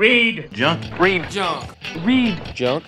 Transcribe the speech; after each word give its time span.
Read 0.00 0.48
Junk. 0.54 0.98
Read 0.98 1.28
junk. 1.28 1.76
Read 2.02 2.40
junk. 2.54 2.84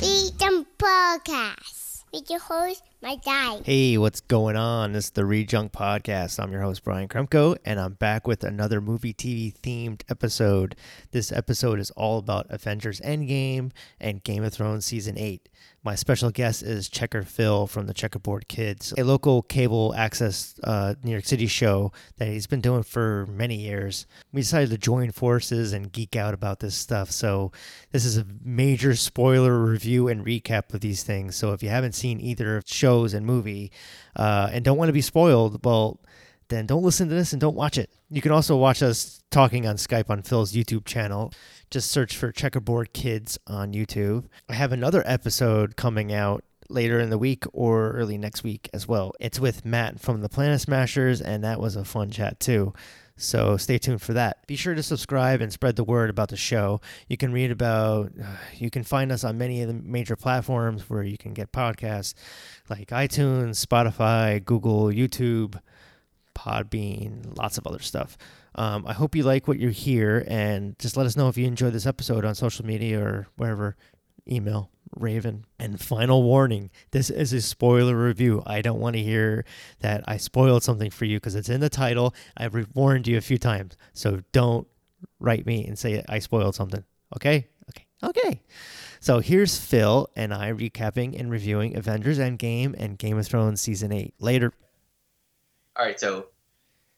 Freedom 0.00 0.66
Podcast 0.76 2.02
with 2.12 2.28
your 2.28 2.40
host, 2.40 2.82
my 3.00 3.14
guy. 3.24 3.60
Hey, 3.64 3.96
what's 3.96 4.20
going 4.22 4.56
on? 4.56 4.92
This 4.92 5.04
is 5.04 5.10
the 5.12 5.24
Read 5.24 5.48
Junk 5.48 5.70
Podcast. 5.70 6.42
I'm 6.42 6.50
your 6.50 6.62
host, 6.62 6.82
Brian 6.82 7.06
Kremko, 7.06 7.56
and 7.64 7.78
I'm 7.78 7.92
back 7.92 8.26
with 8.26 8.42
another 8.42 8.80
movie 8.80 9.14
TV 9.14 9.54
themed 9.60 10.02
episode. 10.08 10.74
This 11.12 11.30
episode 11.30 11.78
is 11.78 11.92
all 11.92 12.18
about 12.18 12.46
Avengers 12.50 13.00
Endgame 13.02 13.70
and 14.00 14.24
Game 14.24 14.42
of 14.42 14.52
Thrones 14.52 14.84
Season 14.84 15.16
8. 15.16 15.48
My 15.82 15.94
special 15.94 16.30
guest 16.30 16.62
is 16.64 16.88
Checker 16.88 17.22
Phil 17.22 17.68
from 17.68 17.86
the 17.86 17.94
Checkerboard 17.94 18.48
Kids, 18.48 18.92
a 18.98 19.04
local 19.04 19.42
cable 19.42 19.94
access 19.96 20.58
uh, 20.64 20.94
New 21.04 21.12
York 21.12 21.24
City 21.24 21.46
show 21.46 21.92
that 22.16 22.26
he's 22.26 22.48
been 22.48 22.60
doing 22.60 22.82
for 22.82 23.26
many 23.26 23.54
years. 23.54 24.04
We 24.32 24.40
decided 24.40 24.70
to 24.70 24.78
join 24.78 25.12
forces 25.12 25.72
and 25.72 25.92
geek 25.92 26.16
out 26.16 26.34
about 26.34 26.58
this 26.58 26.74
stuff. 26.74 27.12
So, 27.12 27.52
this 27.92 28.04
is 28.04 28.16
a 28.18 28.26
major 28.44 28.96
spoiler 28.96 29.56
review 29.64 30.08
and 30.08 30.26
recap 30.26 30.74
of 30.74 30.80
these 30.80 31.04
things. 31.04 31.36
So, 31.36 31.52
if 31.52 31.62
you 31.62 31.68
haven't 31.68 31.94
seen 31.94 32.20
either 32.20 32.56
of 32.56 32.64
shows 32.66 33.14
and 33.14 33.24
movie 33.24 33.70
uh, 34.16 34.50
and 34.52 34.64
don't 34.64 34.78
want 34.78 34.88
to 34.88 34.92
be 34.92 35.02
spoiled, 35.02 35.64
well, 35.64 36.00
then 36.48 36.66
don't 36.66 36.82
listen 36.82 37.08
to 37.08 37.14
this 37.14 37.32
and 37.32 37.40
don't 37.40 37.56
watch 37.56 37.78
it. 37.78 37.90
You 38.10 38.20
can 38.20 38.32
also 38.32 38.56
watch 38.56 38.82
us 38.82 39.22
talking 39.30 39.66
on 39.66 39.76
Skype 39.76 40.10
on 40.10 40.22
Phil's 40.22 40.52
YouTube 40.52 40.84
channel. 40.84 41.32
Just 41.70 41.90
search 41.90 42.16
for 42.16 42.30
Checkerboard 42.30 42.92
Kids 42.92 43.38
on 43.48 43.72
YouTube. 43.72 44.26
I 44.48 44.54
have 44.54 44.70
another 44.70 45.02
episode 45.04 45.74
coming 45.74 46.12
out 46.12 46.44
later 46.68 47.00
in 47.00 47.10
the 47.10 47.18
week 47.18 47.44
or 47.52 47.90
early 47.90 48.16
next 48.16 48.44
week 48.44 48.70
as 48.72 48.86
well. 48.86 49.12
It's 49.18 49.40
with 49.40 49.64
Matt 49.64 49.98
from 49.98 50.20
the 50.20 50.28
Planet 50.28 50.60
Smashers, 50.60 51.20
and 51.20 51.42
that 51.42 51.60
was 51.60 51.74
a 51.74 51.84
fun 51.84 52.10
chat 52.12 52.38
too. 52.38 52.72
So 53.16 53.56
stay 53.56 53.78
tuned 53.78 54.00
for 54.00 54.12
that. 54.12 54.46
Be 54.46 54.54
sure 54.54 54.74
to 54.76 54.82
subscribe 54.82 55.40
and 55.40 55.52
spread 55.52 55.74
the 55.74 55.82
word 55.82 56.08
about 56.08 56.28
the 56.28 56.36
show. 56.36 56.80
You 57.08 57.16
can 57.16 57.32
read 57.32 57.50
about, 57.50 58.12
uh, 58.22 58.36
you 58.54 58.70
can 58.70 58.84
find 58.84 59.10
us 59.10 59.24
on 59.24 59.36
many 59.36 59.62
of 59.62 59.68
the 59.68 59.74
major 59.74 60.14
platforms 60.14 60.88
where 60.88 61.02
you 61.02 61.18
can 61.18 61.32
get 61.32 61.50
podcasts 61.50 62.14
like 62.68 62.90
iTunes, 62.90 63.64
Spotify, 63.64 64.44
Google, 64.44 64.84
YouTube, 64.84 65.58
Podbean, 66.36 67.36
lots 67.36 67.58
of 67.58 67.66
other 67.66 67.80
stuff. 67.80 68.16
Um, 68.56 68.86
I 68.86 68.94
hope 68.94 69.14
you 69.14 69.22
like 69.22 69.46
what 69.46 69.58
you 69.58 69.68
hear 69.68 70.24
and 70.26 70.78
just 70.78 70.96
let 70.96 71.06
us 71.06 71.16
know 71.16 71.28
if 71.28 71.36
you 71.36 71.46
enjoyed 71.46 71.72
this 71.74 71.86
episode 71.86 72.24
on 72.24 72.34
social 72.34 72.64
media 72.64 73.00
or 73.00 73.28
wherever. 73.36 73.76
Email 74.28 74.70
Raven. 74.96 75.44
And 75.58 75.80
final 75.80 76.22
warning 76.22 76.70
this 76.90 77.10
is 77.10 77.32
a 77.32 77.40
spoiler 77.40 77.96
review. 77.96 78.42
I 78.46 78.62
don't 78.62 78.80
want 78.80 78.96
to 78.96 79.02
hear 79.02 79.44
that 79.80 80.04
I 80.08 80.16
spoiled 80.16 80.62
something 80.62 80.90
for 80.90 81.04
you 81.04 81.18
because 81.18 81.34
it's 81.34 81.48
in 81.48 81.60
the 81.60 81.68
title. 81.68 82.14
I've 82.36 82.66
warned 82.74 83.06
you 83.06 83.18
a 83.18 83.22
few 83.22 83.38
times. 83.38 83.76
So 83.92 84.22
don't 84.32 84.66
write 85.20 85.46
me 85.46 85.66
and 85.66 85.78
say 85.78 86.04
I 86.08 86.18
spoiled 86.18 86.54
something. 86.54 86.84
Okay? 87.14 87.46
Okay. 87.70 87.86
Okay. 88.02 88.40
So 89.00 89.20
here's 89.20 89.58
Phil 89.58 90.08
and 90.16 90.34
I 90.34 90.52
recapping 90.52 91.18
and 91.18 91.30
reviewing 91.30 91.76
Avengers 91.76 92.18
Endgame 92.18 92.74
and 92.76 92.98
Game 92.98 93.18
of 93.18 93.26
Thrones 93.26 93.60
Season 93.60 93.92
8. 93.92 94.14
Later. 94.18 94.52
All 95.76 95.84
right, 95.84 96.00
so 96.00 96.28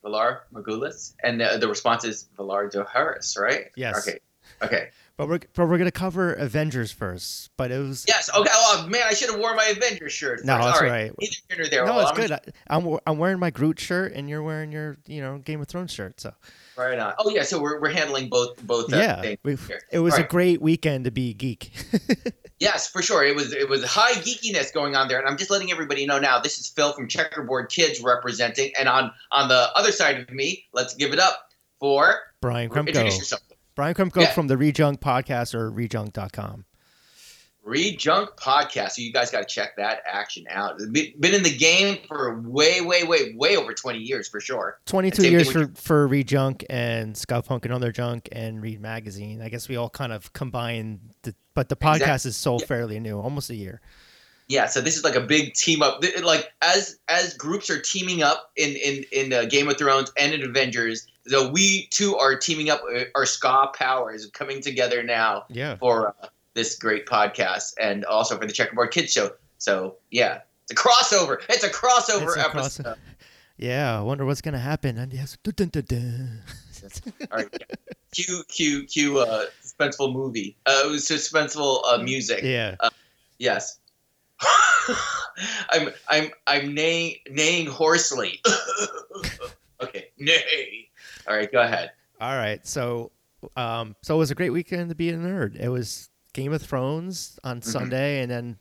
Valar 0.03 0.39
Morghulis, 0.53 1.13
and 1.23 1.41
the, 1.41 1.57
the 1.59 1.67
response 1.67 2.03
is 2.03 2.27
Valar 2.37 2.71
Dohaeris, 2.71 3.37
right? 3.37 3.65
Yes. 3.75 4.07
Okay. 4.07 4.19
Okay. 4.61 4.89
But 5.17 5.27
we're, 5.27 5.39
but 5.53 5.67
we're 5.67 5.77
going 5.77 5.85
to 5.85 5.91
cover 5.91 6.33
Avengers 6.33 6.91
first. 6.91 7.51
But 7.57 7.71
it 7.71 7.77
was. 7.77 8.05
Yes. 8.07 8.29
Okay. 8.33 8.49
Oh 8.53 8.87
man, 8.89 9.03
I 9.05 9.13
should 9.13 9.29
have 9.29 9.39
worn 9.39 9.55
my 9.57 9.65
Avengers 9.65 10.13
shirt. 10.13 10.45
No, 10.45 10.57
that's 10.57 10.81
All 10.81 10.87
right. 10.87 11.11
Neither 11.19 11.35
here 11.49 11.57
nor 11.57 11.67
there. 11.67 11.85
No, 11.85 11.95
Well, 11.95 12.01
it's 12.01 12.11
I'm 12.11 12.15
good. 12.15 12.31
I, 12.31 12.39
I'm 12.69 12.99
I'm 13.05 13.17
wearing 13.17 13.39
my 13.39 13.49
Groot 13.49 13.79
shirt, 13.79 14.13
and 14.13 14.29
you're 14.29 14.41
wearing 14.43 14.71
your 14.71 14.97
you 15.07 15.21
know 15.21 15.37
Game 15.39 15.59
of 15.61 15.67
Thrones 15.67 15.91
shirt. 15.91 16.21
So 16.21 16.33
Right 16.79 16.97
on. 16.97 17.13
Oh 17.19 17.29
yeah, 17.29 17.43
so 17.43 17.61
we're, 17.61 17.79
we're 17.81 17.91
handling 17.91 18.29
both 18.29 18.61
both 18.65 18.91
uh, 18.93 18.97
yeah, 18.97 19.21
things 19.21 19.69
it 19.91 19.99
was 19.99 20.13
All 20.13 20.19
a 20.19 20.21
right. 20.21 20.29
great 20.29 20.61
weekend 20.61 21.05
to 21.05 21.11
be 21.11 21.31
a 21.31 21.33
geek. 21.33 21.71
Yes, 22.59 22.89
for 22.89 23.01
sure. 23.01 23.23
It 23.23 23.37
was 23.37 23.53
it 23.53 23.69
was 23.69 23.85
high 23.85 24.11
geekiness 24.15 24.73
going 24.73 24.93
on 24.93 25.07
there, 25.07 25.17
and 25.17 25.25
I'm 25.29 25.37
just 25.37 25.49
letting 25.49 25.71
everybody 25.71 26.05
know 26.05 26.19
now. 26.19 26.41
This 26.41 26.59
is 26.59 26.67
Phil 26.67 26.91
from 26.91 27.07
Checkerboard 27.07 27.69
Kids 27.69 28.01
representing, 28.03 28.73
and 28.77 28.89
on 28.89 29.11
on 29.31 29.47
the 29.47 29.69
other 29.75 29.93
side 29.93 30.19
of 30.19 30.29
me, 30.31 30.65
let's 30.73 30.93
give 30.93 31.13
it 31.13 31.19
up 31.19 31.35
for 31.79 32.15
Brian 32.41 32.69
Kremko. 32.69 33.33
Brian 33.75 33.93
Kremko 33.95 34.21
Yeah. 34.23 34.31
from 34.33 34.47
the 34.47 34.57
Read 34.57 34.75
Junk 34.75 34.99
Podcast 34.99 35.53
or 35.55 35.71
readjunk.com. 35.71 36.65
Read 37.69 37.99
Junk 37.99 38.31
Podcast. 38.35 38.91
So 38.91 39.01
you 39.01 39.13
guys 39.13 39.31
got 39.31 39.39
to 39.39 39.45
check 39.53 39.75
that 39.77 40.01
action 40.05 40.45
out. 40.49 40.77
Been 40.91 41.33
in 41.33 41.43
the 41.43 41.55
game 41.55 41.99
for 42.07 42.41
way, 42.41 42.81
way, 42.81 43.03
way, 43.03 43.33
way 43.35 43.55
over 43.55 43.73
20 43.73 43.99
years 43.99 44.27
for 44.27 44.39
sure. 44.41 44.79
22 44.85 45.21
Same 45.21 45.31
years 45.31 45.51
for, 45.51 45.67
for 45.75 46.07
Read 46.07 46.27
Junk 46.27 46.65
and 46.69 47.15
Scout 47.15 47.45
Punk 47.45 47.65
and 47.65 47.73
Other 47.73 47.91
Junk 47.91 48.27
and 48.31 48.61
Read 48.61 48.81
Magazine. 48.81 49.41
I 49.41 49.49
guess 49.49 49.69
we 49.69 49.75
all 49.75 49.89
kind 49.89 50.11
of 50.11 50.33
combine, 50.33 50.99
the, 51.21 51.33
but 51.53 51.69
the 51.69 51.75
podcast 51.75 51.95
Exact- 52.01 52.25
is 52.25 52.35
so 52.37 52.57
yeah. 52.59 52.65
fairly 52.65 52.99
new, 52.99 53.19
almost 53.19 53.49
a 53.49 53.55
year. 53.55 53.81
Yeah, 54.47 54.65
so 54.65 54.81
this 54.81 54.97
is 54.97 55.03
like 55.03 55.13
a 55.13 55.21
big 55.21 55.53
team 55.53 55.83
up. 55.83 56.03
Like 56.23 56.51
as 56.63 56.97
as 57.07 57.35
groups 57.35 57.69
are 57.69 57.79
teaming 57.79 58.23
up 58.23 58.49
in 58.57 58.71
in 58.77 59.05
in 59.11 59.31
uh, 59.31 59.45
Game 59.45 59.69
of 59.69 59.77
Thrones 59.77 60.11
and 60.17 60.33
in 60.33 60.41
Avengers, 60.41 61.05
so 61.27 61.51
we 61.51 61.85
too 61.91 62.15
are 62.17 62.35
teaming 62.35 62.71
up. 62.71 62.81
uh, 62.91 63.03
Our 63.13 63.27
ska 63.27 63.67
powers 63.75 64.25
coming 64.33 64.59
together 64.59 65.03
now 65.03 65.43
Yeah. 65.49 65.75
for 65.75 66.15
uh, 66.23 66.27
this 66.59 66.77
great 66.77 67.05
podcast 67.05 67.73
and 67.79 68.03
also 68.03 68.37
for 68.37 68.45
the 68.45 68.51
Checkerboard 68.51 68.91
Kids 68.91 69.13
show. 69.13 69.31
So 69.59 69.95
yeah, 70.11 70.41
it's 70.69 70.71
a 70.73 70.75
crossover. 70.75 71.37
It's 71.47 71.63
a 71.63 71.69
crossover 71.69 72.23
It's 72.27 72.35
a 72.35 72.45
episode. 72.49 72.83
cross- 72.83 72.97
Yeah, 73.57 73.97
I 73.97 74.01
wonder 74.01 74.25
what's 74.25 74.41
going 74.41 74.53
to 74.55 74.59
happen. 74.59 74.97
And 74.97 75.13
yes. 75.13 75.37
All 77.31 77.37
right, 77.37 77.47
yeah. 77.59 77.75
cue 78.11 78.43
cue 78.49 78.83
cue 78.85 79.19
uh, 79.19 79.45
suspenseful 79.63 80.11
movie. 80.13 80.57
Uh, 80.65 80.81
it 80.85 80.89
was 80.89 81.05
suspenseful 81.07 81.81
uh, 81.85 81.97
music. 82.03 82.43
yeah. 82.43 82.75
Yes. 83.37 83.79
I'm 85.69 85.89
I'm 86.09 86.29
I'm 86.47 86.73
neighing, 86.73 87.15
neighing 87.29 87.67
hoarsely. 87.67 88.41
okay, 89.81 90.09
neigh. 90.17 90.89
All 91.27 91.35
right, 91.35 91.51
go 91.51 91.61
ahead. 91.61 91.91
All 92.21 92.35
right. 92.35 92.65
So, 92.67 93.11
um, 93.55 93.95
so 94.01 94.15
it 94.15 94.17
was 94.17 94.31
a 94.31 94.35
great 94.35 94.49
weekend 94.51 94.89
to 94.89 94.95
be 94.95 95.09
a 95.09 95.15
nerd. 95.15 95.55
It 95.59 95.69
was 95.69 96.09
Game 96.39 96.53
of 96.53 96.61
Thrones 96.61 97.37
on 97.43 97.59
Mm-hmm. 97.59 97.69
Sunday, 97.69 98.21
and 98.21 98.31
then 98.31 98.57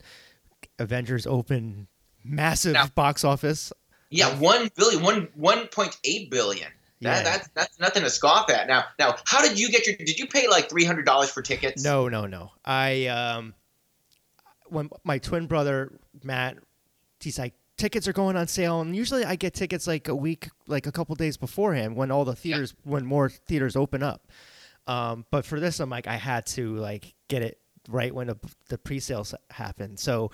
Avengers 0.79 1.27
open 1.27 1.87
massive 2.25 2.73
Now- 2.75 2.89
box 2.89 3.25
office. 3.25 3.73
Yeah, 4.11 4.35
one 4.39 4.71
billion, 4.77 5.03
one 5.03 5.29
one 5.35 5.67
point 5.69 5.97
eight 6.05 6.31
billion. 6.31 6.69
That, 7.03 7.19
Yeah. 7.19 7.23
That's 7.23 7.49
that's 7.55 7.79
nothing 7.79 8.03
to 8.05 8.11
scoff 8.11 8.51
at. 8.51 8.67
Now 8.67 8.85
now, 8.99 9.17
how 9.27 9.43
did 9.43 9.59
you 9.61 9.71
get 9.71 9.87
your? 9.87 9.97
Did 9.97 10.19
you 10.19 10.27
pay 10.27 10.49
like 10.49 10.69
three 10.71 10.85
hundred 10.85 11.05
dollars 11.05 11.31
for 11.31 11.43
tickets? 11.43 11.85
No, 11.85 12.09
no, 12.09 12.27
no. 12.27 12.51
I 12.65 13.07
um, 13.07 13.55
when 14.69 14.89
my 15.05 15.19
twin 15.19 15.47
brother 15.47 15.93
Matt, 16.23 16.57
he's 17.21 17.39
like, 17.39 17.53
tickets 17.77 18.09
are 18.09 18.13
going 18.13 18.37
on 18.37 18.47
sale, 18.49 18.81
and 18.81 18.97
usually 18.97 19.25
I 19.25 19.37
get 19.37 19.53
tickets 19.55 19.87
like 19.87 20.09
a 20.09 20.15
week, 20.17 20.49
like 20.67 20.87
a 20.87 20.93
couple 20.93 21.15
days 21.15 21.37
beforehand 21.37 21.95
when 21.95 22.11
all 22.11 22.25
the 22.25 22.35
theaters, 22.35 22.75
when 22.85 23.05
more 23.07 23.29
theaters 23.29 23.77
open 23.77 24.03
up. 24.03 24.27
Um, 24.87 25.27
but 25.31 25.45
for 25.45 25.61
this, 25.61 25.81
I'm 25.81 25.91
like, 25.91 26.07
I 26.07 26.17
had 26.17 26.47
to 26.47 26.77
like 26.77 27.15
get 27.29 27.43
it 27.43 27.59
right 27.89 28.15
when 28.15 28.27
the, 28.29 28.37
the 28.69 28.79
pre-sales 28.79 29.35
happened. 29.51 29.99
So 29.99 30.31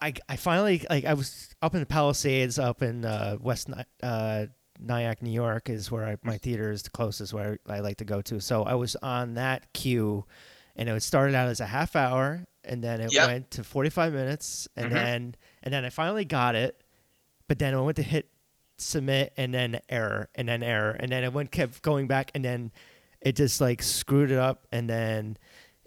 I, 0.00 0.14
I 0.28 0.36
finally 0.36 0.84
like 0.88 1.04
I 1.04 1.14
was 1.14 1.54
up 1.60 1.74
in 1.74 1.80
the 1.80 1.86
Palisades, 1.86 2.58
up 2.58 2.82
in 2.82 3.04
uh, 3.04 3.36
West 3.38 3.68
uh, 4.02 4.46
Nyack, 4.80 5.20
New 5.22 5.30
York, 5.30 5.68
is 5.68 5.90
where 5.90 6.06
I, 6.06 6.16
my 6.24 6.38
theater 6.38 6.70
is 6.70 6.82
the 6.82 6.90
closest 6.90 7.34
where 7.34 7.58
I 7.68 7.80
like 7.80 7.98
to 7.98 8.04
go 8.06 8.22
to. 8.22 8.40
So 8.40 8.62
I 8.62 8.74
was 8.74 8.96
on 8.96 9.34
that 9.34 9.70
queue, 9.74 10.24
and 10.74 10.88
it 10.88 11.02
started 11.02 11.34
out 11.34 11.48
as 11.48 11.60
a 11.60 11.66
half 11.66 11.94
hour, 11.96 12.46
and 12.64 12.82
then 12.82 13.02
it 13.02 13.12
Yep. 13.12 13.26
went 13.26 13.50
to 13.52 13.64
forty 13.64 13.90
five 13.90 14.14
minutes, 14.14 14.66
and 14.74 14.86
Mhm. 14.86 14.94
then 14.94 15.34
and 15.62 15.74
then 15.74 15.84
I 15.84 15.90
finally 15.90 16.24
got 16.24 16.54
it, 16.54 16.82
but 17.46 17.58
then 17.58 17.74
I 17.74 17.80
went 17.82 17.96
to 17.96 18.02
hit 18.02 18.30
submit, 18.78 19.34
and 19.36 19.52
then 19.52 19.80
error, 19.90 20.30
and 20.34 20.48
then 20.48 20.62
error, 20.62 20.92
and 20.98 21.12
then 21.12 21.24
it 21.24 21.34
went 21.34 21.50
kept 21.52 21.82
going 21.82 22.06
back, 22.06 22.30
and 22.34 22.42
then 22.42 22.72
it 23.20 23.36
just 23.36 23.60
like 23.60 23.82
screwed 23.82 24.30
it 24.30 24.38
up, 24.38 24.66
and 24.72 24.88
then. 24.88 25.36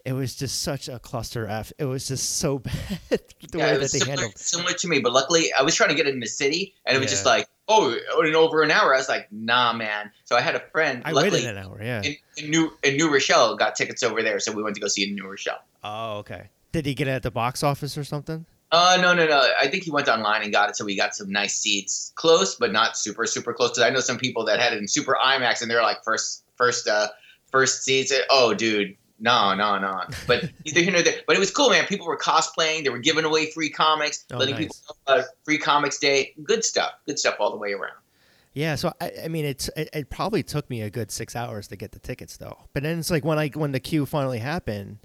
It 0.06 0.14
was 0.14 0.36
just 0.36 0.62
such 0.64 0.90
a 0.90 1.00
cluster 1.00 1.48
f. 1.48 1.72
It 1.78 1.86
was 1.86 2.08
just 2.08 2.38
so 2.38 2.60
bad 2.60 2.74
the 3.10 3.58
yeah, 3.58 3.66
way 3.66 3.72
that 3.78 3.80
they 3.80 4.00
similar, 4.00 4.10
handled. 4.10 4.38
similar 4.38 4.74
to 4.74 4.88
me, 4.88 5.00
but 5.00 5.14
luckily 5.14 5.54
I 5.54 5.62
was 5.62 5.76
trying 5.76 5.90
to 5.90 5.96
get 5.96 6.08
it 6.08 6.14
in 6.14 6.20
the 6.20 6.28
city, 6.28 6.74
and 6.86 6.98
it 6.98 7.00
was 7.00 7.10
just 7.10 7.26
like, 7.26 7.48
oh, 7.70 7.98
in 8.26 8.36
over 8.36 8.62
an 8.64 8.72
hour. 8.72 8.94
I 8.94 8.98
was 8.98 9.08
like, 9.08 9.32
nah, 9.32 9.72
man. 9.74 10.12
So 10.26 10.36
I 10.36 10.42
had 10.42 10.56
a 10.56 10.60
friend. 10.60 11.02
I 11.06 11.12
luckily, 11.12 11.40
waited 11.40 11.58
an 11.58 11.64
hour. 11.64 11.80
Yeah. 11.82 12.02
in, 12.04 12.16
in 12.38 12.50
New 12.50 12.74
in 12.84 12.98
New 12.98 13.12
Rochelle 13.12 13.56
got 13.56 13.76
tickets 13.76 14.04
over 14.04 14.22
there, 14.22 14.40
so 14.40 14.52
we 14.52 14.62
went 14.62 14.76
to 14.76 14.82
go 14.82 14.88
see 14.88 15.04
it 15.04 15.10
in 15.10 15.16
New 15.16 15.28
Rochelle. 15.28 15.64
Oh, 15.84 16.18
okay. 16.18 16.50
Did 16.74 16.86
he 16.86 16.94
get 16.96 17.08
it 17.08 17.12
at 17.12 17.24
the 17.24 17.32
box 17.32 17.64
office 17.64 17.98
or 17.98 18.04
something? 18.04 18.46
Uh, 18.72 18.98
no, 19.00 19.14
no, 19.14 19.28
no. 19.28 19.48
I 19.60 19.68
think 19.68 19.84
he 19.84 19.92
went 19.92 20.08
online 20.10 20.42
and 20.42 20.52
got 20.52 20.70
it, 20.70 20.76
so 20.76 20.84
we 20.84 20.96
got 20.98 21.16
some 21.16 21.32
nice 21.32 21.56
seats, 21.56 22.12
close 22.16 22.56
but 22.56 22.72
not 22.72 22.98
super, 22.98 23.28
super 23.28 23.54
close. 23.54 23.70
Because 23.70 23.84
I 23.84 23.92
know 23.92 24.00
some 24.00 24.18
people 24.18 24.44
that 24.46 24.60
had 24.60 24.74
it 24.74 24.80
in 24.80 24.88
super 24.88 25.16
IMAX, 25.24 25.62
and 25.62 25.70
they're 25.70 25.84
like 25.84 26.04
first, 26.04 26.44
first, 26.58 26.88
uh, 26.88 27.10
first 27.52 27.84
seats. 27.84 28.12
Oh, 28.32 28.56
dude, 28.56 28.98
No, 29.24 29.56
no, 29.56 29.80
no. 29.80 30.02
But 30.28 30.52
either 30.66 30.82
here 30.82 30.92
nor 30.92 31.02
there. 31.02 31.22
But 31.26 31.36
it 31.36 31.40
was 31.40 31.50
cool, 31.50 31.70
man. 31.70 31.86
People 31.88 32.06
were 32.06 32.18
cosplaying. 32.18 32.84
They 32.84 32.90
were 32.90 33.00
giving 33.00 33.24
away 33.26 33.50
free 33.52 33.70
comics, 33.70 34.26
Oh, 34.32 34.38
letting 34.38 34.56
nice. 34.56 34.64
people 34.66 34.76
know 35.08 35.14
about 35.16 35.26
Free 35.46 35.58
Comics 35.58 35.98
Day. 35.98 36.34
Good 36.44 36.64
stuff. 36.64 36.92
Good 37.08 37.18
stuff 37.18 37.36
all 37.40 37.50
the 37.52 37.58
way 37.58 37.72
around. 37.74 37.94
Yeah, 38.54 38.76
so 38.76 38.94
I, 39.02 39.12
I 39.24 39.28
mean, 39.30 39.46
it's 39.46 39.70
it, 39.76 39.90
it 39.94 40.10
probably 40.12 40.44
took 40.44 40.70
me 40.70 40.82
a 40.82 40.90
good 40.90 41.10
six 41.10 41.36
hours 41.36 41.68
to 41.70 41.76
get 41.76 41.92
the 41.94 42.00
tickets 42.00 42.38
though. 42.38 42.58
But 42.74 42.84
then 42.84 43.00
it's 43.00 43.10
like 43.10 43.26
when 43.26 43.40
I 43.40 43.48
when 43.48 43.72
the 43.72 43.80
queue 43.80 44.06
finally 44.06 44.38
happened, 44.40 45.00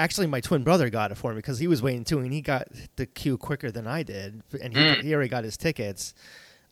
actually 0.00 0.26
my 0.26 0.40
twin 0.40 0.64
brother 0.64 0.90
got 0.90 1.12
it 1.12 1.16
for 1.16 1.30
me 1.30 1.36
because 1.36 1.58
he 1.60 1.68
was 1.68 1.80
waiting 1.82 2.02
too, 2.04 2.18
and 2.18 2.32
he 2.32 2.40
got 2.40 2.66
the 2.96 3.06
queue 3.06 3.36
quicker 3.38 3.70
than 3.70 3.86
I 3.86 4.02
did, 4.02 4.42
and 4.60 4.72
he, 4.76 4.82
Mm. 4.82 5.02
he 5.02 5.14
already 5.14 5.28
got 5.28 5.44
his 5.44 5.56
tickets. 5.56 6.14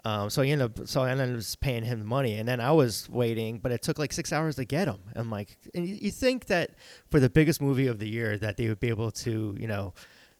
Um, 0.05 0.31
so 0.31 0.41
I 0.43 0.47
ended 0.47 0.79
up 0.81 0.89
so 0.89 1.03
I 1.03 1.11
ended 1.11 1.37
up 1.39 1.45
paying 1.61 1.85
him 1.85 1.99
the 1.99 2.05
money, 2.07 2.39
and 2.39 2.49
then 2.49 2.61
I 2.61 2.73
was 2.73 3.09
waiting, 3.11 3.59
but 3.59 3.71
it 3.73 3.83
took 3.83 3.99
like 3.99 4.13
six 4.13 4.33
hours 4.33 4.57
to 4.57 4.65
get 4.65 4.89
him. 4.89 4.99
I'm 5.15 5.31
like, 5.31 5.59
and 5.75 5.87
you, 5.87 5.97
you 6.01 6.11
think 6.11 6.47
that 6.47 6.71
for 7.11 7.21
the 7.21 7.29
biggest 7.29 7.61
movie 7.61 7.87
of 7.87 7.99
the 7.99 8.09
year 8.09 8.39
that 8.39 8.57
they 8.57 8.69
would 8.69 8.81
be 8.81 8.89
able 8.89 9.11
to, 9.11 9.57
you 9.59 9.67
know. 9.67 9.93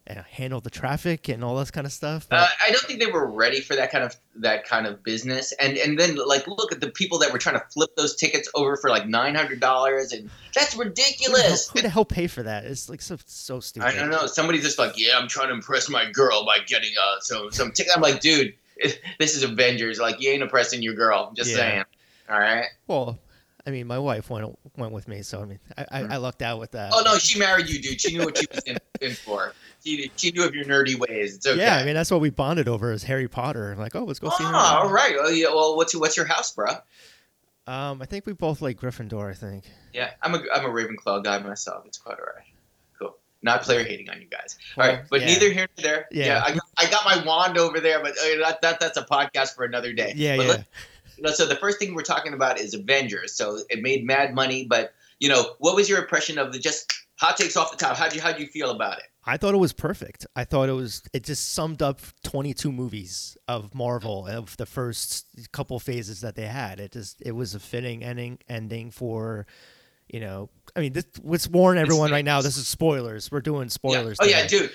Uh, 0.09 0.15
handle 0.31 0.59
the 0.59 0.69
traffic 0.71 1.29
and 1.29 1.43
all 1.43 1.55
this 1.55 1.69
kind 1.69 1.85
of 1.85 1.93
stuff. 1.93 2.27
but- 2.27 2.39
Uh, 2.39 2.47
I 2.65 2.71
don't 2.71 2.81
think 2.85 2.99
they 2.99 3.05
were 3.11 3.27
ready 3.29 3.61
for 3.61 3.75
that 3.75 3.91
kind 3.91 4.03
of 4.03 4.15
that 4.37 4.65
kind 4.67 4.87
of 4.87 5.03
business. 5.03 5.51
And 5.59 5.77
and 5.77 5.97
then 5.97 6.15
like 6.15 6.47
look 6.47 6.71
at 6.71 6.81
the 6.81 6.89
people 6.89 7.19
that 7.19 7.31
were 7.31 7.37
trying 7.37 7.59
to 7.59 7.63
flip 7.71 7.91
those 7.95 8.15
tickets 8.15 8.49
over 8.55 8.75
for 8.77 8.89
like 8.89 9.07
nine 9.07 9.35
hundred 9.35 9.59
dollars, 9.59 10.11
and 10.11 10.27
that's 10.55 10.73
who 10.73 10.79
the, 10.79 10.85
hell, 10.85 10.89
ridiculous. 10.89 11.69
who 11.69 11.81
the 11.83 11.89
hell 11.89 12.03
pay 12.03 12.25
for 12.25 12.41
that? 12.41 12.65
It's 12.65 12.89
like 12.89 12.99
so 12.99 13.15
so 13.27 13.59
stupid. 13.59 13.85
I 13.89 13.95
don't 13.95 14.09
know. 14.09 14.25
Somebody's 14.25 14.63
just 14.63 14.79
like, 14.79 14.93
yeah, 14.97 15.19
I'm 15.19 15.27
trying 15.27 15.49
to 15.49 15.53
impress 15.53 15.87
my 15.87 16.09
girl 16.11 16.47
by 16.47 16.57
getting 16.65 16.93
uh 16.99 17.19
some 17.19 17.51
some 17.51 17.71
ticket. 17.71 17.93
I'm 17.95 18.01
like, 18.01 18.21
dude, 18.21 18.55
this 19.19 19.35
is 19.35 19.43
Avengers. 19.43 19.99
Like, 19.99 20.21
you 20.21 20.31
ain't 20.31 20.43
oppressing 20.43 20.81
your 20.81 20.93
girl. 20.93 21.31
Just 21.35 21.51
Yeah. 21.51 21.55
saying. 21.57 21.83
All 22.29 22.39
right. 22.39 22.65
Well, 22.87 23.19
I 23.65 23.69
mean, 23.69 23.85
my 23.87 23.99
wife 23.99 24.29
went 24.29 24.57
went 24.77 24.91
with 24.91 25.07
me, 25.07 25.21
so 25.21 25.41
I 25.41 25.45
mean, 25.45 25.59
I, 25.77 25.85
I, 25.91 25.99
I 26.01 26.17
lucked 26.17 26.41
out 26.41 26.59
with 26.59 26.71
that. 26.71 26.91
Oh 26.95 27.01
no, 27.05 27.17
she 27.17 27.37
married 27.37 27.69
you, 27.69 27.79
dude. 27.79 28.01
She 28.01 28.17
knew 28.17 28.23
what 28.25 28.37
she 28.37 28.47
was 28.51 28.63
in, 28.63 28.77
in 29.01 29.11
for. 29.13 29.53
She, 29.83 30.11
she 30.15 30.31
knew 30.31 30.43
of 30.43 30.55
your 30.55 30.65
nerdy 30.65 30.95
ways. 30.95 31.35
It's 31.35 31.45
okay. 31.45 31.59
Yeah, 31.59 31.77
I 31.77 31.85
mean, 31.85 31.93
that's 31.93 32.09
what 32.09 32.21
we 32.21 32.29
bonded 32.31 32.67
over 32.67 32.91
is 32.91 33.03
Harry 33.03 33.27
Potter. 33.27 33.75
Like, 33.77 33.95
oh, 33.95 34.03
let's 34.03 34.19
go 34.19 34.29
see. 34.29 34.35
oh, 34.39 34.47
all 34.55 34.89
Potter. 34.89 35.17
Well, 35.17 35.31
yeah, 35.31 35.47
well, 35.47 35.75
what's 35.75 35.93
your, 35.93 35.99
what's 35.99 36.17
your 36.17 36.25
house, 36.25 36.53
bro? 36.53 36.71
Um, 37.67 38.01
I 38.01 38.05
think 38.05 38.25
we 38.25 38.33
both 38.33 38.61
like 38.61 38.79
Gryffindor. 38.79 39.29
I 39.29 39.33
think. 39.33 39.65
Yeah, 39.93 40.09
I'm 40.21 40.33
a 40.33 40.41
I'm 40.53 40.65
a 40.65 40.69
Ravenclaw 40.69 41.23
guy 41.23 41.37
myself. 41.39 41.85
It's 41.85 41.97
quite 41.99 42.17
all 42.17 42.25
right. 42.25 42.45
Cool. 42.45 42.50
Not 43.43 43.63
player 43.63 43.83
hating 43.83 44.09
on 44.09 44.21
you 44.21 44.27
guys. 44.27 44.57
All 44.77 44.83
Well, 44.83 44.95
right, 44.95 45.05
but 45.09 45.21
yeah. 45.21 45.27
neither 45.27 45.51
here 45.51 45.67
nor 45.77 45.83
there. 45.83 46.07
Yeah. 46.11 46.25
Yeah, 46.25 46.43
I, 46.45 46.51
got, 46.53 46.63
I 46.77 46.89
got 46.89 47.05
my 47.05 47.25
wand 47.25 47.57
over 47.57 47.79
there, 47.79 48.01
but 48.01 48.11
uh, 48.11 48.37
that, 48.43 48.61
that 48.61 48.79
that's 48.79 48.97
a 48.97 49.03
podcast 49.03 49.55
for 49.55 49.63
another 49.65 49.93
day. 49.93 50.13
Yeah, 50.15 50.37
But 50.37 50.45
yeah. 50.47 50.63
you 51.17 51.23
know, 51.23 51.31
so 51.31 51.45
the 51.47 51.55
first 51.55 51.79
thing 51.79 51.95
we're 51.95 52.01
talking 52.03 52.33
about 52.33 52.59
is 52.59 52.73
Avengers. 52.73 53.33
So 53.33 53.59
it 53.69 53.81
made 53.81 54.05
mad 54.05 54.33
money, 54.35 54.65
but 54.65 54.93
you 55.19 55.29
know, 55.29 55.55
what 55.59 55.75
was 55.75 55.89
your 55.89 55.99
impression 55.99 56.37
of 56.37 56.53
the 56.53 56.59
just 56.59 56.91
hot 57.17 57.37
takes 57.37 57.55
off 57.57 57.71
the 57.71 57.77
top? 57.77 57.97
How'd 57.97 58.13
you 58.13 58.21
how'd 58.21 58.39
you 58.39 58.47
feel 58.47 58.71
about 58.71 58.97
it? 58.99 59.05
I 59.23 59.37
thought 59.37 59.53
it 59.53 59.57
was 59.57 59.71
perfect. 59.71 60.25
I 60.35 60.45
thought 60.45 60.67
it 60.67 60.73
was. 60.73 61.03
It 61.13 61.23
just 61.23 61.53
summed 61.53 61.83
up 61.83 61.99
22 62.23 62.71
movies 62.71 63.37
of 63.47 63.75
Marvel 63.75 64.25
of 64.25 64.57
the 64.57 64.65
first 64.65 65.27
couple 65.51 65.79
phases 65.79 66.21
that 66.21 66.35
they 66.35 66.47
had. 66.47 66.79
It 66.79 66.91
just 66.91 67.21
it 67.21 67.33
was 67.33 67.53
a 67.53 67.59
fitting 67.59 68.03
ending 68.03 68.39
ending 68.49 68.89
for, 68.89 69.45
you 70.09 70.19
know. 70.19 70.49
I 70.75 70.79
mean, 70.79 70.93
this 70.93 71.05
what's 71.21 71.47
warning 71.47 71.81
everyone 71.81 72.11
right 72.11 72.25
now. 72.25 72.41
This 72.41 72.57
is 72.57 72.67
spoilers. 72.67 73.31
We're 73.31 73.41
doing 73.41 73.69
spoilers. 73.69 74.17
Yeah. 74.21 74.25
Oh 74.25 74.29
yeah, 74.29 74.47
today. 74.47 74.59
dude. 74.67 74.71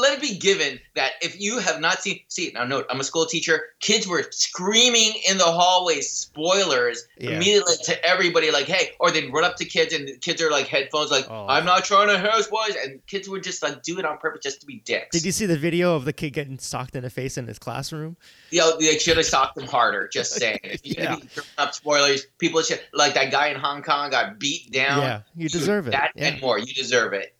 Let 0.00 0.14
it 0.14 0.20
be 0.22 0.36
given 0.38 0.80
that 0.94 1.12
if 1.20 1.38
you 1.40 1.58
have 1.58 1.80
not 1.80 2.00
seen, 2.00 2.20
see 2.28 2.50
now 2.54 2.64
note, 2.64 2.86
I'm 2.88 3.00
a 3.00 3.04
school 3.04 3.26
teacher. 3.26 3.60
Kids 3.80 4.06
were 4.06 4.24
screaming 4.30 5.12
in 5.28 5.36
the 5.38 5.44
hallways, 5.44 6.10
spoilers 6.10 7.06
Yeah. 7.18 7.32
immediately 7.32 7.74
to 7.84 8.04
everybody, 8.04 8.50
like, 8.50 8.66
hey, 8.66 8.92
or 8.98 9.10
they'd 9.10 9.30
run 9.32 9.44
up 9.44 9.56
to 9.56 9.64
kids 9.64 9.92
and 9.92 10.08
the 10.08 10.16
kids 10.16 10.40
are 10.40 10.50
like 10.50 10.66
headphones, 10.68 11.10
like, 11.10 11.26
Oh. 11.28 11.46
I'm 11.48 11.64
not 11.64 11.84
trying 11.84 12.08
to 12.08 12.18
have 12.18 12.42
spoilers, 12.44 12.76
and 12.82 13.04
kids 13.06 13.28
would 13.28 13.42
just 13.42 13.62
like 13.62 13.82
do 13.82 13.98
it 13.98 14.04
on 14.04 14.16
purpose 14.18 14.42
just 14.42 14.60
to 14.60 14.66
be 14.66 14.80
dicks. 14.86 15.08
Did 15.16 15.24
you 15.24 15.32
see 15.32 15.46
the 15.46 15.58
video 15.58 15.94
of 15.94 16.04
the 16.06 16.12
kid 16.12 16.30
getting 16.30 16.58
socked 16.58 16.96
in 16.96 17.02
the 17.02 17.10
face 17.10 17.36
in 17.36 17.46
his 17.46 17.58
classroom? 17.58 18.16
You 18.50 18.60
know, 18.60 18.78
they 18.78 18.96
should 18.98 19.18
have 19.18 19.26
socked 19.26 19.58
him 19.58 19.66
harder. 19.66 20.08
Just 20.08 20.32
saying, 20.40 20.60
if 20.64 20.80
you're 20.84 21.04
Yeah. 21.04 21.16
be 21.16 21.22
throwing 21.26 21.46
up 21.58 21.74
spoilers, 21.74 22.26
people 22.38 22.62
should 22.62 22.80
like 22.94 23.14
that 23.14 23.30
guy 23.30 23.48
in 23.48 23.56
Hong 23.60 23.82
Kong 23.82 24.10
got 24.10 24.38
beat 24.38 24.70
down. 24.72 25.00
yeah, 25.02 25.20
you 25.36 25.48
deserve 25.48 25.88
it. 25.88 25.90
That 25.90 26.12
yeah. 26.14 26.28
and 26.28 26.40
more, 26.40 26.58
you 26.58 26.72
deserve 26.72 27.12
it. 27.12 27.34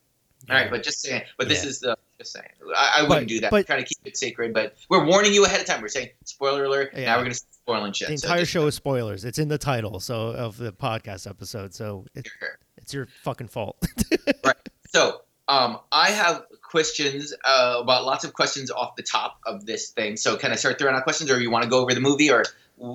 All 0.49 0.55
right, 0.55 0.71
but 0.71 0.81
just 0.83 1.01
saying. 1.01 1.21
But 1.37 1.49
this 1.49 1.63
Yeah. 1.63 1.69
is 1.69 1.79
the 1.81 1.97
just 2.21 2.33
saying. 2.33 2.47
I, 2.75 2.99
I 2.99 3.01
wouldn't 3.03 3.21
But- 3.21 3.27
do 3.27 3.39
that. 3.41 3.51
but- 3.51 3.65
trying 3.65 3.83
to 3.83 3.87
keep 3.87 3.97
it 4.05 4.17
sacred, 4.17 4.53
but 4.53 4.75
we're 4.89 5.05
warning 5.05 5.33
you 5.33 5.45
ahead 5.45 5.59
of 5.59 5.65
time. 5.67 5.81
We're 5.81 5.87
saying 5.87 6.09
spoiler 6.25 6.65
alert. 6.65 6.91
Yeah. 6.95 7.05
Now 7.05 7.17
we're 7.17 7.23
gonna 7.23 7.35
spoiling 7.35 7.93
shit. 7.93 8.09
the 8.09 8.17
So 8.17 8.27
entire 8.27 8.39
just- 8.41 8.51
show 8.51 8.67
is 8.67 8.75
spoilers. 8.75 9.25
It's 9.25 9.39
in 9.39 9.47
the 9.47 9.57
title, 9.57 9.99
so 9.99 10.27
of 10.29 10.57
the 10.57 10.71
podcast 10.71 11.29
episode. 11.29 11.73
So 11.73 12.05
it, 12.15 12.27
Sure. 12.39 12.57
it's 12.77 12.93
your 12.93 13.07
fucking 13.23 13.47
fault. 13.49 13.77
Right. 14.45 14.55
So 14.93 15.21
um, 15.47 15.79
I 15.91 16.09
have 16.11 16.43
questions 16.61 17.33
uh, 17.45 17.77
about 17.81 18.05
lots 18.05 18.23
of 18.23 18.33
questions 18.33 18.71
off 18.71 18.95
the 18.95 19.03
top 19.03 19.39
of 19.45 19.65
this 19.65 19.89
thing. 19.89 20.15
So 20.17 20.37
can 20.37 20.51
I 20.51 20.55
start 20.55 20.79
throwing 20.79 20.95
out 20.95 21.03
questions, 21.03 21.29
or 21.31 21.39
you 21.39 21.49
want 21.51 21.63
to 21.63 21.69
go 21.69 21.79
over 21.79 21.93
the 21.93 21.99
movie, 21.99 22.29
or 22.31 22.43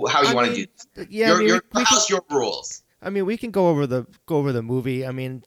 how 0.08 0.22
you 0.22 0.28
I 0.28 0.34
want 0.34 0.54
to 0.54 0.66
do? 0.94 1.06
yeah, 1.10 1.28
your 1.28 1.36
I 1.36 1.38
mean, 1.38 1.48
your 1.48 1.56
we, 1.56 1.80
we 1.80 1.84
can, 1.84 1.94
house, 1.94 2.08
your 2.10 2.24
rules. 2.30 2.82
I 3.02 3.10
mean, 3.10 3.26
we 3.26 3.36
can 3.36 3.50
go 3.50 3.68
over 3.68 3.86
the 3.86 4.06
go 4.26 4.36
over 4.36 4.52
the 4.52 4.62
movie. 4.62 5.06
I 5.06 5.12
mean, 5.12 5.42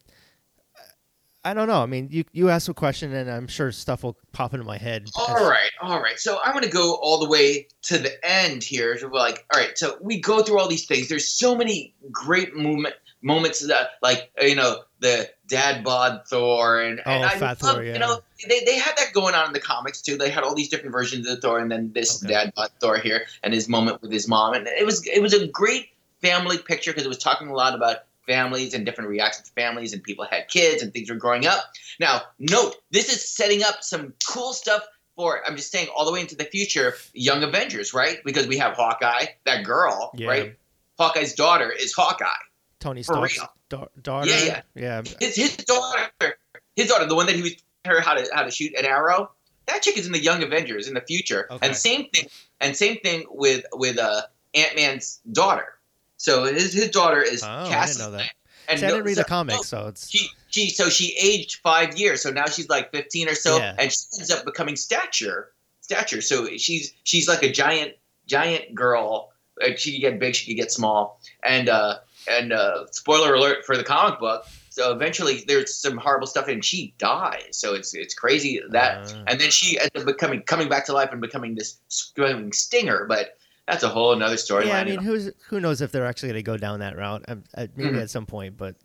I 1.50 1.54
don't 1.56 1.68
know. 1.68 1.81
I 1.81 1.88
mean, 1.88 2.10
you 2.12 2.24
you 2.31 2.50
ask 2.50 2.69
a 2.69 2.74
question, 2.75 3.12
and 3.13 3.30
I'm 3.30 3.48
sure 3.48 3.72
stuff 3.72 4.04
will 4.04 4.16
pop 4.34 4.54
into 4.54 4.66
my 4.66 4.78
head. 4.78 5.04
as- 5.06 5.12
All 5.16 5.50
right, 5.50 5.72
all 5.81 6.00
right. 6.00 6.19
So 6.19 6.40
I'm 6.46 6.51
going 6.54 6.63
to 6.63 6.69
go 6.69 6.96
all 7.01 7.19
the 7.19 7.28
way 7.28 7.68
to 7.84 7.98
the 7.98 8.13
end 8.24 8.63
here. 8.63 8.98
So 9.00 9.07
we're 9.07 9.18
like, 9.19 9.46
all 9.54 9.60
right. 9.60 9.75
So 9.78 9.98
we 10.00 10.19
go 10.22 10.44
through 10.44 10.60
all 10.60 10.68
these 10.68 10.86
things. 10.86 11.10
There's 11.10 11.28
so 11.28 11.56
many 11.56 11.94
great 12.12 12.56
movement 12.56 12.94
moments 13.24 13.66
that, 13.68 13.92
like, 14.04 14.31
you 14.42 14.56
know, 14.56 14.81
the 15.00 15.30
dad 15.48 15.84
bod 15.84 16.22
Thor, 16.30 16.80
and, 16.81 17.01
oh, 17.06 17.12
and 17.12 17.24
Oh, 17.24 17.28
I 17.28 17.31
Fat 17.31 17.62
love, 17.63 17.75
Thor, 17.75 17.84
yeah. 17.84 17.94
you 17.94 18.00
know, 18.00 18.22
they, 18.48 18.62
they 18.66 18.78
had 18.78 18.96
that 18.98 19.12
going 19.13 19.34
on 19.34 19.48
in 19.48 19.54
the 19.54 19.60
comics 19.60 20.01
too. 20.01 20.18
They 20.18 20.30
had 20.30 20.44
all 20.44 20.54
these 20.56 20.69
different 20.69 20.92
versions 20.94 21.28
of 21.28 21.40
Thor, 21.40 21.57
and 21.60 21.72
then 21.72 21.92
this 21.94 22.24
Okay. 22.24 22.31
dad 22.34 22.54
bod 22.56 22.69
Thor 22.80 22.98
here, 23.00 23.25
and 23.44 23.54
his 23.54 23.68
moment 23.68 24.01
with 24.04 24.12
his 24.12 24.28
mom, 24.28 24.54
and 24.54 24.68
it 24.68 24.86
was 24.86 25.06
it 25.07 25.22
was 25.22 25.34
a 25.34 25.48
great 25.48 25.90
family 26.22 26.57
picture 26.60 26.92
because 26.92 27.06
it 27.06 27.10
was 27.10 27.18
talking 27.18 27.48
a 27.48 27.54
lot 27.56 27.74
about 27.74 27.98
families 28.29 28.73
and 28.73 28.85
different 28.85 29.09
reactions 29.09 29.47
to 29.49 29.53
families 29.53 29.91
and 29.93 30.03
people 30.03 30.25
had 30.29 30.47
kids 30.47 30.83
and 30.83 30.93
things 30.93 31.09
were 31.09 31.15
growing 31.15 31.47
up. 31.47 31.63
Now, 31.99 32.21
note 32.37 32.75
this 32.91 33.09
is 33.11 33.27
setting 33.27 33.63
up 33.63 33.83
some 33.83 34.13
cool 34.29 34.53
stuff 34.53 34.83
for 35.15 35.41
I'm 35.45 35.55
just 35.57 35.71
saying 35.71 35.87
all 35.95 36.05
the 36.05 36.13
way 36.13 36.21
into 36.21 36.35
the 36.35 36.45
future, 36.45 36.95
Young 37.13 37.43
Avengers, 37.43 37.93
right? 37.93 38.19
Because 38.23 38.47
we 38.47 38.57
have 38.57 38.75
Hawkeye, 38.75 39.25
that 39.45 39.65
girl, 39.65 40.11
Yeah. 40.15 40.27
right? 40.29 40.55
Hawkeye's 40.97 41.33
daughter 41.33 41.71
is 41.71 41.93
Hawkeye. 41.93 42.27
Tony 42.79 43.03
Stark's 43.03 43.39
da- 43.69 43.85
daughter. 44.01 44.29
Yeah, 44.29 44.43
yeah. 44.45 44.61
yeah. 44.75 45.01
His 45.19 45.35
his 45.35 45.57
daughter, 45.57 46.09
his 46.75 46.87
daughter, 46.87 47.05
the 47.07 47.15
one 47.15 47.25
that 47.25 47.35
he 47.35 47.41
was 47.41 47.55
telling 47.83 48.01
her 48.01 48.05
how 48.07 48.13
to 48.13 48.25
how 48.33 48.43
to 48.43 48.51
shoot 48.51 48.73
an 48.77 48.85
arrow. 48.85 49.31
That 49.67 49.81
chick 49.83 49.97
is 49.97 50.05
in 50.07 50.13
the 50.13 50.19
Young 50.23 50.41
Avengers 50.43 50.87
in 50.87 50.93
the 50.93 51.01
future, 51.01 51.48
Okay. 51.51 51.67
and 51.67 51.75
same 51.75 52.09
thing, 52.09 52.27
and 52.62 52.75
same 52.75 52.98
thing 53.03 53.25
with 53.29 53.65
with 53.74 53.98
uh, 54.00 54.21
Ant 54.55 54.75
Man's 54.75 55.19
daughter. 55.31 55.74
So 56.19 56.43
his 56.43 56.73
his 56.73 56.89
daughter 56.91 57.21
is 57.21 57.41
Oh, 57.43 57.47
I 57.47 57.63
didn't 57.63 57.71
Cassie. 57.73 57.99
know 58.03 58.11
that. 58.11 58.29
And 58.67 58.79
See, 58.79 58.85
I 58.85 58.89
didn't 58.91 59.05
read 59.05 59.15
so- 59.15 59.21
the 59.21 59.27
comics, 59.27 59.67
so 59.67 59.88
it's 59.88 60.09
she 60.09 60.29
she 60.49 60.69
so 60.69 60.89
she 60.89 61.15
aged 61.19 61.55
five 61.63 61.97
years. 61.97 62.21
So 62.21 62.29
now 62.29 62.45
she's 62.45 62.69
like 62.69 62.91
15 62.91 63.29
or 63.29 63.35
so 63.35 63.57
Yeah. 63.57 63.75
and 63.79 63.91
she 63.91 63.97
ends 64.19 64.29
up 64.29 64.45
becoming 64.45 64.75
stature 64.75 65.51
stature. 65.81 66.21
So 66.21 66.45
she's 66.57 66.93
she's 67.03 67.27
like 67.27 67.41
a 67.41 67.51
giant 67.51 67.93
giant 68.27 68.75
girl. 68.75 69.31
She 69.77 69.93
could 69.93 70.01
get 70.01 70.19
big 70.19 70.35
she 70.35 70.45
could 70.45 70.57
get 70.61 70.71
small. 70.71 71.19
And 71.43 71.67
uh 71.69 71.99
and 72.29 72.53
uh 72.53 72.85
spoiler 72.91 73.33
alert 73.33 73.65
for 73.65 73.75
the 73.75 73.83
comic 73.83 74.19
book 74.19 74.45
so 74.71 74.91
eventually 74.93 75.43
there's 75.47 75.73
some 75.73 75.97
horrible 75.97 76.27
stuff 76.27 76.47
and 76.47 76.63
she 76.63 76.93
dies. 76.99 77.47
So 77.51 77.73
it's 77.73 77.93
it's 77.95 78.13
crazy 78.13 78.61
that 78.71 79.07
Uh, 79.13 79.23
and 79.27 79.39
then 79.41 79.49
she 79.51 79.79
ends 79.79 79.91
up 79.95 80.05
becoming 80.05 80.41
coming 80.43 80.67
back 80.69 80.85
to 80.88 80.93
life 80.93 81.09
and 81.13 81.21
becoming 81.21 81.55
this 81.55 81.77
screaming 81.88 82.51
stinger. 82.51 83.05
But 83.09 83.38
that's 83.69 83.83
a 83.83 83.89
whole 83.89 84.13
another 84.13 84.35
storyline 84.35 84.65
yeah. 84.67 84.77
I 84.79 84.83
mean, 84.83 84.99
who's 84.99 85.29
who 85.47 85.59
knows 85.59 85.81
if 85.81 85.91
they're 85.91 86.05
actually 86.05 86.29
going 86.29 86.39
to 86.39 86.43
go 86.43 86.57
down 86.57 86.79
that 86.79 86.97
route? 86.97 87.23
Um, 87.27 87.43
uh, 87.55 87.67
maybe 87.75 87.91
Mhm. 87.97 88.01
at 88.01 88.09
some 88.09 88.25
point, 88.25 88.57
but 88.57 88.75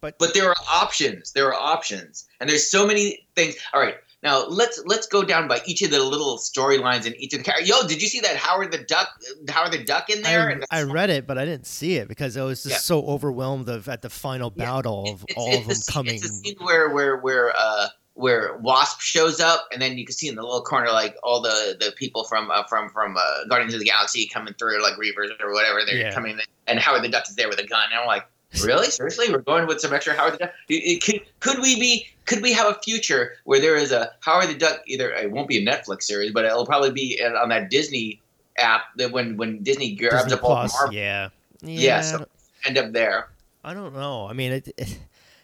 but 0.00 0.18
but 0.18 0.32
there 0.34 0.48
are 0.48 0.56
options 0.72 1.32
there 1.32 1.46
are 1.48 1.54
options 1.54 2.26
and 2.40 2.48
there's 2.48 2.70
so 2.70 2.86
many 2.86 3.26
things 3.36 3.54
all 3.74 3.80
right 3.82 3.96
now 4.22 4.46
let's 4.46 4.82
let's 4.86 5.06
go 5.06 5.22
down 5.22 5.46
by 5.46 5.60
each 5.66 5.82
of 5.82 5.90
the 5.90 6.02
little 6.02 6.38
storylines 6.38 7.04
in 7.06 7.14
each 7.16 7.34
of 7.34 7.40
the 7.40 7.44
characters 7.44 7.68
yo 7.68 7.86
did 7.86 8.00
you 8.00 8.08
see 8.08 8.18
that 8.20 8.34
howard 8.36 8.72
the 8.72 8.78
duck 8.78 9.08
howard 9.50 9.72
the 9.72 9.84
duck 9.84 10.08
in 10.08 10.22
there 10.22 10.48
I, 10.48 10.52
And 10.52 10.64
I 10.70 10.82
read 10.84 11.10
it, 11.10 11.26
but 11.26 11.36
I 11.36 11.44
didn't 11.44 11.66
see 11.66 11.96
it 11.96 12.08
because 12.08 12.38
I 12.38 12.42
was 12.44 12.62
just 12.62 12.74
Yeah. 12.76 12.78
so 12.78 13.02
overwhelmed 13.06 13.68
of 13.68 13.88
at 13.90 14.00
the 14.00 14.08
final 14.08 14.50
Yeah. 14.56 14.64
battle 14.64 15.02
of 15.02 15.22
It's- 15.28 15.34
all 15.36 15.48
it's 15.48 15.56
of 15.58 15.62
the 15.64 15.68
them 15.74 15.82
scene- 15.82 15.92
coming. 15.92 16.14
it's 16.14 16.22
the 16.30 16.48
scene 16.48 16.56
where 16.60 16.88
where 16.88 17.16
where 17.18 17.54
uh 17.54 17.88
where 18.20 18.56
wasp 18.58 19.00
shows 19.00 19.40
up 19.40 19.66
and 19.72 19.80
then 19.82 19.96
you 19.98 20.04
can 20.04 20.14
see 20.14 20.28
in 20.28 20.34
the 20.36 20.42
little 20.42 20.62
corner 20.62 20.90
like 20.92 21.16
all 21.22 21.40
the 21.40 21.76
the 21.80 21.92
people 21.96 22.24
from 22.24 22.50
uh, 22.50 22.62
from 22.64 22.88
from 22.90 23.16
uh, 23.16 23.22
guardians 23.48 23.74
of 23.74 23.80
the 23.80 23.86
galaxy 23.86 24.26
coming 24.26 24.54
through 24.54 24.82
like 24.82 24.94
reavers 24.94 25.28
or 25.40 25.52
whatever 25.52 25.80
they're 25.86 25.96
Yeah. 25.96 26.12
coming 26.14 26.32
in, 26.34 26.40
and 26.66 26.78
howard 26.78 27.02
the 27.02 27.08
duck 27.08 27.28
is 27.28 27.34
there 27.36 27.48
with 27.48 27.58
a 27.58 27.66
gun 27.66 27.82
and 27.90 28.00
i'm 28.00 28.06
like 28.06 28.24
really 28.64 28.86
seriously 28.88 29.26
we're 29.30 29.38
going 29.38 29.66
with 29.66 29.80
some 29.80 29.92
extra 29.92 30.14
howard 30.14 30.34
the 30.34 30.38
duck 30.38 30.52
It- 30.68 30.74
it 30.74 31.02
could, 31.04 31.20
could 31.40 31.58
we 31.62 31.78
be 31.80 32.06
could 32.26 32.42
we 32.42 32.52
have 32.52 32.66
a 32.66 32.78
future 32.82 33.32
where 33.44 33.60
there 33.60 33.76
is 33.76 33.90
a 33.92 34.10
howard 34.20 34.48
the 34.48 34.54
duck 34.54 34.80
either 34.86 35.10
it 35.12 35.30
won't 35.30 35.48
be 35.48 35.58
a 35.58 35.66
netflix 35.66 36.02
series 36.02 36.32
but 36.32 36.44
it'll 36.44 36.66
probably 36.66 36.90
be 36.92 37.20
on 37.24 37.48
that 37.48 37.70
disney 37.70 38.20
app 38.58 38.82
that 38.96 39.12
when 39.12 39.36
when 39.36 39.62
disney 39.62 39.94
grabs 39.94 40.24
Disney 40.24 40.34
up 40.34 40.44
all 40.44 40.50
Plus, 40.56 40.74
Marvel 40.74 40.94
yeah, 40.94 41.28
Yeah, 41.62 41.80
yeah. 41.80 42.00
so- 42.02 42.26
end 42.66 42.76
up 42.78 42.92
there 42.92 43.28
I 43.62 43.74
don't 43.74 43.92
know. 43.94 44.26
I 44.26 44.32
mean, 44.32 44.52
it, 44.52 44.68
it 44.78 44.98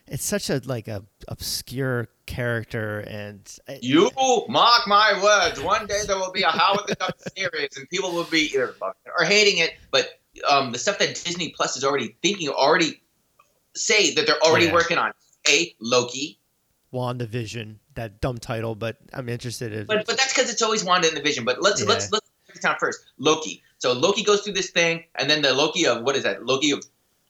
it's 0.06 0.24
such 0.24 0.48
a 0.48 0.62
like 0.64 0.88
a 0.88 1.04
obscure 1.28 2.08
character, 2.26 3.00
and 3.00 3.40
You 3.80 4.10
mark 4.48 4.86
my 4.86 5.20
words. 5.22 5.60
One 5.60 5.86
day 5.86 6.02
there 6.06 6.16
will 6.16 6.32
be 6.32 6.42
a 6.42 6.48
Howard 6.50 6.86
the 6.88 6.94
Duck 6.96 7.16
series, 7.36 7.76
and 7.76 7.88
people 7.88 8.12
will 8.12 8.24
be 8.24 8.52
either 8.52 8.74
or 9.18 9.24
hating 9.24 9.58
it. 9.58 9.74
But 9.90 10.20
um, 10.48 10.72
the 10.72 10.78
stuff 10.78 10.98
that 10.98 11.08
Disney 11.24 11.50
Plus 11.50 11.76
is 11.76 11.84
already 11.84 12.16
thinking, 12.22 12.48
already 12.48 13.00
say 13.74 14.14
that 14.14 14.26
they're 14.26 14.40
already 14.42 14.66
Yeah. 14.66 14.72
working 14.72 14.98
on. 14.98 15.12
A 15.48 15.74
Loki, 15.80 16.40
WandaVision, 16.92 17.76
that 17.94 18.20
dumb 18.20 18.38
title, 18.38 18.74
but 18.74 18.96
I'm 19.12 19.28
interested 19.28 19.72
in. 19.72 19.86
but 19.86 20.04
but 20.06 20.16
that's 20.16 20.34
because 20.34 20.50
it's 20.50 20.60
always 20.62 20.82
Wanda 20.84 21.08
in 21.08 21.14
the 21.14 21.20
Vision. 21.22 21.44
But 21.44 21.62
let's 21.62 21.80
Yeah. 21.80 21.86
let's 21.88 22.10
let's 22.10 22.28
break 22.46 22.56
it 22.56 22.62
down 22.62 22.76
first. 22.80 23.04
Loki. 23.18 23.62
So 23.78 23.92
Loki 23.92 24.22
goes 24.24 24.40
through 24.40 24.54
this 24.54 24.70
thing, 24.70 25.04
and 25.14 25.30
then 25.30 25.42
the 25.42 25.52
Loki 25.52 25.86
of 25.86 26.02
what 26.02 26.16
is 26.16 26.24
that? 26.24 26.44
Loki 26.44 26.72
of 26.72 26.80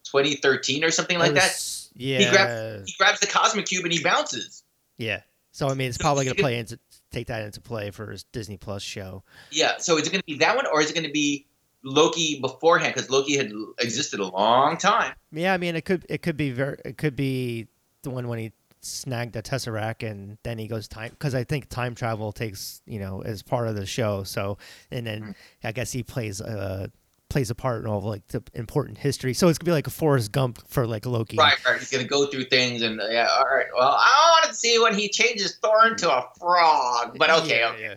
2013 0.04 0.82
or 0.84 0.90
something 0.90 1.18
like 1.18 1.34
that. 1.34 1.48
was- 1.52 1.90
Yeah, 1.94 2.18
He 2.20 2.30
grabs- 2.30 2.88
He 2.90 2.94
grabs 2.98 3.20
the 3.20 3.26
Cosmic 3.26 3.66
Cube 3.66 3.84
and 3.84 3.92
he 3.92 4.02
bounces. 4.02 4.62
Yeah. 4.98 5.20
So 5.52 5.68
I 5.68 5.74
mean, 5.74 5.88
it's 5.88 5.98
probably 5.98 6.24
gonna 6.24 6.34
play 6.34 6.58
into 6.58 6.78
take 7.12 7.28
that 7.28 7.42
into 7.42 7.60
play 7.60 7.90
for 7.90 8.10
his 8.10 8.24
Disney 8.24 8.56
Plus 8.56 8.82
show. 8.82 9.22
Yeah. 9.50 9.78
So 9.78 9.96
is 9.96 10.06
it 10.06 10.10
going 10.10 10.20
to 10.20 10.26
be 10.26 10.36
that 10.38 10.54
one, 10.54 10.66
or 10.66 10.82
is 10.82 10.90
it 10.90 10.94
going 10.94 11.06
to 11.06 11.12
be 11.12 11.46
Loki 11.82 12.40
beforehand? 12.40 12.94
Because 12.94 13.08
Loki 13.10 13.36
had 13.36 13.50
existed 13.80 14.20
a 14.20 14.26
long 14.26 14.76
time. 14.76 15.14
Yeah, 15.32 15.54
I 15.54 15.56
mean, 15.58 15.74
it 15.76 15.84
could 15.84 16.04
it 16.08 16.20
could 16.22 16.36
be 16.36 16.50
very 16.50 16.76
it 16.84 16.98
could 16.98 17.16
be 17.16 17.68
the 18.02 18.10
one 18.10 18.28
when 18.28 18.38
he 18.38 18.52
snagged 18.82 19.32
the 19.32 19.42
tesseract 19.42 20.08
and 20.08 20.38
then 20.44 20.58
he 20.58 20.68
goes 20.68 20.86
time 20.86 21.10
because 21.10 21.34
I 21.34 21.42
think 21.42 21.68
time 21.68 21.94
travel 21.94 22.30
takes 22.30 22.82
you 22.86 23.00
know 23.00 23.22
as 23.22 23.42
part 23.42 23.66
of 23.68 23.74
the 23.76 23.86
show. 23.86 24.24
So 24.24 24.58
and 24.90 25.06
then 25.06 25.20
Mm-hmm. 25.22 25.30
I 25.64 25.72
guess 25.72 25.90
he 25.90 26.02
plays 26.02 26.40
uh 26.40 26.88
plays 27.28 27.50
a 27.50 27.54
part 27.54 27.82
in 27.82 27.88
all 27.90 27.98
of, 27.98 28.04
like 28.04 28.26
the 28.28 28.42
important 28.54 28.98
history. 28.98 29.34
So 29.34 29.48
it's 29.48 29.58
gonna 29.58 29.68
be 29.68 29.72
like 29.72 29.86
a 29.86 29.90
Forrest 29.90 30.32
Gump 30.32 30.62
for 30.68 30.86
like 30.86 31.06
Loki. 31.06 31.36
Right, 31.36 31.56
right. 31.66 31.78
He's 31.78 31.90
gonna 31.90 32.04
go 32.04 32.26
through 32.26 32.44
things, 32.44 32.82
and 32.82 33.00
uh, 33.00 33.06
yeah. 33.08 33.28
All 33.28 33.44
right. 33.44 33.66
Well, 33.76 33.88
I 33.98 34.30
wanted 34.40 34.50
to 34.52 34.54
see 34.54 34.78
when 34.78 34.94
he 34.94 35.08
changes 35.08 35.56
Thor 35.56 35.94
to 35.96 36.10
a 36.12 36.28
frog, 36.38 37.16
but 37.18 37.30
okay, 37.42 37.58
Yeah, 37.60 37.70
okay. 37.70 37.82
yeah. 37.82 37.94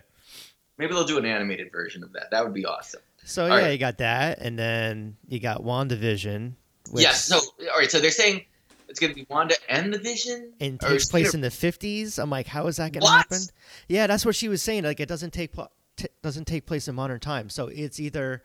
maybe 0.77 0.93
they'll 0.93 1.03
do 1.05 1.17
an 1.17 1.25
animated 1.25 1.71
version 1.71 2.03
of 2.03 2.11
that. 2.13 2.31
That 2.31 2.43
would 2.43 2.53
be 2.53 2.65
awesome. 2.65 3.01
So 3.23 3.43
All 3.43 3.49
yeah, 3.49 3.55
right. 3.65 3.71
you 3.71 3.77
got 3.77 3.99
that, 3.99 4.39
and 4.39 4.57
then 4.57 5.15
you 5.27 5.39
got 5.39 5.61
WandaVision. 5.63 6.53
Which 6.91 7.03
Yes. 7.03 7.25
So, 7.25 7.37
all 7.37 7.77
right. 7.77 7.91
So 7.91 7.99
they're 7.99 8.09
saying 8.09 8.45
it's 8.87 8.99
gonna 8.99 9.13
be 9.13 9.27
Wanda 9.29 9.53
and 9.69 9.93
the 9.93 9.99
Vision, 9.99 10.51
and 10.59 10.79
takes 10.79 11.05
place 11.05 11.35
in 11.35 11.41
the 11.41 11.49
50s. 11.49 12.17
I'm 12.17 12.31
like, 12.31 12.47
how 12.47 12.65
is 12.65 12.77
that 12.77 12.91
going 12.93 13.01
to 13.01 13.05
What? 13.05 13.17
happen? 13.17 13.41
Yeah, 13.87 14.07
that's 14.07 14.25
what 14.25 14.35
she 14.35 14.47
was 14.49 14.63
saying. 14.63 14.83
Like, 14.85 14.99
it 14.99 15.07
doesn't 15.07 15.31
take 15.33 15.53
pl- 15.53 15.71
t- 15.97 16.07
doesn't 16.23 16.45
take 16.45 16.65
place 16.65 16.87
in 16.87 16.95
modern 16.95 17.19
time. 17.19 17.49
So 17.51 17.67
it's 17.67 17.99
either 17.99 18.41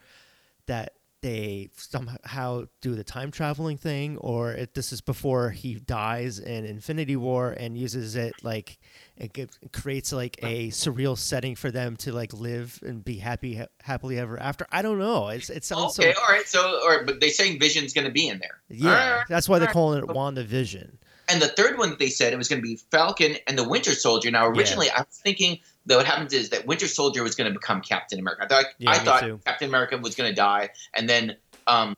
that 0.67 0.93
they 1.25 1.69
somehow 1.75 2.65
do 2.81 2.93
the 2.93 3.03
time 3.03 3.31
traveling 3.31 3.77
thing, 3.77 4.15
or 4.17 4.51
it, 4.51 4.75
this 4.75 4.93
is 4.93 5.01
before 5.01 5.49
he 5.49 5.73
dies 5.73 6.37
in 6.37 6.65
Infinity 6.65 7.15
War 7.15 7.49
and 7.49 7.75
uses 7.75 8.15
it 8.15 8.35
like 8.43 8.77
it, 9.17 9.33
gives, 9.33 9.57
it 9.59 9.73
creates 9.73 10.13
like 10.13 10.37
a 10.43 10.67
surreal 10.67 11.17
setting 11.17 11.55
for 11.55 11.71
them 11.71 11.95
to 11.97 12.11
like 12.11 12.31
live 12.31 12.79
and 12.85 13.03
be 13.03 13.17
happy 13.17 13.55
ha- 13.55 13.65
happily 13.81 14.19
ever 14.19 14.39
after. 14.39 14.67
I 14.71 14.83
don't 14.83 14.99
know. 14.99 15.29
It's 15.29 15.49
it 15.49 15.63
sounds 15.63 15.97
okay. 15.99 16.13
so 16.13 16.21
All 16.21 16.29
right. 16.29 16.47
So, 16.47 16.87
right. 16.87 17.03
But 17.03 17.19
they're 17.19 17.29
saying 17.31 17.59
Vision's 17.59 17.91
gonna 17.91 18.11
be 18.11 18.27
in 18.27 18.37
there. 18.37 18.61
yeah. 18.69 19.15
Right, 19.15 19.25
That's 19.27 19.49
why 19.49 19.57
they're 19.57 19.67
calling 19.69 19.97
it 19.97 20.07
Wanda 20.07 20.43
Vision. 20.43 20.99
And 21.27 21.41
the 21.41 21.47
third 21.47 21.79
one 21.79 21.89
that 21.89 21.97
they 21.97 22.09
said 22.09 22.33
it 22.33 22.37
was 22.37 22.47
going 22.47 22.61
to 22.61 22.67
be 22.67 22.75
Falcon 22.91 23.37
and 23.47 23.57
the 23.57 23.67
Winter 23.67 23.95
Soldier. 23.95 24.29
Now, 24.29 24.45
originally, 24.45 24.91
I 24.91 24.99
was 24.99 25.19
thinking 25.23 25.57
that 25.87 25.97
what 25.97 26.05
happens 26.05 26.33
is 26.33 26.49
that 26.49 26.65
Winter 26.65 26.87
Soldier 26.87 27.23
was 27.23 27.35
going 27.35 27.51
to 27.51 27.57
become 27.57 27.81
Captain 27.81 28.19
America. 28.19 28.43
I 28.43 28.47
thought, 28.47 28.65
Yeah, 28.79 28.89
I 28.91 28.99
thought 28.99 29.21
too. 29.21 29.39
Captain 29.45 29.67
America 29.69 29.97
was 29.97 30.15
going 30.15 30.29
to 30.29 30.35
die, 30.35 30.69
and 30.95 31.07
then 31.09 31.35
um, 31.67 31.95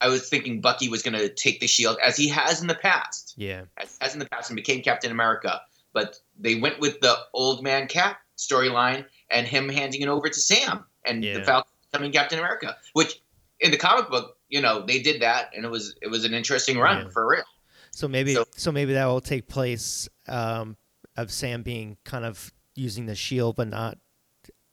I 0.00 0.08
was 0.08 0.28
thinking 0.28 0.60
Bucky 0.60 0.88
was 0.88 1.02
going 1.02 1.14
to 1.18 1.28
take 1.28 1.60
the 1.60 1.66
shield 1.66 1.98
as 2.04 2.16
he 2.16 2.28
has 2.28 2.60
in 2.60 2.66
the 2.66 2.74
past, 2.74 3.34
Yeah. 3.36 3.62
as, 3.76 3.96
as 4.00 4.12
in 4.12 4.18
the 4.18 4.26
past, 4.26 4.50
and 4.50 4.56
became 4.56 4.82
Captain 4.82 5.10
America. 5.10 5.60
But 5.92 6.18
they 6.38 6.54
went 6.56 6.78
with 6.80 7.00
the 7.00 7.16
old 7.32 7.62
man 7.62 7.88
Cap 7.88 8.18
storyline 8.36 9.04
and 9.30 9.46
him 9.46 9.68
handing 9.68 10.00
it 10.02 10.08
over 10.08 10.28
to 10.28 10.40
Sam 10.40 10.84
and 11.04 11.24
Yeah. 11.24 11.38
the 11.38 11.44
Falcon 11.44 11.72
becoming 11.90 12.12
Captain 12.12 12.38
America, 12.38 12.76
which 12.92 13.20
in 13.60 13.70
the 13.70 13.76
comic 13.76 14.08
book, 14.08 14.36
you 14.48 14.60
know, 14.60 14.84
they 14.86 15.00
did 15.00 15.20
that, 15.22 15.50
and 15.56 15.64
it 15.64 15.70
was 15.70 15.94
it 16.02 16.08
was 16.08 16.24
an 16.24 16.34
interesting 16.34 16.78
run 16.78 17.04
Yeah. 17.06 17.10
for 17.10 17.26
real. 17.28 17.44
So 17.90 18.06
maybe 18.06 18.34
So- 18.34 18.46
so, 18.56 18.70
maybe 18.70 18.92
that 18.92 19.06
will 19.06 19.20
take 19.20 19.48
place 19.48 20.08
um, 20.28 20.76
of 21.16 21.32
Sam 21.32 21.62
being 21.62 21.96
kind 22.04 22.24
of 22.24 22.52
using 22.78 23.06
the 23.06 23.14
shield, 23.14 23.56
but 23.56 23.68
not. 23.68 23.98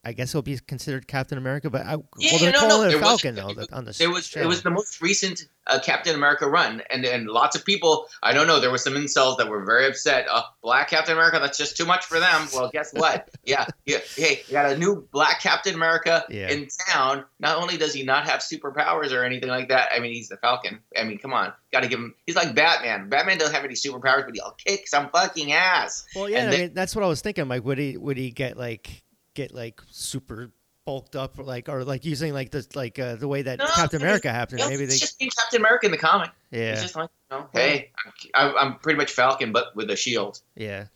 I 0.06 0.14
guess 0.14 0.32
he'll 0.32 0.42
be 0.44 0.58
considered 0.60 1.08
Captain 1.08 1.38
America, 1.38 1.70
but 1.70 1.82
I, 1.82 1.96
Yeah, 2.20 2.32
well, 2.34 2.40
they're 2.40 2.52
no, 2.52 2.62
no, 2.62 2.68
calling 2.70 2.90
it 2.90 2.94
it 2.94 2.96
a 2.96 3.00
was- 3.00 3.08
Falcon 3.22 3.36
though 3.36 3.50
it 3.50 3.74
on 3.74 3.86
the 3.86 3.98
It 4.00 4.08
was 4.08 4.28
show. 4.28 4.40
it 4.40 4.46
was 4.48 4.62
the 4.62 4.70
most 4.70 5.02
recent 5.02 5.48
uh, 5.68 5.80
Captain 5.80 6.14
America 6.14 6.48
run, 6.48 6.84
and 6.92 7.04
and 7.06 7.26
lots 7.28 7.56
of 7.56 7.66
people. 7.66 8.08
I 8.22 8.34
don't 8.34 8.46
know. 8.46 8.60
There 8.60 8.70
were 8.70 8.78
some 8.78 8.94
incels 8.94 9.40
that 9.40 9.50
were 9.50 9.66
very 9.66 9.88
upset. 9.88 10.28
Uh, 10.30 10.44
black 10.62 10.90
Captain 10.92 11.14
America, 11.14 11.40
that's 11.40 11.58
just 11.58 11.76
too 11.76 11.86
much 11.86 12.06
for 12.06 12.20
them. 12.20 12.48
Well, 12.54 12.70
guess 12.72 12.94
what? 12.94 13.30
yeah, 13.46 13.66
yeah. 13.88 13.98
Hey, 14.16 14.44
you 14.48 14.52
got 14.54 14.72
a 14.72 14.78
new 14.78 15.08
Black 15.12 15.40
Captain 15.42 15.74
America 15.74 16.24
Yeah. 16.30 16.52
in 16.52 16.68
town. 16.88 17.26
Not 17.40 17.58
only 17.58 17.78
does 17.78 17.96
he 17.96 18.04
not 18.04 18.26
have 18.30 18.42
superpowers 18.42 19.12
or 19.12 19.24
anything 19.24 19.50
like 19.50 19.70
that. 19.70 19.90
I 19.92 20.00
mean, 20.00 20.14
he's 20.14 20.30
the 20.30 20.38
Falcon. 20.38 20.82
I 20.96 21.04
mean, 21.04 21.18
come 21.18 21.34
on, 21.34 21.52
got 21.72 21.82
to 21.82 21.88
give 21.90 21.98
him. 21.98 22.14
He's 22.28 22.36
like 22.36 22.54
Batman. 22.54 23.10
Batman 23.10 23.40
doesn't 23.40 23.56
have 23.56 23.66
any 23.66 23.74
superpowers, 23.74 24.26
but 24.28 24.36
he'll 24.36 24.56
kick 24.64 24.88
some 24.88 25.10
fucking 25.10 25.52
ass. 25.52 26.06
well, 26.16 26.30
yeah, 26.30 26.42
and 26.44 26.54
I 26.54 26.58
mean 26.58 26.74
that's 26.76 26.96
what 26.96 27.04
I 27.04 27.08
was 27.08 27.22
thinking. 27.22 27.48
Like, 27.48 27.64
would 27.66 27.80
he 27.80 27.98
would 27.98 28.18
he 28.18 28.30
get 28.30 28.56
like 28.56 29.02
get 29.36 29.54
like 29.54 29.80
super 29.92 30.52
bulked 30.86 31.16
up, 31.16 31.38
or 31.40 31.44
like 31.44 31.70
or 31.70 31.84
like 31.84 32.06
using 32.06 32.34
like 32.34 32.52
the 32.52 32.66
like 32.76 32.98
uh, 33.00 33.16
the 33.16 33.28
way 33.28 33.42
that 33.44 33.60
No, 33.60 33.66
Captain 33.76 34.02
America 34.02 34.32
happened? 34.32 34.60
You 34.60 34.66
know, 34.66 34.70
Maybe 34.72 34.84
it's 34.86 34.94
they 34.94 35.00
just 35.00 35.20
being 35.20 35.32
Captain 35.40 35.60
America 35.62 35.86
in 35.86 35.92
the 35.92 35.98
comic. 35.98 36.32
yeah 36.52 36.74
It's 36.74 36.82
just 36.82 36.96
like, 36.96 37.10
you 37.32 37.38
know, 37.38 37.48
hey, 37.54 37.92
I'm, 38.34 38.54
I'm 38.58 38.76
pretty 38.80 38.98
much 38.98 39.12
Falcon, 39.12 39.52
but 39.52 39.76
with 39.76 39.90
a 39.92 39.96
shield. 39.96 40.42
yeah. 40.56 40.86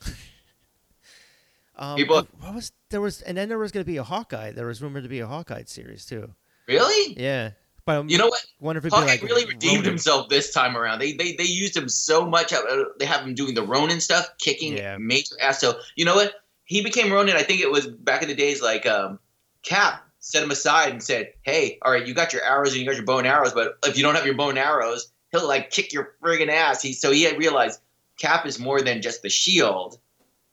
Um, 1.76 1.96
People- 1.96 2.28
what 2.40 2.54
was 2.54 2.72
there 2.90 3.00
was 3.00 3.22
and 3.22 3.38
then 3.38 3.48
there 3.48 3.58
was 3.58 3.72
going 3.72 3.84
to 3.84 3.90
be 3.90 3.96
a 3.96 4.02
Hawkeye. 4.02 4.52
There 4.52 4.66
was 4.66 4.82
rumored 4.82 5.04
to 5.04 5.08
be 5.08 5.20
a 5.20 5.26
Hawkeye 5.26 5.62
series 5.64 6.04
too. 6.04 6.34
Really? 6.68 7.14
Yeah, 7.18 7.52
but 7.86 8.10
You 8.10 8.18
know 8.18 8.26
what? 8.26 8.44
wonder 8.60 8.84
if 8.86 8.92
Hawkeye 8.92 9.06
like 9.06 9.22
really 9.22 9.46
redeemed 9.46 9.76
Ronin. 9.78 9.84
himself 9.92 10.28
this 10.28 10.52
time 10.52 10.76
around. 10.76 10.98
They 10.98 11.12
they 11.14 11.32
they 11.36 11.44
used 11.44 11.74
him 11.74 11.88
so 11.88 12.26
much. 12.26 12.52
uh, 12.52 12.60
They 12.98 13.06
have 13.06 13.22
him 13.22 13.34
doing 13.34 13.54
the 13.54 13.62
Ronin 13.62 14.00
stuff, 14.00 14.28
kicking 14.38 14.76
Yeah. 14.76 14.98
major 14.98 15.36
ass. 15.40 15.58
So 15.60 15.78
you 15.96 16.04
know 16.04 16.14
what? 16.16 16.34
He 16.70 16.82
became 16.84 17.12
Ronin. 17.12 17.34
I 17.34 17.42
think 17.42 17.60
it 17.60 17.68
was 17.70 17.88
back 17.88 18.22
in 18.22 18.28
the 18.28 18.34
days 18.36 18.62
like 18.62 18.86
um, 18.86 19.18
Cap 19.64 20.02
set 20.20 20.40
him 20.40 20.52
aside 20.52 20.90
and 20.92 21.02
said, 21.02 21.32
"Hey, 21.42 21.78
all 21.82 21.90
right, 21.90 22.06
you 22.06 22.14
got 22.14 22.32
your 22.32 22.42
arrows 22.44 22.70
and 22.70 22.80
you 22.80 22.86
got 22.86 22.94
your 22.94 23.04
bow 23.04 23.18
and 23.18 23.26
arrows, 23.26 23.52
but 23.52 23.74
if 23.84 23.96
you 23.96 24.04
don't 24.04 24.14
have 24.14 24.24
your 24.24 24.36
bow 24.36 24.50
and 24.50 24.58
arrows, 24.58 25.10
he'll 25.32 25.48
like 25.48 25.70
kick 25.70 25.92
your 25.92 26.14
friggin' 26.22 26.48
ass." 26.48 26.80
He 26.80 26.92
so 26.92 27.10
he 27.10 27.24
had 27.24 27.36
realized 27.38 27.80
Cap 28.20 28.46
is 28.46 28.60
more 28.60 28.80
than 28.82 29.02
just 29.02 29.22
the 29.22 29.28
shield. 29.28 29.98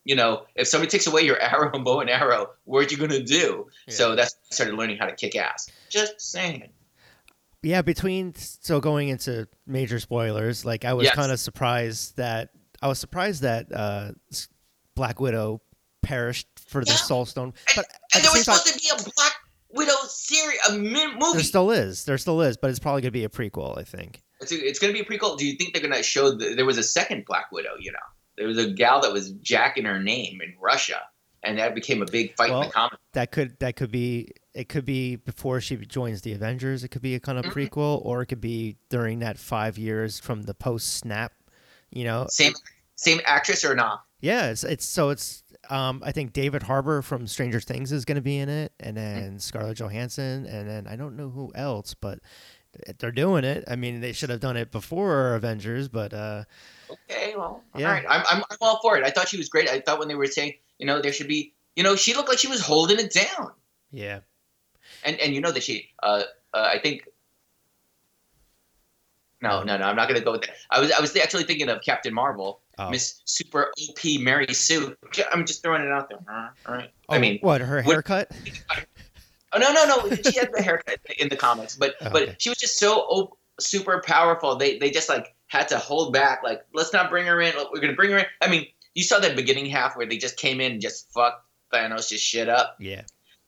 You 0.05 0.15
know, 0.15 0.45
if 0.55 0.67
somebody 0.67 0.89
takes 0.89 1.05
away 1.05 1.21
your 1.21 1.37
arrow 1.51 1.69
and 1.71 1.85
bow 1.85 1.99
and 1.99 2.09
arrow, 2.09 2.49
what 2.63 2.87
are 2.87 2.89
you 2.89 2.97
gonna 2.97 3.21
do? 3.21 3.67
So 3.87 4.15
that's 4.15 4.35
started 4.49 4.73
learning 4.75 4.97
how 4.97 5.05
to 5.05 5.15
kick 5.15 5.35
ass. 5.35 5.69
Just 5.91 6.19
saying. 6.19 6.69
yeah 7.61 7.83
between 7.83 8.33
so 8.35 8.79
going 8.79 9.09
into 9.09 9.47
major 9.67 9.99
spoilers 9.99 10.63
like 10.65 10.83
i 10.85 10.93
was 10.93 11.05
Yes. 11.05 11.15
kind 11.15 11.31
of 11.31 11.39
surprised 11.39 12.15
that 12.17 12.49
i 12.81 12.87
was 12.87 12.97
surprised 12.99 13.41
that 13.41 13.65
uh 13.73 14.11
black 14.95 15.19
widow 15.19 15.59
perished 16.07 16.47
for 16.67 16.83
the 16.85 16.91
Yeah. 16.91 16.95
soul 16.97 17.25
stone 17.25 17.53
but 17.75 17.85
And 18.13 18.23
the 18.23 18.27
there 18.29 18.31
was 18.37 18.45
time 18.45 18.55
supposed 18.55 18.73
to 18.73 18.79
be 18.79 18.89
a 18.89 19.11
Black 19.15 19.33
Widow 19.69 19.95
series, 20.07 20.59
a 20.69 20.77
movie. 20.77 21.33
there 21.33 21.43
still 21.43 21.71
is 21.71 22.05
there 22.05 22.17
still 22.17 22.41
is 22.41 22.55
but 22.55 22.69
it's 22.69 22.79
probably 22.79 23.01
going 23.01 23.09
to 23.13 23.19
be 23.19 23.25
a 23.25 23.29
prequel 23.29 23.77
i 23.77 23.83
think 23.83 24.21
it's, 24.39 24.51
it's 24.51 24.79
going 24.79 24.93
to 24.93 24.97
be 24.97 25.03
a 25.05 25.09
prequel. 25.09 25.37
Do 25.37 25.45
you 25.47 25.55
think 25.57 25.73
they're 25.73 25.81
going 25.81 25.93
to 25.95 26.03
show 26.03 26.29
the, 26.29 26.53
there 26.53 26.63
was 26.65 26.77
a 26.77 26.83
second 26.83 27.25
Black 27.25 27.51
Widow? 27.51 27.71
You 27.79 27.91
know, 27.91 27.97
there 28.37 28.45
was 28.45 28.59
a 28.59 28.69
gal 28.69 29.01
that 29.01 29.11
was 29.11 29.31
jacking 29.41 29.85
her 29.85 29.99
name 29.99 30.41
in 30.43 30.53
Russia, 30.61 30.99
and 31.41 31.57
that 31.57 31.73
became 31.73 32.03
a 32.03 32.05
big 32.05 32.35
fight 32.35 32.49
in 32.51 32.53
Well, 32.53 32.67
the 32.67 32.69
comic. 32.71 32.99
that 33.13 33.31
could 33.31 33.57
that 33.61 33.75
could 33.75 33.91
be 33.91 34.29
it 34.53 34.69
could 34.69 34.85
be 34.85 35.15
before 35.15 35.59
she 35.59 35.75
joins 35.77 36.21
the 36.21 36.33
avengers 36.33 36.83
it 36.83 36.89
could 36.89 37.01
be 37.01 37.15
a 37.15 37.19
kind 37.19 37.39
of 37.39 37.45
Mhm. 37.45 37.51
prequel 37.51 37.99
or 38.05 38.21
it 38.21 38.27
could 38.27 38.39
be 38.39 38.77
during 38.89 39.17
that 39.19 39.39
five 39.39 39.75
years 39.79 40.19
from 40.19 40.43
the 40.43 40.53
post 40.53 40.93
snap 40.97 41.31
you 41.89 42.03
know 42.03 42.27
Same 42.29 42.53
same 42.95 43.19
actress 43.25 43.65
or 43.65 43.73
not? 43.73 44.03
Yeah, 44.21 44.51
it's, 44.51 44.63
it's 44.63 44.85
so 44.85 45.09
it's 45.09 45.41
um 45.69 46.01
I 46.05 46.11
think 46.11 46.33
David 46.33 46.63
Harbour 46.63 47.01
from 47.01 47.27
Stranger 47.27 47.59
Things 47.59 47.91
is 47.91 48.05
going 48.05 48.15
to 48.15 48.21
be 48.21 48.37
in 48.37 48.49
it, 48.49 48.71
and 48.79 48.95
then 48.97 49.39
Scarlett 49.39 49.77
Johansson, 49.77 50.45
and 50.45 50.67
then 50.69 50.87
I 50.87 50.95
don't 50.95 51.15
know 51.17 51.29
who 51.29 51.51
else, 51.55 51.93
but 51.93 52.19
they're 52.99 53.11
doing 53.11 53.43
it. 53.43 53.63
I 53.67 53.75
mean, 53.75 54.01
they 54.01 54.13
should 54.13 54.29
have 54.29 54.39
done 54.39 54.55
it 54.57 54.71
before 54.71 55.33
Avengers, 55.35 55.87
but 55.87 56.13
uh, 56.13 56.43
Okay, 57.09 57.33
well, 57.35 57.63
Yeah. 57.75 57.87
all 57.87 57.93
right. 57.93 58.05
I'm, 58.07 58.23
I'm 58.29 58.43
I'm 58.51 58.57
all 58.61 58.79
for 58.81 58.97
it. 58.97 59.03
I 59.03 59.09
thought 59.09 59.27
she 59.27 59.37
was 59.37 59.49
great. 59.49 59.69
I 59.69 59.79
thought 59.79 59.99
when 59.99 60.07
they 60.07 60.15
were 60.15 60.27
saying, 60.27 60.53
you 60.77 60.85
know, 60.85 61.01
there 61.01 61.11
should 61.11 61.27
be, 61.27 61.53
you 61.75 61.83
know, 61.83 61.95
she 61.95 62.13
looked 62.13 62.29
like 62.29 62.37
she 62.39 62.47
was 62.47 62.61
holding 62.61 62.99
it 62.99 63.11
down. 63.11 63.51
yeah, 63.91 64.19
and 65.03 65.19
and 65.19 65.33
you 65.33 65.41
know 65.41 65.51
that 65.51 65.63
she 65.63 65.89
uh, 66.03 66.23
uh 66.53 66.69
I 66.73 66.79
think 66.79 67.07
no 69.41 69.63
no 69.63 69.77
no 69.77 69.85
I'm 69.85 69.95
not 69.95 70.07
gonna 70.07 70.21
go 70.21 70.31
with 70.33 70.41
that 70.41 70.55
I 70.71 70.79
was 70.79 70.91
I 70.91 70.99
was 70.99 71.15
actually 71.15 71.43
thinking 71.43 71.69
of 71.69 71.81
Captain 71.81 72.13
Marvel 72.13 72.61
oh. 72.79 72.89
Miss 72.89 73.21
Super 73.25 73.71
OP 73.89 73.99
Mary 74.19 74.53
Sue 74.53 74.95
I'm 75.33 75.45
just 75.45 75.61
throwing 75.63 75.81
it 75.81 75.91
out 75.91 76.09
there 76.09 76.19
all 76.67 76.73
right 76.75 76.89
I 77.09 77.17
Oh, 77.17 77.19
mean 77.19 77.39
what 77.41 77.61
her 77.61 77.77
what- 77.83 77.85
haircut? 77.93 78.31
oh 79.53 79.59
no 79.59 79.71
no 79.71 79.85
no 79.85 80.15
she 80.15 80.37
had 80.37 80.49
the 80.53 80.61
haircut 80.61 80.99
in 81.17 81.29
the 81.29 81.35
comics 81.37 81.75
but 81.75 81.95
Oh, 82.01 82.09
but 82.11 82.21
okay. 82.23 82.35
she 82.39 82.49
was 82.49 82.57
just 82.57 82.77
so 82.77 82.99
op- 83.01 83.37
super 83.59 84.01
powerful 84.05 84.55
they 84.55 84.77
they 84.77 84.89
just 84.91 85.09
like 85.09 85.33
had 85.49 85.69
to 85.69 85.77
hold 85.77 86.11
back. 86.11 86.43
Like, 86.43 86.65
let's 86.73 86.91
not 86.91 87.09
bring 87.09 87.25
her 87.25 87.39
in. 87.39 87.53
We're 87.71 87.79
gonna 87.79 87.93
bring 87.93 88.11
her 88.11 88.17
in. 88.17 88.25
I 88.41 88.49
mean, 88.49 88.65
you 88.95 89.03
saw 89.03 89.17
that 89.19 89.33
beginning 89.37 89.67
half 89.67 89.95
where 89.95 90.05
they 90.05 90.17
just 90.17 90.35
came 90.35 90.59
in 90.59 90.73
and 90.73 90.81
just 90.81 91.09
fucked 91.13 91.41
Thanos 91.73 92.09
just 92.09 92.21
shit 92.25 92.49
up. 92.49 92.75
Yeah. 92.81 93.03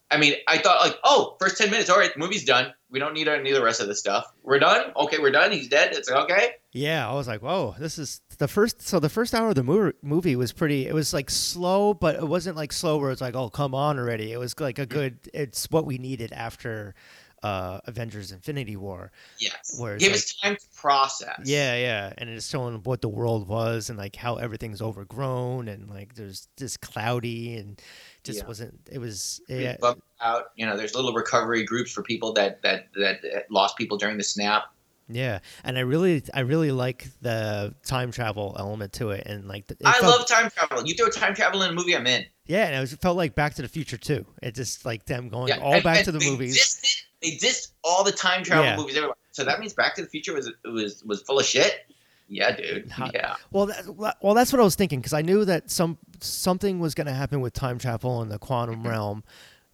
I 0.10 0.16
mean, 0.18 0.36
I 0.48 0.60
thought 0.60 0.80
like, 0.80 0.98
oh, 1.04 1.36
first 1.42 1.58
ten 1.58 1.70
minutes, 1.70 1.90
all 1.90 1.98
right, 2.00 2.14
the 2.14 2.18
movie's 2.18 2.46
done. 2.46 2.74
We 2.90 3.00
don't 3.00 3.14
need 3.14 3.28
any 3.28 3.50
of 3.52 3.58
the 3.58 3.62
rest 3.62 3.82
of 3.82 3.88
the 3.88 3.96
stuff. 3.96 4.32
We're 4.44 4.60
done. 4.60 4.94
Okay, 4.96 5.18
we're 5.20 5.32
done. 5.32 5.52
He's 5.52 5.68
dead. 5.68 5.94
It's 5.94 6.10
okay. 6.10 6.52
Yeah, 6.72 7.06
I 7.06 7.14
was 7.14 7.28
like, 7.28 7.42
whoa, 7.42 7.76
this 7.78 8.00
is 8.00 8.22
the 8.40 8.48
first. 8.48 8.82
So 8.82 9.00
the 9.00 9.10
first 9.10 9.36
hour 9.36 9.50
of 9.50 9.56
the 9.56 9.64
movie 9.64 9.96
movie 10.02 10.36
was 10.36 10.52
pretty. 10.52 10.88
It 10.88 10.94
was 10.94 11.14
like 11.14 11.30
slow, 11.30 11.94
but 11.94 12.16
it 12.16 12.28
wasn't 12.28 12.58
like 12.58 12.74
slow 12.74 12.98
where 12.98 13.12
it's 13.12 13.22
like, 13.22 13.36
oh, 13.36 13.50
come 13.50 13.76
on 13.76 14.00
already. 14.00 14.32
It 14.32 14.38
was 14.40 14.60
like 14.60 14.80
a 14.80 14.86
good. 14.86 15.20
It's 15.34 15.68
what 15.70 15.86
we 15.86 15.98
needed 15.98 16.34
after 16.34 16.96
uh 17.44 17.80
Avengers: 17.86 18.32
Infinity 18.32 18.76
War. 18.76 19.12
Yes. 19.38 19.76
Where 19.80 19.98
Give 19.98 20.10
like- 20.10 20.16
us 20.18 20.34
time 20.36 20.56
to 20.56 20.66
process. 20.76 21.42
Yeah, 21.46 21.76
yeah, 21.78 22.14
and 22.18 22.30
it's 22.30 22.50
showing 22.50 22.76
what 22.84 23.02
the 23.02 23.08
world 23.10 23.48
was 23.48 23.90
and 23.90 23.98
like 23.98 24.16
how 24.16 24.36
everything's 24.36 24.82
overgrown 24.82 25.68
and 25.68 25.90
like 25.90 26.16
there's 26.16 26.48
just 26.58 26.82
cloudy 26.82 27.56
and 27.58 27.82
just 28.24 28.40
Yeah. 28.40 28.48
wasn't. 28.48 28.80
It 28.92 29.00
was 29.00 29.40
yeah, 29.48 29.78
out. 30.22 30.52
You 30.56 30.66
know, 30.66 30.76
there's 30.76 30.96
little 30.96 31.14
recovery 31.14 31.64
groups 31.64 31.92
for 31.92 32.04
people 32.04 32.34
that 32.34 32.62
that 32.64 32.88
that 32.96 33.46
lost 33.50 33.78
people 33.78 33.98
during 33.98 34.18
the 34.18 34.24
snap. 34.24 34.64
Yeah, 35.10 35.40
and 35.64 35.78
I 35.78 35.82
really 35.82 36.24
I 36.34 36.42
really 36.42 36.72
like 36.72 37.08
the 37.22 37.74
time 37.84 38.12
travel 38.12 38.56
element 38.60 38.94
to 38.94 39.10
it 39.10 39.26
and 39.26 39.48
like 39.48 39.68
the, 39.68 39.74
it 39.74 39.86
I 39.86 39.94
felt- 40.00 40.20
love 40.20 40.28
time 40.28 40.50
travel. 40.50 40.86
You 40.88 40.94
throw 40.94 41.10
time 41.10 41.34
travel 41.36 41.62
in 41.64 41.72
a 41.72 41.74
movie, 41.74 41.96
I'm 41.96 42.08
in. 42.08 42.26
yeah, 42.46 42.66
and 42.68 42.76
it, 42.76 42.80
was, 42.80 42.94
it 42.94 43.02
felt 43.02 43.18
like 43.18 43.36
Back 43.36 43.56
to 43.56 43.62
the 43.62 43.68
Future 43.68 43.98
too. 43.98 44.26
It 44.44 44.56
just 44.56 44.86
like 44.86 45.06
them 45.06 45.30
going 45.30 45.48
Yeah, 45.50 45.58
all 45.60 45.74
and- 45.74 45.84
back 45.84 45.98
and 45.98 46.06
to 46.06 46.12
the 46.12 46.20
they 46.20 46.30
movies. 46.30 46.80
It. 46.82 47.06
They 47.22 47.32
dissed 47.48 47.72
all 47.84 48.04
the 48.06 48.12
time 48.14 48.44
travel 48.44 48.64
Yeah. 48.66 48.78
movies. 48.78 48.96
Everywhere. 48.96 49.16
So 49.32 49.44
that 49.44 49.60
means 49.60 49.74
Back 49.74 49.96
to 49.96 50.02
the 50.04 50.08
Future 50.08 50.34
was 50.34 50.50
was 50.66 51.04
was 51.04 51.22
full 51.24 51.40
of 51.40 51.46
shit. 51.46 51.86
Yeah, 52.32 52.56
dude. 52.56 52.92
Hot. 52.92 53.12
Yeah. 53.14 53.34
Well, 53.52 53.66
that, 53.66 54.16
well, 54.22 54.36
that's 54.36 54.54
what 54.54 54.60
I 54.60 54.64
was 54.64 54.76
thinking 54.76 55.00
because 55.00 55.14
I 55.14 55.24
knew 55.24 55.46
that 55.46 55.72
some 55.72 55.98
something 56.22 56.80
was 56.80 56.94
going 56.94 57.08
to 57.08 57.14
happen 57.14 57.42
with 57.42 57.54
time 57.54 57.80
travel 57.80 58.22
in 58.22 58.30
the 58.30 58.38
quantum 58.38 58.78
Mm-hmm. 58.82 58.88
realm. 58.88 59.24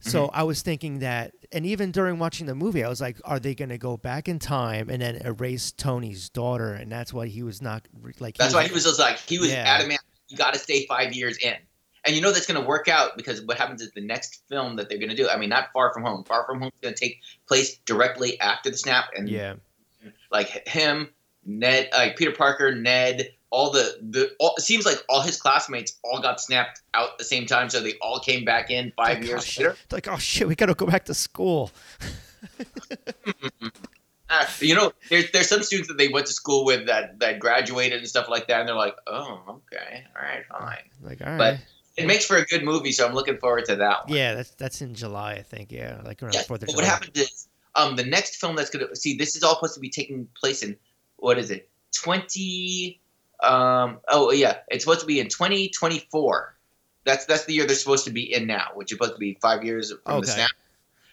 So 0.05 0.27
mm-hmm. 0.27 0.37
I 0.37 0.43
was 0.43 0.61
thinking 0.61 0.99
that, 0.99 1.33
and 1.51 1.65
even 1.65 1.91
during 1.91 2.19
watching 2.19 2.45
the 2.45 2.53
movie, 2.53 2.83
I 2.83 2.89
was 2.89 3.01
like, 3.01 3.17
"Are 3.25 3.39
they 3.39 3.55
going 3.55 3.69
to 3.69 3.79
go 3.79 3.97
back 3.97 4.29
in 4.29 4.37
time 4.37 4.89
and 4.89 5.01
then 5.01 5.15
erase 5.25 5.71
Tony's 5.71 6.29
daughter?" 6.29 6.73
And 6.73 6.91
that's 6.91 7.11
why 7.11 7.25
he 7.25 7.41
was 7.41 7.59
not 7.59 7.87
like. 8.19 8.37
That's 8.37 8.53
why 8.53 8.67
he 8.67 8.73
was 8.73 8.83
just 8.83 8.99
like 8.99 9.17
he 9.17 9.39
was 9.39 9.51
Yeah. 9.51 9.63
adamant. 9.65 9.99
You 10.27 10.37
got 10.37 10.53
to 10.53 10.59
stay 10.59 10.85
five 10.85 11.13
years 11.13 11.37
in, 11.37 11.55
and 12.05 12.15
you 12.15 12.21
know 12.21 12.31
that's 12.31 12.45
going 12.45 12.61
to 12.61 12.67
work 12.67 12.87
out 12.87 13.17
because 13.17 13.41
what 13.41 13.57
happens 13.57 13.81
is 13.81 13.91
the 13.91 14.01
next 14.01 14.43
film 14.47 14.75
that 14.75 14.89
they're 14.89 14.99
going 14.99 15.09
to 15.09 15.15
do. 15.15 15.27
I 15.27 15.37
mean, 15.37 15.49
not 15.49 15.69
Far 15.73 15.91
From 15.91 16.03
Home. 16.03 16.23
Far 16.23 16.45
From 16.45 16.59
Home 16.59 16.71
is 16.81 16.81
going 16.81 16.93
to 16.93 16.99
take 16.99 17.21
place 17.47 17.77
directly 17.85 18.39
after 18.39 18.69
the 18.69 18.77
snap, 18.77 19.05
and 19.15 19.27
Yeah, 19.27 19.55
like 20.31 20.67
him, 20.67 21.09
Ned, 21.45 21.89
like 21.93 22.15
Peter 22.15 22.31
Parker, 22.31 22.75
Ned, 22.75 23.31
all 23.55 23.71
the 23.71 23.97
the 24.01 24.31
all, 24.39 24.53
it 24.57 24.61
seems 24.61 24.85
like 24.85 24.97
all 25.07 25.21
his 25.21 25.39
classmates 25.39 25.97
all 26.03 26.19
got 26.21 26.41
snapped 26.41 26.81
out 26.93 27.11
at 27.13 27.17
the 27.17 27.23
same 27.23 27.45
time, 27.45 27.69
so 27.69 27.79
they 27.81 27.93
all 28.01 28.19
came 28.19 28.43
back 28.43 28.69
in 28.69 28.91
five 28.97 29.17
like, 29.19 29.23
oh, 29.23 29.27
years 29.27 29.45
shit. 29.45 29.63
later. 29.65 29.77
It's 29.83 29.93
like, 29.93 30.07
oh 30.09 30.17
shit, 30.17 30.47
we 30.47 30.55
got 30.55 30.65
to 30.65 30.73
go 30.75 30.85
back 30.85 31.05
to 31.05 31.13
school. 31.13 31.71
You 34.59 34.75
know, 34.75 34.91
there's 35.09 35.31
there's 35.31 35.47
some 35.47 35.61
students 35.63 35.87
that 35.87 35.97
they 35.97 36.09
went 36.09 36.25
to 36.27 36.33
school 36.33 36.65
with 36.65 36.87
that 36.87 37.19
that 37.19 37.39
graduated 37.39 37.99
and 37.99 38.07
stuff 38.07 38.27
like 38.27 38.47
that, 38.47 38.59
and 38.59 38.67
they're 38.67 38.75
like, 38.75 38.95
oh, 39.07 39.61
okay, 39.71 40.03
all 40.15 40.21
right, 40.21 40.43
fine. 40.51 40.77
Like, 41.01 41.21
all 41.21 41.27
right, 41.37 41.37
But- 41.37 41.59
It 42.03 42.05
makes 42.07 42.25
for 42.25 42.35
a 42.35 42.43
good 42.45 42.63
movie, 42.63 42.91
so 42.91 43.07
I'm 43.07 43.13
looking 43.13 43.37
forward 43.37 43.63
to 43.65 43.77
that 43.77 44.07
one. 44.09 44.17
yeah, 44.17 44.33
that's 44.33 44.49
that's 44.55 44.81
in 44.81 44.93
July, 44.95 45.33
I 45.33 45.41
think. 45.41 45.71
Yeah, 45.71 46.01
like 46.03 46.21
around 46.21 46.33
Yeah, 46.33 46.41
Fourth 46.41 46.63
of 46.63 46.67
but 46.67 46.71
July. 46.73 46.83
what 46.83 46.91
happened 46.91 47.15
is, 47.17 47.47
um, 47.75 47.95
the 47.95 48.03
next 48.03 48.35
film 48.41 48.55
that's 48.57 48.69
gonna 48.71 48.93
see 48.95 49.15
this 49.15 49.35
is 49.37 49.43
all 49.43 49.55
supposed 49.55 49.75
to 49.75 49.79
be 49.79 49.89
taking 49.89 50.27
place 50.35 50.63
in 50.63 50.75
what 51.17 51.37
is 51.37 51.49
it, 51.51 51.69
twenty? 51.93 52.99
Um, 53.41 53.99
oh 54.07 54.31
yeah, 54.31 54.57
it's 54.69 54.83
supposed 54.83 55.01
to 55.01 55.05
be 55.05 55.19
in 55.19 55.29
twenty 55.29 55.69
twenty 55.69 55.99
four. 56.11 56.55
That's 57.03 57.25
that's 57.25 57.45
the 57.45 57.53
year 57.53 57.65
they're 57.67 57.75
supposed 57.75 58.05
to 58.05 58.11
be 58.11 58.33
in 58.33 58.47
now, 58.47 58.69
which 58.73 58.91
is 58.91 58.97
supposed 58.97 59.13
to 59.13 59.19
be 59.19 59.37
five 59.41 59.63
years 59.63 59.91
from 59.91 60.15
Okay. 60.15 60.21
the 60.21 60.27
snap. 60.31 60.51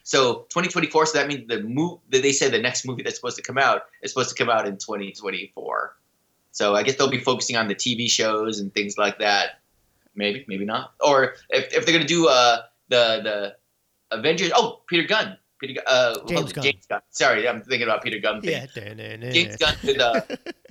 So 0.04 0.46
twenty 0.48 0.68
twenty 0.68 0.88
four. 0.88 1.06
So 1.06 1.18
that 1.18 1.28
means 1.28 1.48
the 1.48 1.62
move 1.62 1.98
that 2.10 2.22
they 2.22 2.32
say 2.32 2.48
the 2.48 2.58
next 2.58 2.86
movie 2.86 3.02
that's 3.02 3.16
supposed 3.16 3.36
to 3.36 3.42
come 3.42 3.58
out 3.58 3.82
is 4.02 4.10
supposed 4.12 4.30
to 4.30 4.34
come 4.34 4.48
out 4.50 4.66
in 4.66 4.76
twenty 4.78 5.12
twenty 5.12 5.52
four. 5.54 5.96
So 6.52 6.74
I 6.74 6.82
guess 6.82 6.96
they'll 6.96 7.08
be 7.10 7.18
focusing 7.20 7.56
on 7.56 7.68
the 7.68 7.74
TV 7.74 8.10
shows 8.10 8.60
and 8.60 8.72
things 8.74 8.98
like 8.98 9.18
that. 9.20 9.60
Maybe, 10.14 10.44
maybe 10.48 10.64
not. 10.66 10.92
Or 11.00 11.34
if, 11.50 11.72
if 11.72 11.86
they're 11.86 11.94
gonna 11.94 12.04
do 12.06 12.28
uh 12.28 12.62
the 12.88 13.54
the 14.10 14.16
Avengers. 14.16 14.50
Oh, 14.54 14.82
Peter 14.86 15.04
Gunn. 15.06 15.38
Peter 15.58 15.74
Gunn. 15.74 15.84
Uh, 15.86 16.14
James 16.26 16.32
hold- 16.40 16.54
Gunn. 16.54 16.64
James 16.64 16.86
Gunn. 16.86 17.00
Sorry, 17.10 17.48
I'm 17.48 17.62
thinking 17.62 17.88
about 17.88 18.02
Peter 18.02 18.18
Gunn. 18.18 18.40
yeah, 18.42 18.66
Thing. 18.66 18.96
da-na-na-na. 18.96 19.32
James 19.32 19.56
Gunn 19.56 19.74
with 19.84 20.00
uh 20.00 20.20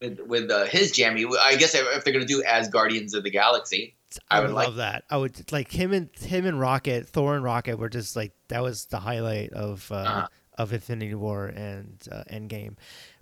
with 0.00 0.20
with 0.20 0.50
uh, 0.50 0.64
his 0.66 0.92
jammy. 0.92 1.24
I 1.40 1.56
guess 1.56 1.74
if 1.74 2.04
they're 2.04 2.12
gonna 2.12 2.24
do 2.26 2.42
as 2.42 2.68
Guardians 2.68 3.14
of 3.14 3.22
the 3.24 3.30
Galaxy. 3.30 3.94
I 4.30 4.38
I 4.38 4.40
would 4.40 4.48
would 4.48 4.54
like- 4.56 4.66
love 4.68 4.76
that. 4.76 5.04
I 5.10 5.16
would 5.18 5.52
like 5.52 5.70
him 5.70 5.92
and 5.92 6.08
him 6.16 6.46
and 6.46 6.58
Rocket, 6.58 7.06
Thor 7.08 7.34
and 7.34 7.44
Rocket 7.44 7.78
were 7.78 7.90
just 7.90 8.16
like 8.16 8.32
that 8.48 8.62
was 8.62 8.86
the 8.86 8.98
highlight 8.98 9.52
of 9.52 9.90
uh, 9.92 9.94
Uh-huh. 9.96 10.26
of 10.56 10.72
Infinity 10.72 11.14
War 11.14 11.46
and 11.46 11.98
uh, 12.10 12.24
Endgame. 12.32 12.76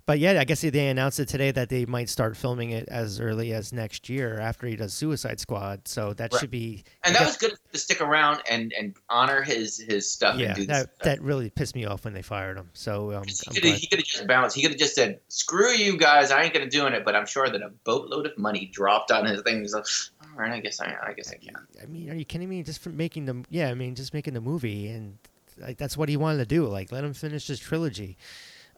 But 0.07 0.19
yeah, 0.19 0.39
I 0.39 0.45
guess 0.45 0.61
they 0.61 0.87
announced 0.87 1.19
it 1.19 1.27
today 1.27 1.51
that 1.51 1.67
they 1.67 1.85
might 1.85 2.07
start 2.07 2.37
filming 2.37 2.69
it 2.71 2.87
as 2.87 3.19
early 3.19 3.51
as 3.53 3.73
next 3.73 4.07
year 4.07 4.39
after 4.39 4.65
he 4.65 4.77
does 4.77 4.93
Suicide 4.93 5.37
Squad. 5.41 5.85
So 5.85 6.13
that 6.13 6.31
Right. 6.31 6.39
should 6.39 6.49
be 6.49 6.85
And 7.03 7.13
I 7.15 7.19
that 7.19 7.25
guess- 7.25 7.27
was 7.41 7.49
good 7.49 7.59
to 7.73 7.77
stick 7.77 7.99
around 7.99 8.41
and 8.49 8.71
and 8.71 8.95
honor 9.09 9.41
his 9.43 9.77
his 9.77 10.09
stuff 10.09 10.39
yeah. 10.39 10.47
and 10.47 10.55
do. 10.55 10.65
That 10.65 10.83
stuff. 10.95 10.99
that 11.03 11.21
really 11.21 11.49
pissed 11.49 11.75
me 11.75 11.83
off 11.85 12.05
when 12.05 12.13
they 12.13 12.21
fired 12.21 12.57
him. 12.57 12.69
So 12.73 13.11
um, 13.17 13.23
he 13.27 13.33
could 13.53 13.63
have 13.65 13.75
he 13.75 13.87
could 13.87 13.99
have 13.99 14.07
just 14.07 14.25
bounced. 14.27 14.55
He 14.55 14.61
could 14.61 14.71
have 14.71 14.79
just 14.79 14.95
said, 14.95 15.19
"Screw 15.27 15.71
you 15.73 15.97
guys, 15.97 16.31
I 16.31 16.41
ain't 16.41 16.53
gonna 16.53 16.69
do 16.69 16.87
it." 16.87 17.03
But 17.03 17.13
I'm 17.13 17.25
sure 17.25 17.49
that 17.49 17.61
a 17.61 17.69
boatload 17.83 18.25
of 18.27 18.37
money 18.37 18.67
dropped 18.67 19.11
on 19.11 19.25
his 19.25 19.41
thing. 19.41 19.59
He's 19.59 19.73
like, 19.73 19.85
"All 20.23 20.39
right, 20.39 20.53
I 20.53 20.61
guess 20.61 20.79
I, 20.79 20.95
I 21.05 21.11
guess 21.11 21.33
I 21.33 21.35
can." 21.35 21.53
I 21.83 21.85
mean, 21.85 22.09
are 22.09 22.15
you 22.15 22.23
kidding 22.23 22.47
me? 22.47 22.63
Just 22.63 22.81
for 22.81 22.91
making 22.91 23.25
the 23.25 23.43
yeah, 23.49 23.69
I 23.69 23.73
mean, 23.73 23.93
just 23.93 24.13
making 24.13 24.35
the 24.35 24.41
movie, 24.41 24.87
and 24.87 25.17
like 25.57 25.77
that's 25.77 25.97
what 25.97 26.07
he 26.07 26.15
wanted 26.15 26.37
to 26.37 26.45
do. 26.45 26.65
Like, 26.65 26.93
let 26.93 27.03
him 27.03 27.13
finish 27.13 27.47
his 27.47 27.59
trilogy. 27.59 28.17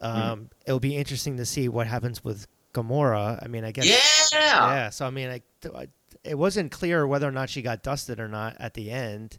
Um, 0.02 0.50
It'll 0.66 0.80
be 0.80 0.96
interesting 0.96 1.38
to 1.38 1.46
see 1.46 1.68
what 1.70 1.88
happens 1.88 2.24
with 2.24 2.48
Gamora. 2.74 3.44
I 3.44 3.48
mean, 3.48 3.64
I 3.66 3.72
guess 3.72 3.86
Yeah. 3.86 4.40
yeah. 4.74 4.90
So 4.90 5.06
I 5.06 5.10
mean, 5.10 5.30
I- 5.30 5.88
it 6.24 6.36
wasn't 6.38 6.72
clear 6.72 7.06
whether 7.08 7.28
or 7.28 7.32
not 7.32 7.50
she 7.50 7.62
got 7.62 7.82
dusted 7.84 8.20
or 8.20 8.28
not 8.28 8.56
at 8.60 8.74
the 8.74 8.92
end, 8.92 9.38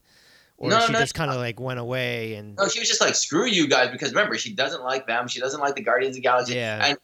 or 0.56 0.70
No, 0.70 0.86
she 0.86 0.92
no, 0.92 0.98
just 0.98 1.14
kind 1.14 1.30
of 1.30 1.36
like 1.36 1.58
went 1.60 1.78
away 1.78 2.34
and 2.34 2.56
No, 2.56 2.68
she 2.68 2.78
was 2.80 2.88
just 2.88 3.00
like, 3.00 3.14
"Screw 3.14 3.46
you 3.46 3.68
guys," 3.68 3.90
because 3.90 4.10
remember, 4.10 4.36
she 4.38 4.54
doesn't 4.54 4.82
like 4.82 5.06
them. 5.06 5.28
She 5.28 5.40
doesn't 5.40 5.60
like 5.60 5.74
the 5.74 5.82
Guardians 5.82 6.16
of 6.16 6.22
the 6.22 6.28
Galaxy. 6.28 6.54
yeah, 6.54 6.84
And 6.86 6.98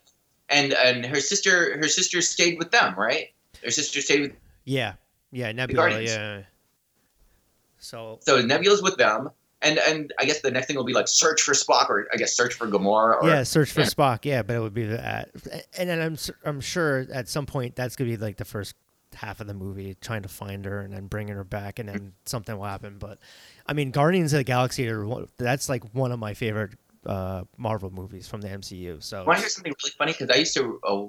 and 0.49 0.73
and 0.73 1.05
her 1.05 1.19
sister, 1.19 1.77
her 1.77 1.87
sister 1.87 2.21
stayed 2.21 2.57
with 2.57 2.71
them, 2.71 2.95
right? 2.95 3.33
Her 3.63 3.69
sister 3.71 4.01
stayed 4.01 4.21
with. 4.21 4.31
yeah, 4.65 4.93
yeah, 5.31 5.51
Nebula, 5.51 6.01
yeah. 6.01 6.41
So 7.79 8.19
So 8.21 8.41
Nebula's 8.41 8.81
with 8.81 8.97
them, 8.97 9.29
and 9.61 9.79
and 9.79 10.13
I 10.19 10.25
guess 10.25 10.41
the 10.41 10.51
next 10.51 10.67
thing 10.67 10.75
will 10.75 10.83
be 10.83 10.93
like 10.93 11.07
search 11.07 11.41
for 11.41 11.53
Spock, 11.53 11.89
or 11.89 12.07
I 12.13 12.17
guess 12.17 12.35
search 12.35 12.53
for 12.53 12.67
Gamora. 12.67 13.21
Or, 13.21 13.27
yeah, 13.29 13.43
search 13.43 13.71
for 13.71 13.81
yeah. 13.81 13.87
Spock. 13.87 14.25
Yeah, 14.25 14.41
but 14.43 14.55
it 14.55 14.59
would 14.59 14.73
be 14.73 14.85
that, 14.85 15.29
and 15.77 15.89
then 15.89 15.99
I'm 16.01 16.13
s- 16.13 16.31
I'm 16.45 16.61
sure 16.61 17.05
at 17.11 17.27
some 17.27 17.45
point 17.45 17.75
that's 17.75 17.95
gonna 17.95 18.09
be 18.09 18.17
like 18.17 18.37
the 18.37 18.45
first 18.45 18.75
half 19.15 19.39
of 19.41 19.47
the 19.47 19.53
movie, 19.53 19.95
trying 19.99 20.21
to 20.21 20.27
find 20.29 20.65
her 20.65 20.81
and 20.81 20.93
then 20.93 21.07
bringing 21.07 21.33
her 21.35 21.43
back, 21.43 21.79
and 21.79 21.89
then 21.89 22.13
something 22.25 22.55
will 22.57 22.65
happen. 22.65 22.97
But 22.99 23.17
I 23.65 23.73
mean, 23.73 23.91
Guardians 23.91 24.33
of 24.33 24.37
the 24.37 24.43
Galaxy 24.43 24.87
are 24.89 25.05
one- 25.05 25.27
that's 25.37 25.69
like 25.69 25.83
one 25.93 26.11
of 26.11 26.19
my 26.19 26.33
favorite 26.33 26.71
uh, 27.05 27.43
Marvel 27.57 27.89
movies 27.89 28.27
from 28.27 28.41
the 28.41 28.49
MCU. 28.49 29.01
So 29.01 29.23
Want 29.23 29.37
to 29.37 29.41
hear 29.41 29.49
something 29.49 29.73
really 29.83 29.93
funny? 29.97 30.11
Because 30.11 30.29
I 30.29 30.35
used 30.39 30.53
to 30.55 30.79
uh, 30.87 31.05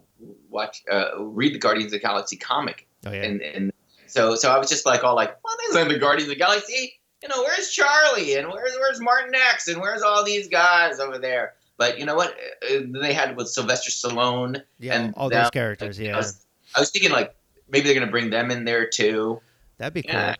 watch, 0.49 0.83
uh, 0.91 1.19
read 1.23 1.55
the 1.55 1.59
Guardians 1.59 1.93
of 1.93 2.01
the 2.01 2.07
Galaxy 2.07 2.37
comic, 2.37 2.87
oh 3.05 3.11
yeah, 3.13 3.25
and 3.25 3.43
and 3.43 3.73
so 4.07 4.37
so 4.37 4.51
I 4.51 4.59
was 4.59 4.69
just 4.71 4.87
like 4.87 5.05
all 5.05 5.15
like, 5.17 5.37
well, 5.45 5.55
this 5.67 5.77
isn't 5.77 5.89
the 5.89 5.99
Guardians 5.99 6.31
of 6.31 6.35
the 6.37 6.39
Galaxy. 6.39 6.98
You 7.23 7.29
know, 7.29 7.43
where's 7.43 7.71
Charlie 7.71 8.35
and 8.37 8.49
where's 8.49 8.75
where's 8.79 9.01
Martinex 9.01 9.67
and 9.73 9.81
where's 9.81 10.03
all 10.03 10.25
these 10.25 10.49
guys 10.49 11.01
over 11.01 11.19
there? 11.19 11.55
But 11.77 11.99
you 11.99 12.05
know 12.07 12.15
what? 12.17 12.37
Uh, 12.63 12.81
they 13.01 13.13
had 13.13 13.37
with 13.37 13.49
Sylvester 13.49 13.91
Stallone. 13.91 14.63
yeah, 14.79 14.95
and 15.01 15.15
all 15.17 15.29
now- 15.29 15.43
those 15.43 15.51
characters. 15.51 15.99
I 15.99 16.05
Yeah, 16.05 16.17
was, 16.17 16.45
I 16.77 16.81
was 16.81 16.91
thinking 16.91 17.11
like 17.11 17.35
maybe 17.71 17.85
they're 17.87 17.99
gonna 17.99 18.11
bring 18.11 18.31
them 18.31 18.51
in 18.51 18.65
there 18.65 18.87
too. 18.87 19.41
that'd 19.79 19.95
be 19.95 20.03
cool. 20.03 20.13
Yeah, 20.15 20.35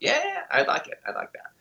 yeah, 0.00 0.40
I 0.50 0.62
like 0.62 0.88
it. 0.88 1.00
I 1.06 1.12
like 1.12 1.32
that. 1.32 1.52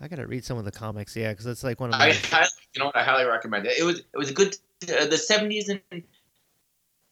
I 0.00 0.08
gotta 0.08 0.26
read 0.26 0.44
some 0.44 0.58
of 0.58 0.64
the 0.64 0.72
comics. 0.72 1.14
Yeah, 1.16 1.30
because 1.32 1.46
it's 1.46 1.64
like 1.64 1.80
one 1.80 1.90
of 1.92 2.00
I, 2.00 2.08
my 2.08 2.16
I 2.32 2.46
you 2.74 2.78
know 2.80 2.86
what? 2.86 2.96
I 2.96 3.02
highly 3.02 3.24
recommend 3.24 3.66
it. 3.66 3.78
It 3.78 3.82
was 3.84 3.98
it 4.00 4.16
was 4.16 4.30
a 4.30 4.34
good. 4.34 4.56
Uh, 4.88 5.06
the 5.06 5.16
seventies 5.16 5.70
and 5.70 5.80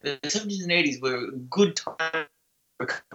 the 0.03 0.19
seventies 0.29 0.63
and 0.63 0.71
eighties 0.73 1.01
were 1.01 1.17
a 1.17 1.31
good 1.33 1.77
time 1.77 2.27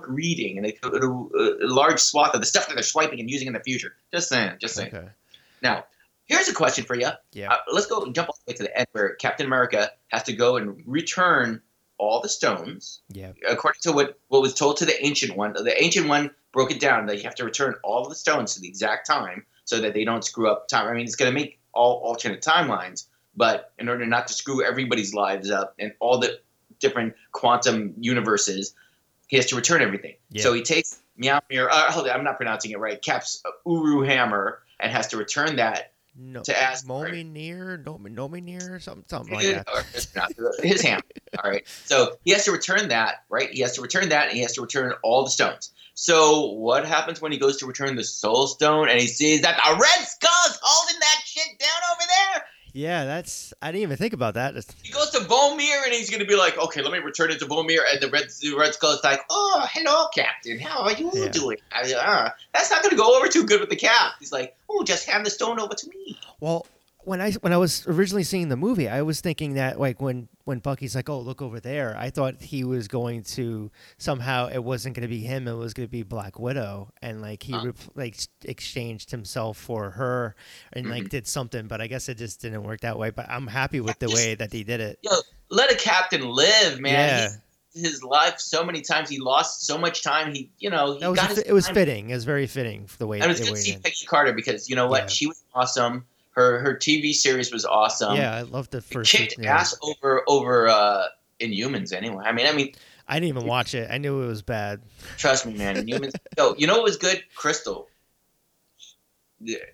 reading, 0.07 0.57
and 0.57 0.65
they 0.65 0.71
could 0.71 1.03
a, 1.03 1.07
a 1.07 1.67
large 1.67 1.99
swath 1.99 2.33
of 2.33 2.41
the 2.41 2.45
stuff 2.45 2.67
that 2.67 2.75
they're 2.75 2.83
swiping 2.83 3.19
and 3.19 3.29
using 3.29 3.47
in 3.47 3.53
the 3.53 3.59
future. 3.59 3.95
Just 4.13 4.29
saying. 4.29 4.53
Just 4.59 4.75
saying. 4.75 4.93
okay. 4.93 5.09
Now, 5.61 5.85
here's 6.27 6.47
a 6.47 6.53
question 6.53 6.85
for 6.85 6.95
you. 6.95 7.09
Yeah. 7.33 7.51
Uh, 7.51 7.57
let's 7.71 7.87
go 7.87 8.01
and 8.03 8.15
jump 8.15 8.29
all 8.29 8.37
the 8.45 8.51
way 8.51 8.57
to 8.57 8.63
the 8.63 8.77
end 8.77 8.87
where 8.93 9.15
Captain 9.15 9.45
America 9.45 9.91
has 10.07 10.23
to 10.23 10.33
go 10.33 10.57
and 10.57 10.81
return 10.85 11.61
all 11.97 12.21
the 12.21 12.29
stones 12.29 13.01
Yeah, 13.09 13.33
according 13.47 13.81
to 13.81 13.91
what, 13.91 14.17
what 14.29 14.41
was 14.41 14.53
told 14.53 14.77
to 14.77 14.85
the 14.85 15.05
ancient 15.05 15.35
one, 15.35 15.53
the 15.53 15.83
ancient 15.83 16.07
one 16.07 16.31
broke 16.53 16.71
it 16.71 16.79
down 16.79 17.05
that 17.07 17.17
you 17.17 17.23
have 17.23 17.35
to 17.35 17.45
return 17.45 17.75
all 17.83 18.07
the 18.07 18.15
stones 18.15 18.53
to 18.53 18.61
the 18.61 18.67
exact 18.67 19.05
time 19.05 19.45
so 19.65 19.81
that 19.81 19.93
they 19.93 20.05
don't 20.05 20.23
screw 20.23 20.49
up 20.49 20.67
time. 20.67 20.87
I 20.87 20.93
mean, 20.93 21.05
it's 21.05 21.17
going 21.17 21.31
to 21.31 21.37
make 21.37 21.59
all 21.73 22.01
alternate 22.03 22.41
timelines, 22.41 23.05
but 23.35 23.73
in 23.77 23.89
order 23.89 24.05
not 24.05 24.27
to 24.27 24.33
screw 24.33 24.65
everybody's 24.65 25.13
lives 25.13 25.51
up 25.51 25.75
and 25.77 25.93
all 25.99 26.19
the 26.19 26.39
different 26.79 27.15
quantum 27.33 27.93
universes. 27.99 28.73
He 29.29 29.37
has 29.37 29.45
to 29.47 29.55
return 29.55 29.81
everything. 29.81 30.15
Yeah. 30.31 30.43
So 30.43 30.53
he 30.53 30.61
takes 30.61 31.01
Mjolnir. 31.19 31.67
Uh, 31.71 31.91
hold 31.91 32.07
on, 32.09 32.15
I'm 32.17 32.23
not 32.23 32.35
pronouncing 32.37 32.71
it 32.71 32.79
right. 32.79 33.01
Cap's 33.01 33.41
uh, 33.45 33.51
Uru 33.65 34.01
hammer 34.01 34.59
and 34.79 34.91
has 34.91 35.07
to 35.07 35.17
return 35.17 35.55
that 35.57 35.93
No, 36.17 36.41
to. 36.41 36.51
Momir, 36.51 37.83
Nomi, 37.83 38.13
Nominir, 38.13 38.81
something, 38.81 39.03
something 39.07 39.35
like 39.35 39.45
that. 39.45 39.67
or 39.73 39.81
it's 39.93 40.13
not, 40.15 40.31
his 40.61 40.81
hammer. 40.81 41.01
All 41.43 41.49
right. 41.49 41.65
So 41.85 42.17
he 42.25 42.31
has 42.31 42.43
to 42.45 42.51
return 42.51 42.89
that, 42.89 43.23
right? 43.29 43.49
He 43.51 43.61
has 43.61 43.73
to 43.75 43.81
return 43.81 44.09
that, 44.09 44.27
and 44.29 44.35
he 44.35 44.41
has 44.41 44.53
to 44.53 44.61
return 44.61 44.93
all 45.03 45.23
the 45.23 45.29
stones. 45.29 45.71
So 45.93 46.51
what 46.53 46.85
happens 46.87 47.21
when 47.21 47.31
he 47.31 47.37
goes 47.37 47.57
to 47.57 47.65
return 47.65 47.95
the 47.97 48.05
Soul 48.05 48.47
Stone 48.47 48.87
and 48.89 48.99
he 49.01 49.07
sees 49.07 49.41
that 49.41 49.57
the 49.57 49.71
Red 49.73 50.07
Skull's 50.07 50.57
holding 50.61 50.97
that 50.99 51.21
shit 51.25 51.59
down 51.59 51.69
over 51.91 52.01
there? 52.07 52.45
Yeah, 52.73 53.05
that's. 53.05 53.53
I 53.62 53.71
didn't 53.71 53.84
even 53.84 53.97
think 53.97 54.13
about 54.13 54.36
that. 54.36 54.55
It's- 54.55 54.75
He 54.84 54.91
goes 54.91 55.10
to 55.12 55.19
Bomir 55.19 55.84
and 55.86 55.93
he's 55.93 56.10
gonna 56.10 56.25
be 56.25 56.36
like, 56.36 56.58
okay, 56.58 56.82
let 56.82 56.91
me 56.91 56.99
return 56.99 57.32
it 57.32 57.39
to 57.39 57.45
Bomir, 57.45 57.79
and 57.91 58.01
the 58.01 58.10
Red 58.10 58.29
the 58.41 58.55
Red 58.55 58.73
Skull's 58.73 59.03
like, 59.03 59.21
oh, 59.29 59.67
hello, 59.71 60.08
Captain, 60.13 60.60
how 60.60 60.82
are 60.84 60.93
you 60.93 61.12
Yeah. 61.13 61.29
doing? 61.29 61.58
I, 61.71 61.93
uh, 61.93 62.29
that's 62.53 62.69
not 62.71 62.84
gonna 62.84 62.95
go 62.95 63.17
over 63.17 63.27
too 63.27 63.45
good 63.45 63.60
with 63.62 63.69
the 63.69 63.75
Cap. 63.75 64.13
He's 64.19 64.32
like, 64.32 64.55
oh, 64.69 64.84
just 64.84 65.08
hand 65.08 65.25
the 65.25 65.29
stone 65.29 65.60
over 65.60 65.73
to 65.73 65.89
me. 65.89 66.17
Well, 66.39 66.65
when 67.05 67.21
I 67.21 67.32
when 67.34 67.53
I 67.53 67.58
was 67.58 67.88
originally 67.88 68.23
seeing 68.23 68.49
the 68.49 68.58
movie, 68.58 68.88
I 68.88 69.01
was 69.01 69.21
thinking 69.21 69.55
that 69.55 69.79
like 69.79 69.99
when 70.01 70.27
when 70.49 70.57
Bucky's 70.59 70.95
like, 70.95 71.07
"Oh, 71.09 71.19
look 71.19 71.41
over 71.43 71.59
there," 71.59 71.95
I 71.95 72.09
thought 72.09 72.41
he 72.41 72.63
was 72.63 72.88
going 72.88 73.21
to 73.35 73.69
somehow 73.99 74.47
it 74.47 74.63
wasn't 74.63 74.95
going 74.95 75.03
to 75.03 75.07
be 75.07 75.19
him; 75.21 75.47
it 75.47 75.53
was 75.53 75.73
going 75.75 75.88
to 75.88 75.91
be 75.91 76.01
Black 76.03 76.39
Widow, 76.39 76.89
and 77.03 77.21
like 77.21 77.43
he 77.43 77.53
Huh. 77.53 77.67
rep- 77.67 77.77
like 77.95 78.17
exchanged 78.43 79.12
himself 79.12 79.57
for 79.57 79.91
her 79.91 80.35
and 80.73 80.85
Mm-hmm. 80.85 80.93
like 80.93 81.09
did 81.09 81.27
something. 81.27 81.67
But 81.67 81.81
I 81.81 81.88
guess 81.88 82.09
it 82.09 82.17
just 82.17 82.41
didn't 82.41 82.63
work 82.63 82.81
that 82.81 82.97
way. 82.97 83.12
But 83.12 83.29
I'm 83.29 83.45
happy 83.47 83.79
with 83.79 83.99
the 83.99 84.07
Just- 84.07 84.17
way 84.17 84.35
that 84.35 84.51
he 84.51 84.63
did 84.63 84.81
it. 84.81 84.99
Yo, 85.03 85.12
let 85.49 85.71
a 85.71 85.75
captain 85.75 86.27
live, 86.27 86.79
man. 86.79 86.93
Yeah. 86.93 87.19
He's- 87.29 87.38
his 87.75 88.03
life 88.03 88.39
so 88.39 88.63
many 88.65 88.81
times. 88.81 89.09
He 89.09 89.19
lost 89.19 89.67
so 89.67 89.77
much 89.77 90.01
time. 90.03 90.33
He, 90.33 90.49
you 90.57 90.71
know, 90.71 90.97
he 90.97 91.05
was 91.07 91.15
got 91.19 91.25
a 91.31 91.35
his 91.35 91.43
fi- 91.43 91.49
it 91.49 91.53
was 91.53 91.65
time. 91.65 91.75
fitting. 91.75 92.09
It 92.09 92.15
was 92.15 92.25
very 92.25 92.47
fitting 92.47 92.88
for 92.88 92.97
the 92.97 93.05
way 93.05 93.17
And 93.19 93.25
it 93.25 93.29
was 93.29 93.39
good 93.41 93.49
to 93.55 93.55
see. 93.62 93.77
Peggy 93.77 94.05
Carter 94.07 94.33
because 94.33 94.67
you 94.67 94.75
know 94.75 94.88
what? 94.88 95.03
Yeah. 95.03 95.07
She 95.09 95.27
was 95.27 95.43
awesome. 95.53 96.05
Her 96.39 96.60
her 96.62 96.73
TV 96.75 97.13
series 97.13 97.52
was 97.52 97.65
awesome. 97.65 98.15
yeah, 98.15 98.34
I 98.34 98.41
loved 98.43 98.71
the 98.71 98.80
She 98.82 98.93
first. 98.93 99.12
kicked 99.12 99.32
season, 99.32 99.43
yeah. 99.43 99.58
ass 99.58 99.75
over 99.82 100.23
over 100.28 100.67
uh, 100.69 101.04
Inhumans. 101.41 101.91
Anyway, 101.91 102.23
I 102.25 102.32
mean, 102.32 102.47
I 102.47 102.54
mean, 102.54 102.73
I 103.10 103.15
didn't 103.19 103.28
even 103.36 103.45
watch 103.45 103.73
it. 103.73 103.89
I 103.91 103.97
knew 103.97 104.21
it 104.23 104.28
was 104.28 104.41
bad. 104.41 104.82
trust 105.17 105.45
me, 105.45 105.54
man. 105.56 105.75
Inhumans. 105.86 106.13
Yo, 106.38 106.56
you 106.58 106.65
know 106.65 106.75
what 106.75 106.84
was 106.84 106.95
good? 106.97 107.21
Crystal. 107.36 107.89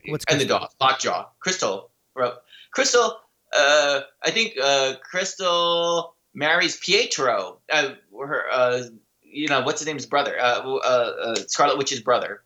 What's 0.08 0.26
and 0.30 0.40
the 0.40 0.46
Crystal? 0.46 0.60
dog, 0.60 0.70
Lockjaw, 0.82 1.26
Crystal, 1.40 1.90
bro. 2.14 2.34
Crystal. 2.72 3.20
Uh, 3.58 4.02
I 4.24 4.32
think 4.32 4.54
uh, 4.62 4.94
Crystal 5.04 6.16
marries 6.34 6.78
Pietro. 6.78 7.60
Uh, 7.72 7.90
her, 8.20 8.44
uh, 8.52 8.82
you 9.24 9.48
know, 9.48 9.62
what's 9.62 9.80
his 9.82 9.88
name's 9.88 10.06
brother? 10.06 10.36
Uh, 10.40 10.62
uh, 10.62 10.80
uh, 10.80 11.36
Scarlet 11.48 11.78
Witch's 11.78 12.00
brother 12.02 12.42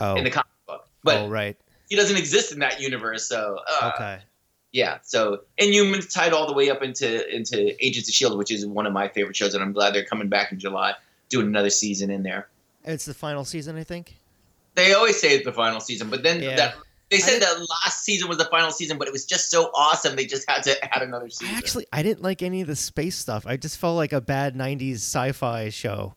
Oh, 0.00 0.14
in 0.16 0.24
the 0.24 0.30
comic 0.30 0.46
book. 0.66 0.88
But 1.04 1.18
oh 1.18 1.28
right. 1.28 1.56
He 1.90 1.96
doesn't 1.96 2.16
exist 2.16 2.50
in 2.52 2.60
that 2.60 2.80
universe, 2.80 3.28
so 3.28 3.58
uh, 3.82 3.90
Okay. 3.94 4.20
yeah. 4.72 4.98
So 5.02 5.42
Inhumans 5.60 6.10
tied 6.10 6.32
all 6.32 6.46
the 6.46 6.54
way 6.54 6.70
up 6.70 6.82
into 6.82 7.28
into 7.34 7.74
Agents 7.84 8.08
of 8.08 8.14
Shield, 8.14 8.38
which 8.38 8.50
is 8.50 8.64
one 8.66 8.86
of 8.86 8.92
my 8.94 9.08
favorite 9.08 9.36
shows, 9.36 9.52
and 9.54 9.62
I'm 9.62 9.72
glad 9.74 9.92
they're 9.94 10.04
coming 10.06 10.28
back 10.28 10.50
in 10.52 10.58
July, 10.58 10.94
doing 11.28 11.46
another 11.48 11.70
season 11.70 12.10
in 12.10 12.22
there. 12.22 12.48
It's 12.84 13.04
the 13.04 13.12
final 13.14 13.44
season, 13.44 13.76
I 13.76 13.84
think. 13.84 14.16
They 14.76 14.94
always 14.94 15.20
say 15.20 15.34
it's 15.34 15.44
the 15.44 15.52
final 15.52 15.80
season, 15.80 16.08
but 16.08 16.22
then 16.22 16.42
Yeah. 16.42 16.56
that 16.56 16.74
they 17.10 17.18
said 17.18 17.42
that 17.42 17.58
last 17.58 18.04
season 18.04 18.28
was 18.28 18.38
the 18.38 18.44
final 18.46 18.70
season, 18.70 18.96
but 18.96 19.08
it 19.08 19.12
was 19.12 19.26
just 19.26 19.50
so 19.50 19.64
awesome 19.74 20.14
they 20.14 20.24
just 20.26 20.48
had 20.48 20.62
to 20.62 20.96
add 20.96 21.02
another 21.02 21.28
season. 21.28 21.52
I 21.54 21.58
actually 21.58 21.86
I 21.92 22.02
didn't 22.04 22.22
like 22.22 22.40
any 22.40 22.60
of 22.60 22.68
the 22.68 22.76
space 22.76 23.16
stuff. 23.16 23.46
I 23.48 23.56
just 23.56 23.78
felt 23.78 23.96
like 23.96 24.12
a 24.12 24.20
bad 24.20 24.54
'90s 24.54 24.94
sci-fi 25.02 25.70
show. 25.70 26.14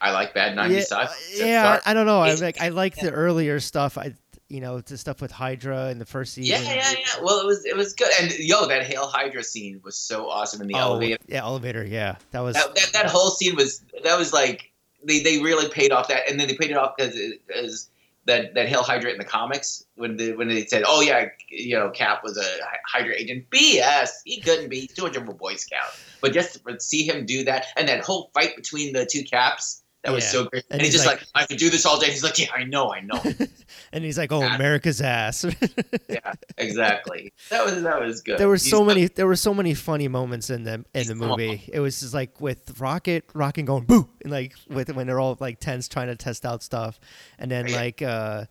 I 0.00 0.12
like 0.12 0.32
bad 0.32 0.54
yeah, 0.54 0.68
90s 0.68 0.82
sci-fi. 0.82 1.14
yeah. 1.44 1.62
dark. 1.64 1.82
I, 1.84 1.90
I 1.90 1.94
don't 1.94 2.06
know. 2.06 2.20
I 2.20 2.32
like 2.34 2.60
I 2.60 2.68
like 2.68 2.94
the 2.94 3.10
earlier 3.10 3.58
stuff. 3.58 3.98
I 3.98 4.14
you 4.48 4.60
know 4.60 4.80
the 4.80 4.96
stuff 4.96 5.20
with 5.20 5.30
Hydra 5.30 5.90
in 5.90 5.98
the 5.98 6.04
first 6.06 6.34
season. 6.34 6.62
yeah, 6.64 6.72
yeah. 6.74 6.90
Yeah. 6.92 7.22
Well, 7.22 7.40
it 7.40 7.46
was 7.46 7.64
it 7.64 7.76
was 7.76 7.92
good, 7.94 8.08
and 8.20 8.32
yo, 8.38 8.66
that 8.66 8.84
Hail 8.86 9.06
Hydra 9.06 9.44
scene 9.44 9.80
was 9.84 9.96
so 9.98 10.28
awesome 10.28 10.60
in 10.62 10.68
the 10.68 10.74
Oh, 10.74 10.78
elevator. 10.78 11.18
yeah, 11.26 11.42
elevator. 11.42 11.84
Yeah, 11.84 12.16
that 12.30 12.40
was. 12.40 12.54
That, 12.54 12.74
that 12.74 12.90
that 12.94 13.06
whole 13.06 13.30
scene 13.30 13.56
was 13.56 13.82
that 14.04 14.18
was 14.18 14.32
like 14.32 14.70
they, 15.04 15.20
they 15.20 15.38
really 15.40 15.68
paid 15.68 15.92
off 15.92 16.08
that, 16.08 16.28
and 16.30 16.40
then 16.40 16.48
they 16.48 16.54
paid 16.54 16.70
it 16.70 16.76
off 16.76 16.94
as 16.98 17.18
as 17.54 17.88
that 18.24 18.54
that 18.54 18.68
Hail 18.68 18.82
Hydra 18.82 19.10
in 19.10 19.18
the 19.18 19.24
comics 19.24 19.84
when 19.96 20.16
they 20.16 20.32
when 20.32 20.48
they 20.48 20.64
said, 20.66 20.82
oh 20.86 21.00
yeah, 21.02 21.26
you 21.50 21.76
know, 21.78 21.90
Cap 21.90 22.22
was 22.24 22.36
a 22.38 22.44
Hydra 22.86 23.14
agent. 23.16 23.48
BS, 23.50 24.08
he 24.24 24.40
couldn't 24.40 24.68
be. 24.70 24.80
He's 24.80 24.94
too 24.94 25.02
much 25.02 25.16
of 25.16 25.28
a 25.28 25.32
Boy 25.34 25.56
Scout. 25.56 25.96
But 26.20 26.32
just 26.32 26.64
to 26.66 26.80
see 26.80 27.04
him 27.08 27.26
do 27.26 27.44
that, 27.44 27.66
and 27.76 27.88
that 27.88 28.02
whole 28.04 28.30
fight 28.34 28.56
between 28.56 28.92
the 28.94 29.04
two 29.06 29.24
Caps. 29.24 29.82
That 30.04 30.12
was 30.12 30.24
Yeah. 30.24 30.30
so 30.30 30.44
great. 30.44 30.64
And 30.70 30.74
And, 30.74 30.82
he's, 30.82 30.92
he's 30.92 31.02
just 31.02 31.06
like- 31.06 31.20
like, 31.20 31.28
I 31.34 31.46
could 31.46 31.58
do 31.58 31.70
this 31.70 31.84
all 31.84 31.98
day. 31.98 32.06
He's 32.06 32.22
like, 32.22 32.38
yeah, 32.38 32.46
I 32.54 32.62
know, 32.64 32.92
I 32.92 33.00
know. 33.00 33.20
and 33.92 34.04
he's 34.04 34.16
like, 34.16 34.30
"Oh. 34.30 34.42
America's 34.42 35.00
ass." 35.00 35.44
yeah, 36.08 36.32
exactly. 36.56 37.32
That 37.50 37.64
was 37.64 37.82
that 37.82 38.00
was 38.00 38.20
good. 38.22 38.38
there 38.38 38.48
were 38.48 38.54
He's 38.54 38.70
so 38.70 38.78
not- 38.78 38.86
many. 38.88 39.06
There 39.06 39.26
were 39.26 39.36
so 39.36 39.52
many 39.54 39.74
funny 39.74 40.08
moments 40.08 40.50
in 40.50 40.64
the 40.64 40.84
in 40.94 41.06
the 41.08 41.14
movie. 41.14 41.64
It 41.72 41.80
was 41.80 42.00
just 42.00 42.14
like 42.14 42.40
with 42.40 42.80
Rocket, 42.80 43.24
Rocket 43.34 43.62
going 43.64 43.84
boo, 43.84 44.08
and 44.22 44.30
like 44.32 44.54
with 44.68 44.92
when 44.94 45.06
they're 45.06 45.20
all 45.20 45.36
like 45.40 45.58
tense 45.60 45.88
trying 45.88 46.08
to 46.08 46.16
test 46.16 46.46
out 46.46 46.62
stuff, 46.62 47.00
and 47.38 47.50
then 47.50 47.66
like 47.72 48.00
uh 48.02 48.44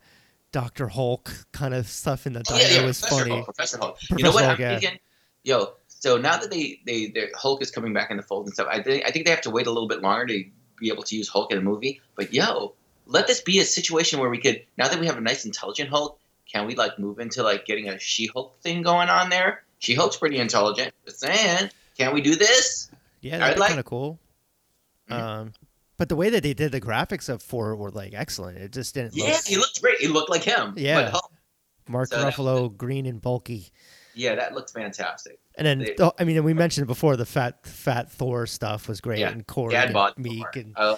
Doctor 0.52 0.88
Hulk 0.88 1.32
kind 1.52 1.74
of 1.74 1.88
stuff 1.88 2.26
in 2.26 2.32
the 2.34 2.40
Oh, 2.40 2.42
diner 2.58 2.62
yeah, 2.68 2.80
yeah, 2.80 2.86
was 2.86 3.00
Professor 3.00 3.18
funny. 3.24 3.30
Hulk, 3.34 3.44
Professor 3.46 3.78
Hulk. 3.78 3.98
you 4.10 4.22
know 4.24 4.30
what 4.32 4.44
Hulk, 4.44 4.56
I'm 4.58 4.60
yeah. 4.60 4.78
thinking? 4.78 4.98
Yo, 5.44 5.72
so 5.88 6.16
now 6.18 6.36
that 6.38 6.50
they 6.50 6.80
they 6.86 7.12
Hulk 7.34 7.62
is 7.62 7.70
coming 7.70 7.92
back 7.92 8.10
in 8.10 8.16
the 8.16 8.22
fold 8.22 8.46
and 8.46 8.54
stuff, 8.54 8.68
I 8.70 8.82
think 8.82 9.04
I 9.06 9.10
think 9.10 9.24
they 9.24 9.30
have 9.30 9.40
to 9.42 9.50
wait 9.50 9.66
a 9.66 9.70
little 9.70 9.88
bit 9.88 10.02
longer 10.02 10.26
to 10.26 10.44
be 10.80 10.88
able 10.88 11.02
to 11.04 11.16
use 11.16 11.28
Hulk 11.28 11.52
in 11.52 11.58
a 11.58 11.62
movie. 11.62 12.00
But 12.16 12.32
yo, 12.32 12.74
let 13.06 13.26
this 13.26 13.40
be 13.40 13.58
a 13.60 13.64
situation 13.64 14.18
where 14.20 14.30
we 14.30 14.38
could 14.38 14.62
now 14.76 14.88
that 14.88 14.98
we 14.98 15.06
have 15.06 15.16
a 15.16 15.20
nice 15.20 15.44
intelligent 15.44 15.90
Hulk, 15.90 16.18
can 16.52 16.66
we 16.66 16.74
like 16.74 16.98
move 16.98 17.18
into 17.18 17.42
like 17.42 17.64
getting 17.66 17.88
a 17.88 17.98
She 17.98 18.26
Hulk 18.26 18.60
thing 18.60 18.82
going 18.82 19.08
on 19.08 19.30
there? 19.30 19.62
She 19.78 19.94
Hulk's 19.94 20.16
pretty 20.16 20.38
intelligent. 20.38 20.92
Just 21.04 21.20
saying, 21.20 21.70
can 21.96 22.12
we 22.14 22.20
do 22.20 22.34
this? 22.34 22.90
Yeah, 23.20 23.52
be 23.54 23.60
like- 23.60 23.68
kind 23.68 23.80
of 23.80 23.86
cool. 23.86 24.18
Mhm. 25.10 25.14
Um, 25.20 25.52
but 25.96 26.08
the 26.08 26.16
way 26.16 26.30
that 26.30 26.42
they 26.42 26.54
did 26.54 26.70
the 26.72 26.80
graphics 26.80 27.28
of 27.28 27.42
for 27.42 27.74
were 27.74 27.90
like 27.90 28.12
excellent. 28.14 28.58
It 28.58 28.72
just 28.72 28.94
didn't 28.94 29.14
Yeah, 29.16 29.32
look 29.32 29.44
he 29.44 29.56
looked 29.56 29.80
great. 29.82 29.98
He 29.98 30.06
looked 30.08 30.30
like 30.30 30.44
him. 30.44 30.74
Yeah. 30.76 31.02
But 31.02 31.10
Hulk, 31.12 31.32
Mark 31.88 32.08
so 32.10 32.22
Ruffalo 32.24 32.76
green 32.76 33.06
and 33.06 33.20
bulky. 33.20 33.72
Yeah, 34.18 34.34
that 34.34 34.52
looked 34.54 34.70
fantastic. 34.72 35.38
And 35.56 35.66
then, 35.66 35.78
They- 35.78 36.10
I 36.18 36.24
mean, 36.24 36.42
we 36.44 36.52
mentioned 36.54 36.86
before 36.86 37.16
the 37.16 37.24
fat, 37.26 37.64
fat 37.66 38.10
Thor 38.10 38.46
stuff 38.46 38.88
was 38.88 39.00
great, 39.00 39.20
Yeah. 39.20 39.30
and 39.30 39.46
Dad 39.70 39.90
and 39.94 40.18
Meek, 40.24 40.38
Thor. 40.42 40.50
and 40.54 40.74
I. 40.76 40.96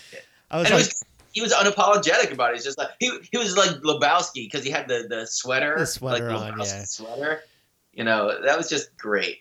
I 0.50 0.58
was 0.58 0.66
and 0.66 0.74
like, 0.74 0.86
was 0.86 1.04
he 1.32 1.40
was 1.42 1.52
unapologetic 1.52 2.32
about 2.32 2.50
it. 2.50 2.56
He's 2.56 2.64
just 2.64 2.76
like 2.78 2.88
he 2.98 3.10
he 3.30 3.38
was 3.38 3.56
like 3.56 3.70
Lebowski 3.82 4.46
because 4.46 4.64
he 4.64 4.70
had 4.70 4.88
the 4.88 5.06
the 5.08 5.26
sweater, 5.26 5.76
The 5.78 5.86
sweater 5.86 6.32
like 6.32 6.52
on, 6.52 6.58
Lebowski 6.58 6.66
yeah. 6.78 6.84
sweater. 6.84 7.40
You 7.92 8.04
know 8.04 8.42
that 8.44 8.56
was 8.58 8.68
just 8.68 8.96
great. 8.96 9.38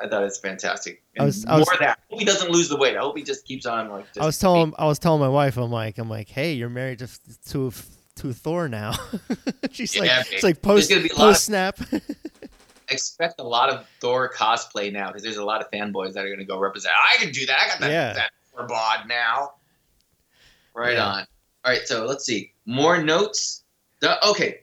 I 0.00 0.08
thought 0.08 0.22
it 0.22 0.26
was 0.26 0.38
fantastic. 0.38 1.02
And 1.16 1.22
I 1.22 1.26
was- 1.26 1.44
I 1.46 1.50
more 1.50 1.58
was- 1.60 1.68
of 1.72 1.78
that. 1.80 1.98
I 1.98 2.02
hope 2.10 2.18
he 2.20 2.24
doesn't 2.24 2.50
lose 2.50 2.68
the 2.68 2.76
weight. 2.76 2.96
I 2.96 3.00
hope 3.00 3.16
he 3.16 3.22
just 3.24 3.44
keeps 3.44 3.66
on 3.66 3.88
like. 3.90 4.06
I 4.20 4.24
was 4.26 4.38
telling, 4.38 4.72
I 4.78 4.86
was 4.86 4.98
telling 4.98 5.20
my 5.20 5.28
wife, 5.28 5.56
I'm 5.56 5.70
like, 5.70 5.98
I'm 5.98 6.08
like, 6.10 6.28
hey, 6.28 6.52
you're 6.54 6.68
married 6.68 6.98
to 7.00 7.08
to 7.50 7.72
to 8.16 8.32
Thor 8.32 8.68
now. 8.68 8.94
She's 9.70 9.94
Yeah, 9.94 10.02
like, 10.18 10.32
it's 10.32 10.42
like 10.42 10.60
post 10.62 10.90
post 11.14 11.44
snap. 11.44 11.78
expect 12.90 13.40
a 13.40 13.44
lot 13.44 13.70
of 13.70 13.86
Thor 14.00 14.32
cosplay 14.32 14.92
now 14.92 15.08
because 15.08 15.22
there's 15.22 15.36
a 15.36 15.44
lot 15.44 15.60
of 15.60 15.70
fanboys 15.70 16.12
that 16.14 16.24
are 16.24 16.28
going 16.28 16.38
to 16.38 16.44
go 16.44 16.58
represent. 16.58 16.94
I 17.12 17.22
can 17.22 17.32
do 17.32 17.46
that. 17.46 17.58
I 17.58 17.68
got 17.68 17.80
that 17.80 17.90
Yeah. 17.90 18.12
that 18.14 18.30
Thor 18.52 18.66
bod 18.66 19.08
now. 19.08 19.52
Right 20.74 20.94
Yeah. 20.94 21.06
on. 21.06 21.26
All 21.64 21.72
right, 21.72 21.86
so 21.86 22.04
let's 22.06 22.24
see 22.24 22.52
more 22.66 23.02
notes. 23.02 23.64
The, 24.00 24.24
okay, 24.28 24.60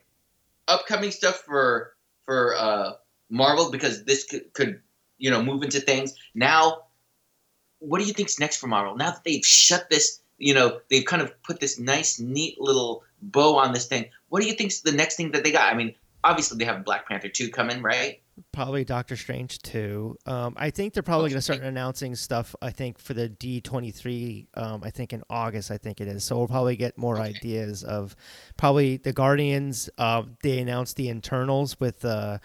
upcoming 0.67 1.11
stuff 1.11 1.39
for 1.41 1.95
for 2.25 2.55
uh, 2.55 2.93
Marvel 3.29 3.69
because 3.69 4.03
this 4.05 4.23
could, 4.23 4.51
could 4.53 4.81
you 5.17 5.29
know 5.29 5.43
move 5.43 5.63
into 5.63 5.79
things 5.79 6.13
now. 6.33 6.83
What 7.79 7.99
do 7.99 8.05
you 8.07 8.13
think's 8.13 8.39
next 8.39 8.57
for 8.57 8.67
Marvel 8.67 8.95
now 8.95 9.11
that 9.11 9.23
they've 9.23 9.45
shut 9.45 9.89
this? 9.89 10.21
You 10.37 10.53
know 10.53 10.79
they've 10.89 11.05
kind 11.05 11.21
of 11.21 11.31
put 11.43 11.59
this 11.59 11.77
nice, 11.79 12.19
neat 12.19 12.59
little 12.59 13.03
bow 13.21 13.57
on 13.57 13.73
this 13.73 13.85
thing. 13.85 14.09
What 14.29 14.41
do 14.41 14.47
you 14.47 14.53
think's 14.53 14.81
the 14.81 14.91
next 14.91 15.15
thing 15.17 15.31
that 15.31 15.43
they 15.43 15.51
got? 15.51 15.71
I 15.71 15.75
mean, 15.75 15.93
obviously 16.25 16.57
they 16.57 16.65
have 16.65 16.83
Black 16.83 17.07
Panther 17.07 17.29
two 17.29 17.49
coming, 17.49 17.81
right? 17.81 18.21
probably 18.51 18.83
Doctor 18.83 19.15
Strange 19.15 19.59
two. 19.59 20.17
Um, 20.25 20.55
I 20.57 20.69
think 20.69 20.93
they're 20.93 21.01
probably 21.03 21.29
going 21.29 21.37
to 21.37 21.41
start 21.41 21.61
announcing 21.61 22.15
stuff. 22.15 22.53
I 22.61 22.69
think 22.69 22.99
for 22.99 23.13
the 23.13 23.29
D 23.29 23.61
twenty 23.61 23.91
three. 23.91 24.47
Um, 24.55 24.81
I 24.83 24.89
think 24.89 25.13
in 25.13 25.23
August. 25.29 25.71
I 25.71 25.77
think 25.77 26.01
it 26.01 26.09
is. 26.09 26.25
So 26.25 26.37
we'll 26.37 26.47
probably 26.49 26.75
get 26.75 26.97
more 26.97 27.15
Okay. 27.17 27.29
ideas 27.29 27.85
of 27.85 28.13
probably 28.57 28.97
the 28.97 29.13
Guardians. 29.13 29.89
Um, 29.97 30.35
they 30.43 30.59
announced 30.59 30.97
the 30.97 31.07
Eternals 31.09 31.79
with 31.79 32.03
uh, 32.03 32.39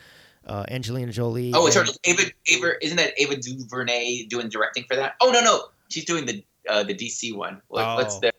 uh, 0.46 0.64
Angelina 0.70 1.10
Jolie. 1.10 1.50
Oh, 1.54 1.66
it's 1.66 1.74
and- 1.74 1.90
Ava. 2.04 2.22
Ava 2.46 2.72
isn't 2.84 2.96
that 2.96 3.14
Ava 3.20 3.36
DuVernay 3.36 4.26
doing 4.28 4.48
directing 4.48 4.84
for 4.88 4.94
that? 4.94 5.14
Oh 5.20 5.30
no, 5.32 5.40
no, 5.42 5.64
she's 5.88 6.04
doing 6.04 6.24
the 6.24 6.44
uh, 6.68 6.84
the 6.84 6.94
DC 6.94 7.34
one. 7.34 7.60
What's 7.66 8.14
Oh. 8.16 8.20
the 8.20 8.29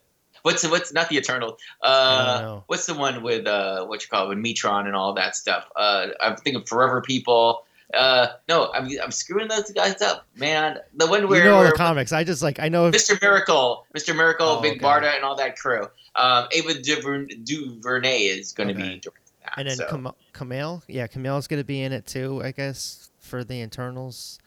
what's 0.44 0.68
what's 0.70 0.94
not 0.94 1.10
the 1.10 1.18
Eternal? 1.18 1.58
Uh, 1.82 2.62
what's 2.68 2.86
the 2.86 2.94
one 2.94 3.24
with 3.24 3.48
uh 3.48 3.86
what 3.86 4.02
you 4.04 4.10
call 4.10 4.26
it 4.26 4.36
with 4.36 4.44
Metron 4.44 4.86
and 4.86 4.96
all 4.96 5.14
that 5.14 5.36
stuff? 5.36 5.68
Uh, 5.76 6.08
I'm 6.22 6.36
thinking 6.38 6.64
Forever 6.64 7.02
People. 7.02 7.64
Uh, 7.94 8.28
no, 8.48 8.72
I'm 8.74 8.88
I'm 9.04 9.12
screwing 9.12 9.50
those 9.50 9.70
guys 9.72 10.02
up, 10.02 10.26
man. 10.36 10.78
The 10.96 11.08
one 11.08 11.22
You 11.24 11.28
where, 11.28 11.44
know 11.44 11.56
all 11.58 11.64
the 11.66 11.72
comics. 11.74 12.14
I 12.14 12.24
just 12.24 12.42
like 12.42 12.60
I 12.60 12.70
know. 12.70 12.90
Mr. 12.92 13.22
Miracle, 13.22 13.86
Mr. 13.96 14.16
Miracle, 14.16 14.48
Oh, 14.48 14.62
Big 14.62 14.78
okay. 14.78 14.86
Barda, 14.86 15.14
and 15.16 15.24
all 15.26 15.36
that 15.36 15.58
crew. 15.58 15.88
Um, 16.16 16.48
Ava 16.52 16.74
DuVern- 16.76 17.44
DuVernay 17.46 18.20
is 18.24 18.52
going 18.54 18.70
to 18.70 18.74
Okay. 18.76 18.84
be 18.96 19.00
directing 19.00 19.34
that. 19.44 19.54
And 19.58 19.70
then 19.70 19.76
so. 19.78 19.88
Kam- 19.88 20.14
Camille, 20.34 20.84
yeah, 20.88 21.08
Kumail's 21.08 21.48
gonna 21.48 21.64
be 21.66 21.82
in 21.82 21.92
it 21.92 22.06
too, 22.06 22.42
I 22.44 22.52
guess, 22.52 23.10
for 23.20 23.44
the 23.44 23.56
Eternals. 23.62 24.40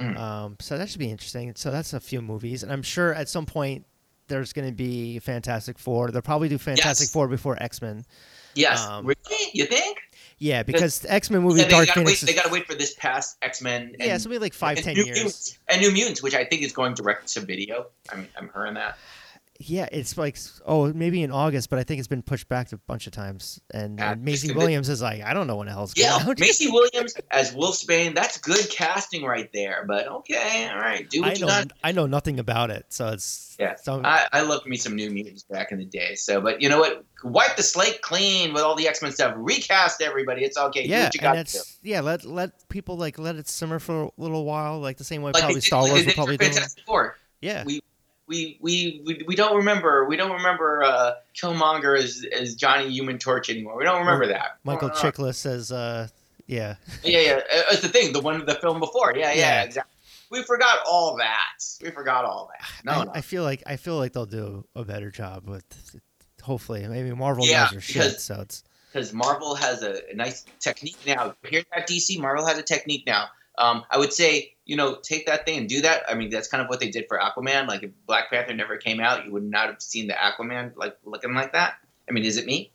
Mm. 0.00 0.16
Um, 0.18 0.56
so 0.60 0.78
that 0.78 0.88
should 0.88 0.98
be 1.00 1.10
interesting. 1.10 1.52
So 1.56 1.70
that's 1.70 1.92
a 1.92 2.00
few 2.00 2.22
movies, 2.22 2.62
and 2.62 2.72
I'm 2.72 2.82
sure 2.82 3.12
at 3.12 3.28
some 3.28 3.44
point 3.46 3.84
there's 4.28 4.52
gonna 4.52 4.72
be 4.72 5.18
Fantastic 5.18 5.78
Four. 5.78 6.10
They'll 6.10 6.22
probably 6.22 6.48
do 6.48 6.58
Fantastic 6.58 7.06
Yes. 7.06 7.12
Four 7.12 7.28
before 7.28 7.60
X 7.62 7.82
Men. 7.82 8.04
yes, 8.54 8.80
um, 8.86 9.04
really? 9.06 9.50
You 9.52 9.66
think? 9.66 9.98
Yeah, 10.38 10.62
because 10.62 11.00
the 11.00 11.12
X 11.12 11.30
Men 11.30 11.42
movie 11.42 11.60
Yeah, 11.60 11.64
they 11.66 11.70
Dark 11.70 11.86
gotta 11.88 12.00
Phoenix. 12.00 12.22
wait. 12.22 12.26
They 12.28 12.34
got 12.34 12.46
to 12.46 12.52
wait 12.52 12.66
for 12.66 12.74
this 12.76 12.94
past 12.94 13.36
X 13.42 13.60
Men. 13.60 13.94
yeah, 13.98 14.14
it's 14.14 14.24
gonna 14.24 14.36
be 14.36 14.38
like 14.38 14.54
five, 14.54 14.76
and 14.76 14.84
ten 14.84 14.94
New 14.94 15.04
years. 15.04 15.16
Mutants, 15.16 15.58
and 15.68 15.80
New 15.80 15.90
Mutants, 15.90 16.22
which 16.22 16.34
I 16.34 16.44
think 16.44 16.62
is 16.62 16.72
going 16.72 16.94
direct 16.94 17.26
to 17.34 17.40
video. 17.40 17.86
I 18.12 18.16
mean, 18.16 18.28
I'm 18.36 18.48
hearing 18.54 18.74
that. 18.74 18.98
Yeah, 19.60 19.88
it's 19.90 20.16
like 20.16 20.38
oh 20.66 20.92
maybe 20.92 21.20
in 21.24 21.32
August, 21.32 21.68
but 21.68 21.80
I 21.80 21.82
think 21.82 21.98
it's 21.98 22.06
been 22.06 22.22
pushed 22.22 22.48
back 22.48 22.70
a 22.72 22.76
bunch 22.76 23.08
of 23.08 23.12
times. 23.12 23.60
And, 23.72 23.98
Yeah, 23.98 24.12
and 24.12 24.22
Maisie 24.24 24.32
just 24.36 24.44
a 24.44 24.54
bit- 24.54 24.56
Williams 24.58 24.88
is 24.88 25.02
like, 25.02 25.20
I 25.22 25.34
don't 25.34 25.48
know 25.48 25.56
when 25.56 25.66
the 25.66 25.72
hell's 25.72 25.94
Yeah, 25.96 26.10
going 26.18 26.30
out. 26.30 26.38
Maisie 26.38 26.70
Williams 26.70 27.14
as 27.32 27.54
Wolfsbane. 27.56 28.14
That's 28.14 28.38
good 28.38 28.70
casting 28.70 29.24
right 29.24 29.50
there. 29.52 29.84
But 29.88 30.06
okay, 30.06 30.68
all 30.72 30.78
right, 30.78 31.10
do 31.10 31.22
what 31.22 31.30
I 31.30 31.32
you 31.34 31.40
know 31.40 31.46
got. 31.48 31.72
I 31.82 31.90
know 31.90 32.06
nothing 32.06 32.38
about 32.38 32.70
it, 32.70 32.86
so 32.90 33.08
it's 33.08 33.56
Yeah, 33.58 33.74
So 33.74 34.00
I, 34.04 34.28
I 34.32 34.42
loved 34.42 34.66
me 34.66 34.76
some 34.76 34.94
New 34.94 35.10
Mutants 35.10 35.42
back 35.42 35.72
in 35.72 35.78
the 35.78 35.84
day. 35.86 36.14
So, 36.14 36.40
but 36.40 36.62
you 36.62 36.68
know 36.68 36.78
what? 36.78 37.04
Wipe 37.24 37.56
the 37.56 37.64
slate 37.64 38.00
clean 38.00 38.54
with 38.54 38.62
all 38.62 38.76
the 38.76 38.86
X 38.86 39.02
Men 39.02 39.10
stuff. 39.10 39.34
Recast 39.36 40.00
everybody. 40.00 40.44
It's 40.44 40.56
okay. 40.56 40.86
yeah, 40.86 41.06
and 41.12 41.20
got 41.20 41.46
to 41.46 41.52
do. 41.52 41.58
yeah. 41.82 42.00
Let 42.00 42.24
let 42.24 42.68
people 42.68 42.96
like 42.96 43.18
let 43.18 43.34
it 43.34 43.48
simmer 43.48 43.80
for 43.80 44.04
a 44.04 44.10
little 44.18 44.44
while, 44.44 44.78
like 44.78 44.98
the 44.98 45.04
same 45.04 45.22
way 45.22 45.32
Like 45.32 45.40
probably 45.42 45.54
did- 45.56 45.64
Star 45.64 45.82
Wars 45.88 46.06
will 46.06 46.12
probably 46.12 46.36
do. 46.36 46.44
Fantastic 46.44 46.84
Four. 46.86 47.16
Yeah, 47.40 47.64
we 47.64 47.80
we, 48.28 48.58
we 48.60 49.02
we 49.04 49.22
we 49.26 49.34
don't 49.34 49.56
remember 49.56 50.04
we 50.04 50.16
don't 50.16 50.32
remember 50.32 50.82
uh, 50.84 51.12
Killmonger 51.34 51.98
as 51.98 52.24
as 52.32 52.54
Johnny 52.54 52.90
Human 52.90 53.18
Torch 53.18 53.48
anymore. 53.50 53.76
We 53.76 53.84
don't 53.84 53.98
remember 53.98 54.26
that. 54.28 54.58
Michael 54.64 54.90
Uh, 54.90 54.94
Chiklis 54.94 55.34
says, 55.36 55.72
uh, 55.72 56.08
yeah, 56.46 56.76
Yeah, 57.02 57.20
yeah. 57.20 57.32
uh, 57.52 57.62
It's 57.72 57.80
the 57.82 57.88
thing. 57.88 58.12
The 58.12 58.20
one 58.20 58.44
the 58.46 58.54
film 58.56 58.78
before. 58.80 59.14
Yeah, 59.16 59.32
yeah, 59.32 59.38
Yeah. 59.38 59.62
exactly. 59.64 59.94
We 60.30 60.42
forgot 60.42 60.80
all 60.86 61.16
that. 61.16 61.64
We 61.82 61.90
forgot 61.90 62.24
all 62.26 62.50
that. 62.52 62.68
No, 62.84 62.92
I, 62.92 63.04
no. 63.04 63.10
I 63.14 63.20
feel 63.22 63.42
like 63.42 63.62
I 63.66 63.76
feel 63.76 63.96
like 63.96 64.12
they'll 64.12 64.26
do 64.26 64.64
a 64.76 64.84
better 64.84 65.10
job 65.10 65.48
with. 65.48 65.64
Hopefully, 66.42 66.86
maybe 66.86 67.12
Marvel 67.14 67.44
Yeah, 67.46 67.62
knows 67.62 67.70
their 67.72 67.80
shit, 67.80 67.94
because- 67.94 68.22
so 68.24 68.40
it's 68.42 68.62
because 68.92 69.12
Marvel 69.12 69.54
has 69.54 69.82
a, 69.82 70.00
a 70.10 70.14
nice 70.14 70.44
technique 70.60 70.96
now. 71.06 71.34
Here's 71.44 71.64
that 71.74 71.86
DC. 71.88 72.18
Marvel 72.18 72.46
has 72.46 72.56
a 72.58 72.62
technique 72.62 73.04
now. 73.06 73.26
Um, 73.58 73.84
I 73.90 73.98
would 73.98 74.12
say, 74.14 74.54
you 74.68 74.76
know, 74.76 74.96
take 75.02 75.26
that 75.26 75.44
thing 75.46 75.58
and 75.58 75.68
do 75.68 75.80
that. 75.80 76.02
I 76.08 76.14
mean, 76.14 76.30
that's 76.30 76.46
kind 76.46 76.62
of 76.62 76.68
what 76.68 76.78
they 76.78 76.90
did 76.90 77.06
for 77.08 77.18
Aquaman. 77.18 77.66
Like, 77.66 77.82
if 77.82 77.90
Black 78.06 78.30
Panther 78.30 78.54
never 78.54 78.76
came 78.76 79.00
out, 79.00 79.24
you 79.24 79.32
would 79.32 79.42
not 79.42 79.66
have 79.66 79.82
seen 79.82 80.06
the 80.06 80.12
Aquaman 80.12 80.76
like 80.76 80.96
looking 81.04 81.34
like 81.34 81.52
that. 81.54 81.78
I 82.08 82.12
mean, 82.12 82.24
is 82.24 82.36
it 82.36 82.46
me? 82.46 82.70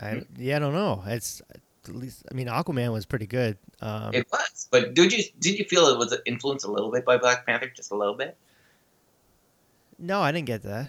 I, 0.00 0.10
Hmm? 0.10 0.18
yeah, 0.38 0.56
I 0.56 0.58
don't 0.60 0.72
know. 0.72 1.02
It's 1.06 1.42
at 1.86 1.94
least 1.94 2.24
I 2.30 2.34
mean 2.34 2.46
Aquaman 2.46 2.92
was 2.92 3.04
pretty 3.04 3.26
good. 3.26 3.58
Um, 3.80 4.14
It 4.14 4.26
was, 4.32 4.68
but 4.70 4.94
did 4.94 5.12
you 5.12 5.24
did 5.38 5.58
you 5.58 5.64
feel 5.66 5.86
it 5.88 5.98
was 5.98 6.16
influenced 6.24 6.64
a 6.64 6.70
little 6.70 6.90
bit 6.90 7.04
by 7.04 7.18
Black 7.18 7.44
Panther, 7.44 7.70
just 7.76 7.90
a 7.92 7.96
little 7.96 8.14
bit? 8.14 8.36
no, 9.98 10.20
I 10.20 10.32
didn't 10.32 10.46
get 10.46 10.62
that. 10.62 10.88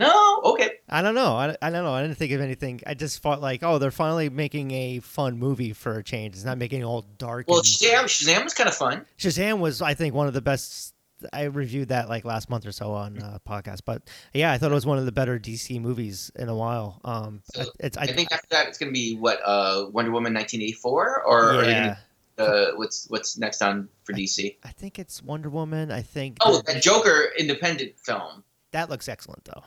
No, 0.00 0.40
okay. 0.44 0.70
I 0.88 1.02
don't 1.02 1.14
know. 1.14 1.34
I, 1.36 1.54
I 1.60 1.68
don't 1.70 1.84
know. 1.84 1.92
I 1.92 2.00
didn't 2.02 2.16
think 2.16 2.32
of 2.32 2.40
anything. 2.40 2.80
I 2.86 2.94
just 2.94 3.20
thought 3.22 3.40
like, 3.40 3.62
oh, 3.62 3.78
they're 3.78 3.90
finally 3.90 4.30
making 4.30 4.70
a 4.70 5.00
fun 5.00 5.38
movie 5.38 5.72
for 5.74 5.98
a 5.98 6.02
change. 6.02 6.34
It's 6.34 6.44
not 6.44 6.56
making 6.58 6.80
it 6.80 6.84
all 6.84 7.02
dark. 7.18 7.46
Well, 7.48 7.58
and- 7.58 7.66
Shazam, 7.66 8.04
Shazam 8.04 8.44
was 8.44 8.54
kind 8.54 8.68
of 8.68 8.74
fun. 8.74 9.04
Shazam 9.18 9.58
was, 9.60 9.82
I 9.82 9.94
think, 9.94 10.14
one 10.14 10.26
of 10.26 10.32
the 10.32 10.40
best. 10.40 10.94
I 11.34 11.42
reviewed 11.44 11.88
that 11.90 12.08
like 12.08 12.24
last 12.24 12.48
month 12.48 12.64
or 12.66 12.72
so 12.72 12.92
on 12.92 13.22
uh, 13.22 13.38
podcast, 13.46 13.80
but 13.84 14.00
yeah, 14.32 14.52
I 14.52 14.56
thought 14.56 14.70
it 14.70 14.74
was 14.74 14.86
one 14.86 14.96
of 14.96 15.04
the 15.04 15.12
better 15.12 15.38
DC 15.38 15.78
movies 15.78 16.32
in 16.34 16.48
a 16.48 16.56
while. 16.56 16.98
Um, 17.04 17.42
So, 17.54 17.66
it's 17.78 17.98
I, 17.98 18.04
I 18.04 18.06
think 18.06 18.32
after 18.32 18.46
that, 18.52 18.68
it's 18.68 18.78
going 18.78 18.88
to 18.90 18.94
be 18.94 19.16
what 19.18 19.38
uh, 19.44 19.84
Wonder 19.92 20.12
Woman 20.12 20.32
1984, 20.32 21.24
or 21.24 21.62
yeah, 21.64 21.96
gonna, 22.38 22.50
uh, 22.50 22.70
what's 22.76 23.04
what's 23.10 23.36
next 23.36 23.60
on 23.60 23.90
for 24.04 24.14
DC? 24.14 24.56
I 24.64 24.70
think 24.70 24.98
it's 24.98 25.22
Wonder 25.22 25.50
Woman. 25.50 25.90
I 25.92 26.00
think 26.00 26.38
Oh, 26.40 26.62
that 26.66 26.82
Joker 26.82 27.32
independent 27.38 27.98
film. 27.98 28.42
that 28.70 28.88
looks 28.88 29.06
excellent 29.06 29.44
though. 29.44 29.62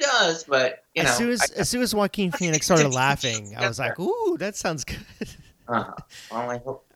Does, 0.00 0.44
but 0.44 0.84
you 0.94 1.02
know, 1.02 1.10
as 1.10 1.16
soon 1.16 1.30
as 1.30 1.42
I- 1.42 1.60
as 1.60 1.68
soon 1.68 1.82
as 1.82 1.94
Joaquin 1.94 2.32
Phoenix 2.38 2.66
started 2.66 2.88
laughing, 2.88 3.54
I 3.56 3.68
was 3.68 3.78
like, 3.78 3.98
"Ooh, 3.98 4.36
that 4.38 4.56
sounds 4.56 4.84
good." 4.84 4.98
uh-huh. 5.68 5.92
well, 6.30 6.40
I 6.50 6.58
hope. 6.58 6.86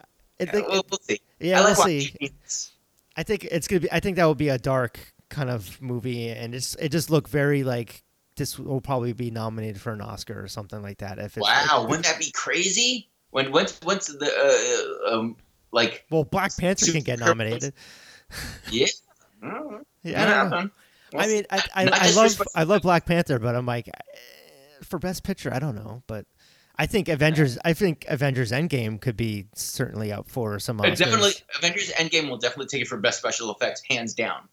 Yeah, 0.41 0.51
think, 0.51 0.69
we'll, 0.69 0.85
we'll 0.91 0.99
see. 1.01 1.21
yeah, 1.39 1.59
I 1.61 1.65
we'll 1.65 1.75
like 1.75 1.87
see. 1.87 2.07
Phoenix. 2.19 2.73
I 3.17 3.23
think 3.23 3.45
it's 3.45 3.69
gonna 3.69 3.81
be. 3.81 3.93
I 3.93 4.01
think 4.01 4.17
that 4.17 4.25
will 4.25 4.35
be 4.35 4.49
a 4.49 4.59
dark 4.59 4.99
kind 5.29 5.51
of 5.51 5.81
movie, 5.81 6.29
and 6.31 6.55
it's 6.55 6.75
it 6.77 6.89
just 6.91 7.11
looked 7.11 7.31
very 7.31 7.63
like 7.63 8.03
this 8.37 8.59
will 8.59 8.81
probably 8.81 9.13
be 9.13 9.31
nominated 9.31 9.81
for 9.81 9.93
an 9.93 10.01
Oscar 10.01 10.43
or 10.43 10.49
something 10.49 10.83
like 10.83 10.99
that. 10.99 11.19
If 11.19 11.37
Wow, 11.37 11.83
if- 11.83 11.89
wouldn't 11.89 12.05
that 12.07 12.19
be 12.19 12.31
crazy? 12.33 13.09
When 13.31 13.53
once 13.53 13.79
once 13.85 14.07
the 14.07 15.05
uh, 15.09 15.15
um 15.15 15.37
like 15.73 16.05
well, 16.11 16.25
Black 16.25 16.57
Panther 16.57 16.91
can 16.91 17.03
get 17.03 17.19
nominated. 17.21 17.75
yeah. 18.71 18.87
Mm, 19.43 19.83
Yeah, 20.03 20.67
I 21.15 21.27
don't 21.27 21.31
know. 21.33 21.37
happen. 21.51 21.55
I 21.55 21.57
mean, 21.83 21.91
I 21.95 21.95
I, 21.95 22.09
I 22.09 22.11
love 22.13 22.43
I 22.55 22.63
love 22.65 22.83
Black 22.83 23.07
Panther, 23.07 23.39
but 23.39 23.55
I'm 23.55 23.67
like, 23.67 23.89
eh, 23.89 23.93
for 24.83 24.99
Best 24.99 25.23
Picture, 25.25 25.53
I 25.53 25.59
don't 25.59 25.77
know, 25.77 26.03
but. 26.07 26.27
I 26.77 26.87
think 26.87 27.09
Avengers. 27.09 27.57
I 27.65 27.73
think 27.73 28.05
Avengers 28.09 28.51
Endgame 28.51 29.01
could 29.01 29.17
be 29.17 29.47
certainly 29.55 30.11
up 30.11 30.29
for 30.29 30.59
some 30.59 30.79
Oscars, 30.79 30.97
definitely, 30.97 31.31
Avengers 31.57 31.93
Endgame 31.93 32.29
will 32.29 32.37
definitely 32.37 32.67
take 32.67 32.83
it 32.83 32.89
for 32.89 32.97
best 32.97 33.19
special 33.21 33.53
effects, 33.55 33.81
hands 33.89 34.13
down. 34.13 34.49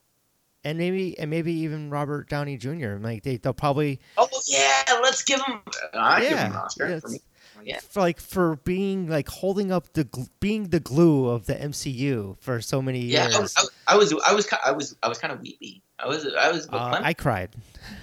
and 0.64 0.78
maybe 0.78 1.18
and 1.18 1.32
maybe 1.32 1.52
even 1.52 1.90
Robert 1.90 2.30
Downey 2.30 2.58
Jr. 2.58 2.98
Like 3.02 3.24
they, 3.24 3.38
they'll 3.38 3.54
probably 3.54 4.00
Oh 4.20 4.30
yeah, 4.48 4.84
let's 5.02 5.24
give 5.24 5.42
him. 5.42 5.62
I 5.96 6.20
give 6.22 6.38
him 6.38 6.46
an 6.46 6.52
Yeah, 6.54 6.60
Oscar 6.60 6.90
yeah, 6.90 7.00
for 7.00 7.08
me. 7.10 7.22
Yeah. 7.64 7.80
for 7.90 8.02
like 8.02 8.20
for 8.20 8.58
being 8.58 9.08
like 9.10 9.28
holding 9.28 9.72
up 9.72 9.92
the 9.94 10.06
gl- 10.06 10.30
being 10.40 10.66
the 10.70 10.80
glue 10.80 11.28
of 11.28 11.48
the 11.48 11.56
MCU 11.56 12.38
for 12.40 12.62
so 12.62 12.84
many 12.84 13.00
Yeah, 13.00 13.24
years. 13.24 13.36
I 13.36 13.40
was, 13.40 13.56
I 13.88 13.96
was, 13.98 14.14
I 14.28 14.34
was, 14.36 14.48
I 14.68 14.72
was, 14.74 14.96
I 15.02 15.08
was 15.08 15.18
kind 15.18 15.34
of 15.34 15.42
weepy. 15.42 15.82
I 16.04 16.08
was, 16.08 16.28
I 16.38 16.52
was. 16.52 16.68
Uh, 16.70 17.00
I 17.02 17.14
cried. 17.14 17.50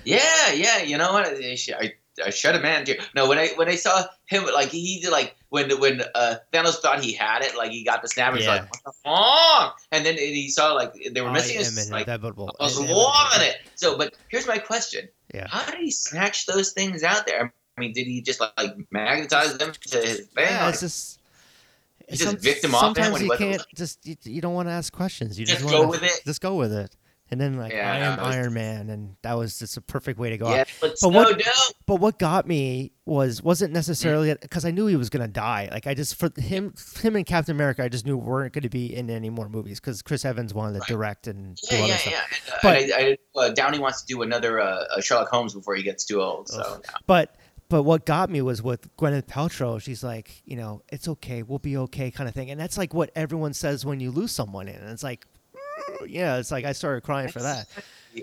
yeah, 0.05 0.53
yeah. 0.53 0.83
You 0.83 0.99
know 0.99 1.13
what? 1.13 1.27
I, 1.27 1.57
I, 1.81 1.93
I 2.25 2.31
shed 2.31 2.55
a 2.55 2.61
man 2.61 2.85
tear. 2.85 2.97
No, 3.15 3.29
when 3.29 3.39
I 3.39 3.49
when 3.57 3.69
I 3.69 3.77
saw 3.77 4.05
him, 4.27 4.45
like 4.53 4.69
he 4.69 5.01
did, 5.01 5.11
like 5.11 5.37
when 5.51 5.71
when 5.81 6.03
uh, 6.15 6.37
Thanos 6.53 6.77
thought 6.77 7.03
he 7.03 7.13
had 7.13 7.43
it, 7.43 7.57
like 7.57 7.71
he 7.71 7.85
got 7.85 8.03
the 8.03 8.09
snap, 8.09 8.35
he's 8.35 8.45
Yeah. 8.45 8.51
like, 8.53 8.71
what 8.71 8.81
the 8.85 8.93
fuck? 9.05 9.79
And 9.93 10.05
then 10.05 10.17
he 10.17 10.49
saw 10.49 10.73
like 10.73 10.93
they 11.13 11.21
were 11.21 11.31
missing 11.31 11.57
I 11.57 11.61
his 11.61 11.91
like. 11.91 12.09
I 12.09 12.17
was 12.17 12.79
loving 12.79 13.47
it. 13.49 13.57
So, 13.75 13.97
but 13.97 14.15
here's 14.29 14.47
my 14.47 14.59
question: 14.59 15.09
Yeah. 15.35 15.47
How 15.49 15.71
did 15.71 15.81
he 15.81 15.91
snatch 15.91 16.47
those 16.47 16.73
things 16.73 17.03
out 17.03 17.27
there? 17.27 17.53
I 17.77 17.81
mean, 17.81 17.93
did 17.93 18.07
he 18.09 18.21
just 18.23 18.41
like, 18.41 18.53
like 18.57 18.77
magnetize 18.91 19.57
them 19.57 19.73
to 19.73 19.99
his 19.99 20.21
thing? 20.21 20.29
Yeah, 20.37 20.69
it's 20.69 20.81
just. 20.81 21.21
He 22.09 22.17
just 22.17 22.39
victim 22.39 22.75
off 22.75 22.95
there 22.95 23.05
sometimes 23.05 23.21
he 23.21 23.27
you 23.27 23.37
can't 23.37 23.67
just 23.77 24.07
you, 24.07 24.17
you 24.25 24.41
don't 24.41 24.55
want 24.55 24.67
to 24.67 24.73
ask 24.73 24.91
questions. 24.91 25.39
You 25.39 25.45
Just 25.45 25.61
just, 25.61 25.71
go 25.71 25.81
wanna, 25.81 25.91
with 25.91 26.03
it. 26.03 26.23
Just 26.25 26.41
go 26.41 26.55
with 26.57 26.73
it. 26.73 26.97
And 27.31 27.39
then 27.41 27.59
like 27.59 27.73
Yeah, 27.73 27.93
I 27.93 27.97
am 27.99 28.19
was- 28.19 28.35
Iron 28.37 28.55
Man, 28.55 28.89
and 28.89 29.17
that 29.23 29.35
was 29.37 29.59
just 29.59 29.77
a 29.77 29.81
perfect 29.83 30.19
way 30.19 30.31
to 30.31 30.39
go. 30.39 30.49
yeah, 30.51 30.61
out. 30.63 30.69
but, 30.81 30.95
But 31.03 31.09
what- 31.13 31.39
dope. 31.39 31.47
But 31.87 31.97
what 31.97 32.19
got 32.19 32.47
me 32.47 32.93
was 33.05 33.43
wasn't 33.43 33.73
necessarily 33.73 34.35
because 34.41 34.65
I 34.65 34.71
knew 34.71 34.87
he 34.87 34.97
was 34.97 35.11
gonna 35.11 35.29
die. 35.29 35.69
Like 35.71 35.87
I 35.87 35.95
just 35.95 36.17
for 36.17 36.31
him, 36.41 36.75
him 37.01 37.17
and 37.17 37.25
Captain 37.27 37.55
America, 37.55 37.83
I 37.83 37.89
just 37.89 38.07
knew 38.07 38.17
weren't 38.17 38.53
going 38.53 38.63
to 38.63 38.69
be 38.69 38.95
in 38.95 39.09
any 39.11 39.31
more 39.31 39.49
movies 39.49 39.81
because 39.81 40.01
Chris 40.03 40.25
Evans 40.25 40.53
wanted 40.55 40.75
to 40.75 40.79
Right. 40.81 40.89
direct 40.89 41.27
and 41.27 41.57
do 41.57 41.77
Yeah, 41.77 41.79
other 41.83 41.89
yeah, 41.89 41.97
stuff. 41.97 42.13
yeah. 42.13 42.21
And, 42.31 42.53
uh, 42.55 42.59
But- 42.63 42.83
and 42.83 42.93
I, 42.93 43.19
I, 43.41 43.45
uh, 43.47 43.49
Downey 43.51 43.79
wants 43.79 44.01
to 44.03 44.07
do 44.07 44.23
another 44.23 44.61
uh, 44.61 44.85
uh, 44.97 45.01
Sherlock 45.01 45.29
Holmes 45.29 45.55
before 45.55 45.75
he 45.75 45.83
gets 45.83 46.05
too 46.05 46.21
old. 46.23 46.49
So. 46.49 46.81
But 47.07 47.35
but 47.71 47.83
what 47.83 48.07
got 48.07 48.31
me 48.31 48.41
was 48.41 48.63
with 48.63 48.95
Gwyneth 48.97 49.27
Paltrow. 49.27 49.79
She's 49.79 50.03
like, 50.03 50.41
you 50.47 50.57
know, 50.57 50.83
it's 50.91 51.07
okay, 51.07 51.43
we'll 51.43 51.59
be 51.59 51.77
okay, 51.77 52.11
kind 52.11 52.27
of 52.27 52.35
thing. 52.35 52.51
And 52.51 52.59
that's 52.59 52.79
like 52.79 52.95
what 52.95 53.11
everyone 53.15 53.53
says 53.53 53.85
when 53.85 54.01
you 54.01 54.11
lose 54.11 54.33
someone 54.33 54.69
in. 54.69 54.77
And 54.77 54.89
it's 54.89 55.03
like, 55.03 55.27
yeah, 56.07 56.37
it's 56.39 56.51
like 56.51 56.65
I 56.65 56.73
started 56.73 57.03
crying 57.03 57.29
for 57.29 57.41
that. 57.43 57.67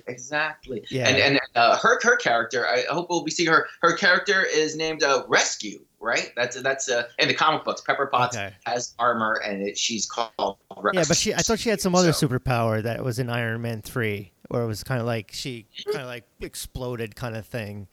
exactly. 0.08 0.84
Yeah. 0.90 1.08
And 1.08 1.18
and 1.18 1.40
uh, 1.56 1.78
her 1.78 2.00
her 2.04 2.16
character, 2.18 2.68
I 2.68 2.84
hope 2.90 3.10
we'll 3.10 3.24
be 3.24 3.32
seeing 3.32 3.50
her. 3.50 3.68
Her 3.82 3.96
character 3.96 4.44
is 4.44 4.76
named 4.76 5.04
uh, 5.04 5.24
Rescue, 5.28 5.80
right? 6.00 6.32
That's 6.36 6.62
that's 6.62 6.90
uh, 6.90 7.04
in 7.20 7.28
the 7.28 7.34
comic 7.34 7.64
books. 7.64 7.82
Pepper 7.82 8.08
Potts 8.08 8.36
Okay. 8.36 8.54
has 8.66 8.94
armor, 9.00 9.42
and 9.46 9.62
it, 9.62 9.78
she's 9.78 10.06
called. 10.06 10.58
Rescue. 10.78 11.00
Yeah, 11.00 11.06
but 11.08 11.18
she 11.18 11.34
I 11.34 11.38
thought 11.38 11.60
she 11.60 11.70
had 11.70 11.82
some 11.82 11.96
other 11.96 12.14
So- 12.14 12.28
superpower 12.28 12.82
that 12.84 13.04
was 13.04 13.20
in 13.20 13.30
Iron 13.30 13.62
Man 13.62 13.82
three, 13.82 14.32
where 14.50 14.62
it 14.64 14.68
was 14.68 14.84
kind 14.84 15.00
of 15.00 15.08
like 15.08 15.32
she 15.34 15.68
kind 15.86 16.00
of 16.02 16.08
like 16.08 16.26
exploded 16.42 17.16
kind 17.16 17.36
of 17.36 17.46
thing. 17.46 17.88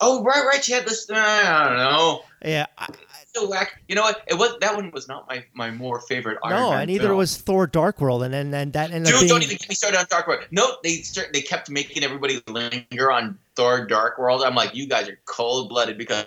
Oh 0.00 0.22
right, 0.22 0.44
right. 0.46 0.62
She 0.64 0.72
had 0.72 0.86
this. 0.86 1.08
uh, 1.10 1.14
I 1.16 1.68
don't 1.68 1.76
know. 1.76 2.22
Yeah, 2.42 2.66
I, 2.78 2.88
so 3.34 3.48
whack. 3.48 3.82
You 3.86 3.94
know 3.94 4.02
what? 4.02 4.22
It 4.26 4.34
was 4.34 4.56
that 4.60 4.74
one 4.74 4.90
was 4.92 5.06
not 5.08 5.28
my 5.28 5.44
my 5.52 5.70
more 5.70 6.00
favorite. 6.00 6.38
Iron 6.42 6.56
no, 6.60 6.70
Man 6.70 6.80
and 6.82 6.90
either 6.90 7.08
film. 7.08 7.18
was 7.18 7.36
Thor: 7.36 7.66
Dark 7.66 8.00
World, 8.00 8.22
and 8.22 8.32
then 8.32 8.52
and 8.54 8.72
that 8.72 8.90
ended 8.90 9.06
Dude, 9.06 9.14
up 9.14 9.20
being 9.20 9.28
don't 9.28 9.42
even 9.42 9.56
get 9.56 9.68
me 9.68 9.74
started 9.74 9.98
on 9.98 10.06
Dark 10.10 10.26
World. 10.26 10.46
No, 10.50 10.76
they 10.82 10.96
start, 10.96 11.28
they 11.32 11.42
kept 11.42 11.70
making 11.70 12.02
everybody 12.02 12.40
linger 12.48 13.12
on 13.12 13.38
Thor: 13.56 13.86
Dark 13.86 14.18
World. 14.18 14.42
I'm 14.42 14.54
like, 14.54 14.74
you 14.74 14.88
guys 14.88 15.08
are 15.08 15.18
cold 15.26 15.68
blooded 15.68 15.98
because 15.98 16.26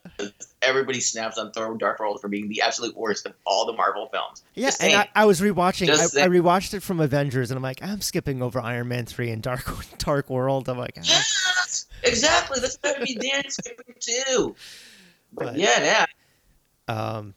everybody 0.61 0.99
snaps 0.99 1.37
on 1.39 1.51
Thor: 1.51 1.75
Dark 1.77 1.99
World 1.99 2.21
for 2.21 2.27
being 2.27 2.47
the 2.49 2.61
absolute 2.61 2.95
worst 2.95 3.25
of 3.25 3.33
all 3.45 3.65
the 3.65 3.73
Marvel 3.73 4.07
films. 4.11 4.43
Yeah, 4.53 4.67
Just 4.67 4.81
and 4.83 4.91
saying. 4.91 5.07
I, 5.15 5.23
I 5.23 5.25
was 5.25 5.41
rewatching. 5.41 5.83
I, 5.83 5.87
Just 5.87 6.15
I 6.15 6.21
saying. 6.21 6.29
rewatched 6.29 6.75
it 6.75 6.83
from 6.83 6.99
Avengers, 6.99 7.49
and 7.49 7.57
I'm 7.57 7.63
like, 7.63 7.81
I'm 7.81 8.01
skipping 8.01 8.43
over 8.43 8.59
Iron 8.59 8.87
Man 8.87 9.07
three 9.07 9.31
and 9.31 9.41
Dark 9.41 9.65
Dark 9.97 10.29
World. 10.29 10.69
I'm 10.69 10.77
like, 10.77 10.93
ah. 10.99 11.03
Yes, 11.03 11.87
exactly. 12.03 12.59
That's 12.59 12.77
what 12.81 12.97
I'd 12.99 13.03
be 13.05 13.15
Dan 13.15 13.43
skipping 13.49 13.95
too. 13.99 14.55
But, 15.33 15.45
But- 15.45 15.57
yeah, 15.57 16.05
yeah. 16.89 16.93
um, 16.95 17.33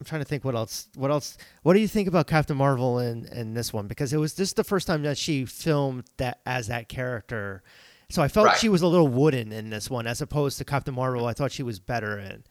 I'm 0.00 0.06
trying 0.06 0.22
to 0.22 0.24
think 0.24 0.44
what 0.44 0.54
else. 0.54 0.88
What 0.94 1.10
else? 1.10 1.36
What 1.62 1.74
do 1.74 1.80
you 1.80 1.88
think 1.88 2.08
about 2.08 2.26
Captain 2.26 2.56
Marvel 2.56 2.98
in 3.00 3.26
in 3.26 3.52
this 3.54 3.72
one? 3.72 3.86
Because 3.86 4.12
it 4.12 4.16
was 4.16 4.34
this 4.34 4.48
is 4.48 4.54
the 4.54 4.64
first 4.64 4.86
time 4.86 5.02
that 5.02 5.18
she 5.18 5.44
filmed 5.44 6.04
that 6.16 6.40
as 6.46 6.68
that 6.68 6.88
character. 6.88 7.62
So 8.08 8.22
I 8.22 8.28
felt 8.28 8.46
Right. 8.46 8.56
she 8.58 8.68
was 8.68 8.82
a 8.82 8.86
little 8.88 9.06
wooden 9.08 9.52
in 9.52 9.70
this 9.70 9.88
one, 9.90 10.06
as 10.06 10.20
opposed 10.20 10.58
to 10.58 10.64
Captain 10.64 10.94
Marvel. 10.94 11.26
I 11.26 11.32
thought 11.32 11.52
she 11.52 11.62
was 11.62 11.78
better 11.78 12.18
in. 12.18 12.42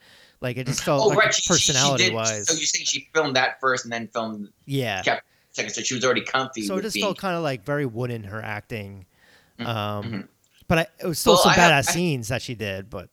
Like 0.41 0.55
it 0.57 0.67
just 0.67 0.83
felt 0.83 1.03
Oh, 1.03 1.07
like 1.07 1.17
right. 1.17 1.33
She, 1.33 1.41
she- 1.41 1.53
she 1.53 1.71
personality 1.73 2.03
did- 2.05 2.13
wise. 2.13 2.47
So 2.47 2.53
you 2.53 2.65
think 2.67 2.87
she 2.87 3.09
filmed 3.13 3.35
that 3.35 3.59
first 3.59 3.83
and 3.83 3.91
then 3.91 4.07
filmed 4.07 4.49
yeah. 4.65 5.01
Captain 5.01 5.23
second? 5.51 5.73
So 5.73 5.81
she 5.81 5.95
was 5.95 6.05
already 6.05 6.21
comfy. 6.21 6.61
So 6.61 6.77
it 6.77 6.83
just 6.83 6.93
being- 6.93 7.05
felt 7.05 7.17
kind 7.17 7.35
of 7.35 7.41
like 7.43 7.65
very 7.65 7.85
wooden 7.87 8.23
her 8.25 8.41
acting. 8.43 9.05
Um, 9.59 9.65
mhm. 9.65 10.27
But 10.69 10.77
I, 10.77 10.87
it 11.03 11.07
was 11.07 11.19
still 11.19 11.33
Well, 11.33 11.41
some 11.43 11.51
I 11.51 11.55
have- 11.55 11.71
badass 11.83 11.89
I- 11.89 11.91
scenes 11.91 12.29
that 12.29 12.41
she 12.41 12.55
did. 12.55 12.89
But 12.89 13.09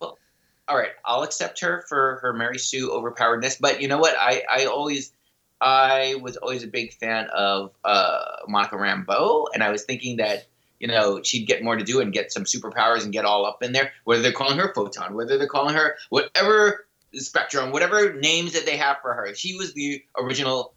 well, 0.00 0.18
all 0.66 0.78
right, 0.78 0.92
I'll 1.04 1.22
accept 1.22 1.60
her 1.60 1.84
for 1.86 2.18
her 2.22 2.32
Mary 2.32 2.58
Sue 2.58 2.88
overpoweredness. 2.90 3.60
But 3.60 3.82
you 3.82 3.88
know 3.88 3.98
what? 3.98 4.14
I, 4.18 4.42
I 4.50 4.64
always, 4.64 5.12
I 5.60 6.16
was 6.22 6.38
always 6.38 6.62
a 6.64 6.66
big 6.68 6.94
fan 6.94 7.26
of 7.34 7.72
uh, 7.84 8.24
Monica 8.48 8.76
Rambeau, 8.76 9.46
and 9.52 9.62
I 9.62 9.70
was 9.70 9.82
thinking 9.84 10.16
that 10.16 10.46
you 10.80 10.88
know 10.88 11.22
she'd 11.22 11.46
get 11.46 11.62
more 11.62 11.76
to 11.76 11.84
do 11.84 12.00
and 12.00 12.12
get 12.12 12.32
some 12.32 12.44
superpowers 12.44 13.04
and 13.04 13.12
get 13.12 13.24
all 13.26 13.44
up 13.44 13.62
in 13.62 13.72
there. 13.72 13.92
Whether 14.04 14.22
they're 14.22 14.32
calling 14.32 14.58
her 14.58 14.72
Photon, 14.74 15.14
whether 15.14 15.36
they're 15.36 15.46
calling 15.46 15.74
her 15.74 15.96
whatever 16.08 16.86
Spectrum, 17.14 17.70
whatever 17.70 18.14
names 18.14 18.52
that 18.54 18.66
they 18.66 18.76
have 18.76 18.96
for 19.02 19.12
her, 19.14 19.34
she 19.34 19.54
was 19.56 19.72
the 19.74 20.02
original. 20.18 20.74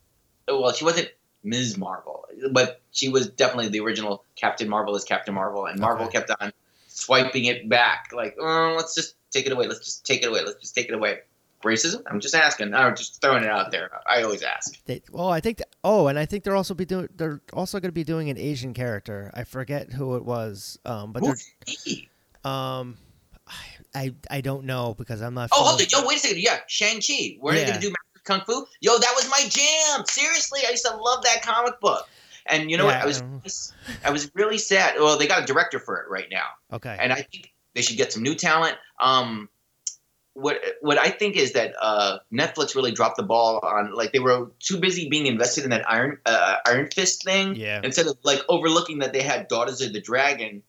Well, 0.48 0.72
she 0.72 0.86
wasn't 0.86 1.10
Ms. 1.44 1.78
Marvel, 1.78 2.26
but 2.52 2.82
she 2.98 3.10
was 3.10 3.30
definitely 3.30 3.70
the 3.70 3.80
original 3.80 4.24
Captain 4.36 4.68
Marvel 4.68 4.96
as 4.96 5.04
Captain 5.04 5.34
Marvel, 5.34 5.68
and 5.68 5.80
Marvel 5.80 6.08
Okay. 6.08 6.18
kept 6.20 6.32
on 6.42 6.52
swiping 6.88 7.46
it 7.46 7.70
back, 7.70 8.10
like, 8.12 8.36
oh, 8.40 8.74
let's 8.76 8.96
just 8.96 9.16
take 9.30 9.46
it 9.46 9.52
away. 9.52 9.68
Let's 9.68 9.86
just 9.86 10.04
take 10.04 10.24
it 10.24 10.28
away. 10.28 10.42
Let's 10.44 10.60
just 10.60 10.74
take 10.74 10.90
it 10.90 10.96
away. 10.96 11.20
Racism? 11.64 12.02
I'm 12.10 12.20
just 12.20 12.34
asking. 12.34 12.74
I'm 12.74 12.96
just 12.96 13.22
throwing 13.22 13.44
it 13.44 13.50
out 13.50 13.72
there. 13.72 13.90
I 14.08 14.24
always 14.24 14.42
ask. 14.42 14.84
they, 14.86 15.02
well, 15.12 15.30
I 15.30 15.40
think. 15.40 15.58
That, 15.60 15.70
oh, 15.84 16.08
and 16.08 16.18
I 16.18 16.26
think 16.26 16.44
they're 16.44 16.56
also 16.56 16.74
be 16.74 16.86
doing. 16.86 17.08
They're 17.16 17.42
also 17.54 17.80
going 17.80 17.90
to 17.90 17.94
be 17.94 18.04
doing 18.04 18.30
an 18.30 18.38
Asian 18.38 18.74
character. 18.74 19.32
I 19.36 19.44
forget 19.44 19.92
who 19.94 20.16
it 20.16 20.26
was. 20.26 20.80
Um, 20.86 21.14
but 21.14 21.24
Who's 21.24 21.52
he? 21.68 22.10
um, 22.46 22.98
I 23.96 24.14
I 24.30 24.42
don't 24.42 24.66
know 24.66 24.94
because 24.98 25.22
I'm 25.22 25.34
not. 25.34 25.50
Oh, 25.52 25.64
hold 25.64 25.82
it. 25.82 25.92
Yo, 25.92 26.06
wait 26.06 26.18
a 26.18 26.20
second. 26.20 26.40
Yeah, 26.42 26.60
Shang-Chi. 26.68 27.38
Where 27.40 27.54
are 27.54 27.58
they 27.58 27.66
going 27.66 27.80
to 27.80 27.82
do 27.82 27.90
Master 27.90 28.24
Kung 28.24 28.42
Fu? 28.42 28.66
Yo, 28.82 28.98
that 28.98 29.14
was 29.16 29.28
my 29.30 29.42
jam. 29.50 30.06
Seriously, 30.08 30.62
I 30.68 30.72
used 30.72 30.86
to 30.86 30.96
love 30.96 31.24
that 31.24 31.42
comic 31.42 31.80
book. 31.80 32.08
And 32.48 32.72
you 32.72 32.78
know 32.78 32.88
Yeah, 32.88 33.06
what? 33.06 33.22
I 33.22 33.42
was, 33.44 33.74
I. 34.04 34.10
I 34.10 34.12
was 34.12 34.32
really 34.34 34.58
sad. 34.58 34.96
Well, 34.98 35.18
they 35.18 35.28
got 35.28 35.44
a 35.44 35.46
director 35.46 35.80
for 35.80 36.00
it 36.02 36.10
right 36.10 36.28
now. 36.32 36.46
Okay. 36.74 36.96
and 37.00 37.12
I 37.12 37.22
think 37.22 37.54
they 37.74 37.82
should 37.82 37.98
get 37.98 38.12
some 38.14 38.24
new 38.24 38.36
talent. 38.36 38.78
Um, 39.00 39.50
what 40.34 40.62
what 40.82 41.00
I 41.00 41.10
think 41.10 41.36
is 41.36 41.54
that 41.54 41.74
uh, 41.82 42.20
Netflix 42.32 42.76
really 42.76 42.92
dropped 42.92 43.18
the 43.18 43.24
ball 43.24 43.60
on 43.64 43.94
like 43.94 44.12
they 44.12 44.20
were 44.20 44.52
too 44.60 44.80
busy 44.80 45.10
being 45.10 45.26
invested 45.26 45.64
in 45.64 45.72
that 45.72 45.90
Iron 45.90 46.20
uh, 46.26 46.58
Iron 46.66 46.90
Fist 46.92 47.24
thing 47.24 47.56
yeah. 47.56 47.82
instead 47.84 48.06
of 48.06 48.18
like 48.24 48.42
overlooking 48.48 49.00
that 49.00 49.14
they 49.14 49.24
had 49.24 49.48
Daughters 49.48 49.82
of 49.82 49.94
the 49.94 50.02
Dragon, 50.02 50.62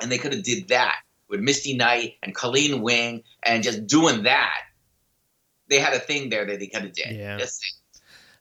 and 0.00 0.12
they 0.12 0.18
could 0.18 0.32
have 0.32 0.44
did 0.44 0.68
that 0.68 0.96
with 1.28 1.40
Misty 1.40 1.76
Knight 1.76 2.14
and 2.22 2.34
Colleen 2.34 2.82
Wing 2.82 3.24
and 3.42 3.64
just 3.64 3.86
doing 3.86 4.22
that. 4.24 4.60
They 5.68 5.80
had 5.80 5.94
a 5.94 5.98
thing 5.98 6.28
there 6.28 6.46
that 6.46 6.60
they 6.60 6.68
could 6.68 6.82
have 6.82 6.92
did. 6.92 7.16
Yeah. 7.16 7.38
Just- 7.38 7.62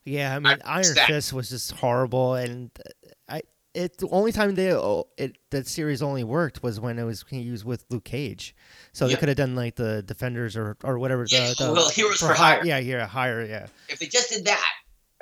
Yeah, 0.05 0.35
I 0.35 0.39
mean, 0.39 0.57
I- 0.65 0.75
Iron 0.75 0.95
Fist 1.07 1.33
was 1.33 1.49
just 1.49 1.71
horrible, 1.71 2.35
and 2.35 2.71
I 3.29 3.41
it 3.73 3.97
the 3.97 4.07
only 4.09 4.31
time 4.31 4.53
they 4.55 4.71
oh, 4.73 5.07
it 5.17 5.37
that 5.49 5.65
series 5.67 6.01
only 6.01 6.23
worked 6.23 6.61
was 6.61 6.79
when 6.79 6.99
it 6.99 7.03
was 7.03 7.23
used 7.31 7.65
with 7.65 7.85
Luke 7.89 8.03
Cage, 8.03 8.55
so 8.91 9.07
they 9.07 9.15
could 9.15 9.29
have 9.29 9.37
done 9.37 9.55
like 9.55 9.75
the 9.75 10.03
Defenders 10.03 10.55
or 10.57 10.77
or 10.83 10.99
whatever. 10.99 11.25
Yeah, 11.29 11.53
the, 11.57 11.65
the, 11.65 11.73
well, 11.73 11.89
Heroes 11.89 12.19
for 12.19 12.27
hi- 12.33 12.55
Hire. 12.55 12.65
Yeah, 12.65 12.77
yeah, 12.79 13.07
higher. 13.07 13.43
Yeah, 13.45 13.67
if 13.89 13.99
they 13.99 14.07
just 14.07 14.29
did 14.29 14.45
that 14.45 14.69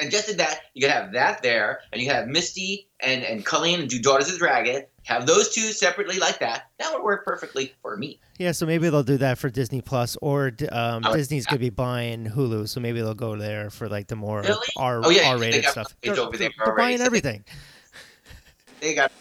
and 0.02 0.12
just 0.12 0.36
that, 0.38 0.60
you 0.74 0.82
could 0.82 0.92
have 0.92 1.14
that 1.14 1.42
there, 1.44 1.82
and 1.94 2.02
you 2.02 2.08
could 2.08 2.16
have 2.16 2.28
Misty 2.28 2.88
and 3.00 3.24
and 3.24 3.46
Colleen 3.46 3.80
and 3.80 3.90
do 3.90 4.00
Daughters 4.02 4.28
of 4.28 4.34
the 4.34 4.40
Dragon. 4.40 4.84
Have 5.04 5.26
those 5.26 5.54
two 5.54 5.62
separately 5.72 6.20
like 6.20 6.40
that. 6.40 6.70
That 6.80 6.94
would 6.94 7.04
work 7.04 7.26
perfectly 7.26 7.74
for 7.82 7.98
me. 7.98 8.20
yeah. 8.38 8.52
So 8.52 8.66
maybe 8.68 8.90
they'll 8.90 9.02
do 9.04 9.18
that 9.18 9.38
for 9.40 9.50
Disney 9.50 9.82
Plus, 9.82 10.16
or 10.22 10.52
um, 10.72 11.02
would- 11.08 11.16
Disney's 11.18 11.46
gonna 11.46 11.60
be 11.60 11.70
buying 11.72 12.26
Hulu, 12.26 12.68
so 12.68 12.80
maybe 12.80 13.00
they'll 13.02 13.14
go 13.16 13.36
there 13.36 13.70
for 13.70 13.88
like 13.90 14.08
the 14.08 14.16
more 14.16 14.42
Really? 14.42 14.68
R 14.78 15.02
Oh, 15.04 15.10
yeah, 15.10 15.34
rated 15.38 15.64
got 15.64 15.72
stuff. 15.72 15.96
it's 16.04 16.16
They're, 16.18 16.26
over 16.26 16.38
there 16.38 16.50
they're 16.58 16.68
already, 16.68 16.82
buying 16.82 16.98
so 17.00 17.06
everything. 17.06 17.44
They 18.80 18.94
got. 18.96 19.12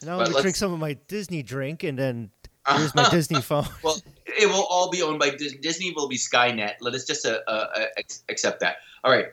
And 0.00 0.10
I'm 0.10 0.18
let's- 0.18 0.40
drink 0.42 0.56
some 0.56 0.72
of 0.72 0.78
my 0.78 0.94
Disney 1.08 1.42
drink, 1.42 1.82
and 1.84 1.98
then 1.98 2.30
here's 2.68 2.94
my 2.94 3.08
Disney 3.10 3.40
phone. 3.40 3.66
well, 3.82 4.00
it 4.26 4.46
will 4.48 4.66
all 4.68 4.90
be 4.90 5.02
owned 5.02 5.18
by 5.20 5.30
Disney. 5.30 5.58
Disney 5.58 5.92
will 5.92 6.08
be 6.08 6.16
Skynet. 6.16 6.74
Let 6.80 6.94
us 6.94 7.04
just 7.04 7.24
uh, 7.26 7.38
uh, 7.46 7.84
accept 8.28 8.60
that. 8.60 8.76
All 9.04 9.10
right. 9.12 9.26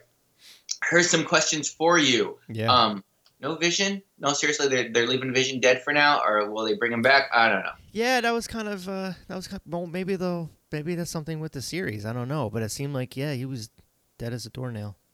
Here's 0.90 1.10
some 1.10 1.24
questions 1.24 1.68
for 1.68 1.98
you. 1.98 2.38
Yeah. 2.48 2.72
Um, 2.72 3.04
no 3.40 3.56
Vision? 3.56 4.02
No, 4.18 4.32
seriously, 4.32 4.68
they're, 4.68 4.90
they're 4.90 5.06
leaving 5.06 5.32
Vision 5.34 5.60
dead 5.60 5.82
for 5.82 5.92
now, 5.92 6.22
or 6.24 6.50
will 6.50 6.64
they 6.64 6.74
bring 6.74 6.92
him 6.92 7.02
back? 7.02 7.30
I 7.34 7.48
don't 7.48 7.62
know. 7.62 7.72
Yeah, 7.92 8.20
that 8.20 8.30
was 8.32 8.46
kind 8.46 8.68
of 8.68 8.88
uh 8.88 9.12
that 9.28 9.36
was 9.36 9.48
kind 9.48 9.60
well 9.66 9.86
maybe 9.86 10.16
they'll 10.16 10.50
maybe 10.72 10.94
that's 10.94 11.10
something 11.10 11.40
with 11.40 11.52
the 11.52 11.62
series. 11.62 12.06
I 12.06 12.12
don't 12.12 12.28
know, 12.28 12.50
but 12.50 12.62
it 12.62 12.70
seemed 12.70 12.94
like 12.94 13.16
yeah, 13.16 13.32
he 13.34 13.44
was 13.44 13.70
dead 14.18 14.32
as 14.32 14.46
a 14.46 14.50
doornail. 14.50 14.96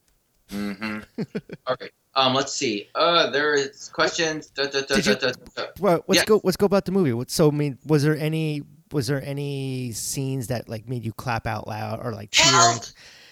Mm 0.53 0.77
hmm 0.77 0.99
All 1.67 1.77
right. 1.81 1.93
Um, 2.15 2.35
let's 2.35 2.53
see. 2.53 2.89
Uh, 2.95 3.31
there 3.31 3.55
is 3.55 3.89
questions. 3.89 4.49
Da, 4.49 4.67
da, 4.67 4.83
da, 4.83 4.97
you-. 4.97 5.17
Well, 5.81 6.05
let's 6.09 6.21
Yeah. 6.21 6.25
go 6.27 6.41
let's 6.45 6.59
go 6.59 6.67
about 6.67 6.85
the 6.85 6.93
movie. 6.93 7.13
What 7.15 7.31
so 7.31 7.49
I 7.49 7.53
mean 7.53 7.79
was 7.87 8.03
there 8.03 8.17
any 8.19 8.63
was 8.91 9.07
there 9.07 9.23
any 9.25 9.93
scenes 9.93 10.49
that 10.49 10.69
like 10.69 10.89
made 10.89 11.05
you 11.05 11.13
clap 11.13 11.47
out 11.47 11.67
loud 11.67 12.01
or 12.05 12.13
like 12.13 12.31
cheer? 12.31 12.53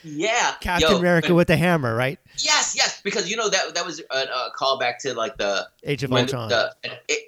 Yeah. 0.03 0.53
Captain 0.61 0.91
Yo, 0.91 0.97
America 0.99 1.29
when- 1.29 1.37
with 1.37 1.49
the 1.49 1.57
hammer, 1.57 1.95
right? 1.95 2.19
Yes, 2.39 2.75
yes, 2.77 3.01
because 3.03 3.29
you 3.31 3.37
know 3.37 3.49
that 3.51 3.75
that 3.75 3.85
was 3.85 4.01
a, 4.11 4.17
a 4.17 4.51
callback 4.59 4.99
to 5.01 5.13
like 5.15 5.37
the 5.37 5.69
Age 5.85 6.03
of 6.05 6.13
Ultron. 6.13 6.49
the 6.49 6.75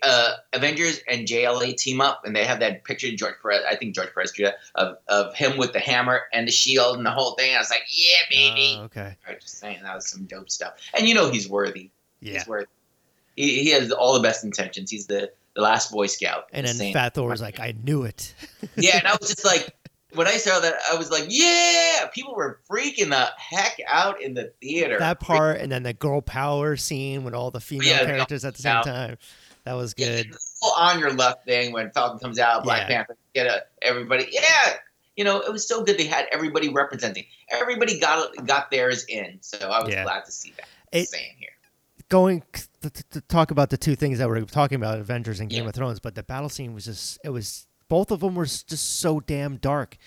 uh, 0.03 0.33
Avengers 0.55 1.01
and 1.09 1.27
JLA 1.29 1.77
team 1.77 2.01
up, 2.01 2.25
and 2.25 2.35
they 2.35 2.45
have 2.45 2.61
that 2.61 2.85
picture 2.85 3.09
of 3.09 3.17
George 3.17 3.35
Perez. 3.43 3.63
I 3.69 3.77
think 3.77 3.95
George 3.95 4.09
Perez 4.15 4.33
drew 4.33 4.47
that, 4.47 4.57
of 4.75 4.97
of 5.09 5.35
him 5.35 5.59
with 5.59 5.73
the 5.75 5.81
hammer 5.81 6.23
and 6.33 6.49
the 6.49 6.53
shield 6.53 6.97
and 6.97 7.05
the 7.05 7.11
whole 7.11 7.33
thing. 7.35 7.55
I 7.55 7.59
was 7.59 7.69
like, 7.69 7.83
yeah, 7.91 8.15
baby. 8.31 8.77
Oh, 8.79 8.85
okay. 8.85 9.17
I'm 9.29 9.37
just 9.41 9.59
saying 9.59 9.81
that 9.83 9.95
was 9.95 10.09
some 10.09 10.25
dope 10.25 10.49
stuff. 10.51 10.75
And 10.95 11.07
you 11.07 11.15
know 11.15 11.31
he's 11.31 11.49
worthy. 11.49 11.91
Yeah. 12.21 12.35
He's 12.35 12.47
worthy. 12.47 12.67
He, 13.37 13.65
he 13.65 13.71
has 13.71 13.91
all 13.93 14.15
the 14.15 14.21
best 14.21 14.45
intentions. 14.45 14.91
He's 14.91 15.07
the 15.09 15.31
the 15.55 15.61
last 15.61 15.93
Boy 15.93 16.07
Scout. 16.07 16.49
And 16.55 16.65
The 16.65 16.69
then 16.71 16.77
same. 16.77 16.93
Fat 16.95 17.13
Thor 17.13 17.29
was 17.29 17.43
like, 17.43 17.61
I 17.61 17.75
knew 17.85 18.05
it. 18.05 18.35
yeah, 18.77 18.97
and 18.97 19.07
I 19.07 19.17
was 19.21 19.29
just 19.29 19.45
like, 19.45 19.75
when 20.15 20.27
I 20.27 20.37
saw 20.37 20.61
that, 20.61 20.75
I 20.91 20.97
was 20.97 21.11
like, 21.11 21.25
yeah, 21.29 22.07
people 22.15 22.35
were 22.35 22.61
freaking 22.71 23.11
the 23.11 23.29
heck 23.37 23.79
out 23.89 24.21
in 24.23 24.35
the 24.35 24.53
theater. 24.61 24.99
that 24.99 25.21
part 25.21 25.61
and 25.61 25.71
then 25.73 25.83
the 25.83 25.93
girl 25.93 26.21
power 26.21 26.77
scene 26.77 27.25
with 27.25 27.35
all 27.35 27.51
the 27.51 27.61
female 27.61 27.89
Yeah, 27.89 28.05
characters 28.05 28.45
at 28.45 28.55
the 28.55 28.63
same 28.63 28.83
time. 28.83 29.19
That 29.65 29.75
was 29.75 29.95
Yeah, 29.97 30.23
good. 30.23 30.33
the 30.33 30.39
whole 30.61 30.73
on 30.73 30.99
your 30.99 31.13
left 31.13 31.45
thing 31.47 31.73
when 31.73 31.91
Falcon 31.93 32.19
comes 32.19 32.39
out, 32.39 32.65
Black 32.65 32.89
Yeah. 32.89 32.97
Panther, 32.97 33.17
get 33.35 33.47
a, 33.47 33.63
everybody. 33.83 34.27
Yeah, 34.31 34.75
you 35.17 35.25
know, 35.25 35.41
it 35.41 35.53
was 35.53 35.67
so 35.67 35.85
good. 35.85 35.99
They 35.99 36.07
had 36.07 36.27
everybody 36.33 36.69
representing. 36.69 37.25
Everybody 37.51 37.99
got 38.01 38.47
got 38.47 38.71
theirs 38.71 39.05
in, 39.09 39.39
so 39.41 39.59
I 39.71 39.83
was 39.83 39.93
Yeah. 39.93 40.03
glad 40.05 40.25
to 40.25 40.33
see 40.33 40.53
that. 40.57 40.67
It- 40.91 41.09
Same 41.09 41.21
here. 41.39 41.49
going 42.09 42.43
to, 42.83 42.91
to, 42.91 43.03
to 43.11 43.21
talk 43.23 43.51
about 43.51 43.71
the 43.71 43.77
two 43.79 43.97
things 43.97 44.19
that 44.19 44.29
we're 44.29 44.41
talking 44.43 44.77
about 44.77 44.99
avengers 44.99 45.41
and 45.41 45.49
game 45.49 45.63
Yeah. 45.63 45.69
of 45.71 45.75
thrones 45.75 45.99
but 46.01 46.15
the 46.15 46.23
battle 46.23 46.51
scene 46.51 46.75
was 46.75 46.85
just 46.85 47.19
it 47.25 47.31
was 47.31 47.67
both 47.93 48.11
of 48.11 48.21
them 48.21 48.35
were 48.35 48.47
just 48.47 49.01
so 49.01 49.21
damn 49.21 49.57
dark 49.59 49.99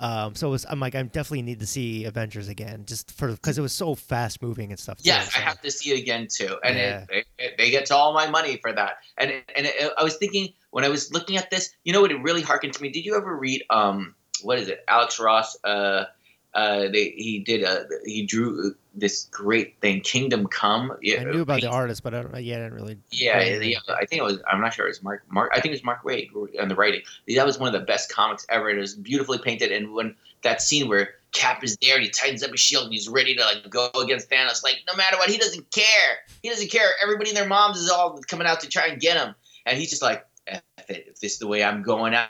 um, 0.00 0.34
so 0.34 0.48
it 0.48 0.50
was, 0.52 0.64
I'm 0.68 0.80
like, 0.80 0.94
I 0.94 1.02
definitely 1.02 1.42
need 1.42 1.60
to 1.60 1.66
see 1.66 2.06
Avengers 2.06 2.48
again, 2.48 2.84
just 2.86 3.12
for 3.12 3.28
because 3.32 3.58
it 3.58 3.60
was 3.60 3.74
so 3.74 3.94
fast 3.94 4.40
moving 4.40 4.70
and 4.70 4.80
stuff. 4.80 4.96
too, 4.96 5.02
Yes, 5.04 5.30
I 5.36 5.40
have 5.40 5.60
to 5.60 5.70
see 5.70 5.90
it 5.90 6.00
again 6.00 6.26
too, 6.26 6.56
and 6.64 6.78
Yeah. 6.78 7.04
it, 7.10 7.26
it, 7.38 7.58
they 7.58 7.70
get 7.70 7.84
to 7.86 7.94
all 7.94 8.14
my 8.14 8.26
money 8.30 8.56
for 8.56 8.72
that. 8.72 8.94
And 9.18 9.30
and 9.54 9.66
it, 9.66 9.92
I 9.98 10.02
was 10.02 10.16
thinking 10.16 10.54
when 10.70 10.84
I 10.84 10.88
was 10.88 11.12
looking 11.12 11.36
at 11.36 11.50
this, 11.50 11.74
you 11.84 11.92
know 11.92 12.00
what? 12.00 12.10
It 12.12 12.22
really 12.22 12.40
harkened 12.40 12.72
to 12.72 12.82
me. 12.82 12.88
Did 12.88 13.04
you 13.04 13.14
ever 13.14 13.36
read 13.36 13.62
um 13.68 14.14
what 14.42 14.58
is 14.58 14.68
it? 14.68 14.80
Alex 14.88 15.20
Ross. 15.20 15.58
Uh, 15.64 16.06
uh, 16.54 16.88
they 16.88 17.12
he 17.16 17.40
did 17.44 17.62
uh 17.62 17.84
he 18.06 18.24
drew 18.24 18.74
this 18.94 19.28
great 19.30 19.80
thing, 19.80 20.00
Kingdom 20.00 20.46
Come. 20.46 20.92
I 20.92 21.24
knew 21.24 21.42
about 21.42 21.60
the 21.60 21.70
artist, 21.70 22.02
but 22.02 22.14
I 22.14 22.22
don't. 22.22 22.42
Yeah, 22.42 22.56
I 22.56 22.58
didn't 22.58 22.74
really. 22.74 22.98
Yeah, 23.10 23.38
I 23.38 24.04
think 24.06 24.20
it 24.20 24.24
was. 24.24 24.40
I'm 24.50 24.60
not 24.60 24.74
sure. 24.74 24.86
It 24.86 24.90
was 24.90 25.02
Mark. 25.02 25.22
Mark. 25.30 25.50
I 25.52 25.60
think 25.60 25.66
it 25.66 25.76
was 25.76 25.84
Mark 25.84 26.02
Waid 26.02 26.30
on 26.60 26.68
the 26.68 26.74
writing. 26.74 27.02
That 27.34 27.46
was 27.46 27.58
one 27.58 27.72
of 27.72 27.80
the 27.80 27.86
best 27.86 28.12
comics 28.12 28.44
ever. 28.48 28.70
It 28.70 28.78
was 28.78 28.94
beautifully 28.94 29.38
painted, 29.38 29.72
and 29.72 29.92
when 29.92 30.16
that 30.42 30.60
scene 30.60 30.88
where 30.88 31.10
Cap 31.32 31.62
is 31.62 31.76
there 31.80 31.96
and 31.96 32.04
he 32.04 32.10
tightens 32.10 32.42
up 32.42 32.50
his 32.50 32.60
shield 32.60 32.84
and 32.84 32.92
he's 32.92 33.08
ready 33.08 33.34
to 33.36 33.42
like 33.42 33.68
go 33.70 33.90
against 34.02 34.28
Thanos, 34.30 34.62
like 34.64 34.78
no 34.88 34.96
matter 34.96 35.16
what, 35.16 35.30
he 35.30 35.38
doesn't 35.38 35.70
care. 35.70 36.16
He 36.42 36.48
doesn't 36.48 36.70
care. 36.70 36.88
Everybody 37.02 37.30
and 37.30 37.36
their 37.36 37.46
moms 37.48 37.78
is 37.78 37.90
all 37.90 38.18
coming 38.26 38.46
out 38.46 38.60
to 38.60 38.68
try 38.68 38.86
and 38.86 39.00
get 39.00 39.16
him, 39.16 39.34
and 39.66 39.78
he's 39.78 39.90
just 39.90 40.02
like, 40.02 40.26
F 40.46 40.62
it. 40.88 41.06
If 41.08 41.20
this 41.20 41.34
is 41.34 41.38
the 41.38 41.46
way 41.46 41.62
I'm 41.62 41.82
going 41.82 42.14
out, 42.14 42.28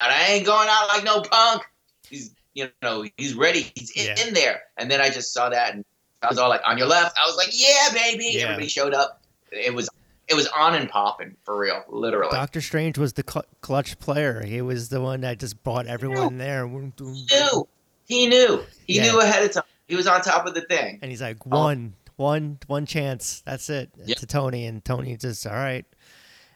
and 0.00 0.12
I 0.12 0.32
ain't 0.32 0.46
going 0.46 0.68
out 0.70 0.88
like 0.88 1.04
no 1.04 1.22
punk. 1.22 1.62
He's 2.08 2.34
you 2.52 2.68
know 2.82 3.06
he's 3.16 3.32
ready. 3.34 3.72
He's 3.74 3.90
in, 3.92 4.06
Yeah. 4.06 4.26
in 4.26 4.34
there, 4.34 4.60
and 4.76 4.90
then 4.90 5.00
I 5.00 5.08
just 5.08 5.32
saw 5.32 5.48
that 5.48 5.74
and. 5.74 5.84
I 6.22 6.28
was 6.28 6.38
all 6.38 6.48
like, 6.48 6.60
on 6.64 6.78
your 6.78 6.86
left. 6.86 7.16
I 7.22 7.26
was 7.26 7.36
like, 7.36 7.48
yeah, 7.52 7.92
baby. 7.92 8.30
Yeah. 8.32 8.42
Everybody 8.44 8.68
showed 8.68 8.94
up. 8.94 9.20
It 9.50 9.74
was 9.74 9.88
it 10.28 10.34
was 10.34 10.46
on 10.48 10.74
and 10.74 10.88
popping 10.88 11.36
for 11.44 11.58
real, 11.58 11.84
literally. 11.88 12.30
Doctor 12.32 12.60
Strange 12.60 12.96
was 12.96 13.12
the 13.12 13.24
cl- 13.28 13.44
clutch 13.60 13.98
player. 13.98 14.42
He 14.42 14.62
was 14.62 14.88
the 14.88 15.00
one 15.00 15.20
that 15.22 15.38
just 15.38 15.62
brought 15.62 15.86
everyone 15.86 16.38
there. 16.38 16.66
He 16.66 17.26
knew. 17.30 17.68
He 18.06 18.26
knew. 18.28 18.62
He 18.86 18.96
Yeah. 18.96 19.10
knew 19.10 19.20
ahead 19.20 19.44
of 19.44 19.52
time. 19.52 19.64
He 19.88 19.96
was 19.96 20.06
on 20.06 20.22
top 20.22 20.46
of 20.46 20.54
the 20.54 20.62
thing. 20.62 21.00
And 21.02 21.10
he's 21.10 21.20
like, 21.20 21.38
um, 21.46 21.50
one, 21.50 21.94
one, 22.16 22.58
one 22.66 22.86
chance. 22.86 23.42
That's 23.44 23.68
it. 23.68 23.90
Yeah. 24.04 24.14
To 24.14 24.26
Tony, 24.26 24.66
and 24.66 24.82
Tony 24.84 25.16
just 25.16 25.46
all 25.46 25.52
right. 25.52 25.84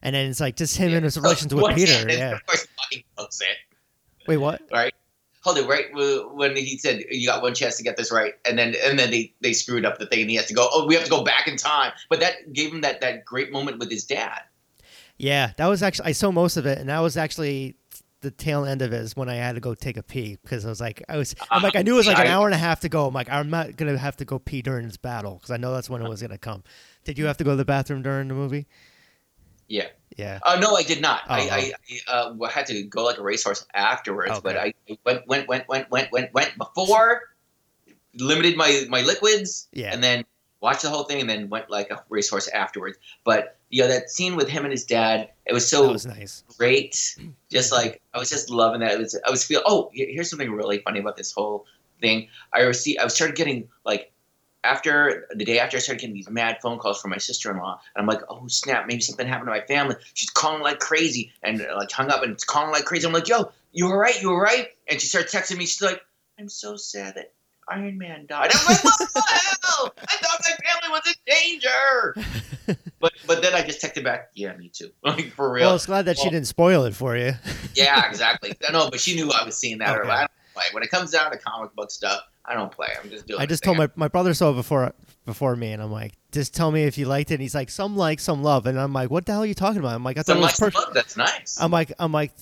And 0.01 0.15
then 0.15 0.31
it's 0.31 0.41
like 0.41 0.57
just 0.57 0.77
him 0.77 0.95
and 0.95 1.05
his 1.05 1.19
relations 1.19 1.55
with 1.55 1.75
Peter. 1.75 2.09
Yeah. 2.09 2.33
Of 2.33 2.47
course, 2.47 2.67
he 2.91 3.05
it. 3.19 3.57
Wait, 4.27 4.37
what? 4.37 4.63
Right. 4.73 4.95
Hold 5.47 5.59
it. 5.59 5.69
Right 5.69 5.87
when 6.35 6.57
he 6.57 6.77
said 6.77 7.05
you 7.09 7.29
got 7.29 7.41
one 7.41 7.55
chance 7.55 7.77
to 7.77 7.85
get 7.85 7.97
this 7.97 8.11
right, 8.11 8.35
and 8.45 8.59
then 8.59 8.75
and 8.83 8.99
then 8.99 9.13
they 9.13 9.33
they 9.43 9.53
screwed 9.53 9.87
up 9.87 9.99
the 9.99 10.07
thing, 10.07 10.23
and 10.23 10.31
he 10.31 10.35
has 10.35 10.47
to 10.47 10.55
go. 10.55 10.69
Oh, 10.73 10.87
we 10.87 10.97
have 10.97 11.05
to 11.05 11.11
go 11.11 11.23
back 11.23 11.47
in 11.47 11.57
time. 11.57 11.93
But 12.11 12.19
that 12.19 12.53
gave 12.53 12.73
him 12.73 12.81
that 12.81 13.01
that 13.01 13.25
great 13.25 13.53
moment 13.53 13.79
with 13.79 13.89
his 13.89 14.03
dad. 14.03 14.41
Yeah, 15.19 15.53
that 15.57 15.67
was 15.67 15.85
actually 15.85 16.07
I 16.09 16.13
saw 16.13 16.33
most 16.33 16.57
of 16.57 16.67
it, 16.67 16.79
and 16.79 16.89
that 16.89 16.99
was 16.99 17.17
actually 17.17 17.77
the 18.23 18.33
tail 18.33 18.65
end 18.65 18.83
of 18.83 18.93
it 18.93 19.03
is 19.03 19.15
when 19.15 19.29
I 19.29 19.37
had 19.37 19.55
to 19.55 19.61
go 19.61 19.73
take 19.73 19.97
a 19.97 20.03
pee 20.03 20.37
because 20.43 20.67
I 20.67 20.69
was 20.69 20.81
like, 20.81 21.01
I 21.09 21.17
was, 21.17 21.37
I'm 21.49 21.63
like, 21.63 21.77
I 21.77 21.83
knew 21.83 21.95
it 21.95 21.99
was 21.99 22.07
like 22.09 22.19
an 22.19 22.27
hour 22.33 22.47
and 22.47 22.55
a 22.55 22.59
half 22.59 22.81
to 22.81 22.89
go. 22.89 23.07
I'm 23.07 23.15
like, 23.15 23.31
I'm 23.31 23.51
not 23.51 23.77
gonna 23.77 23.97
have 23.97 24.17
to 24.17 24.25
go 24.25 24.41
pee 24.41 24.63
during 24.63 24.87
this 24.87 24.97
battle 24.97 25.35
because 25.35 25.53
I 25.53 25.59
know 25.59 25.73
that's 25.73 25.89
when 25.89 26.03
it 26.03 26.09
was 26.09 26.23
gonna 26.23 26.39
come. 26.39 26.65
Did 27.05 27.21
you 27.21 27.27
have 27.27 27.37
to 27.37 27.45
go 27.45 27.51
to 27.51 27.57
the 27.57 27.65
bathroom 27.65 28.03
during 28.03 28.27
the 28.27 28.35
movie? 28.35 28.67
Yeah. 29.69 29.89
Yeah. 30.17 30.39
Oh 30.47 30.59
no, 30.59 30.75
I 30.75 30.83
did 30.83 31.03
not. 31.03 31.23
I, 31.29 31.73
I, 32.09 32.11
uh, 32.11 32.49
had 32.49 32.67
to 32.67 32.83
go 32.85 33.05
like 33.05 33.19
a 33.19 33.23
racehorse 33.23 33.67
afterwards, 33.75 34.41
but 34.41 34.57
I 34.57 34.73
went 35.05 35.27
went 35.27 35.47
went 35.49 35.69
went 35.69 35.91
went 35.91 36.11
went 36.11 36.33
went 36.33 36.57
before, 36.57 37.23
limited 38.15 38.57
my 38.57 38.87
my 38.89 39.03
liquids, 39.03 39.69
Yeah. 39.73 39.93
and 39.93 40.03
then 40.03 40.25
watched 40.61 40.83
the 40.83 40.89
whole 40.89 41.05
thing, 41.05 41.21
and 41.21 41.29
then 41.29 41.51
went 41.51 41.69
like 41.69 41.91
a 41.91 42.03
racehorse 42.09 42.49
afterwards. 42.49 42.97
But 43.25 43.59
yeah, 43.69 43.89
that 43.89 44.11
scene 44.11 44.37
with 44.37 44.49
him 44.49 44.65
and 44.65 44.73
his 44.73 44.85
dad, 44.85 45.31
it 45.45 45.53
was 45.53 45.69
so 45.69 45.93
was 45.93 46.07
nice. 46.07 46.45
great. 46.57 47.19
Just 47.51 47.71
like 47.73 48.01
I 48.15 48.19
was 48.19 48.31
just 48.31 48.49
loving 48.49 48.81
that. 48.81 48.93
It 48.93 48.99
was 48.99 49.21
I 49.27 49.31
was 49.31 49.45
feel. 49.45 49.61
Oh, 49.67 49.91
here's 49.93 50.31
something 50.31 50.51
really 50.51 50.79
funny 50.79 51.01
about 51.01 51.17
this 51.19 51.33
whole 51.33 51.67
thing. 52.01 52.29
I 52.55 52.63
received. 52.63 53.01
I 53.01 53.09
started 53.09 53.37
getting 53.37 53.69
like 53.85 54.13
after 54.67 55.29
the 55.35 55.45
day 55.45 55.59
after 55.59 55.77
I 55.77 55.81
started 55.81 56.01
getting 56.01 56.15
these 56.15 56.29
mad 56.29 56.59
phone 56.61 56.79
calls 56.79 57.01
from 57.01 57.11
my 57.11 57.19
sister 57.19 57.51
in 57.51 57.59
law, 57.59 57.81
and 57.95 58.03
I'm 58.03 58.07
like, 58.07 58.23
oh 58.29 58.47
snap, 58.49 58.87
maybe 58.87 59.01
something 59.01 59.27
happened 59.27 59.47
to 59.47 59.53
my 59.53 59.63
family. 59.63 59.97
She's 60.15 60.31
calling 60.31 60.63
like 60.63 60.79
crazy, 60.79 61.33
and 61.43 61.61
uh, 61.61 61.77
like 61.77 61.91
hung 61.91 62.11
up 62.11 62.23
and 62.23 62.33
it's 62.33 62.45
calling 62.45 62.71
like 62.71 62.85
crazy. 62.85 63.07
I'm 63.07 63.13
like, 63.13 63.29
yo, 63.29 63.51
you 63.73 63.87
all 63.87 63.97
right? 63.97 64.21
You 64.21 64.31
all 64.31 64.41
right? 64.41 64.69
And 64.89 65.01
she 65.01 65.07
started 65.07 65.31
texting 65.31 65.59
me. 65.59 65.67
She's 65.67 65.83
like, 65.83 66.03
I'm 66.39 66.49
so 66.49 66.77
sad 66.77 67.15
that 67.15 67.33
Iron 67.69 67.99
Man 67.99 68.27
died. 68.27 68.51
I'm 68.55 68.67
like, 68.67 68.85
what 68.85 68.99
the 68.99 69.23
hell? 69.67 69.95
I 69.97 70.17
thought 70.17 70.41
my 70.43 70.57
family 70.65 70.91
was 70.91 71.07
in 71.07 71.35
danger. 71.35 72.79
but 73.01 73.13
but 73.27 73.43
then 73.43 73.55
I 73.55 73.63
just 73.63 73.83
texted 73.83 74.05
back, 74.05 74.31
yeah, 74.35 74.57
me 74.57 74.69
too. 74.69 74.91
Like 75.03 75.31
for 75.33 75.51
real. 75.51 75.67
Well, 75.67 75.75
it's 75.75 75.87
glad 75.87 76.05
that 76.07 76.19
she 76.19 76.31
didn't 76.31 76.47
spoil 76.47 76.85
it 76.85 76.95
for 76.95 77.17
you. 77.17 77.33
Yeah, 77.75 78.09
exactly. 78.09 78.55
I 78.67 78.73
know, 78.73 78.89
but 78.91 79.01
she 79.01 79.15
knew 79.15 79.31
I 79.31 79.45
was 79.45 79.57
seeing 79.57 79.79
that. 79.79 79.91
Okay. 79.91 80.01
early. 80.01 80.11
I 80.11 80.21
don't 80.21 80.31
play. 80.55 80.65
When 80.73 80.83
it 80.83 80.91
comes 80.91 81.11
down 81.11 81.31
to 81.31 81.39
comic 81.39 81.75
book 81.75 81.91
stuff, 81.91 82.23
I 82.49 82.55
don't 82.55 82.71
play. 82.71 82.89
I'm 83.03 83.11
just 83.11 83.27
doing. 83.27 83.41
I 83.41 83.47
just 83.47 83.63
told 83.65 83.77
my 83.77 83.89
my 83.97 84.09
brother 84.09 84.33
saw 84.35 84.51
it 84.51 84.55
before 84.55 84.93
before 85.25 85.57
me, 85.57 85.73
and 85.73 85.83
I'm 85.83 85.91
like, 85.91 86.13
just 86.33 86.55
tell 86.55 86.71
me 86.71 86.85
if 86.85 86.97
you 86.97 87.07
liked 87.07 87.31
it. 87.31 87.35
And 87.35 87.43
he's 87.43 87.55
like, 87.55 87.71
some 87.71 87.97
like, 87.97 88.21
some 88.21 88.43
love, 88.43 88.67
and 88.67 88.79
I'm 88.79 88.93
like, 88.93 89.11
what 89.11 89.27
the 89.27 89.33
hell 89.33 89.43
are 89.43 89.47
you 89.47 89.55
talking 89.55 89.81
about? 89.81 89.95
I'm 89.95 90.05
like, 90.05 90.17
I 90.17 90.21
thought 90.23 90.33
Some 90.35 90.39
it 90.39 90.43
like 90.43 90.61
was 90.61 90.75
some 90.75 90.83
love. 90.85 90.95
That's 90.95 91.17
nice. 91.17 91.59
I'm 91.61 91.71
like, 91.73 91.93
I'm 91.99 92.13
like, 92.13 92.33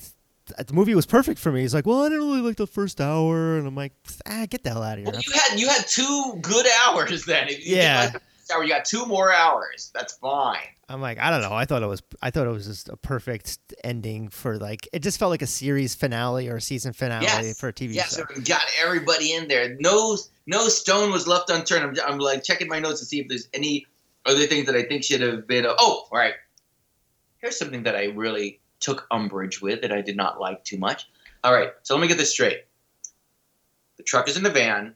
the 0.67 0.75
movie 0.75 0.95
was 0.95 1.07
perfect 1.07 1.39
for 1.39 1.51
me. 1.51 1.63
He's 1.63 1.73
like, 1.75 1.87
well, 1.87 2.03
I 2.05 2.11
didn't 2.11 2.27
really 2.27 2.43
like 2.43 2.57
the 2.57 2.67
first 2.67 3.01
hour, 3.01 3.57
and 3.57 3.67
I'm 3.67 3.75
like, 3.75 3.93
ah, 4.27 4.45
get 4.51 4.63
the 4.63 4.71
hell 4.71 4.83
out 4.83 4.99
of 4.99 5.05
here. 5.05 5.13
well, 5.13 5.23
you 5.27 5.33
had 5.33 5.59
you 5.61 5.69
had 5.69 5.87
two 5.87 6.39
good 6.43 6.67
hours 6.87 7.25
then. 7.25 7.49
If 7.49 7.67
you 7.67 7.77
Yeah. 7.77 8.11
like 8.13 8.23
the 8.49 8.55
hour, 8.55 8.63
you 8.63 8.69
got 8.69 8.85
two 8.85 9.07
more 9.07 9.33
hours. 9.33 9.91
That's 9.95 10.13
fine. 10.19 10.59
I'm 10.89 11.01
like, 11.01 11.19
I 11.19 11.31
don't 11.31 11.41
know. 11.41 11.53
I 11.55 11.65
thought 11.65 11.83
it 11.83 11.87
was, 11.87 12.03
I 12.21 12.31
thought 12.31 12.47
it 12.47 12.51
was 12.51 12.67
just 12.67 12.89
a 12.89 12.97
perfect 12.97 13.59
ending 13.83 14.29
for 14.29 14.59
like, 14.59 14.89
it 14.93 15.03
just 15.03 15.19
felt 15.19 15.31
like 15.31 15.43
a 15.43 15.47
series 15.47 15.95
finale 15.95 16.49
or 16.49 16.57
a 16.57 16.61
season 16.61 16.93
finale 16.93 17.25
Yes. 17.25 17.59
for 17.59 17.69
a 17.69 17.73
TV 17.73 17.95
Yes, 17.95 18.17
show. 18.17 18.25
so 18.35 18.41
got 18.43 18.63
everybody 18.83 19.33
in 19.33 19.49
there. 19.49 19.77
No, 19.81 20.17
no 20.47 20.69
stone 20.69 21.11
was 21.11 21.27
left 21.27 21.49
unturned. 21.51 21.99
I'm, 22.01 22.13
I'm 22.13 22.19
like 22.19 22.45
checking 22.45 22.69
my 22.69 22.79
notes 22.81 23.01
to 23.01 23.07
see 23.07 23.21
if 23.21 23.29
there's 23.29 23.49
any 23.55 23.87
other 24.27 24.47
things 24.47 24.67
that 24.67 24.75
I 24.77 24.83
think 24.83 25.05
should 25.05 25.21
have 25.23 25.47
been. 25.47 25.65
oh, 25.67 25.73
all 25.79 26.19
right. 26.19 26.35
Here's 27.39 27.59
something 27.59 27.83
that 27.85 27.97
I 27.97 28.05
really 28.07 28.61
took 28.81 29.07
umbrage 29.11 29.61
with 29.63 29.81
that 29.83 29.93
I 29.93 30.01
did 30.03 30.17
not 30.17 30.39
like 30.41 30.65
too 30.65 30.79
much. 30.79 31.09
All 31.43 31.53
right, 31.55 31.71
so 31.83 31.95
let 31.95 32.01
me 32.03 32.09
get 32.09 32.19
this 32.19 32.31
straight. 32.33 32.65
The 33.97 34.03
truck 34.03 34.29
is 34.29 34.37
in 34.37 34.43
the 34.43 34.51
van. 34.51 34.95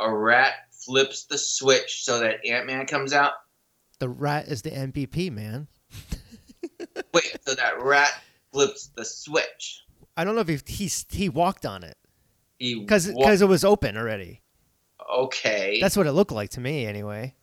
A 0.00 0.10
rat 0.12 0.52
flips 0.70 1.24
the 1.24 1.36
switch 1.38 2.04
so 2.04 2.20
that 2.20 2.44
Ant 2.46 2.66
Man 2.66 2.86
comes 2.86 3.12
out. 3.12 3.32
The 4.00 4.08
rat 4.08 4.48
is 4.48 4.62
the 4.62 4.70
MVP, 4.70 5.30
man. 5.30 5.68
Wait, 7.14 7.36
so 7.46 7.54
that 7.54 7.80
rat 7.82 8.10
flips 8.52 8.90
the 8.96 9.04
switch. 9.04 9.84
I 10.16 10.24
don't 10.24 10.34
know 10.34 10.40
if 10.40 10.48
he 10.48 10.58
he's, 10.66 11.06
he 11.08 11.28
walked 11.28 11.64
on 11.64 11.84
it 11.84 11.96
He 12.58 12.80
because 12.80 13.08
wa- 13.10 13.30
it 13.30 13.44
was 13.48 13.64
open 13.64 13.96
already. 13.96 14.40
okay. 15.14 15.78
That's 15.80 15.96
what 15.96 16.06
it 16.06 16.12
looked 16.12 16.32
like 16.32 16.50
to 16.50 16.60
me, 16.60 16.86
anyway. 16.86 17.34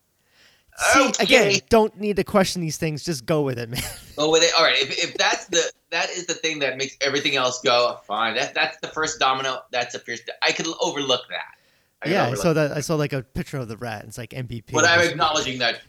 See, 0.93 1.07
okay. 1.07 1.23
again, 1.23 1.59
don't 1.69 1.99
need 1.99 2.17
to 2.17 2.23
question 2.23 2.61
these 2.61 2.77
things. 2.77 3.03
Just 3.03 3.25
go 3.25 3.41
with 3.41 3.57
it, 3.57 3.69
man. 3.69 3.81
Go 4.15 4.29
with 4.31 4.43
it. 4.43 4.51
All 4.57 4.63
right. 4.63 4.79
If, 4.79 4.91
if 5.03 5.13
that's 5.15 5.45
the 5.45 5.63
that 5.89 6.09
is 6.11 6.25
the 6.27 6.35
thing 6.35 6.59
that 6.59 6.77
makes 6.77 6.95
everything 7.01 7.35
else 7.35 7.61
go 7.61 7.99
fine. 8.05 8.35
That 8.35 8.53
that's 8.53 8.77
the 8.79 8.87
first 8.89 9.19
domino. 9.19 9.61
That's 9.71 9.95
a 9.95 9.99
fierce. 9.99 10.21
I 10.43 10.51
could 10.51 10.67
overlook 10.79 11.21
that. 11.29 11.55
I 12.03 12.09
yeah, 12.11 12.19
I 12.19 12.25
overlook 12.27 12.43
saw 12.43 12.53
that. 12.53 12.71
I 12.73 12.81
saw 12.81 12.95
like 12.95 13.13
a 13.13 13.23
picture 13.23 13.57
of 13.57 13.67
the 13.69 13.77
rat. 13.77 14.03
It's 14.05 14.19
like 14.19 14.31
MVP. 14.31 14.71
But 14.71 14.85
I'm 14.85 14.99
acknowledging 14.99 15.57
that 15.59 15.81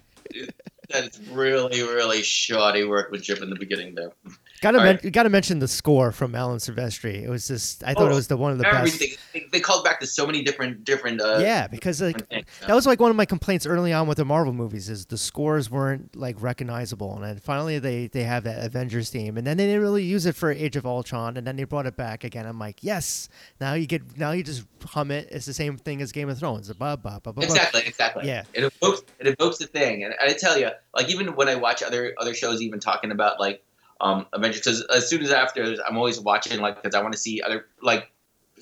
that 0.91 1.05
it's 1.05 1.19
really 1.29 1.83
really 1.83 2.23
shoddy 2.23 2.85
workmanship 2.85 3.43
in 3.43 3.51
the 3.51 3.57
beginning 3.57 3.95
there. 3.95 4.13
Gotta 4.61 4.79
men- 4.79 4.97
right. 4.97 5.05
you 5.05 5.11
gotta 5.11 5.29
mention 5.29 5.59
the 5.59 5.69
score 5.69 6.13
from 6.13 6.35
Alan 6.35 6.59
Silvestri. 6.59 7.23
It 7.23 7.29
was 7.29 7.49
just 7.49 7.85
I 7.85 7.95
thought 7.95 8.05
Oh, 8.05 8.13
it 8.13 8.15
was 8.15 8.29
the 8.29 8.37
one 8.37 8.53
of 8.53 8.59
the 8.59 8.67
Everything 8.67 9.11
they, 9.33 9.47
they 9.53 9.61
called 9.61 9.85
back 9.85 10.01
to 10.01 10.07
so 10.07 10.27
many 10.27 10.43
different 10.43 10.85
different. 10.85 11.21
Uh. 11.21 11.39
Yeah, 11.41 11.67
because 11.67 12.01
like 12.01 12.27
things. 12.29 12.47
that 12.67 12.75
was 12.75 12.87
like 12.87 13.01
one 13.01 13.11
of 13.11 13.17
my 13.17 13.25
complaints 13.25 13.67
early 13.67 13.93
on 13.93 14.09
with 14.09 14.19
the 14.19 14.25
Marvel 14.25 14.53
movies 14.53 14.89
is 14.89 15.07
the 15.07 15.19
scores 15.19 15.71
weren't 15.71 16.17
like 16.17 16.41
recognizable, 16.41 17.15
and 17.15 17.25
then 17.25 17.39
finally 17.39 17.79
they 17.79 18.09
they 18.09 18.25
have 18.25 18.45
that 18.45 18.65
Avengers 18.65 19.11
theme, 19.11 19.37
and 19.37 19.47
then 19.47 19.57
they 19.57 19.67
didn't 19.67 19.83
really 19.83 20.05
use 20.05 20.27
it 20.27 20.35
for 20.35 20.51
Age 20.51 20.77
of 20.77 20.87
Ultron, 20.87 21.37
and 21.37 21.47
then 21.47 21.57
they 21.57 21.65
brought 21.65 21.87
it 21.87 21.97
back 21.97 22.25
again. 22.25 22.47
I'm 22.47 22.59
like, 22.59 22.83
yes, 22.83 23.29
now 23.61 23.75
you 23.75 23.87
get 23.87 24.19
now 24.19 24.33
you 24.33 24.43
just 24.43 24.65
hum 24.85 25.11
it. 25.11 25.29
It's 25.31 25.47
the 25.47 25.55
same 25.55 25.77
thing 25.77 26.03
as 26.03 26.13
Game 26.13 26.29
of 26.29 26.39
Thrones. 26.39 26.69
Ba, 26.69 26.97
ba, 26.97 26.97
ba, 26.97 27.21
ba, 27.23 27.33
ba. 27.33 27.43
Exactly, 27.43 27.83
exactly. 27.87 28.27
Yeah. 28.27 28.45
It 28.53 28.65
evokes 28.65 29.03
it 29.19 29.27
evokes 29.27 29.59
the 29.59 29.67
thing, 29.67 30.05
and 30.05 30.15
I 30.21 30.33
tell 30.33 30.59
you, 30.59 30.71
like 30.95 31.09
even 31.11 31.35
when 31.37 31.49
I 31.49 31.55
watch 31.55 31.83
other 31.83 32.15
other 32.19 32.35
shows, 32.35 32.63
even 32.63 32.81
talking 32.81 33.11
about 33.11 33.39
like 33.41 33.63
um 34.01 34.27
Avengers, 34.33 34.61
because 34.61 34.83
as 34.95 35.09
soon 35.09 35.23
as 35.23 35.31
after, 35.33 35.77
I'm 35.87 35.97
always 35.97 36.21
watching 36.21 36.61
like 36.61 36.83
because 36.83 36.95
I 36.95 37.03
want 37.03 37.13
to 37.15 37.19
see 37.19 37.43
other 37.43 37.67
like. 37.83 38.11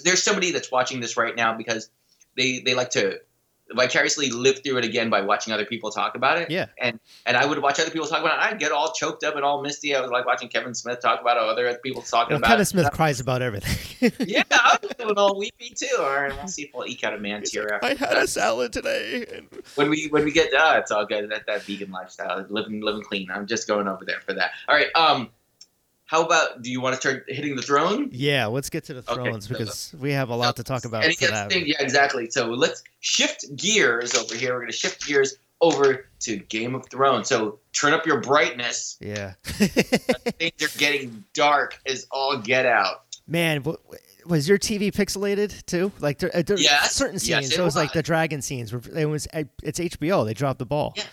There's 0.05 0.22
somebody 0.22 0.51
that's 0.51 0.70
watching 0.70 1.01
this 1.01 1.16
right 1.16 1.34
now 1.34 1.55
because 1.57 1.89
they 2.37 2.61
they 2.61 2.74
like 2.74 2.91
to 2.91 3.18
vicariously 3.72 4.30
live 4.30 4.62
through 4.62 4.78
it 4.78 4.84
again 4.84 5.10
by 5.10 5.20
watching 5.20 5.52
other 5.52 5.64
people 5.64 5.90
talk 5.90 6.14
about 6.14 6.38
it. 6.38 6.50
Yeah. 6.50 6.66
And 6.78 7.00
and 7.26 7.36
I 7.36 7.46
would 7.46 7.60
watch 7.60 7.80
other 7.80 7.90
people 7.90 8.06
talk 8.06 8.20
about 8.20 8.38
it. 8.38 8.52
I'd 8.52 8.58
get 8.60 8.72
all 8.72 8.92
choked 8.92 9.24
up 9.24 9.36
and 9.36 9.44
all 9.44 9.62
misty. 9.62 9.94
I 9.94 10.00
was 10.00 10.10
like 10.10 10.26
watching 10.26 10.48
Kevin 10.48 10.74
Smith 10.74 11.00
talk 11.00 11.20
about 11.20 11.36
it, 11.36 11.42
other 11.42 11.78
people 11.82 12.02
talking 12.02 12.36
about. 12.36 12.48
Kevin 12.48 12.62
it. 12.62 12.66
Smith 12.66 12.90
cries 12.92 13.20
about 13.20 13.42
everything. 13.42 14.12
Yeah, 14.26 14.42
I 14.50 14.78
was 14.82 14.92
feeling 14.92 15.16
all 15.16 15.38
weepy 15.38 15.70
too. 15.74 15.96
All 15.98 16.04
right, 16.04 16.32
we'll 16.36 16.48
see 16.48 16.62
if 16.62 16.70
we'll 16.74 16.86
eke 16.86 17.04
out 17.04 17.14
a 17.14 17.18
man 17.18 17.42
tear 17.42 17.74
after. 17.74 17.86
I 17.86 17.94
had 17.94 18.16
a 18.16 18.26
salad 18.26 18.72
today. 18.72 19.42
When 19.74 19.88
we 19.88 20.08
when 20.08 20.24
we 20.24 20.32
get 20.32 20.52
uh, 20.52 20.76
it's 20.78 20.90
all 20.90 21.06
good. 21.06 21.30
That 21.30 21.46
that 21.46 21.62
vegan 21.62 21.90
lifestyle, 21.90 22.44
living 22.48 22.82
living 22.82 23.02
clean. 23.02 23.28
I'm 23.30 23.46
just 23.46 23.66
going 23.66 23.88
over 23.88 24.04
there 24.04 24.20
for 24.20 24.32
that. 24.34 24.52
All 24.68 24.76
right. 24.76 24.88
Um, 24.94 25.30
how 26.07 26.24
about 26.24 26.62
do 26.62 26.70
you 26.70 26.80
want 26.80 26.94
to 26.94 27.00
start 27.00 27.24
hitting 27.28 27.57
the 27.57 27.62
throne? 27.62 28.09
yeah, 28.12 28.46
let's 28.46 28.70
get 28.70 28.84
to 28.84 28.94
the 28.94 29.00
Okay, 29.12 29.14
thrones 29.14 29.48
so- 29.48 29.54
because 29.59 29.94
we 29.98 30.12
have 30.12 30.28
a 30.30 30.36
lot 30.36 30.57
to 30.57 30.64
talk 30.64 30.84
about 30.84 31.04
Any 31.04 31.14
for 31.14 31.26
that. 31.26 31.50
thing, 31.50 31.64
yeah, 31.66 31.80
exactly. 31.82 32.30
So 32.30 32.46
let's 32.48 32.82
shift 33.00 33.44
gears 33.57 34.14
over 34.14 34.34
here. 34.34 34.54
We're 34.54 34.61
gonna 34.61 34.72
shift 34.72 35.07
gears 35.07 35.36
over 35.61 36.07
to 36.20 36.36
Game 36.36 36.74
of 36.74 36.86
Thrones. 36.90 37.28
So 37.28 37.59
turn 37.72 37.92
up 37.94 38.07
your 38.07 38.20
brightness. 38.20 38.98
Yeah. 39.00 39.32
Things 39.44 40.62
are 40.62 40.78
getting 40.78 41.24
dark 41.34 41.78
as 41.86 42.07
all 42.11 42.36
get 42.38 42.66
out. 42.66 43.02
Man, 43.26 43.64
was 44.26 44.48
your 44.48 44.59
TV 44.59 44.92
pixelated 44.92 45.64
too? 45.66 45.90
Like 45.98 46.18
there, 46.18 46.30
uh, 46.36 46.42
there 46.42 46.59
Yes. 46.59 46.92
certain 46.94 47.14
Yes, 47.14 47.22
scenes. 47.22 47.52
it 47.52 47.57
so 47.57 47.62
it 47.62 47.64
was 47.64 47.74
like 47.76 47.92
the 47.92 48.02
dragon 48.02 48.42
scenes. 48.42 48.72
Were, 48.72 48.82
it 48.94 49.07
was 49.07 49.26
it's 49.62 49.80
HBO. 49.80 50.24
They 50.26 50.34
dropped 50.34 50.59
the 50.59 50.66
ball. 50.66 50.92
Yeah. 50.96 51.04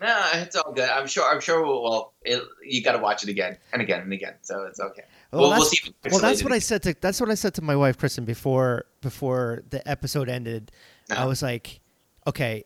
No, 0.00 0.20
it's 0.34 0.56
all 0.56 0.72
good. 0.72 0.88
I'm 0.88 1.06
sure. 1.06 1.24
I'm 1.32 1.40
sure. 1.40 1.64
We'll, 1.64 1.82
well 1.82 2.12
it, 2.22 2.42
you 2.64 2.82
got 2.82 2.92
to 2.92 2.98
watch 2.98 3.22
it 3.22 3.28
again 3.30 3.56
and 3.72 3.80
again 3.80 4.00
and 4.02 4.12
again, 4.12 4.34
so 4.42 4.64
it's 4.64 4.78
okay. 4.80 5.02
Well, 5.32 5.40
We'll- 5.42 5.50
we'll 5.50 5.58
that's, 5.60 5.70
see 5.70 5.94
well, 6.10 6.20
that's 6.20 6.42
what 6.44 6.52
I 6.52 6.58
said 6.58 6.82
to 6.84 6.94
that's 7.00 7.20
what 7.20 7.30
I 7.30 7.34
said 7.34 7.54
to 7.54 7.62
my 7.62 7.76
wife 7.76 7.96
Kristen 7.98 8.24
before 8.24 8.84
before 9.00 9.62
the 9.70 9.86
episode 9.88 10.28
ended. 10.28 10.70
I 11.10 11.14
Uh-huh. 11.14 11.28
was 11.28 11.42
like, 11.42 11.80
okay, 12.26 12.64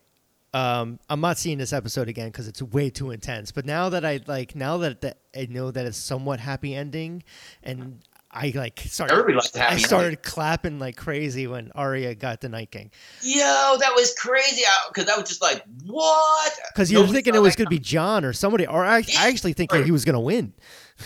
um, 0.52 0.98
I'm 1.08 1.20
not 1.20 1.38
seeing 1.38 1.58
this 1.58 1.72
episode 1.72 2.08
again 2.08 2.28
because 2.28 2.48
it's 2.48 2.60
way 2.60 2.90
too 2.90 3.12
intense. 3.12 3.52
But 3.52 3.64
now 3.64 3.88
that 3.90 4.04
I 4.04 4.20
like 4.26 4.56
now 4.56 4.78
that 4.78 5.00
the, 5.00 5.14
I 5.36 5.46
know 5.48 5.70
that 5.70 5.86
it's 5.86 5.96
somewhat 5.98 6.40
happy 6.40 6.74
ending, 6.74 7.22
and 7.62 8.00
I 8.32 8.52
like 8.54 8.78
started. 8.80 9.12
Everybody 9.18 9.46
happy 9.58 9.74
I 9.74 9.78
started 9.78 10.22
clapping 10.22 10.78
like 10.78 10.96
crazy 10.96 11.46
when 11.48 11.72
Arya 11.74 12.14
got 12.14 12.40
the 12.40 12.48
Night 12.48 12.70
King 12.70 12.90
Yo, 13.22 13.42
that 13.80 13.92
was 13.96 14.14
crazy. 14.14 14.62
Because 14.88 15.08
I 15.08 15.16
was 15.18 15.28
just 15.28 15.42
like, 15.42 15.64
what? 15.84 16.52
because 16.72 16.92
you 16.92 17.00
were 17.00 17.08
thinking 17.08 17.34
it 17.34 17.42
was 17.42 17.56
going 17.56 17.66
to 17.66 17.70
be 17.70 17.78
Jon 17.80 18.24
or 18.24 18.32
somebody, 18.32 18.66
or 18.66 18.84
I, 18.84 18.98
I 19.18 19.28
actually 19.28 19.52
think 19.54 19.72
Right. 19.72 19.84
he 19.84 19.90
was 19.90 20.04
going 20.04 20.14
to 20.14 20.20
win. 20.20 20.52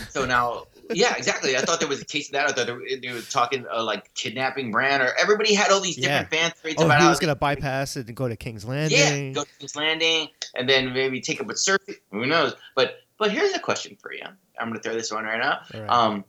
So 0.09 0.25
now, 0.25 0.65
yeah, 0.93 1.15
exactly. 1.15 1.55
I 1.57 1.61
thought 1.61 1.79
there 1.79 1.89
was 1.89 2.01
a 2.01 2.05
case 2.05 2.27
of 2.27 2.33
that. 2.33 2.49
I 2.49 2.51
thought 2.51 2.67
they 2.67 2.73
were, 2.73 2.83
they 3.01 3.13
were 3.13 3.21
talking 3.21 3.65
uh, 3.73 3.83
like 3.83 4.13
kidnapping 4.13 4.71
Bran, 4.71 5.01
or 5.01 5.11
everybody 5.17 5.53
had 5.55 5.71
all 5.71 5.79
these 5.79 5.95
different 5.95 6.29
fan 6.29 6.51
theories 6.51 6.75
Oh, 6.79 6.85
about 6.85 7.01
he 7.01 7.07
was 7.07 7.19
going 7.19 7.29
to 7.31 7.35
bypass 7.35 7.95
it 7.97 8.07
and 8.07 8.15
go 8.15 8.27
to 8.27 8.35
King's 8.35 8.65
Landing. 8.65 8.99
yeah, 8.99 9.31
go 9.33 9.43
to 9.45 9.49
King's 9.57 9.75
Landing, 9.75 10.27
and 10.53 10.69
then 10.69 10.93
maybe 10.93 11.21
take 11.21 11.39
up 11.41 11.47
with 11.47 11.57
Cersei. 11.57 11.95
Who 12.11 12.25
knows? 12.27 12.55
But 12.75 12.97
but 13.17 13.31
here's 13.31 13.53
a 13.53 13.59
question 13.59 13.95
for 13.99 14.13
you. 14.13 14.25
I'm 14.59 14.67
going 14.67 14.73
to 14.79 14.83
throw 14.83 14.93
this 14.93 15.11
one 15.11 15.23
right 15.23 15.39
now. 15.39 15.61
Right. 15.73 15.89
Um, 15.89 16.25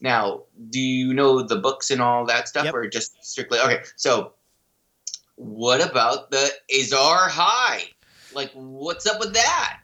now, 0.00 0.42
do 0.70 0.80
you 0.80 1.14
know 1.14 1.42
the 1.42 1.56
books 1.56 1.90
and 1.90 2.00
all 2.00 2.26
that 2.26 2.48
stuff, 2.48 2.66
Yep. 2.66 2.74
or 2.74 2.88
just 2.88 3.24
strictly 3.24 3.58
okay? 3.58 3.82
So, 3.96 4.32
what 5.36 5.86
about 5.86 6.30
the 6.30 6.50
Azor 6.74 6.96
Ahai? 6.96 7.84
Like, 8.34 8.50
what's 8.52 9.06
up 9.06 9.20
with 9.20 9.34
that? 9.34 9.80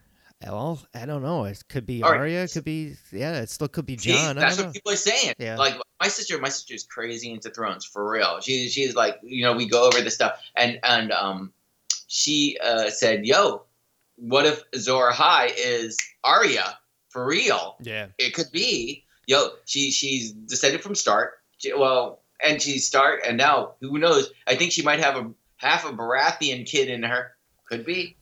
Well, 0.46 0.82
I 0.94 1.06
don't 1.06 1.22
know. 1.22 1.44
It 1.44 1.62
could 1.68 1.86
be 1.86 2.02
All 2.02 2.10
right. 2.10 2.20
Arya. 2.20 2.44
It 2.44 2.52
could 2.52 2.64
be 2.64 2.94
yeah. 3.12 3.40
It 3.40 3.48
still 3.48 3.68
could 3.68 3.86
be 3.86 3.96
Jon. 3.96 4.36
That's 4.36 4.58
what 4.58 4.66
know. 4.66 4.72
people 4.72 4.92
are 4.92 4.96
saying. 4.96 5.34
Yeah. 5.38 5.56
Like 5.56 5.76
my 6.00 6.08
sister, 6.08 6.38
my 6.38 6.50
sister's 6.50 6.84
crazy 6.84 7.30
into 7.30 7.50
Thrones 7.50 7.84
for 7.84 8.08
real. 8.08 8.40
She 8.40 8.68
she's 8.68 8.94
like, 8.94 9.18
you 9.22 9.42
know, 9.42 9.54
we 9.54 9.66
go 9.66 9.86
over 9.86 10.00
this 10.02 10.14
stuff, 10.14 10.38
and 10.54 10.78
and 10.82 11.12
um, 11.12 11.52
she 12.08 12.58
uh, 12.62 12.90
said, 12.90 13.24
"Yo, 13.24 13.62
what 14.16 14.44
if 14.44 14.62
Azor 14.74 15.10
Ahai 15.12 15.52
is 15.56 15.96
Arya 16.22 16.78
for 17.08 17.24
real? 17.24 17.76
Yeah. 17.80 18.08
It 18.18 18.34
could 18.34 18.50
be. 18.52 19.04
Yo, 19.26 19.48
she 19.64 19.90
she's 19.90 20.32
descended 20.32 20.82
from 20.82 20.94
Stark. 20.94 21.40
She, 21.58 21.72
well, 21.72 22.20
and 22.44 22.60
she's 22.60 22.86
Stark, 22.86 23.22
and 23.26 23.36
now 23.36 23.72
who 23.80 23.98
knows? 23.98 24.30
I 24.46 24.54
think 24.56 24.72
she 24.72 24.82
might 24.82 25.00
have 25.00 25.16
a 25.16 25.30
half 25.56 25.84
a 25.88 25.92
Baratheon 25.92 26.66
kid 26.66 26.88
in 26.88 27.02
her. 27.02 27.32
Could 27.68 27.86
be. 27.86 28.16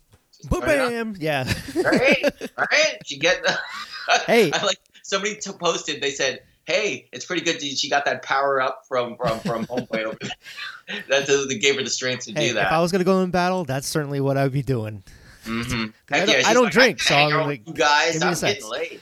Boom, 0.49 0.63
throwing 0.63 0.79
it 0.79 0.83
out 0.83 0.91
bam. 0.91 1.17
Yeah. 1.19 1.53
right? 1.85 2.25
right? 2.59 2.99
She 3.05 3.19
get. 3.19 3.43
the. 3.43 3.57
Hey. 4.27 4.51
I 4.53 4.65
like 4.65 4.81
somebody 5.05 5.37
t- 5.37 5.53
posted. 5.53 6.03
They 6.03 6.11
said, 6.11 6.43
"Hey, 6.65 7.09
it's 7.13 7.25
pretty 7.25 7.43
good. 7.43 7.63
She 7.63 7.89
got 7.89 8.05
that 8.05 8.23
power 8.23 8.61
up 8.61 8.83
from 8.89 9.17
from 9.17 9.39
from 9.41 9.65
Homeboy 9.69 10.03
over 10.05 10.19
there. 10.21 11.03
That's 11.09 11.29
that 11.29 11.59
gave 11.61 11.77
her 11.77 11.85
the 11.85 11.89
strength 11.89 12.25
to 12.27 12.33
hey, 12.33 12.49
do 12.49 12.55
that." 12.55 12.67
if 12.67 12.73
I 12.73 12.81
was 12.81 12.91
gonna 12.91 13.05
go 13.05 13.21
in 13.23 13.31
battle, 13.31 13.65
that's 13.65 13.87
certainly 13.87 14.21
what 14.21 14.37
I'd 14.37 14.51
be 14.53 14.63
doing. 14.63 15.05
hmm 15.45 15.87
I 16.11 16.25
don't- 16.27 16.47
I 16.47 16.53
don't 16.53 16.73
drink, 16.73 17.01
so 17.01 17.15
I'm 17.15 17.47
like, 17.47 17.67
you 17.67 17.75
guys, 17.75 18.15
give 18.15 18.23
me 18.23 18.27
a 18.27 18.31
I'm 18.31 18.41
getting 18.41 18.69
late. 18.69 19.01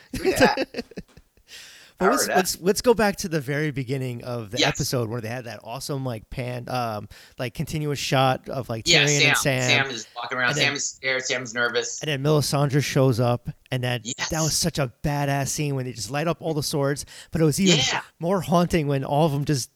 But 2.01 2.11
let's, 2.13 2.29
let's 2.29 2.61
let's 2.61 2.81
go 2.81 2.95
back 2.95 3.17
to 3.17 3.29
the 3.29 3.41
very 3.41 3.71
beginning 3.71 4.25
of 4.25 4.51
the 4.51 4.59
Yes. 4.59 4.69
episode 4.71 5.09
where 5.11 5.21
they 5.21 5.29
had 5.29 5.45
that 5.45 5.61
awesome 5.63 6.05
like 6.05 6.29
pan 6.31 6.65
um 6.69 7.09
like 7.39 7.53
continuous 7.55 7.99
shot 7.99 8.49
of 8.49 8.69
like 8.71 8.89
yeah, 8.89 9.05
Tyrion 9.05 9.19
Sam, 9.21 9.29
and 9.29 9.39
Sam. 9.39 9.63
Sam. 9.85 9.91
is 9.95 10.07
walking 10.17 10.39
around. 10.39 10.55
Sam 10.55 10.73
is 10.75 10.85
scared. 10.89 11.23
Sam's 11.25 11.53
nervous. 11.55 12.01
and 12.01 12.09
then 12.09 12.23
Melisandre 12.23 12.83
shows 12.83 13.21
up, 13.21 13.51
and 13.71 13.85
that 13.85 14.01
Yes. 14.05 14.31
that 14.31 14.41
was 14.41 14.57
such 14.57 14.79
a 14.79 14.91
badass 15.03 15.49
scene 15.49 15.75
when 15.75 15.85
they 15.85 15.93
just 15.93 16.11
light 16.11 16.27
up 16.27 16.39
all 16.41 16.55
the 16.55 16.63
swords. 16.63 17.05
But 17.33 17.43
it 17.43 17.45
was 17.45 17.61
even 17.61 17.77
Yeah. 17.79 18.01
more 18.19 18.41
haunting 18.41 18.87
when 18.89 19.05
all 19.05 19.27
of 19.27 19.33
them 19.33 19.45
just 19.45 19.71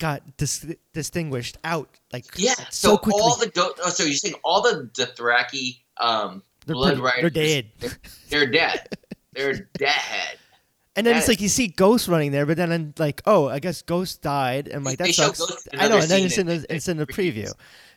got 0.00 0.36
dis- 0.36 0.66
distinguished 0.92 1.58
out 1.62 1.88
like 2.12 2.24
Yeah. 2.36 2.54
so, 2.54 2.64
So, 2.70 2.98
quickly. 2.98 3.20
all 3.22 3.36
the 3.36 3.46
do- 3.46 3.72
oh, 3.84 3.88
so 3.90 4.02
you're 4.02 4.14
saying 4.14 4.34
all 4.42 4.62
the 4.62 4.90
Dothraki 4.94 5.78
um 5.98 6.42
they're, 6.66 6.74
blood 6.74 6.98
pretty- 6.98 7.20
they're 7.20 7.30
dead. 7.30 7.70
They're, 7.78 7.90
they're 8.30 8.46
dead. 8.50 8.88
They're 9.34 9.68
dead. 9.78 10.38
And 10.94 11.06
then 11.06 11.16
it's 11.16 11.26
like 11.28 11.40
you 11.40 11.48
see 11.48 11.68
Ghost 11.68 12.06
running 12.08 12.32
there, 12.32 12.44
but 12.44 12.56
then 12.58 12.70
I'm 12.70 12.92
like, 12.98 13.22
oh, 13.24 13.48
I 13.48 13.60
guess 13.60 13.80
Ghost 13.82 14.20
died, 14.20 14.68
and 14.68 14.84
like 14.84 14.98
that 14.98 15.08
sucks. 15.14 15.40
I 15.72 15.88
know, 15.88 15.96
and 15.98 16.10
then 16.10 16.24
it's 16.26 16.36
in 16.38 16.46
the 16.46 16.66
it's 16.68 16.86
in 16.88 16.98
the 16.98 17.06
preview, 17.06 17.50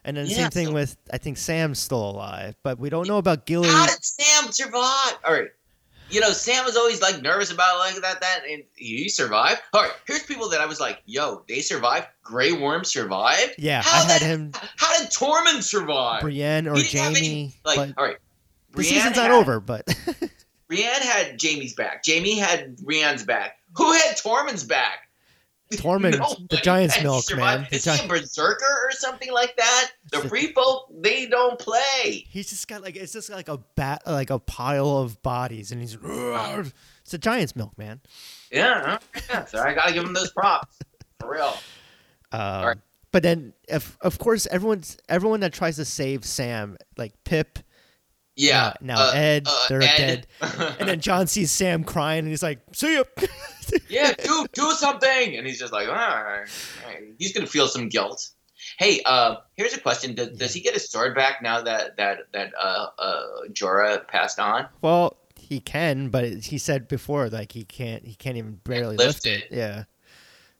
and 0.05 0.15
then 0.15 0.27
Yeah, 0.27 0.35
same 0.35 0.49
thing 0.51 0.67
so- 0.67 0.73
with 0.73 0.95
I 1.11 1.17
think 1.17 1.37
Sam's 1.37 1.79
still 1.79 2.09
alive, 2.09 2.55
but 2.63 2.79
we 2.79 2.89
don't 2.89 3.07
know 3.07 3.17
about 3.17 3.45
Gilly. 3.45 3.67
How 3.67 3.85
did 3.85 4.01
Sam 4.03 4.51
survive? 4.51 5.17
All 5.25 5.33
right. 5.33 5.49
You 6.11 6.21
know, 6.21 6.29
Sam 6.31 6.63
was 6.63 6.77
always 6.77 7.01
like 7.01 7.21
nervous 7.23 7.51
about 7.51 7.79
like 7.79 7.95
that, 8.01 8.21
that, 8.21 8.41
and 8.49 8.63
he 8.75 9.09
survived. 9.09 9.59
All 9.73 9.81
right, 9.81 9.91
here's 10.07 10.21
people 10.23 10.47
that 10.49 10.61
I 10.61 10.65
was 10.67 10.79
like, 10.79 11.01
yo, 11.05 11.43
they 11.49 11.59
survived. 11.61 12.07
Grey 12.23 12.51
Worm 12.53 12.83
survived. 12.85 13.55
Yeah, 13.57 13.81
How 13.81 14.03
I 14.03 14.11
had 14.11 14.21
the- 14.21 14.25
him, 14.25 14.51
How 14.77 14.97
did 14.99 15.09
Tormund 15.09 15.63
survive? 15.63 16.21
Brienne 16.21 16.67
or 16.67 16.75
He 16.77 16.97
any- 16.99 17.15
Jaime. 17.19 17.53
like, 17.65 17.75
but 17.75 17.93
all 17.97 18.05
right. 18.07 18.17
the 18.69 18.75
Brienne 18.75 18.93
season's 18.93 19.15
had, 19.17 19.29
not 19.29 19.31
over, 19.31 19.59
but 19.59 19.83
Brienne 20.67 21.01
had 21.01 21.37
Jaime's 21.41 21.73
back. 21.73 22.03
Jaime 22.07 22.37
had 22.37 22.77
Brienne's 22.77 23.23
back. 23.23 23.57
Who 23.75 23.91
had 23.93 24.15
Tormund's 24.17 24.63
back? 24.63 24.99
Tormund, 25.73 26.47
the 26.49 26.57
Giant's 26.57 27.01
milk, 27.01 27.23
survived. 27.23 27.61
man. 27.61 27.67
The 27.71 27.75
Is 27.77 27.85
he 27.85 28.05
a 28.05 28.07
berserker 28.07 28.65
or 28.87 28.91
something 28.91 29.31
like 29.33 29.55
that? 29.57 29.91
The 30.11 30.21
Shit. 30.21 30.29
free 30.29 30.53
folk, 30.53 30.87
they 31.01 31.25
don't 31.25 31.57
play. 31.59 32.25
he's 32.29 32.49
just 32.49 32.67
got 32.67 32.83
like 32.83 32.95
it's 32.95 33.11
just 33.11 33.31
like 33.31 33.49
a 33.49 33.57
bat, 33.75 34.03
like 34.05 34.29
a 34.29 34.37
pile 34.37 34.97
of 34.99 35.21
bodies, 35.23 35.71
and 35.71 35.81
he's 35.81 35.97
it's 36.03 37.13
a 37.13 37.17
Giant's 37.17 37.55
milk, 37.55 37.75
man. 37.79 37.99
Yeah, 38.51 38.99
yeah. 39.29 39.45
So 39.45 39.59
I 39.59 39.73
gotta 39.73 39.91
give 39.93 40.03
him 40.03 40.13
those 40.13 40.31
props 40.31 40.77
for 41.19 41.31
real. 41.31 41.55
Um, 42.31 42.65
right. 42.65 42.77
But 43.11 43.23
then, 43.23 43.53
if, 43.67 43.97
of 44.01 44.19
course, 44.19 44.45
everyone's 44.51 44.97
everyone 45.09 45.39
that 45.39 45.51
tries 45.53 45.77
to 45.77 45.85
save 45.85 46.25
Sam, 46.25 46.77
like 46.97 47.13
Pip, 47.23 47.57
Yeah. 48.35 48.73
now 48.81 48.99
uh, 48.99 49.11
Ed, 49.13 49.43
uh, 49.47 49.65
they're 49.69 49.81
Ed. 49.81 49.97
dead, 49.97 50.27
and 50.79 50.89
then 50.89 50.99
Jon 50.99 51.27
sees 51.27 51.51
Sam 51.51 51.83
crying, 51.83 52.19
and 52.19 52.27
he's 52.27 52.43
like, 52.43 52.59
"See 52.73 52.95
ya." 52.95 53.03
yeah, 53.89 54.13
do 54.13 54.45
do 54.53 54.71
something, 54.71 55.37
and 55.37 55.47
he's 55.47 55.59
just 55.59 55.71
like, 55.73 55.87
all 55.87 55.93
right, 55.93 56.45
all 56.85 56.91
right. 56.91 57.03
he's 57.17 57.33
gonna 57.33 57.47
feel 57.47 57.67
some 57.67 57.89
guilt. 57.89 58.29
Hey, 58.77 59.01
uh, 59.05 59.37
here's 59.55 59.73
a 59.73 59.79
question: 59.79 60.15
Does, 60.15 60.29
does 60.37 60.53
he 60.53 60.59
get 60.59 60.73
his 60.73 60.89
sword 60.89 61.15
back 61.15 61.41
now 61.41 61.61
that 61.61 61.97
that 61.97 62.31
that 62.33 62.53
uh, 62.61 62.87
uh, 62.99 63.23
Jorah 63.51 64.07
passed 64.07 64.39
on? 64.39 64.67
well, 64.81 65.17
he 65.37 65.59
can, 65.59 66.09
but 66.09 66.25
he 66.25 66.57
said 66.57 66.87
before, 66.87 67.29
like 67.29 67.51
he 67.51 67.63
can't, 67.63 68.05
he 68.05 68.15
can't 68.15 68.37
even 68.37 68.59
barely 68.63 68.97
lift 68.97 69.25
lift 69.25 69.27
it. 69.27 69.43
it. 69.51 69.55
Yeah. 69.55 69.83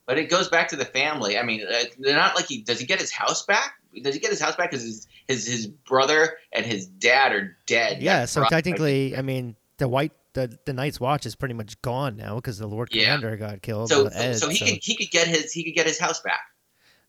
But 0.05 0.19
it 0.19 0.29
goes 0.29 0.47
back 0.47 0.67
to 0.69 0.75
the 0.75 0.85
family. 0.85 1.37
I 1.37 1.43
mean, 1.43 1.65
uh, 1.67 1.83
they're 1.97 2.15
not 2.15 2.35
like 2.35 2.45
he 2.45 2.61
does. 2.61 2.79
He 2.79 2.85
get 2.85 3.01
his 3.01 3.11
house 3.11 3.43
back? 3.45 3.73
Does 4.03 4.13
he 4.13 4.19
get 4.19 4.29
his 4.29 4.39
house 4.39 4.55
back? 4.55 4.69
Because 4.69 5.07
his, 5.27 5.45
his 5.47 5.67
brother 5.67 6.37
and 6.51 6.65
his 6.65 6.85
dad 6.87 7.31
are 7.31 7.57
dead. 7.65 8.01
Yeah. 8.01 8.25
So 8.25 8.45
technically, 8.45 9.15
I 9.17 9.21
mean, 9.21 9.55
the 9.77 9.87
white, 9.87 10.11
the 10.33 10.57
the 10.65 10.73
Night's 10.73 10.99
Watch 10.99 11.25
is 11.25 11.35
pretty 11.35 11.53
much 11.53 11.81
gone 11.81 12.15
now 12.17 12.35
because 12.35 12.57
the 12.59 12.67
Lord 12.67 12.89
Yeah. 12.91 13.15
Commander 13.15 13.37
got 13.37 13.61
killed. 13.61 13.89
so 13.89 14.09
so, 14.09 14.15
Ed, 14.17 14.33
so 14.33 14.49
he 14.49 14.59
could 14.59 14.83
he 14.83 14.95
could 14.95 15.11
get 15.11 15.27
his 15.27 15.51
he 15.51 15.63
could 15.63 15.73
get 15.75 15.85
his 15.87 15.97
house 15.99 16.21
back. 16.21 16.41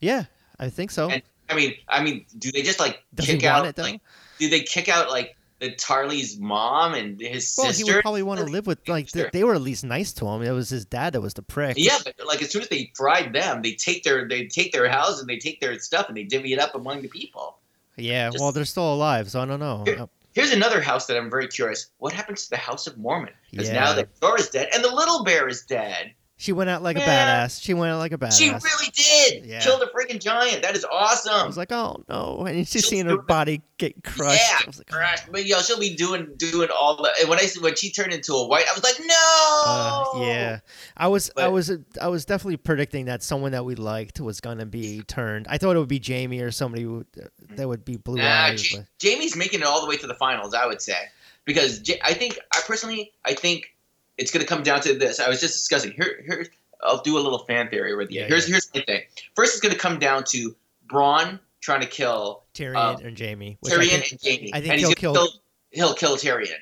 Yeah, 0.00 0.24
I 0.58 0.68
think 0.70 0.90
so. 0.90 1.10
And- 1.10 1.22
I 1.48 1.54
mean, 1.54 1.74
I 1.88 2.02
mean, 2.02 2.26
do 2.36 2.50
they 2.50 2.62
just 2.62 2.80
like 2.80 3.04
Does 3.14 3.26
kick 3.26 3.44
out? 3.44 3.64
it 3.66 3.78
like, 3.78 4.00
do 4.40 4.48
they 4.50 4.62
kick 4.62 4.88
out 4.88 5.10
like 5.10 5.36
the 5.60 5.70
Tarly's 5.76 6.38
mom 6.40 6.94
and 6.94 7.20
his 7.20 7.54
well, 7.56 7.68
he 7.68 7.72
sister? 7.74 7.94
would 7.94 8.02
probably 8.02 8.24
want 8.24 8.40
to 8.40 8.46
live 8.46 8.66
with 8.66 8.80
like 8.88 9.06
th- 9.06 9.30
they 9.32 9.44
were 9.44 9.54
at 9.54 9.60
least 9.62 9.84
nice 9.84 10.12
to 10.14 10.26
him. 10.26 10.42
It 10.42 10.50
was 10.50 10.70
his 10.70 10.84
dad 10.86 11.12
that 11.12 11.20
was 11.20 11.34
the 11.34 11.42
prick. 11.42 11.76
Yeah, 11.78 11.98
but 12.04 12.14
like 12.26 12.42
as 12.42 12.50
soon 12.50 12.62
as 12.62 12.68
they 12.68 12.90
fried 12.96 13.32
them, 13.32 13.62
they 13.62 13.74
take 13.74 14.02
their 14.02 14.26
they 14.26 14.46
take 14.48 14.72
their 14.72 14.88
house 14.88 15.20
and 15.20 15.28
they 15.28 15.38
take 15.38 15.60
their 15.60 15.78
stuff 15.78 16.08
and 16.08 16.16
they 16.16 16.24
divvy 16.24 16.52
it 16.52 16.58
up 16.58 16.74
among 16.74 17.02
the 17.02 17.08
people. 17.08 17.58
Yeah. 17.96 18.30
Just- 18.30 18.42
well, 18.42 18.52
they're 18.52 18.64
still 18.64 18.92
alive, 18.94 19.30
so 19.30 19.40
I 19.40 19.46
don't 19.46 19.60
know. 19.60 19.82
Here- 19.84 20.08
Here's 20.34 20.52
another 20.52 20.82
house 20.82 21.06
that 21.06 21.16
I'm 21.16 21.30
very 21.30 21.48
curious. 21.48 21.86
What 21.96 22.12
happens 22.12 22.44
to 22.44 22.50
the 22.50 22.58
House 22.58 22.86
of 22.86 22.96
Mormont? 22.96 23.30
Because 23.50 23.68
Yeah. 23.68 23.74
now 23.84 23.92
that 23.94 24.08
is 24.38 24.48
dead 24.50 24.68
and 24.74 24.84
the 24.84 24.94
little 24.94 25.24
bear 25.24 25.48
is 25.48 25.62
dead. 25.62 26.12
She 26.38 26.52
went 26.52 26.68
out 26.68 26.82
like 26.82 26.98
a 26.98 27.00
badass. 27.00 27.62
She 27.62 27.72
went 27.72 27.92
out 27.92 27.98
like 27.98 28.12
a 28.12 28.18
badass. 28.18 28.38
She 28.38 28.50
really 28.50 28.90
did. 28.92 29.46
Yeah. 29.46 29.60
Killed 29.60 29.82
a 29.82 29.86
freaking 29.86 30.20
giant. 30.20 30.60
That 30.62 30.76
is 30.76 30.84
awesome. 30.84 31.32
I 31.32 31.46
was 31.46 31.56
like, 31.56 31.72
oh 31.72 32.04
no, 32.10 32.44
and 32.44 32.68
she's 32.68 32.86
seeing 32.86 33.06
her 33.06 33.16
body 33.16 33.62
get 33.78 34.04
crushed. 34.04 34.42
Yeah, 34.50 34.70
like, 34.76 34.86
Crash. 34.86 35.20
But 35.30 35.46
yo, 35.46 35.60
she'll 35.60 35.80
be 35.80 35.96
doing 35.96 36.34
doing 36.36 36.68
all 36.70 36.96
the. 36.96 37.10
And 37.20 37.30
when 37.30 37.38
I 37.38 37.46
when 37.62 37.74
she 37.74 37.90
turned 37.90 38.12
into 38.12 38.34
a 38.34 38.46
white, 38.46 38.66
I 38.70 38.74
was 38.74 38.84
like, 38.84 39.00
uh, 39.00 40.14
no. 40.14 40.26
yeah. 40.26 40.60
I 40.94 41.08
was, 41.08 41.30
I 41.38 41.48
was, 41.48 41.72
I 42.02 42.08
was 42.08 42.26
definitely 42.26 42.58
predicting 42.58 43.06
that 43.06 43.22
someone 43.22 43.52
that 43.52 43.64
we 43.64 43.74
liked 43.74 44.20
was 44.20 44.40
gonna 44.42 44.66
be 44.66 45.02
turned. 45.04 45.46
I 45.48 45.56
thought 45.56 45.74
it 45.74 45.78
would 45.78 45.88
be 45.88 46.02
Jaime 46.04 46.40
or 46.40 46.50
somebody 46.50 46.82
who, 46.82 47.06
that 47.50 47.66
would 47.66 47.84
be 47.84 47.96
blue 47.96 48.16
Nah, 48.16 48.44
eyes. 48.46 48.72
Ja- 48.72 48.80
Jaime's 49.02 49.36
making 49.36 49.60
it 49.60 49.66
all 49.66 49.80
the 49.80 49.86
way 49.86 49.96
to 49.96 50.06
the 50.06 50.14
finals. 50.14 50.52
I 50.52 50.66
would 50.66 50.82
say 50.82 50.98
because 51.46 51.86
Ja- 51.88 51.96
I 52.04 52.12
think 52.12 52.38
I 52.54 52.60
personally 52.66 53.12
I 53.24 53.32
think 53.32 53.72
it's 54.18 54.30
going 54.30 54.40
to 54.44 54.46
come 54.48 54.62
down 54.62 54.80
to 54.82 54.94
this. 54.98 55.20
I 55.20 55.28
was 55.28 55.40
just 55.40 55.54
discussing 55.54 55.92
here. 55.92 56.22
Here, 56.26 56.46
I'll 56.82 57.02
do 57.02 57.18
a 57.18 57.20
little 57.20 57.40
fan 57.40 57.68
theory 57.68 57.94
with 57.96 58.10
you. 58.10 58.20
Yeah, 58.20 58.26
here's 58.28 58.48
yeah. 58.48 58.52
here's 58.54 58.66
the 58.66 58.82
thing. 58.82 59.02
First, 59.34 59.54
it's 59.54 59.60
going 59.60 59.72
to 59.74 59.78
come 59.80 59.98
down 59.98 60.24
to 60.24 60.54
Bronn 60.88 61.40
trying 61.60 61.80
to 61.80 61.86
kill 61.86 62.44
Tyrion 62.54 62.76
Um, 62.76 63.04
and 63.04 63.18
Jaime. 63.18 63.58
Tyrion 63.64 63.88
think- 63.88 64.12
and 64.12 64.20
Jaime. 64.22 64.50
I 64.54 64.60
think 64.60 64.72
and 64.72 64.80
he'll 64.80 64.88
he's 64.90 64.94
kill- 64.96 65.14
kill. 65.14 65.28
He'll 65.72 65.94
kill 65.94 66.16
Tyrion, 66.16 66.54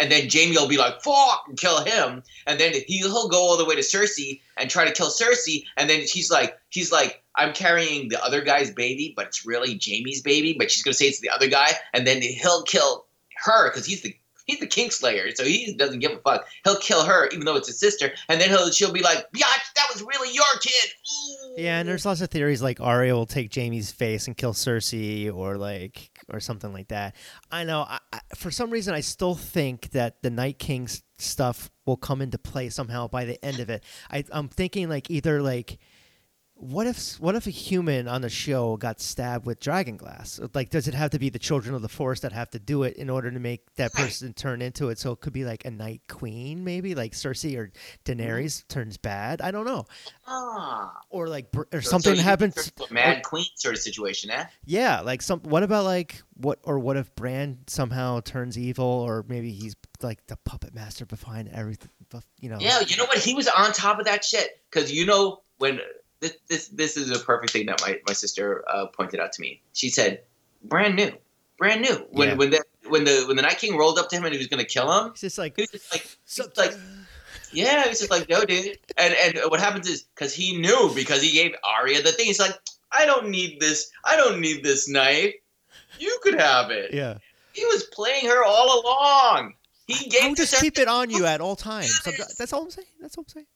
and 0.00 0.10
then 0.10 0.28
Jaime 0.32 0.56
will 0.56 0.66
be 0.68 0.78
like 0.78 1.00
"fuck" 1.02 1.44
and 1.46 1.56
kill 1.58 1.84
him, 1.84 2.22
and 2.46 2.58
then 2.58 2.72
he, 2.72 2.98
he'll 2.98 3.28
go 3.28 3.38
all 3.38 3.56
the 3.56 3.64
way 3.64 3.74
to 3.76 3.82
Cersei 3.82 4.40
and 4.56 4.68
try 4.70 4.84
to 4.84 4.92
kill 4.92 5.08
Cersei, 5.08 5.64
and 5.76 5.88
then 5.88 6.06
she's 6.06 6.30
like, 6.30 6.58
he's 6.70 6.90
like, 6.90 7.22
I'm 7.36 7.52
carrying 7.52 8.08
the 8.08 8.20
other 8.24 8.40
guy's 8.40 8.70
baby, 8.72 9.12
but 9.14 9.26
it's 9.26 9.44
really 9.46 9.78
Jaime's 9.80 10.22
baby, 10.22 10.54
but 10.58 10.70
she's 10.70 10.82
gonna 10.82 10.94
say 10.94 11.04
it's 11.06 11.20
the 11.20 11.30
other 11.30 11.48
guy, 11.48 11.72
and 11.92 12.06
then 12.06 12.22
he'll 12.22 12.62
kill 12.62 13.04
her 13.44 13.70
because 13.70 13.84
he's 13.86 14.00
the 14.02 14.16
he's 14.46 14.60
the 14.60 14.66
Kingslayer, 14.66 15.34
so 15.36 15.44
he 15.44 15.74
doesn't 15.74 15.98
give 15.98 16.12
a 16.12 16.18
fuck. 16.18 16.46
He'll 16.64 16.78
kill 16.78 17.04
her 17.04 17.28
even 17.28 17.44
though 17.44 17.56
it's 17.56 17.68
his 17.68 17.78
sister, 17.78 18.12
and 18.28 18.40
then 18.40 18.48
he'll 18.48 18.70
she'll 18.70 18.92
be 18.92 19.02
like, 19.02 19.30
"Biatch, 19.32 19.74
that 19.74 19.86
was 19.92 20.02
really 20.02 20.32
your 20.32 20.44
kid." 20.60 20.90
Ooh. 20.90 21.54
Yeah, 21.56 21.78
and 21.78 21.88
there's 21.88 22.06
lots 22.06 22.20
of 22.20 22.30
theories 22.30 22.62
like 22.62 22.80
Arya 22.80 23.14
will 23.14 23.26
take 23.26 23.54
Jaime's 23.54 23.90
face 23.90 24.26
and 24.26 24.36
kill 24.36 24.52
Cersei, 24.52 25.32
or 25.34 25.56
like, 25.56 26.10
or 26.28 26.40
something 26.40 26.72
like 26.72 26.88
that. 26.88 27.16
I 27.50 27.64
know. 27.64 27.82
I, 27.82 27.98
I, 28.12 28.20
for 28.34 28.50
some 28.50 28.70
reason, 28.70 28.94
I 28.94 29.00
still 29.00 29.34
think 29.34 29.90
that 29.90 30.22
the 30.22 30.30
Night 30.30 30.58
King's 30.58 31.02
stuff 31.18 31.70
will 31.86 31.96
come 31.96 32.20
into 32.20 32.38
play 32.38 32.68
somehow 32.68 33.08
by 33.08 33.24
the 33.24 33.42
end 33.44 33.60
of 33.60 33.70
it. 33.70 33.84
I, 34.10 34.24
I'm 34.32 34.48
thinking 34.48 34.88
like 34.88 35.10
either 35.10 35.40
like, 35.40 35.78
what 36.58 36.86
if 36.86 37.20
what 37.20 37.34
if 37.34 37.46
a 37.46 37.50
human 37.50 38.08
on 38.08 38.22
the 38.22 38.30
show 38.30 38.78
got 38.78 38.98
stabbed 38.98 39.44
with 39.44 39.60
dragon 39.60 39.96
glass? 39.98 40.40
Like, 40.54 40.70
does 40.70 40.88
it 40.88 40.94
have 40.94 41.10
to 41.10 41.18
be 41.18 41.28
the 41.28 41.38
children 41.38 41.74
of 41.74 41.82
the 41.82 41.88
forest 41.88 42.22
that 42.22 42.32
have 42.32 42.48
to 42.50 42.58
do 42.58 42.82
it 42.82 42.96
in 42.96 43.10
order 43.10 43.30
to 43.30 43.38
make 43.38 43.74
that 43.74 43.92
person 43.92 44.32
turn 44.32 44.62
into 44.62 44.88
it? 44.88 44.98
So 44.98 45.12
it 45.12 45.20
could 45.20 45.34
be 45.34 45.44
like 45.44 45.66
a 45.66 45.70
Night 45.70 46.00
Queen, 46.08 46.64
maybe 46.64 46.94
like 46.94 47.12
Cersei 47.12 47.58
or 47.58 47.70
Daenerys 48.06 48.66
turns 48.68 48.96
bad. 48.96 49.42
I 49.42 49.50
don't 49.50 49.66
know, 49.66 49.84
Ah, 50.26 50.92
or 51.10 51.28
like 51.28 51.48
or 51.72 51.82
So- 51.82 51.90
something 51.90 52.16
so 52.16 52.22
happens. 52.22 52.72
Mad 52.90 53.22
Queen 53.22 53.44
sort 53.56 53.74
of 53.74 53.82
situation, 53.82 54.30
eh? 54.30 54.46
Yeah, 54.64 55.00
like 55.02 55.20
some. 55.20 55.40
What 55.40 55.62
about 55.62 55.84
like 55.84 56.22
what 56.38 56.58
or 56.62 56.78
what 56.78 56.96
if 56.96 57.14
Bran 57.14 57.58
somehow 57.66 58.20
turns 58.20 58.56
evil, 58.58 58.86
or 58.86 59.24
maybe 59.28 59.52
he's 59.52 59.76
like 60.02 60.26
the 60.26 60.36
puppet 60.38 60.74
master 60.74 61.04
behind 61.04 61.48
everything? 61.50 61.90
You 62.40 62.48
know. 62.48 62.58
Yeah, 62.60 62.80
you 62.80 62.96
know 62.96 63.04
what? 63.04 63.18
He 63.18 63.34
was 63.34 63.46
on 63.48 63.72
top 63.72 63.98
of 63.98 64.06
that 64.06 64.24
shit 64.24 64.60
because 64.70 64.90
you 64.90 65.04
know 65.04 65.42
when 65.58 65.80
this 66.20 66.36
this 66.48 66.68
this 66.68 66.96
is 66.96 67.10
a 67.10 67.18
perfect 67.24 67.52
thing 67.52 67.66
that 67.66 67.80
my 67.82 67.98
my 68.06 68.12
sister 68.14 68.64
uh, 68.68 68.86
pointed 68.86 69.20
out 69.20 69.32
to 69.32 69.40
me. 69.42 69.60
She 69.74 69.88
said, 69.90 70.22
"Brand 70.64 70.96
new, 70.96 71.12
brand 71.58 71.82
new." 71.82 72.06
When 72.10 72.28
Yeah. 72.28 72.34
when 72.34 72.50
the 72.50 72.62
when 72.88 73.04
the 73.04 73.24
when 73.26 73.36
the 73.36 73.42
Night 73.42 73.58
King 73.58 73.76
rolled 73.76 73.98
up 73.98 74.08
to 74.10 74.16
him 74.16 74.24
and 74.24 74.32
he 74.32 74.38
was 74.38 74.46
gonna 74.46 74.64
kill 74.64 74.90
him, 74.90 75.10
He's 75.12 75.20
just 75.22 75.38
like. 75.38 75.56
he 75.56 75.62
was 75.62 75.70
just 75.70 75.92
like, 75.92 76.02
he's 76.26 76.56
like, 76.56 76.74
yeah, 77.52 77.82
he 77.84 77.88
was 77.90 77.98
just 77.98 78.10
like, 78.10 78.28
no, 78.28 78.44
dude. 78.44 78.78
And 78.96 79.14
and 79.14 79.38
what 79.50 79.60
happens 79.60 79.88
is 79.88 80.02
because 80.14 80.32
he 80.34 80.56
knew 80.58 80.90
because 80.94 81.22
he 81.22 81.32
gave 81.32 81.54
Arya 81.64 82.02
the 82.02 82.12
thing. 82.12 82.26
He's 82.26 82.40
like, 82.40 82.54
I 82.92 83.04
don't 83.06 83.28
need 83.28 83.60
this. 83.60 83.90
I 84.04 84.16
don't 84.16 84.40
need 84.40 84.64
this 84.64 84.88
knife. 84.88 85.34
You 85.98 86.18
could 86.22 86.38
have 86.40 86.70
it. 86.70 86.92
yeah. 86.92 87.18
He 87.52 87.64
was 87.64 87.84
playing 87.84 88.26
her 88.26 88.44
all 88.44 88.82
along. 88.82 89.54
He 89.86 89.94
I 89.94 90.08
gave 90.08 90.28
would 90.30 90.36
this 90.38 90.50
just 90.50 90.62
keep 90.62 90.78
it 90.78 90.88
on 90.88 91.08
you 91.10 91.24
at 91.32 91.40
all 91.40 91.56
times. 91.56 92.00
do 92.02 92.10
I'm- 92.10 92.18
this. 92.18 92.34
That's 92.36 92.52
all 92.52 92.62
I'm 92.64 92.70
saying. 92.70 92.88
That's 93.00 93.16
all 93.16 93.24
I'm 93.24 93.28
saying. 93.28 93.46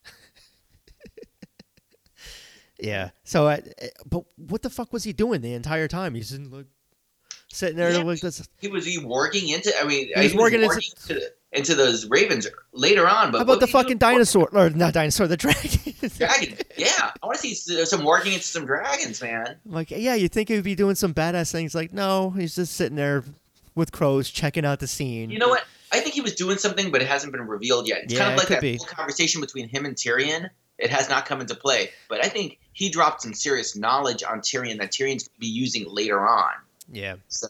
Yeah. 2.82 3.10
So, 3.24 3.46
uh, 3.48 3.58
but 4.06 4.24
what 4.36 4.62
the 4.62 4.70
fuck 4.70 4.92
was 4.92 5.04
he 5.04 5.12
doing 5.12 5.40
the 5.40 5.54
entire 5.54 5.88
time? 5.88 6.14
He's 6.14 6.32
in, 6.32 6.50
like 6.50 6.66
sitting 7.52 7.76
there 7.76 7.90
Yeah. 7.90 8.02
like 8.02 8.20
this. 8.20 8.46
he 8.60 8.68
was 8.68 8.84
he 8.86 8.98
working 8.98 9.48
into. 9.48 9.72
I 9.80 9.84
mean, 9.84 10.08
He 10.14 10.22
was 10.22 10.34
working 10.34 10.62
into- 10.62 10.80
into 11.08 11.20
into 11.52 11.74
those 11.74 12.06
ravens 12.08 12.46
later 12.72 13.08
on. 13.08 13.32
But 13.32 13.38
How 13.38 13.42
about 13.42 13.54
the 13.58 13.62
was 13.66 13.70
he 13.70 13.72
doing 13.72 13.82
fucking 13.84 13.98
dinosaur 13.98 14.48
or 14.52 14.70
not 14.70 14.94
dinosaur, 14.94 15.26
the 15.26 15.36
dragon? 15.36 15.70
Dragon. 16.16 16.56
Yeah, 16.76 17.10
I 17.22 17.26
want 17.26 17.38
to 17.40 17.46
see 17.54 17.54
some 17.84 18.04
working 18.04 18.32
into 18.34 18.44
some 18.44 18.66
dragons, 18.66 19.20
man. 19.20 19.56
Like, 19.66 19.90
yeah, 19.90 20.14
you 20.14 20.28
think 20.28 20.48
he'd 20.48 20.62
be 20.62 20.74
doing 20.76 20.94
some 20.94 21.12
badass 21.12 21.50
things. 21.50 21.74
Like, 21.74 21.92
no, 21.92 22.30
he's 22.30 22.54
just 22.54 22.74
sitting 22.76 22.94
there 22.96 23.24
with 23.74 23.90
crows, 23.92 24.30
checking 24.30 24.64
out 24.64 24.78
the 24.80 24.86
scene. 24.86 25.30
You 25.30 25.38
know 25.40 25.48
what? 25.48 25.64
I 25.92 25.98
think 26.00 26.14
he 26.14 26.20
was 26.20 26.34
doing 26.36 26.56
something, 26.56 26.90
but 26.92 27.02
it 27.02 27.08
hasn't 27.08 27.32
been 27.32 27.46
revealed 27.46 27.88
yet. 27.88 28.04
It's 28.04 28.12
Yeah, 28.14 28.20
kind 28.20 28.32
of 28.34 28.38
like 28.38 28.48
that 28.48 28.60
be. 28.60 28.76
whole 28.76 28.86
conversation 28.86 29.40
between 29.40 29.68
him 29.68 29.84
and 29.86 29.96
Tyrion. 29.96 30.48
It 30.80 30.90
has 30.90 31.08
not 31.08 31.26
come 31.26 31.40
into 31.40 31.54
play, 31.54 31.90
but 32.08 32.24
I 32.24 32.28
think 32.28 32.58
he 32.72 32.88
dropped 32.88 33.22
some 33.22 33.34
serious 33.34 33.76
knowledge 33.76 34.22
on 34.22 34.40
Tyrion 34.40 34.78
that 34.78 34.90
Tyrion's 34.90 35.24
going 35.28 35.34
to 35.34 35.40
be 35.40 35.46
using 35.46 35.84
later 35.88 36.26
on. 36.26 36.52
Yeah. 36.90 37.16
So 37.28 37.48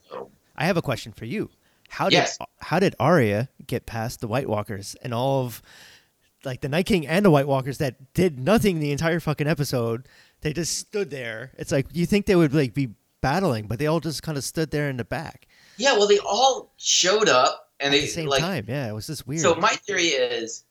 I 0.56 0.64
have 0.66 0.76
a 0.76 0.82
question 0.82 1.12
for 1.12 1.24
you. 1.24 1.48
How 1.88 2.08
did 2.08 2.16
Yes. 2.16 2.38
how 2.58 2.78
did 2.78 2.94
Arya 3.00 3.48
get 3.66 3.86
past 3.86 4.20
the 4.20 4.28
White 4.28 4.48
Walkers 4.48 4.96
and 5.02 5.14
all 5.14 5.44
of 5.44 5.62
like 6.44 6.60
the 6.60 6.68
Night 6.68 6.86
King 6.86 7.06
and 7.06 7.24
the 7.24 7.30
White 7.30 7.46
Walkers 7.48 7.78
that 7.78 8.12
did 8.14 8.38
nothing 8.38 8.80
the 8.80 8.92
entire 8.92 9.20
fucking 9.20 9.46
episode? 9.48 10.06
They 10.42 10.52
just 10.52 10.76
stood 10.78 11.10
there. 11.10 11.52
It's 11.58 11.72
like 11.72 11.86
you 11.92 12.06
think 12.06 12.26
they 12.26 12.36
would 12.36 12.54
like 12.54 12.74
be 12.74 12.90
battling, 13.20 13.66
but 13.66 13.78
they 13.78 13.86
all 13.86 14.00
just 14.00 14.22
kind 14.22 14.36
of 14.38 14.44
stood 14.44 14.70
there 14.70 14.88
in 14.90 14.96
the 14.96 15.04
back 15.04 15.46
yeah, 15.76 15.92
well, 15.94 16.06
they 16.06 16.18
all 16.18 16.72
showed 16.76 17.28
up 17.30 17.70
and 17.80 17.88
at 17.94 17.96
they 17.96 18.00
the 18.02 18.06
same 18.06 18.28
like. 18.28 18.40
time. 18.40 18.66
Yeah, 18.68 18.88
it 18.88 18.92
was 18.92 19.06
just 19.06 19.26
weird. 19.26 19.40
So 19.40 19.54
my 19.54 19.70
theory 19.70 20.08
is 20.08 20.64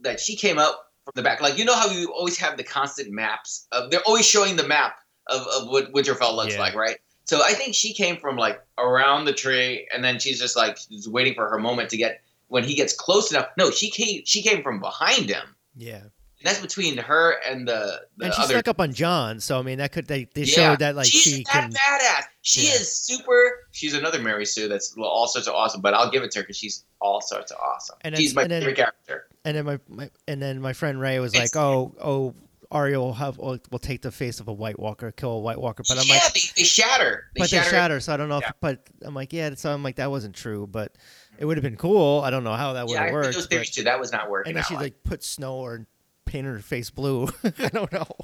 that 0.00 0.20
she 0.20 0.36
came 0.36 0.58
up 0.58 0.91
from 1.04 1.12
the 1.14 1.22
back. 1.22 1.40
Like 1.40 1.58
you 1.58 1.64
know 1.64 1.74
how 1.74 1.88
you 1.90 2.12
always 2.12 2.38
have 2.38 2.56
the 2.56 2.64
constant 2.64 3.10
maps 3.12 3.66
of 3.72 3.90
they're 3.90 4.02
always 4.06 4.26
showing 4.26 4.56
the 4.56 4.66
map 4.66 4.96
of, 5.28 5.42
of 5.48 5.68
what 5.68 5.92
Winterfell 5.92 6.34
looks 6.36 6.54
Yeah. 6.54 6.60
like, 6.60 6.74
right? 6.74 6.98
So 7.24 7.42
I 7.44 7.52
think 7.52 7.74
she 7.74 7.92
came 7.94 8.16
from 8.16 8.36
like 8.36 8.60
around 8.78 9.24
the 9.26 9.32
tree 9.32 9.88
and 9.94 10.02
then 10.04 10.18
she's 10.18 10.38
just 10.40 10.56
like 10.56 10.76
she's 10.78 11.08
waiting 11.08 11.34
for 11.34 11.48
her 11.48 11.58
moment 11.58 11.90
to 11.90 11.96
get 11.96 12.20
when 12.48 12.64
he 12.64 12.74
gets 12.74 12.92
close 12.92 13.30
enough. 13.30 13.46
No, 13.56 13.70
she 13.70 13.90
came 13.90 14.22
she 14.24 14.42
came 14.42 14.62
from 14.62 14.80
behind 14.80 15.28
him. 15.30 15.54
yeah, 15.76 16.02
that's 16.44 16.60
between 16.60 16.96
her 16.98 17.36
and 17.48 17.66
the, 17.68 18.00
the 18.16 18.26
and 18.26 18.34
she 18.34 18.42
other 18.42 18.54
snuck 18.54 18.68
up 18.68 18.80
on 18.80 18.92
Jon. 18.92 19.40
So 19.40 19.58
I 19.58 19.62
mean, 19.62 19.78
that 19.78 19.92
could 19.92 20.06
they, 20.06 20.28
they 20.34 20.42
Yeah. 20.42 20.54
showed 20.54 20.78
that 20.80 20.96
like 20.96 21.06
she's 21.06 21.22
she 21.22 21.44
that 21.44 21.52
can. 21.52 21.72
badass. 21.72 22.24
She 22.42 22.66
Yeah. 22.68 22.74
is 22.74 22.92
super. 22.96 23.66
She's 23.72 23.94
another 23.94 24.20
Mary 24.20 24.44
Sue 24.46 24.68
that's 24.68 24.94
all 24.98 25.26
sorts 25.28 25.46
of 25.48 25.54
awesome. 25.54 25.80
But 25.80 25.94
I'll 25.94 26.10
give 26.10 26.22
it 26.22 26.30
to 26.32 26.38
her 26.40 26.42
because 26.42 26.56
she's 26.56 26.84
all 27.00 27.20
sorts 27.20 27.50
of 27.50 27.58
awesome. 27.58 27.96
And 28.02 28.16
she's 28.16 28.34
my 28.34 28.42
and 28.42 28.50
then- 28.50 28.62
favorite 28.62 28.76
character. 28.76 29.26
And 29.44 29.56
then 29.56 29.64
my, 29.64 29.78
my 29.88 30.10
and 30.28 30.40
then 30.40 30.60
my 30.60 30.72
friend 30.72 31.00
Ray 31.00 31.18
was 31.18 31.34
It's- 31.34 31.54
like, 31.54 31.60
"Oh, 31.62 31.94
oh, 32.00 32.34
Arya 32.70 32.98
will 32.98 33.12
have 33.14 33.38
will, 33.38 33.58
will 33.70 33.78
take 33.80 34.00
the 34.02 34.10
face 34.12 34.38
of 34.40 34.48
a 34.48 34.52
White 34.52 34.78
Walker, 34.78 35.10
kill 35.12 35.32
a 35.32 35.38
White 35.40 35.58
Walker." 35.60 35.82
But 35.88 35.98
I'm 35.98 36.04
yeah, 36.06 36.14
like, 36.24 36.32
they, 36.32 36.40
they 36.56 36.62
shatter. 36.62 37.24
They 37.34 37.40
but 37.40 37.50
shatter. 37.50 37.64
they 37.70 37.76
shatter, 37.76 38.00
so 38.00 38.14
I 38.14 38.16
don't 38.16 38.28
know. 38.28 38.38
If, 38.38 38.52
But 38.60 38.88
I'm 39.02 39.14
like, 39.14 39.32
yeah, 39.32 39.52
so 39.56 39.72
I'm 39.72 39.82
like, 39.82 39.96
that 39.96 40.10
wasn't 40.10 40.34
true, 40.36 40.66
but 40.70 40.92
it 41.38 41.44
would 41.44 41.56
have 41.56 41.62
been 41.64 41.76
cool. 41.76 42.20
I 42.20 42.30
don't 42.30 42.44
know 42.44 42.54
how 42.54 42.74
that 42.74 42.86
would 42.86 42.94
Yeah, 42.94 43.02
have 43.02 43.10
heard 43.12 43.24
worked. 43.24 43.34
those 43.34 43.46
theories 43.46 43.70
too. 43.70 43.82
That 43.82 43.98
was 43.98 44.12
not 44.12 44.30
working 44.30 44.50
and 44.50 44.56
then 44.58 44.64
she 44.64 44.76
like 44.76 45.02
put 45.02 45.24
snow 45.24 45.56
or 45.56 45.86
painted 46.24 46.50
her 46.52 46.58
face 46.60 46.90
blue. 46.90 47.28
I 47.44 47.68
don't 47.68 47.92
know. 47.92 48.06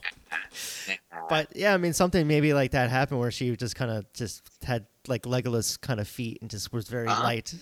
But 1.28 1.55
yeah, 1.55 1.74
I 1.74 1.76
mean, 1.76 1.92
something 1.92 2.26
maybe 2.26 2.55
like 2.55 2.70
that 2.70 2.88
happened 2.88 3.20
where 3.20 3.30
she 3.30 3.55
just 3.55 3.76
kind 3.76 3.90
of 3.90 4.11
just 4.14 4.49
had 4.62 4.86
like 5.09 5.24
Legolas 5.24 5.78
kind 5.78 6.01
of 6.01 6.09
feet 6.09 6.38
and 6.40 6.49
just 6.51 6.72
was 6.72 6.88
very 6.88 7.07
Uh-huh. 7.07 7.22
light. 7.22 7.53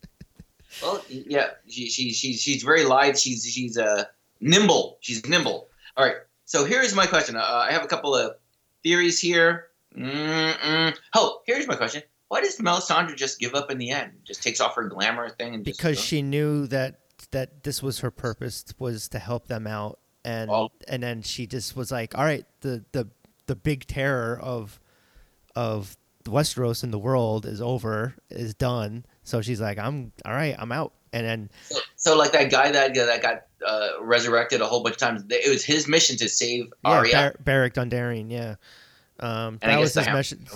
well, 0.82 1.02
yeah, 1.08 1.48
she, 1.68 1.88
she, 1.90 2.12
she, 2.12 2.32
she's 2.32 2.62
very 2.62 2.84
lithe. 2.84 3.16
She's 3.18 3.44
she's 3.44 3.76
uh, 3.76 4.04
nimble. 4.40 4.96
She's 5.00 5.26
nimble. 5.28 5.68
All 5.96 6.06
right. 6.06 6.16
So 6.46 6.64
here's 6.64 6.94
my 6.94 7.06
question. 7.06 7.36
Uh, 7.36 7.40
I 7.68 7.72
have 7.72 7.84
a 7.84 7.88
couple 7.88 8.14
of 8.14 8.36
theories 8.82 9.18
here. 9.18 9.66
Mm-mm. 9.96 10.96
Oh, 11.14 11.40
here's 11.46 11.66
my 11.66 11.74
question. 11.76 12.02
Why 12.28 12.40
does 12.40 12.56
Melisandre 12.58 13.14
just 13.16 13.38
give 13.38 13.54
up 13.54 13.70
in 13.70 13.78
the 13.78 13.90
end? 13.90 14.12
Just 14.24 14.42
takes 14.42 14.60
off 14.60 14.74
her 14.76 14.84
glamour 14.88 15.28
thing 15.30 15.54
and 15.54 15.64
because 15.64 15.96
goes? 15.96 16.04
she 16.04 16.22
knew 16.22 16.66
that 16.68 17.00
that 17.32 17.62
this 17.64 17.82
was 17.82 18.00
her 18.00 18.10
purpose 18.10 18.64
was 18.78 19.08
to 19.08 19.18
help 19.18 19.48
them 19.48 19.66
out 19.66 19.98
and 20.24 20.50
Oh. 20.50 20.70
and 20.88 21.02
then 21.02 21.22
she 21.22 21.46
just 21.46 21.76
was 21.76 21.90
like 21.90 22.16
all 22.16 22.24
right 22.24 22.44
the 22.60 22.84
the 22.92 23.08
the 23.46 23.56
big 23.56 23.86
terror 23.86 24.38
of 24.40 24.80
of 25.54 25.96
Westeros 26.24 26.82
and 26.82 26.92
the 26.92 26.98
world 26.98 27.46
is 27.46 27.60
over 27.60 28.14
is 28.30 28.52
done 28.54 29.04
so 29.22 29.40
she's 29.40 29.60
like 29.60 29.78
I'm 29.78 30.12
all 30.24 30.32
right 30.32 30.56
I'm 30.58 30.72
out 30.72 30.92
and 31.12 31.24
then 31.26 31.50
So, 31.70 31.78
so 31.96 32.16
like 32.18 32.32
that 32.32 32.50
guy 32.50 32.72
that 32.72 32.94
that 32.94 33.22
got 33.22 33.42
uh, 33.66 33.88
resurrected 34.02 34.60
a 34.60 34.66
whole 34.66 34.82
bunch 34.82 34.96
of 34.96 35.00
times. 35.00 35.24
It 35.30 35.48
was 35.48 35.64
his 35.64 35.88
mission 35.88 36.16
to 36.18 36.28
save 36.28 36.66
yeah 36.84 36.90
Arya. 36.90 37.12
Bar- 37.12 37.36
Beric 37.42 37.74
Dondarrion 37.74 38.30
yeah 38.30 38.56
um 39.20 39.58
And 39.62 39.72
that 39.72 39.78
was 39.80 39.94
his 39.94 40.06
mission 40.08 40.46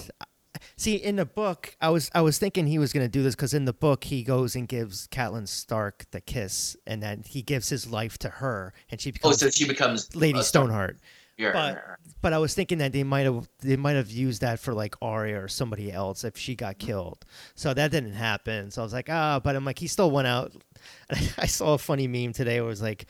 see 0.81 0.97
in 0.97 1.16
the 1.16 1.26
book 1.26 1.76
I 1.81 1.91
was 1.91 2.11
I 2.14 2.20
was 2.22 2.39
thinking 2.39 2.66
he 2.66 2.78
was 2.78 2.93
going 2.93 3.05
to 3.05 3.11
do 3.11 3.22
this 3.22 3.35
cuz 3.35 3.53
in 3.55 3.64
the 3.66 3.72
book 3.72 4.05
he 4.05 4.22
goes 4.22 4.57
and 4.57 4.66
gives 4.66 5.07
Catelyn 5.09 5.47
Stark 5.47 6.07
the 6.11 6.20
kiss 6.20 6.76
and 6.87 7.03
then 7.03 7.22
he 7.26 7.43
gives 7.43 7.68
his 7.68 7.87
life 7.87 8.16
to 8.18 8.28
her 8.28 8.72
and 8.91 9.01
she 9.01 9.11
becomes 9.11 9.35
oh, 9.43 9.47
so 9.47 9.51
she 9.51 9.66
becomes 9.66 10.14
Lady 10.16 10.43
Stoneheart 10.43 10.99
Yeah, 11.37 11.53
But- 11.53 11.85
but 12.22 12.33
I 12.35 12.39
was 12.39 12.53
thinking 12.55 12.78
that 12.78 12.93
they 12.93 13.03
might 13.05 13.24
have 13.24 13.49
they 13.61 13.76
might 13.76 13.97
have 13.97 14.11
used 14.11 14.41
that 14.43 14.59
for 14.61 14.74
like 14.74 14.95
Arya 15.01 15.43
or 15.43 15.49
somebody 15.49 15.91
else 15.91 16.22
if 16.24 16.37
she 16.37 16.55
got 16.55 16.78
killed. 16.78 17.24
So 17.55 17.72
that 17.72 17.91
didn't 17.91 18.12
happen. 18.12 18.70
So 18.70 18.83
I 18.83 18.85
was 18.85 18.93
like, 18.93 19.09
ah, 19.09 19.41
but 19.43 19.57
I'm 19.57 19.64
like, 19.64 19.78
he 19.78 19.87
still 19.87 20.11
went 20.11 20.28
out. 20.28 20.53
I 21.39 21.47
saw 21.47 21.72
a 21.74 21.78
funny 21.78 22.07
meme 22.09 22.35
today 22.35 22.61
where 22.61 22.68
it 22.68 22.76
was 22.76 22.83
like 22.83 23.07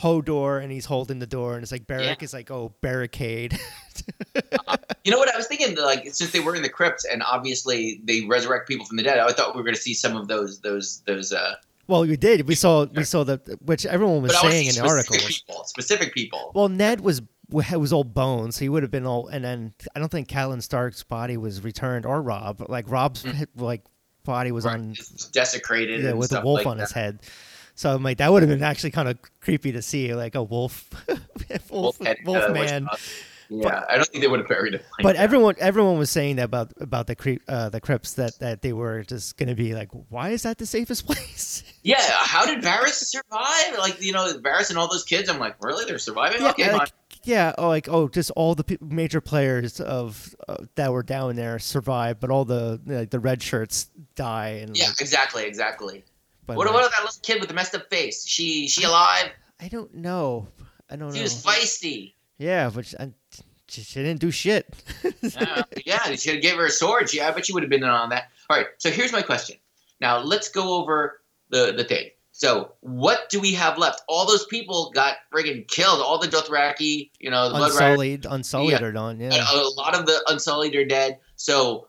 Hodor 0.00 0.62
and 0.62 0.70
he's 0.70 0.84
holding 0.84 1.18
the 1.18 1.26
door 1.26 1.54
and 1.54 1.62
it's 1.62 1.72
like 1.72 1.86
Beric 1.86 2.04
Yeah. 2.20 2.24
is 2.24 2.32
like, 2.32 2.50
oh, 2.50 2.72
barricade. 2.80 3.58
You 5.04 5.12
know 5.12 5.18
what 5.18 5.32
I 5.32 5.36
was 5.36 5.46
thinking? 5.46 5.76
Like 5.76 6.04
since 6.12 6.30
they 6.32 6.40
were 6.40 6.54
in 6.54 6.62
the 6.62 6.68
crypt 6.68 7.06
and 7.10 7.22
obviously 7.22 8.00
they 8.04 8.22
resurrect 8.26 8.68
people 8.68 8.84
from 8.86 8.96
the 8.96 9.02
dead, 9.02 9.18
I 9.18 9.30
thought 9.32 9.54
we 9.54 9.58
were 9.58 9.64
going 9.64 9.74
to 9.74 9.80
see 9.80 9.94
some 9.94 10.16
of 10.16 10.28
those 10.28 10.60
those 10.60 11.00
those 11.06 11.32
uh 11.32 11.54
Well, 11.86 12.02
we 12.02 12.16
did. 12.16 12.46
We 12.46 12.54
saw 12.54 12.84
we 12.84 13.04
saw 13.04 13.24
the 13.24 13.40
which 13.64 13.86
everyone 13.86 14.22
was 14.22 14.32
But 14.32 14.38
I 14.38 14.42
want 14.42 14.52
to 14.52 14.56
saying 14.58 14.68
in 14.68 14.74
the 14.74 14.82
article. 14.88 15.14
specific 15.16 15.46
people. 15.46 15.64
Specific 15.64 16.14
people. 16.14 16.52
Well, 16.54 16.68
Ned 16.68 17.00
was 17.00 17.22
was 17.50 17.92
all 17.92 18.04
bones. 18.04 18.56
So 18.56 18.60
he 18.60 18.68
would 18.68 18.82
have 18.82 18.92
been 18.92 19.06
all, 19.06 19.28
and 19.28 19.42
then 19.44 19.72
I 19.96 19.98
don't 19.98 20.10
think 20.10 20.28
Catelyn 20.28 20.62
Stark's 20.62 21.02
body 21.02 21.36
was 21.38 21.64
returned 21.64 22.04
or 22.04 22.20
Robb. 22.20 22.64
Like 22.68 22.90
Robb's 22.90 23.24
like 23.56 23.82
body 24.24 24.52
was 24.52 24.66
Right, 24.66 24.74
on 24.74 24.90
it's 24.90 25.28
desecrated. 25.30 26.02
yeah 26.02 26.12
with 26.12 26.32
a 26.32 26.42
wolf 26.42 26.58
like 26.58 26.66
on 26.66 26.76
that. 26.76 26.82
his 26.84 26.92
head. 26.92 27.20
So 27.78 27.94
I'm 27.94 28.02
like 28.02 28.18
that 28.18 28.32
would 28.32 28.42
have 28.42 28.50
been 28.50 28.64
actually 28.64 28.90
kind 28.90 29.08
of 29.08 29.18
creepy 29.40 29.70
to 29.70 29.82
see 29.82 30.12
like 30.12 30.34
a 30.34 30.42
wolf, 30.42 30.90
wolf, 31.70 31.96
Wolfhead, 32.00 32.16
wolf 32.24 32.42
uh, 32.42 32.52
man. 32.52 32.88
Yeah, 33.50 33.84
I 33.88 33.94
don't 33.94 34.08
think 34.08 34.20
they 34.20 34.26
would 34.26 34.40
have 34.40 34.48
buried 34.48 34.74
it. 34.74 34.84
Like 34.98 35.04
But 35.04 35.14
that. 35.14 35.22
everyone, 35.22 35.54
everyone 35.60 35.96
was 35.96 36.10
saying 36.10 36.36
that 36.36 36.46
about 36.46 36.72
about 36.80 37.06
the 37.06 37.14
creep, 37.14 37.40
uh, 37.46 37.68
the 37.68 37.80
crypts 37.80 38.14
that 38.14 38.36
that 38.40 38.62
they 38.62 38.72
were 38.72 39.04
just 39.04 39.36
gonna 39.36 39.54
be 39.54 39.76
like, 39.76 39.90
why 40.08 40.30
is 40.30 40.42
that 40.42 40.58
the 40.58 40.66
safest 40.66 41.06
place? 41.06 41.62
yeah, 41.84 42.02
how 42.02 42.44
did 42.46 42.64
Varys 42.64 42.94
survive? 42.94 43.78
Like 43.78 44.02
you 44.02 44.12
know, 44.12 44.26
Varys 44.26 44.70
and 44.70 44.78
all 44.78 44.88
those 44.88 45.04
kids. 45.04 45.28
I'm 45.28 45.38
like, 45.38 45.54
really? 45.62 45.84
They're 45.84 45.98
surviving? 45.98 46.42
yeah, 46.42 46.50
okay, 46.50 46.72
like, 46.72 46.90
yeah, 47.22 47.52
oh, 47.58 47.68
like 47.68 47.88
oh, 47.88 48.08
just 48.08 48.32
all 48.32 48.56
the 48.56 48.76
major 48.80 49.20
players 49.20 49.80
of 49.80 50.34
uh, 50.48 50.56
that 50.74 50.92
were 50.92 51.04
down 51.04 51.36
there 51.36 51.60
survived, 51.60 52.18
but 52.18 52.30
all 52.30 52.44
the 52.44 52.80
like 52.86 53.10
the 53.10 53.20
red 53.20 53.40
shirts 53.40 53.88
die. 54.16 54.62
And 54.62 54.76
Yeah, 54.76 54.88
like, 54.88 55.00
exactly, 55.00 55.44
exactly. 55.44 56.02
What 56.56 56.68
about 56.68 56.90
that 56.90 57.02
little 57.04 57.18
kid 57.22 57.40
with 57.40 57.48
the 57.48 57.54
messed 57.54 57.74
up 57.74 57.88
face? 57.90 58.26
She 58.26 58.68
she 58.68 58.84
alive? 58.84 59.30
I 59.60 59.68
don't 59.68 59.92
know. 59.94 60.48
I 60.90 60.96
don't 60.96 61.12
She 61.12 61.18
know. 61.18 61.24
was 61.24 61.44
feisty. 61.44 62.14
yeah, 62.38 62.70
but 62.74 62.86
she, 62.86 62.96
I, 62.98 63.12
she, 63.68 63.82
she 63.82 64.02
didn't 64.02 64.20
do 64.20 64.30
shit. 64.30 64.66
Uh, 65.04 65.62
yeah, 65.84 66.00
they 66.06 66.16
should 66.16 66.34
have 66.34 66.42
gave 66.42 66.56
her 66.56 66.66
a 66.66 66.70
sword. 66.70 67.12
Yeah, 67.12 67.28
I 67.28 67.32
bet 67.32 67.48
you 67.48 67.54
would 67.54 67.62
have 67.62 67.70
been 67.70 67.82
in 67.82 67.88
on 67.90 68.08
that. 68.10 68.30
All 68.48 68.56
right, 68.56 68.66
so 68.78 68.90
here's 68.90 69.12
my 69.12 69.20
question. 69.22 69.56
Now 70.00 70.18
let's 70.20 70.48
go 70.48 70.78
over 70.80 71.20
the 71.50 71.72
the 71.76 71.84
thing. 71.84 72.10
So 72.32 72.72
what 72.80 73.28
do 73.30 73.40
we 73.40 73.52
have 73.54 73.78
left? 73.78 74.02
All 74.08 74.24
those 74.24 74.46
people 74.46 74.92
got 74.94 75.16
friggin' 75.34 75.66
killed. 75.66 76.00
All 76.00 76.18
the 76.18 76.28
Dothraki, 76.28 77.10
you 77.18 77.30
know, 77.32 77.48
the 77.48 77.56
Blood 77.56 77.72
unsullied, 77.72 78.26
unsullied 78.30 78.70
Yeah. 78.80 78.86
or 78.86 78.92
done. 78.92 79.20
a, 79.20 79.24
Yeah. 79.28 79.44
a 79.52 79.66
lot 79.76 79.96
of 79.98 80.06
the 80.06 80.22
Unsullied 80.28 80.76
are 80.76 80.84
dead. 80.84 81.18
So 81.34 81.88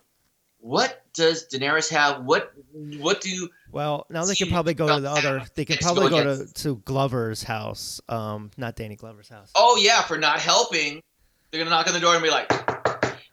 what 0.59 1.03
does 1.13 1.47
Daenerys 1.47 1.89
have? 1.91 2.23
What 2.25 2.51
what 2.97 3.21
do 3.21 3.47
Well, 3.71 4.05
now 4.09 4.25
they 4.25 4.35
can 4.35 4.49
probably 4.49 4.73
go 4.73 4.87
to 4.87 5.01
the 5.01 5.09
other. 5.09 5.43
They 5.55 5.65
can 5.65 5.77
probably 5.77 6.09
go 6.09 6.23
to, 6.23 6.53
to 6.53 6.75
Glover's 6.85 7.43
house. 7.43 8.01
Um, 8.09 8.51
not 8.57 8.75
Danny 8.75 8.95
Glover's 8.95 9.29
house. 9.29 9.51
Oh 9.55 9.77
yeah, 9.81 10.01
for 10.01 10.17
not 10.17 10.39
helping. 10.39 11.01
They're 11.51 11.59
gonna 11.59 11.69
knock 11.69 11.87
on 11.87 11.93
the 11.93 11.99
door 11.99 12.13
and 12.13 12.23
be 12.23 12.29
like, 12.29 12.51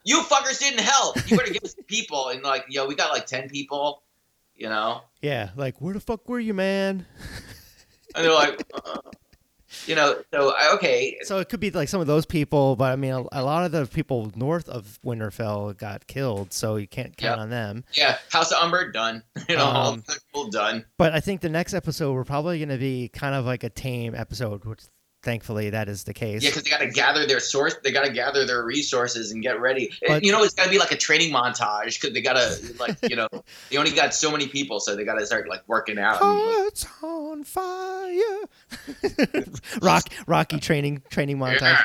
"You 0.05 0.20
fuckers 0.20 0.59
didn't 0.59 0.80
help. 0.80 1.16
You 1.28 1.37
better 1.37 1.53
give 1.53 1.64
us 1.64 1.74
people." 1.87 2.28
And 2.28 2.43
like, 2.43 2.66
yo, 2.68 2.87
we 2.87 2.95
got 2.95 3.12
like 3.12 3.26
ten 3.26 3.49
people, 3.49 4.03
you 4.55 4.68
know. 4.68 5.03
Yeah, 5.22 5.51
like 5.57 5.80
where 5.80 5.95
the 5.95 6.01
fuck 6.01 6.28
were 6.28 6.41
you, 6.41 6.55
man? 6.55 7.07
And 8.14 8.24
they're 8.24 8.32
like, 8.32 8.62
uh, 8.74 9.01
you 9.87 9.95
know, 9.95 10.23
so 10.33 10.53
I- 10.57 10.75
okay, 10.75 11.19
So 11.23 11.39
it 11.39 11.49
could 11.49 11.61
be 11.61 11.71
like 11.71 11.89
some 11.89 12.01
of 12.01 12.07
those 12.07 12.27
people, 12.27 12.77
but 12.77 12.93
I 12.93 12.97
mean, 12.97 13.12
a, 13.12 13.25
a 13.33 13.43
lot 13.43 13.64
of 13.64 13.73
the 13.73 13.87
people 13.87 14.33
north 14.37 14.69
of 14.69 14.99
Winterfell 15.05 15.77
got 15.77 16.07
killed, 16.07 16.53
so 16.53 16.77
you 16.77 16.87
can't 16.89 17.17
count 17.17 17.39
Yeah. 17.39 17.43
on 17.43 17.51
them. 17.51 17.85
yeah, 17.95 18.19
House 18.31 18.53
of 18.53 18.62
Umber 18.62 18.91
done. 18.93 19.23
You 19.49 19.57
know, 19.57 19.64
all 19.64 19.93
Um, 19.93 20.03
the 20.07 20.19
people 20.33 20.51
done. 20.51 20.85
But 20.99 21.12
I 21.12 21.21
think 21.21 21.41
the 21.41 21.49
next 21.49 21.73
episode 21.75 22.12
we're 22.14 22.25
probably 22.25 22.59
going 22.59 22.69
to 22.71 22.79
be 22.79 23.09
kind 23.09 23.35
of 23.35 23.45
like 23.45 23.62
a 23.64 23.71
tame 23.71 24.14
episode, 24.14 24.64
which 24.64 24.81
thankfully 25.27 25.70
that 25.70 25.89
is 25.89 26.05
the 26.05 26.14
case. 26.14 26.43
Yeah, 26.45 26.51
because 26.51 26.62
they 26.62 26.70
got 26.70 26.79
to 26.79 26.89
gather 26.89 27.27
their 27.27 27.41
source. 27.41 27.74
They 27.83 27.91
got 27.91 28.05
to 28.05 28.12
gather 28.12 28.47
their 28.47 28.62
resources 28.62 29.33
and 29.33 29.43
get 29.43 29.61
ready. 29.61 29.91
But- 30.07 30.22
you 30.22 30.31
know, 30.31 30.43
it's 30.45 30.55
got 30.55 30.64
to 30.64 30.70
be 30.70 30.79
like 30.79 30.93
a 30.93 30.97
training 30.97 31.33
montage 31.35 32.01
because 32.01 32.14
they 32.14 32.22
got 32.22 32.35
to 32.35 32.74
like, 32.79 32.97
you 33.11 33.16
know, 33.16 33.29
they 33.70 33.77
only 33.77 33.91
got 33.91 34.14
so 34.14 34.31
many 34.31 34.47
people, 34.47 34.79
so 34.79 34.95
they 34.95 35.05
got 35.05 35.18
to 35.18 35.27
start 35.27 35.49
like 35.49 35.64
working 35.66 35.99
out. 35.99 36.22
and, 36.22 36.31
like, 36.31 36.55
Hearts 36.55 36.87
on 37.03 37.45
fire. 37.45 38.22
Rock, 39.83 40.09
Rocky 40.29 40.61
training 40.61 41.03
training 41.11 41.39
montage. 41.39 41.61
yeah. 41.61 41.83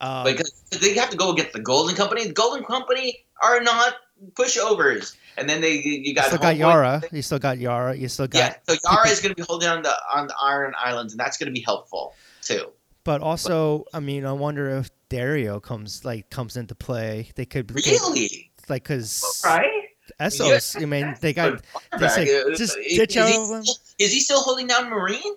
Um, 0.00 0.24
because 0.24 0.52
they 0.70 0.94
have 0.94 1.10
to 1.10 1.16
go 1.16 1.32
against 1.32 1.54
the 1.54 1.60
Golden 1.60 1.96
Company. 1.96 2.24
The 2.26 2.32
Golden 2.32 2.64
Company 2.64 3.24
are 3.42 3.60
not 3.60 3.94
pushovers. 4.34 5.16
And 5.38 5.48
then 5.48 5.60
they 5.60 5.72
you 5.74 5.92
you 5.92 6.14
got 6.14 6.26
still 6.26 6.38
got 6.38 6.56
Yara. 6.56 7.02
You 7.12 7.22
still 7.22 7.38
got 7.38 7.58
Yara. 7.58 7.96
You 7.96 8.08
still 8.08 8.26
got. 8.26 8.38
Yeah, 8.38 8.54
so 8.68 8.76
Yara 8.90 9.08
is 9.08 9.20
going 9.20 9.34
to 9.34 9.40
be 9.40 9.46
holding 9.48 9.68
on 9.68 9.82
the 9.82 9.94
on 10.12 10.26
the 10.26 10.34
Iron 10.40 10.74
Islands, 10.78 11.12
and 11.14 11.20
that's 11.20 11.38
going 11.38 11.46
to 11.46 11.52
be 11.52 11.64
helpful 11.64 12.14
too. 12.48 12.72
But 13.04 13.20
also, 13.22 13.84
I 13.94 14.00
mean, 14.00 14.26
I 14.26 14.32
wonder 14.32 14.68
if 14.70 14.90
Daario 15.08 15.62
comes 15.62 16.04
like 16.04 16.28
comes 16.30 16.56
into 16.56 16.74
play. 16.74 17.30
They 17.36 17.46
could 17.46 17.68
they- 17.68 17.92
Really? 17.92 18.50
like 18.68 18.82
because 18.84 19.42
Right? 19.44 19.84
Essos. 20.20 20.80
I 20.80 20.84
mean, 20.86 21.16
they 21.20 21.32
got 21.32 21.62
But 21.92 22.00
they 22.00 22.08
said, 22.08 22.26
just 22.56 22.76
is- 22.78 22.96
ditch 22.98 23.16
is 23.16 23.28
he 23.28 23.36
of 23.36 23.48
them. 23.48 23.62
still- 23.64 23.76
Is 23.98 24.12
he 24.12 24.20
still 24.20 24.40
holding 24.40 24.66
down 24.66 24.90
Meereen? 24.90 25.36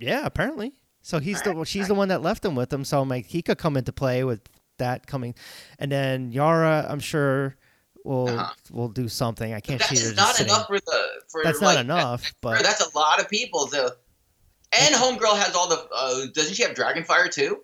yeah, 0.00 0.24
apparently. 0.24 0.72
So 1.02 1.18
he's 1.18 1.42
the 1.42 1.64
she's 1.64 1.88
the 1.88 1.94
one 1.94 2.08
that 2.08 2.22
left 2.22 2.44
him 2.44 2.54
with 2.54 2.72
him. 2.72 2.84
So 2.84 3.00
I'm 3.00 3.08
like, 3.08 3.26
he 3.26 3.42
could 3.42 3.58
come 3.58 3.76
into 3.76 3.92
play 3.92 4.24
with 4.24 4.40
that 4.78 5.06
coming, 5.06 5.34
and 5.78 5.92
then 5.92 6.32
Yara, 6.32 6.86
I'm 6.88 6.98
sure 7.00 7.56
we'll 8.04 8.28
Uh-huh. 8.28 8.52
will 8.70 8.88
do 8.88 9.08
something. 9.08 9.52
I 9.54 9.60
can't 9.60 9.78
That's 9.78 9.90
see 9.90 9.96
her 9.98 10.02
just 10.12 10.16
not 10.16 10.34
sitting. 10.34 10.52
enough 10.52 10.66
for 10.66 10.80
the 10.80 11.02
for 11.28 11.42
That's 11.44 11.60
like, 11.60 11.76
not 11.76 11.84
enough, 11.84 12.34
but 12.40 12.62
that's 12.62 12.80
a 12.80 12.96
lot 12.98 13.20
of 13.20 13.28
people. 13.28 13.68
So, 13.68 13.90
and 14.80 14.94
Homegirl 14.94 15.36
has 15.36 15.54
all 15.54 15.68
the. 15.68 15.86
Uh, 15.94 16.26
doesn't 16.32 16.54
she 16.54 16.62
have 16.62 16.72
Dragonfire 16.74 17.30
too? 17.30 17.62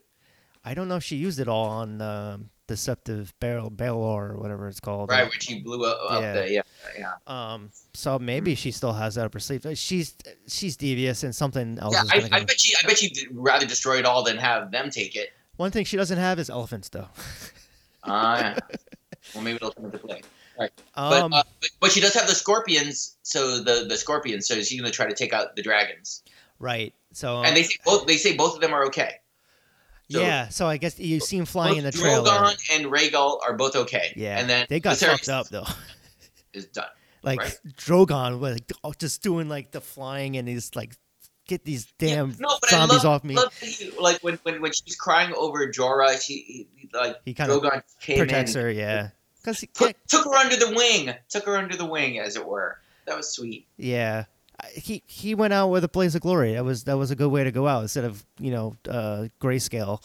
I 0.65 0.75
don't 0.75 0.89
know 0.89 0.97
if 0.97 1.05
she 1.05 1.17
used 1.17 1.41
it 1.41 1.49
all 1.49 1.67
on 1.67 2.03
um, 2.03 2.51
Deceptive 2.67 3.33
Barrel 3.41 3.73
or 4.03 4.37
whatever 4.37 4.69
it's 4.69 4.79
called. 4.79 5.11
Right, 5.11 5.23
when 5.25 5.41
she 5.41 5.61
blew 5.61 5.85
up, 5.85 5.99
up 6.11 6.23
Yeah. 6.23 6.33
the 6.35 6.51
yeah 6.53 6.63
yeah. 6.99 7.13
Um, 7.27 7.71
so 7.95 8.19
maybe 8.19 8.55
she 8.55 8.71
still 8.71 8.93
has 8.93 9.15
that 9.15 9.25
up 9.25 9.35
her 9.35 9.41
sleeve. 9.41 9.67
She's 9.75 10.15
she's 10.47 10.77
devious 10.77 11.23
and 11.23 11.35
something 11.35 11.79
else. 11.79 11.95
Yeah, 11.95 12.03
I, 12.13 12.29
I 12.41 12.45
bet 12.45 12.61
she 12.61 12.75
I 12.77 12.87
bet 12.87 12.99
she'd 12.99 13.27
rather 13.33 13.67
destroy 13.67 13.99
it 13.99 14.05
all 14.05 14.23
than 14.23 14.37
have 14.37 14.71
them 14.71 14.91
take 14.91 15.17
it. 15.17 15.31
One 15.57 15.71
thing 15.71 15.85
she 15.85 15.97
doesn't 15.97 16.19
have 16.19 16.39
is 16.39 16.49
elephants, 16.49 16.89
though. 16.89 17.09
Ah, 18.05 18.39
yeah. 18.39 18.59
well, 19.35 19.45
maybe 19.45 19.57
it'll 19.57 19.73
come 19.73 19.87
into 19.87 19.99
play. 19.99 20.23
Right. 20.59 20.71
Um, 20.95 21.33
uh, 21.33 21.43
but 21.61 21.71
but 21.81 21.91
she 21.91 22.01
does 22.01 22.15
have 22.15 22.27
the 22.27 22.35
scorpions, 22.35 23.17
so 23.23 23.59
the 23.59 23.87
the 23.89 23.97
scorpions. 23.97 24.47
So 24.47 24.55
she's 24.63 24.81
gonna 24.81 24.93
try 24.93 25.07
to 25.07 25.15
take 25.15 25.33
out 25.33 25.57
the 25.57 25.63
dragons. 25.63 26.23
Right. 26.61 26.95
So 27.13 27.43
and 27.43 27.57
they 27.57 27.65
say 27.65 27.77
both 27.85 28.07
they 28.07 28.17
say 28.17 28.37
both 28.37 28.55
of 28.55 28.61
them 28.61 28.73
are 28.73 28.85
okay. 28.87 29.15
so- 30.09 30.21
yeah. 30.21 30.49
So 30.49 30.69
I 30.69 30.77
guess 30.77 30.99
you 31.01 31.19
see 31.19 31.37
him 31.39 31.45
flying 31.47 31.77
in 31.79 31.85
the 31.85 31.91
trailer. 31.93 32.29
Drogon 32.29 32.57
and 32.77 32.87
Rhaegal 32.87 33.41
are 33.43 33.55
both 33.55 33.75
okay. 33.75 34.13
Yeah, 34.17 34.39
and 34.39 34.49
then 34.49 34.67
they 34.69 34.79
got 34.79 34.97
Viserys 34.97 35.09
fucked 35.11 35.29
up 35.29 35.49
though. 35.49 35.67
Is 36.53 36.67
done. 36.67 36.87
Like 37.23 37.39
Right. 37.41 37.59
Drogon, 37.77 38.39
was, 38.39 38.55
like 38.55 38.73
oh, 38.85 38.93
just 38.99 39.23
doing 39.23 39.49
like 39.49 39.73
the 39.73 39.81
flying 39.81 40.37
and 40.37 40.49
he's 40.49 40.75
like, 40.75 40.95
get 41.47 41.65
these 41.65 41.87
damn 41.99 42.31
Yeah, 42.31 42.37
no, 42.41 42.59
but 42.61 42.71
zombies 42.71 43.05
I 43.05 43.09
love, 43.09 43.17
off 43.17 43.25
me. 43.25 43.35
that 43.35 43.97
like 44.01 44.19
when, 44.23 44.37
when 44.45 44.63
when 44.63 44.73
she's 44.73 44.97
crying 44.97 45.35
over 45.37 45.67
Jorah, 45.67 46.21
she 46.21 46.67
he- 46.77 46.89
like 46.95 47.17
He 47.25 47.35
kind 47.35 47.51
of 47.51 47.61
Drogon 47.63 47.83
came 48.01 48.19
protects 48.19 48.55
in, 48.55 48.63
her, 48.63 48.71
yeah. 48.71 49.11
Because 49.37 49.61
he 49.61 49.67
took, 49.69 49.95
took 50.07 50.25
her 50.27 50.35
under 50.35 50.57
the 50.57 50.73
wing, 50.77 51.15
took 51.29 51.45
her 51.47 51.57
under 51.57 51.77
the 51.77 51.87
wing, 51.87 52.19
as 52.19 52.37
it 52.37 52.47
were. 52.47 52.79
That 53.07 53.17
was 53.17 53.33
sweet. 53.33 53.67
yeah. 53.77 54.25
He 54.75 55.03
he 55.07 55.35
went 55.35 55.53
out 55.53 55.69
with 55.69 55.85
a 55.85 55.89
blaze 55.89 56.15
of 56.15 56.21
glory. 56.23 56.55
That 56.55 56.65
was 56.65 56.85
that 56.85 56.97
was 56.97 57.11
a 57.11 57.17
good 57.17 57.31
way 57.31 57.45
to 57.45 57.51
go 57.53 57.67
out 57.69 57.83
instead 57.83 58.05
of 58.05 58.25
you 58.39 58.51
know 58.51 58.75
uh, 58.89 59.27
grayscale. 59.41 60.03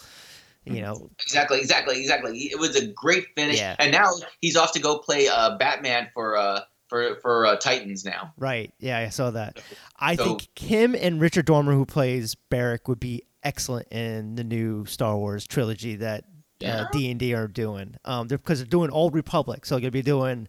You 0.68 0.82
know, 0.82 1.12
Exactly, 1.22 1.60
exactly, 1.60 2.00
exactly. 2.02 2.40
It 2.52 2.58
was 2.60 2.76
a 2.76 2.88
great 2.88 3.26
finish, 3.36 3.60
Yeah. 3.60 3.76
and 3.78 3.92
now 3.92 4.10
he's 4.42 4.56
off 4.56 4.72
to 4.72 4.80
go 4.80 4.98
play 4.98 5.28
uh, 5.28 5.58
Batman 5.58 6.10
for 6.12 6.36
uh, 6.38 6.62
for 6.88 7.18
for 7.22 7.46
uh, 7.46 7.56
Titans 7.58 8.04
now. 8.04 8.34
right? 8.38 8.74
Yeah, 8.80 8.98
I 8.98 9.10
saw 9.10 9.30
that. 9.32 9.62
I 10.00 10.16
So- 10.16 10.24
think 10.26 10.48
him 10.60 10.96
and 10.96 11.22
Richard 11.22 11.46
Dormer, 11.46 11.74
who 11.74 11.86
plays 11.86 12.34
Beric, 12.50 12.88
would 12.88 13.00
be 13.00 13.22
excellent 13.44 13.90
in 13.92 14.34
the 14.36 14.44
new 14.44 14.88
Star 14.88 15.16
Wars 15.16 15.46
trilogy 15.46 15.98
that 15.98 16.24
D 16.60 17.12
and 17.12 17.20
D 17.20 17.36
are 17.36 17.48
doing. 17.48 17.96
Um, 18.04 18.28
they're, 18.28 18.40
because 18.40 18.58
they're 18.58 18.66
doing 18.66 18.90
Old 18.90 19.14
Republic, 19.14 19.68
so 19.68 19.76
they're 19.76 19.82
gonna 19.82 19.92
be 19.92 20.02
doing 20.02 20.48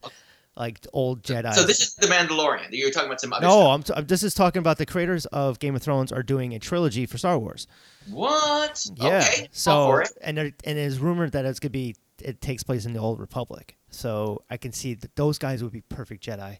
like 0.57 0.87
old 0.93 1.23
Jedi. 1.23 1.53
So 1.53 1.65
this 1.65 1.81
is 1.81 1.95
the 1.95 2.07
Mandalorian. 2.07 2.69
You're 2.71 2.91
talking 2.91 3.09
about 3.09 3.21
some 3.21 3.33
other 3.33 3.47
no, 3.47 3.53
stuff. 3.53 3.75
I'm, 3.75 3.83
t- 3.83 3.93
I'm. 3.97 4.07
This 4.07 4.23
is 4.23 4.35
talking 4.35 4.61
about 4.61 4.79
the 4.79 4.87
creators 4.87 5.27
of 5.27 5.59
Game 5.59 5.77
of 5.77 5.83
Thrones 5.83 6.13
are 6.13 6.23
doing 6.23 6.55
a 6.55 6.59
trilogy 6.59 7.07
for 7.07 7.19
Star 7.19 7.39
Wars. 7.39 7.67
What? 8.11 8.87
Yeah. 8.97 9.19
Okay. 9.19 9.49
So 9.53 9.87
for 9.87 10.03
it. 10.03 10.13
and 10.23 10.39
there, 10.39 10.53
and 10.65 10.79
it's 10.79 10.99
rumored 10.99 11.33
that 11.33 11.45
it's 11.45 11.61
gonna 11.61 11.71
be 11.71 11.97
it 12.23 12.41
takes 12.41 12.63
place 12.63 12.87
in 12.87 12.93
the 12.93 13.01
Old 13.01 13.21
Republic. 13.21 13.77
So 13.91 14.43
I 14.51 14.57
can 14.57 14.73
see 14.73 14.95
that 14.95 15.15
those 15.17 15.39
guys 15.39 15.63
would 15.63 15.73
be 15.73 15.83
perfect 15.83 16.25
Jedi. 16.25 16.59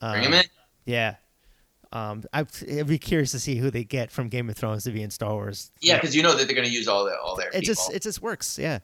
Um, 0.00 0.12
Bring 0.12 0.24
him 0.24 0.34
in. 0.34 0.44
Yeah. 0.84 1.16
Um, 1.92 2.24
I'd 2.32 2.48
be 2.86 2.98
curious 2.98 3.32
to 3.32 3.38
see 3.38 3.56
who 3.56 3.70
they 3.70 3.84
get 3.84 4.10
from 4.10 4.28
Game 4.28 4.48
of 4.48 4.56
Thrones 4.56 4.84
to 4.84 4.90
be 4.90 5.02
in 5.02 5.10
Star 5.10 5.32
Wars. 5.32 5.70
Yeah, 5.80 5.96
because 5.96 6.16
you 6.16 6.22
know 6.22 6.34
that 6.34 6.46
they're 6.46 6.56
going 6.56 6.66
to 6.66 6.72
use 6.72 6.88
all 6.88 7.04
the 7.04 7.18
all 7.18 7.36
their 7.36 7.48
it 7.48 7.60
people. 7.60 7.66
just 7.66 7.92
it 7.92 8.02
just 8.02 8.22
works. 8.22 8.58
Yeah. 8.58 8.78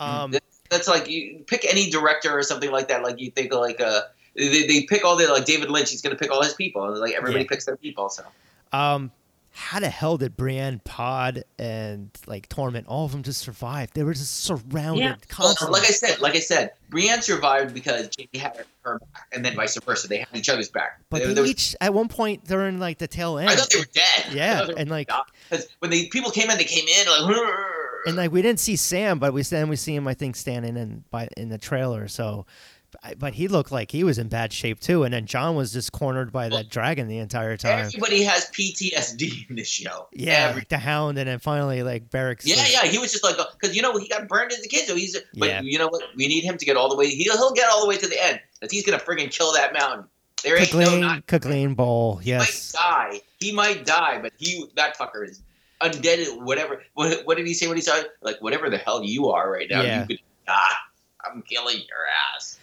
Um, 0.00 0.32
That- 0.32 0.42
That's 0.72 0.88
like 0.88 1.08
you 1.08 1.44
pick 1.46 1.64
any 1.64 1.90
director 1.90 2.36
or 2.36 2.42
something 2.42 2.70
like 2.72 2.88
that. 2.88 3.02
Like 3.02 3.20
you 3.20 3.30
think 3.30 3.52
of 3.52 3.60
like 3.60 3.80
uh 3.80 4.00
they, 4.34 4.66
they 4.66 4.82
pick 4.88 5.04
all 5.04 5.16
the 5.16 5.28
like 5.28 5.44
David 5.44 5.70
Lynch. 5.70 5.90
He's 5.90 6.00
going 6.02 6.16
to 6.16 6.18
pick 6.18 6.32
all 6.32 6.42
his 6.42 6.54
people. 6.54 6.98
Like 6.98 7.12
everybody 7.14 7.44
Yeah. 7.44 7.48
picks 7.50 7.66
their 7.66 7.76
people. 7.76 8.08
So 8.08 8.24
um, 8.72 9.10
how 9.54 9.80
the 9.80 9.90
hell 9.90 10.16
did 10.16 10.34
Brienne, 10.34 10.80
Pod, 10.82 11.44
and 11.58 12.08
like 12.26 12.48
Tormund, 12.48 12.84
all 12.88 13.04
of 13.04 13.12
them 13.12 13.22
just 13.22 13.42
survive? 13.42 13.90
They 13.92 14.02
were 14.02 14.14
just 14.14 14.44
surrounded 14.44 15.04
Well, 15.04 15.16
constantly. 15.28 15.78
like 15.78 15.86
I 15.86 15.92
said, 15.92 16.20
like 16.22 16.34
I 16.34 16.40
said, 16.40 16.70
Brienne 16.88 17.20
survived 17.20 17.74
because 17.74 18.08
Jaime 18.18 18.38
had 18.42 18.64
her 18.86 18.98
back, 18.98 19.26
and 19.32 19.44
then 19.44 19.54
vice 19.54 19.76
versa. 19.84 20.08
They 20.08 20.16
had 20.20 20.28
each 20.32 20.48
other's 20.48 20.70
back. 20.70 21.02
but 21.10 21.18
There- 21.18 21.28
they 21.28 21.34
there 21.34 21.42
was- 21.42 21.50
each 21.50 21.76
at 21.82 21.92
one 21.92 22.08
point 22.08 22.46
they're 22.46 22.66
in 22.66 22.78
like 22.80 22.96
the 22.96 23.06
tail 23.08 23.36
end. 23.36 23.50
I 23.50 23.56
thought 23.56 23.68
they 23.68 23.80
were 23.80 23.84
dead. 23.92 24.32
Yeah, 24.32 24.66
and, 24.74 24.88
like- 24.88 25.10
because 25.50 25.68
when 25.80 25.90
the 25.90 26.08
people 26.08 26.30
came 26.30 26.48
in, 26.48 26.56
they 26.56 26.64
came 26.64 26.88
in 26.88 27.06
like. 27.06 27.36
and 28.06 28.16
like 28.16 28.32
we 28.32 28.42
didn't 28.42 28.60
see 28.60 28.76
Sam, 28.76 29.18
but 29.18 29.32
we 29.32 29.42
then 29.42 29.68
we 29.68 29.76
see 29.76 29.94
him 29.94 30.06
I 30.08 30.14
think 30.14 30.36
standing 30.36 30.76
in 30.76 31.04
by 31.10 31.28
in 31.36 31.48
the 31.48 31.58
trailer. 31.58 32.08
So, 32.08 32.46
but- 33.18 33.34
he 33.34 33.48
looked 33.48 33.72
like 33.72 33.90
he 33.90 34.04
was 34.04 34.18
in 34.18 34.28
bad 34.28 34.52
shape 34.52 34.78
too. 34.80 35.04
And 35.04 35.14
then 35.14 35.24
Jon 35.26 35.54
was 35.56 35.72
just 35.72 35.92
cornered 35.92 36.30
by 36.32 36.48
that 36.50 36.68
dragon 36.68 37.08
the 37.08 37.18
entire 37.18 37.56
time. 37.56 37.86
Everybody 37.86 38.22
has 38.24 38.50
PTSD 38.50 39.48
in 39.48 39.56
this 39.56 39.68
show. 39.68 40.08
Yeah, 40.12 40.48
Every- 40.50 40.66
the 40.68 40.78
Hound, 40.78 41.18
and 41.18 41.28
then 41.28 41.38
finally 41.38 41.82
like 41.82 42.10
Barracks. 42.10 42.46
yeah, 42.46 42.56
like- 42.56 42.72
yeah. 42.72 42.84
He 42.84 42.98
was 42.98 43.12
just 43.12 43.24
like, 43.24 43.38
uh, 43.38 43.44
because 43.58 43.74
you 43.74 43.82
know 43.82 43.96
he 43.96 44.08
got 44.08 44.28
burned 44.28 44.52
as 44.52 44.60
a 44.64 44.68
kid, 44.68 44.86
so 44.86 44.94
he's. 44.94 45.16
But 45.36 45.48
Yeah. 45.48 45.60
you 45.62 45.78
know 45.78 45.88
what? 45.88 46.02
We 46.16 46.28
need 46.28 46.44
him 46.44 46.56
to 46.58 46.64
get 46.64 46.76
all 46.76 46.88
the 46.88 46.96
way. 46.96 47.08
He'll 47.08 47.36
he'll 47.36 47.52
get 47.52 47.68
all 47.70 47.80
the 47.82 47.88
way 47.88 47.96
to 47.96 48.06
the 48.06 48.22
end. 48.22 48.40
Because 48.60 48.72
he's 48.72 48.84
gonna 48.84 48.98
friggin' 49.02 49.30
kill 49.30 49.52
that 49.54 49.72
mountain. 49.72 50.04
There 50.44 50.58
ain't 50.58 50.74
no 50.74 50.98
not. 50.98 51.26
Clegane 51.28 51.76
Bowl. 51.76 52.16
He 52.16 52.30
Yes. 52.30 52.74
might 52.74 52.80
die. 52.82 53.20
He 53.38 53.52
might 53.52 53.86
die, 53.86 54.18
but 54.20 54.32
he 54.38 54.66
that 54.76 54.98
fucker 54.98 55.28
is 55.28 55.40
undead. 55.82 56.42
Whatever. 56.42 56.82
What, 56.94 57.24
what 57.26 57.36
did 57.36 57.46
he 57.46 57.54
say 57.54 57.66
when 57.68 57.76
he 57.76 57.82
saw 57.82 57.96
it? 57.98 58.08
Like 58.22 58.40
whatever 58.40 58.70
the 58.70 58.78
hell 58.78 59.02
you 59.04 59.28
are 59.30 59.50
right 59.50 59.68
now, 59.70 59.82
Yeah. 59.82 60.00
you 60.02 60.06
could 60.08 60.18
die. 60.46 60.54
I'm 61.24 61.42
killing 61.42 61.76
your 61.76 62.06
ass. 62.36 62.58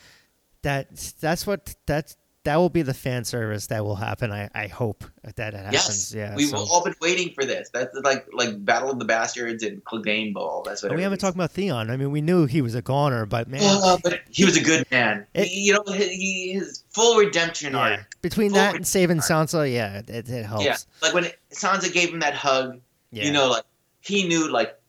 That 0.63 0.89
that's 1.21 1.47
what 1.47 1.75
that's 1.85 2.17
that 2.45 2.55
will 2.55 2.69
be 2.69 2.81
the 2.81 2.93
fan 2.93 3.23
service 3.25 3.67
that 3.67 3.83
will 3.85 3.95
happen. 3.95 4.31
I 4.31 4.49
I 4.53 4.67
hope 4.67 5.05
that 5.35 5.53
it 5.53 5.57
happens. 5.57 5.73
Yes, 5.73 6.13
Yeah. 6.13 6.35
we've 6.35 6.49
so- 6.49 6.57
all 6.57 6.83
been 6.83 6.95
waiting 7.01 7.33
for 7.33 7.45
this. 7.45 7.69
That's 7.73 7.95
like 8.03 8.27
like 8.33 8.63
Battle 8.65 8.91
of 8.91 8.99
the 8.99 9.05
Bastards 9.05 9.63
and 9.63 9.83
Clegane 9.85 10.33
Bowl. 10.33 10.63
That's 10.65 10.81
what 10.83 10.91
And 10.91 10.97
we 10.97 11.03
haven't 11.03 11.19
talked 11.19 11.35
about 11.35 11.51
Theon. 11.51 11.89
I 11.89 11.95
mean, 11.97 12.11
we 12.11 12.19
knew 12.21 12.45
he 12.45 12.61
was 12.61 12.75
a 12.75 12.81
goner, 12.81 13.25
but 13.25 13.47
man, 13.47 13.61
Oh, 13.63 13.97
but 14.03 14.21
he 14.29 14.43
was 14.45 14.57
a 14.57 14.61
good 14.63 14.85
man. 14.91 15.25
It- 15.33 15.45
he, 15.47 15.61
you 15.67 15.73
know, 15.73 15.83
he, 15.93 16.07
he 16.09 16.51
his 16.53 16.83
full 16.89 17.17
redemption 17.17 17.73
yeah. 17.73 17.79
arc. 17.79 18.21
between 18.21 18.49
Full 18.51 18.57
that 18.57 18.75
and 18.75 18.85
saving 18.87 19.19
Sansa, 19.19 19.71
yeah, 19.71 19.99
it, 20.07 20.29
it 20.29 20.45
helps. 20.45 20.65
Yeah, 20.65 20.77
like 21.01 21.13
when 21.13 21.27
Sansa 21.51 21.91
gave 21.93 22.09
him 22.09 22.19
that 22.19 22.33
hug, 22.33 22.79
Yeah. 23.11 23.25
you 23.25 23.31
know, 23.31 23.49
like 23.49 23.65
he 24.01 24.27
knew, 24.27 24.49
like 24.51 24.79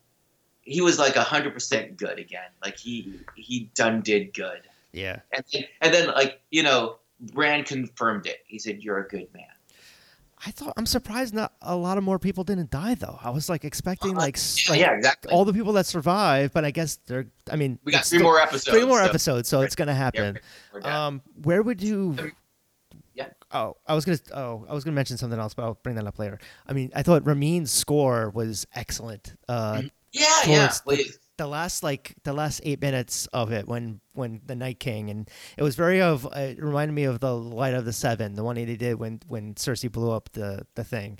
he 0.62 0.80
was 0.80 0.98
like 0.98 1.14
hundred 1.14 1.52
percent 1.54 1.96
good 1.96 2.18
again. 2.18 2.48
Like 2.64 2.76
he 2.78 3.14
he 3.34 3.70
done 3.74 4.00
did 4.02 4.34
good, 4.34 4.60
yeah. 4.92 5.20
and 5.32 5.44
and 5.80 5.94
then 5.94 6.08
like 6.08 6.40
you 6.50 6.62
know, 6.62 6.96
Bran 7.32 7.64
confirmed 7.64 8.26
it. 8.26 8.38
He 8.46 8.58
said, 8.58 8.82
"You're 8.82 8.98
a 8.98 9.08
good 9.08 9.28
man." 9.34 9.44
I 10.46 10.50
thought 10.52 10.72
I'm 10.78 10.86
surprised 10.86 11.34
not 11.34 11.52
a 11.60 11.76
lot 11.76 11.98
of 11.98 12.04
more 12.04 12.18
people 12.18 12.44
didn't 12.44 12.70
die 12.70 12.94
though. 12.94 13.18
I 13.22 13.28
was 13.28 13.50
like 13.50 13.62
expecting 13.64 14.14
like, 14.14 14.38
s- 14.38 14.64
Yeah, 14.66 14.72
like 14.72 14.80
yeah, 14.80 14.92
exactly. 14.96 15.30
all 15.32 15.44
the 15.44 15.52
people 15.52 15.74
that 15.74 15.84
survived, 15.84 16.54
but 16.54 16.64
I 16.64 16.70
guess 16.70 16.98
they're. 17.06 17.26
I 17.50 17.56
mean, 17.56 17.78
we 17.84 17.92
got 17.92 18.06
three 18.06 18.18
still- 18.18 18.22
more 18.22 18.40
episodes. 18.40 18.64
three 18.76 18.86
more 18.86 19.00
so- 19.00 19.04
episodes, 19.04 19.48
so 19.50 19.60
it's 19.60 19.74
gonna 19.74 19.94
happen. 19.94 20.38
we're. 20.72 20.80
Um, 20.82 21.20
where 21.42 21.62
would 21.62 21.82
you? 21.82 22.16
Yeah. 23.52 23.58
Oh, 23.60 23.76
I 23.86 23.94
was 23.94 24.04
gonna. 24.04 24.18
Oh, 24.34 24.64
I 24.68 24.74
was 24.74 24.84
gonna 24.84 24.94
mention 24.94 25.16
something 25.18 25.38
else, 25.38 25.54
but 25.54 25.64
I'll 25.64 25.78
bring 25.82 25.96
that 25.96 26.06
up 26.06 26.18
later. 26.18 26.38
I 26.66 26.72
mean, 26.72 26.90
I 26.94 27.02
thought 27.02 27.24
Ramin's 27.24 27.70
score 27.70 28.30
was 28.30 28.66
excellent. 28.74 29.34
Uh, 29.48 29.82
yeah, 30.12 30.24
yeah. 30.46 30.66
the- 30.68 30.80
Please. 30.84 31.18
the 31.36 31.46
last 31.46 31.82
like 31.82 32.14
the 32.24 32.32
last 32.32 32.60
eight 32.64 32.80
minutes 32.80 33.26
of 33.32 33.50
it 33.52 33.66
when 33.66 34.00
when 34.12 34.40
the 34.44 34.54
Night 34.54 34.78
King 34.78 35.08
and 35.08 35.28
it 35.56 35.62
was 35.62 35.74
very 35.76 36.00
of 36.02 36.26
uh, 36.26 36.30
it 36.36 36.62
reminded 36.62 36.92
me 36.94 37.04
of 37.04 37.20
the 37.20 37.34
Light 37.34 37.74
of 37.74 37.84
the 37.84 37.92
Seven, 37.92 38.34
the 38.34 38.44
one 38.44 38.56
that 38.56 38.68
he 38.68 38.76
did 38.76 38.96
when 38.98 39.20
when 39.28 39.54
Cersei 39.54 39.90
blew 39.90 40.10
up 40.10 40.30
the 40.32 40.66
the 40.74 40.84
thing. 40.84 41.18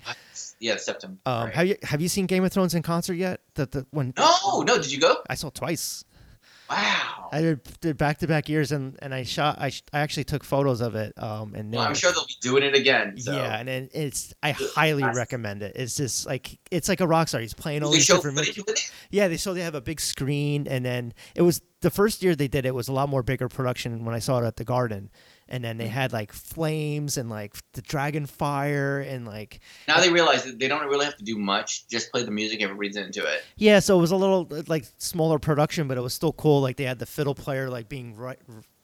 Yeah, 0.59 0.75
Septum. 0.77 1.19
Um, 1.25 1.45
right. 1.45 1.53
Have 1.55 1.67
you 1.67 1.75
have 1.83 2.01
you 2.01 2.07
seen 2.07 2.27
Game 2.27 2.43
of 2.43 2.51
Thrones 2.51 2.75
in 2.75 2.81
concert 2.83 3.15
yet? 3.15 3.41
The 3.55 3.65
the 3.65 3.87
when 3.91 4.13
No, 4.17 4.61
no. 4.65 4.75
Did 4.77 4.91
you 4.91 4.99
go? 4.99 5.17
I 5.29 5.35
saw 5.35 5.47
it 5.47 5.55
twice. 5.55 6.03
Wow. 6.71 7.29
I 7.33 7.41
did, 7.41 7.79
did 7.81 7.97
back 7.97 8.19
to 8.19 8.27
back 8.27 8.47
years 8.47 8.71
and 8.71 8.97
and 9.01 9.13
I 9.13 9.23
shot 9.23 9.57
I, 9.59 9.69
sh- 9.69 9.83
I 9.91 9.99
actually 9.99 10.23
took 10.23 10.43
photos 10.43 10.79
of 10.81 10.95
it. 10.95 11.13
Um, 11.21 11.53
and 11.53 11.73
Well, 11.73 11.81
I'm 11.81 11.93
sure 11.93 12.11
they'll 12.11 12.25
be 12.25 12.35
doing 12.41 12.63
it 12.63 12.75
again. 12.75 13.17
So. 13.17 13.33
Yeah, 13.33 13.57
and 13.59 13.67
it, 13.69 13.91
it's 13.93 14.33
I 14.41 14.51
highly 14.51 15.03
recommend 15.03 15.63
it. 15.63 15.75
It's 15.75 15.95
just 15.95 16.25
like 16.25 16.59
it's 16.71 16.87
like 16.87 17.01
a 17.01 17.07
rock 17.07 17.27
star. 17.27 17.41
He's 17.41 17.53
playing 17.53 17.83
all 17.83 17.91
these 17.91 18.07
different. 18.07 18.37
footage 18.37 18.57
with 18.57 18.69
it? 18.69 18.91
Yeah, 19.09 19.27
they 19.27 19.37
so 19.37 19.53
they 19.53 19.61
have 19.61 19.75
a 19.75 19.81
big 19.81 19.99
screen, 19.99 20.67
and 20.67 20.85
then 20.85 21.13
it 21.35 21.41
was 21.41 21.61
the 21.81 21.89
first 21.89 22.23
year 22.23 22.35
they 22.35 22.47
did 22.47 22.65
it 22.65 22.73
was 22.73 22.87
a 22.87 22.93
lot 22.93 23.09
more 23.09 23.23
bigger 23.23 23.49
production 23.49 24.05
when 24.05 24.15
I 24.15 24.19
saw 24.19 24.39
it 24.39 24.45
at 24.45 24.55
the 24.55 24.63
Garden, 24.63 25.09
and 25.51 25.63
then 25.63 25.77
they 25.77 25.83
Mm-hmm. 25.85 25.93
had 25.93 26.13
like 26.13 26.31
flames 26.33 27.17
and 27.17 27.29
like 27.29 27.53
the 27.73 27.81
dragon 27.83 28.25
fire 28.25 28.99
and 29.01 29.27
like 29.27 29.59
Now 29.87 29.99
they 29.99 30.09
realize 30.09 30.43
that 30.45 30.57
they 30.57 30.67
don't 30.67 30.87
really 30.87 31.05
have 31.05 31.17
to 31.17 31.23
do 31.23 31.37
much. 31.37 31.87
Just 31.87 32.11
play 32.11 32.23
the 32.23 32.31
music. 32.31 32.61
Everybody's 32.63 32.95
into 32.95 33.23
it. 33.23 33.43
yeah, 33.57 33.79
so 33.79 33.97
it 33.97 34.01
was 34.01 34.11
a 34.11 34.15
little 34.15 34.47
like 34.67 34.85
smaller 34.97 35.37
production, 35.37 35.87
but 35.87 35.97
it 35.97 36.01
was 36.01 36.13
still 36.15 36.33
cool. 36.33 36.61
Like 36.61 36.77
they 36.77 36.85
had 36.85 36.97
the 36.97 37.05
fiddle 37.05 37.35
player 37.35 37.69
like 37.69 37.87
being 37.89 38.15
right 38.15 38.39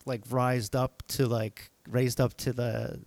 like 0.05 0.21
rised 0.29 0.75
up 0.75 1.01
to 1.07 1.25
like 1.25 1.69
raised 1.89 2.19
up 2.21 2.33
to 2.35 2.53
the 2.53 3.01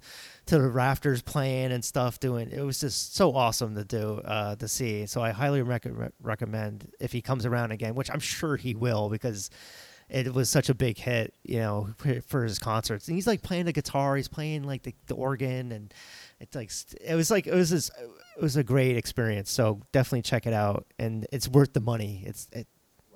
to 0.47 0.59
the 0.59 0.69
rafters 0.69 1.23
playing 1.23 1.71
and 1.73 1.85
stuff 1.85 2.19
doing 2.19 2.51
it 2.51 2.61
was 2.63 2.81
just 2.81 3.15
so 3.15 3.35
awesome 3.35 3.75
to 3.75 3.85
do 3.85 4.21
uh 4.25 4.57
to 4.57 4.67
see 4.67 5.05
so 5.07 5.23
i 5.23 5.31
highly 5.31 5.61
rec- 5.63 5.87
recommend 6.23 6.91
if 6.99 7.13
he 7.13 7.21
comes 7.23 7.45
around 7.47 7.73
again 7.73 7.95
which 7.95 8.11
i'm 8.11 8.19
sure 8.21 8.57
he 8.57 8.75
will 8.75 9.09
because 9.11 9.51
it 10.11 10.35
was 10.35 10.49
such 10.51 10.69
a 10.69 10.75
big 10.75 10.99
hit 10.99 11.33
you 11.45 11.59
know 11.59 11.89
for- 12.27 12.43
his 12.43 12.59
concerts 12.59 13.07
and 13.09 13.17
he's 13.17 13.27
like 13.27 13.43
playing 13.43 13.65
the 13.65 13.73
guitar 13.73 14.17
he's 14.17 14.29
playing 14.29 14.65
like 14.65 14.83
the, 14.83 14.95
the 15.07 15.15
organ 15.15 15.73
and 15.73 15.95
it's 16.41 16.55
like 16.57 16.71
it 17.01 17.15
was 17.15 17.31
like 17.31 17.47
it 17.47 17.55
was 17.55 17.71
this, 17.71 17.91
it 18.37 18.43
was 18.43 18.57
a 18.57 18.65
great 18.65 18.97
experience 18.97 19.51
so 19.51 19.81
definitely 19.93 20.23
check 20.23 20.47
it 20.47 20.53
out 20.53 20.85
and 20.99 21.27
it's 21.33 21.49
worth 21.49 21.73
the 21.73 21.81
money 21.81 22.23
it's 22.27 22.49
it 22.53 22.67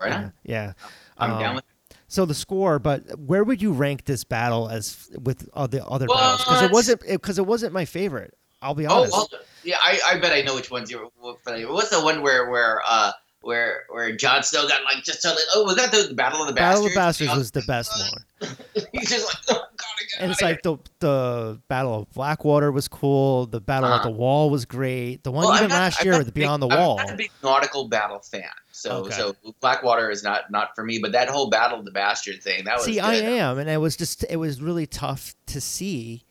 Right 0.01 0.11
yeah, 0.11 0.17
on. 0.19 0.33
yeah. 0.43 0.73
I'm 1.19 1.31
Um, 1.33 1.39
down 1.41 1.55
with. 1.55 1.65
so 2.09 2.25
the 2.27 2.35
score, 2.35 2.81
but 2.81 3.17
where 3.19 3.45
would 3.45 3.63
you 3.63 3.73
rank 3.73 4.05
this 4.07 4.25
battle 4.25 4.69
as 4.69 5.09
with 5.23 5.49
all 5.55 5.65
other 5.65 5.81
other 5.87 6.07
battles? 6.09 6.41
Because 6.45 6.63
it 6.63 6.73
wasn't 6.73 7.01
because 7.07 7.39
it 7.39 7.47
wasn't 7.47 7.73
my 7.73 7.85
favorite. 7.85 8.35
I'll 8.61 8.75
be 8.75 8.89
Oh, 8.89 9.03
honest. 9.03 9.13
well, 9.13 9.29
yeah. 9.63 9.77
I, 9.81 10.01
I 10.05 10.19
bet 10.19 10.33
I 10.33 10.41
know 10.43 10.57
which 10.57 10.69
ones 10.71 10.91
you're. 10.91 11.09
What's 11.21 11.91
the 11.91 12.01
one 12.03 12.23
where 12.23 12.51
where 12.51 12.81
uh 12.85 13.13
where 13.45 13.85
where 13.91 14.15
Jon 14.17 14.43
Snow 14.43 14.67
got 14.69 14.83
like 14.85 15.05
just 15.05 15.23
totally? 15.23 15.43
Oh, 15.55 15.65
was 15.65 15.77
that 15.77 15.93
the 15.93 16.15
Battle 16.15 16.41
of 16.43 16.49
the 16.49 16.53
Battle 16.55 16.83
Bastards? 16.85 16.87
of 16.87 16.93
the 16.93 16.99
Bastards 17.01 17.37
was 17.37 17.51
the 17.51 17.63
best 17.63 17.93
one, 18.41 18.57
He's 18.93 19.11
just 19.11 19.27
like, 19.27 19.59
oh, 19.59 19.65
God, 19.77 20.21
and 20.21 20.31
it's 20.31 20.43
like 20.43 20.63
the 20.63 20.77
the 21.01 21.61
Battle 21.69 22.01
of 22.03 22.11
Blackwater 22.13 22.71
was 22.73 22.89
cool. 22.89 23.47
The 23.47 23.61
Battle 23.61 23.89
at 23.91 24.01
Uh-huh. 24.01 24.05
the 24.05 24.11
Wall 24.15 24.51
was 24.51 24.65
great. 24.65 25.23
The 25.25 25.31
one 25.31 25.45
Well, 25.47 25.57
even 25.57 25.69
not- 25.69 25.75
last 25.77 26.01
I'm 26.01 26.07
year, 26.07 26.19
with 26.19 26.27
the 26.27 26.33
Beyond 26.33 26.61
big- 26.63 26.71
the 26.71 26.77
Wall. 26.77 26.99
I'm 26.99 27.07
not 27.07 27.15
a 27.15 27.17
big 27.17 27.31
nautical 27.43 27.89
battle 27.89 28.21
fan, 28.21 28.45
so 28.73 29.05
Okay. 29.07 29.15
so 29.15 29.35
Blackwater 29.61 30.11
is 30.11 30.23
not 30.23 30.51
not 30.51 30.75
for 30.75 30.85
me. 30.85 30.99
But 30.99 31.13
that 31.13 31.29
whole 31.29 31.49
Battle 31.51 31.79
of 31.79 31.85
the 31.85 31.91
Bastard 31.93 32.43
thing, 32.43 32.65
that 32.65 32.77
was 32.77 32.85
See, 32.87 32.95
good. 32.95 33.05
I 33.05 33.15
am, 33.15 33.59
and 33.59 33.69
it 33.71 33.79
was 33.79 33.97
just 33.97 34.25
it 34.29 34.37
was 34.37 34.61
really 34.61 34.87
tough 34.87 35.35
to 35.47 35.61
see 35.61 36.25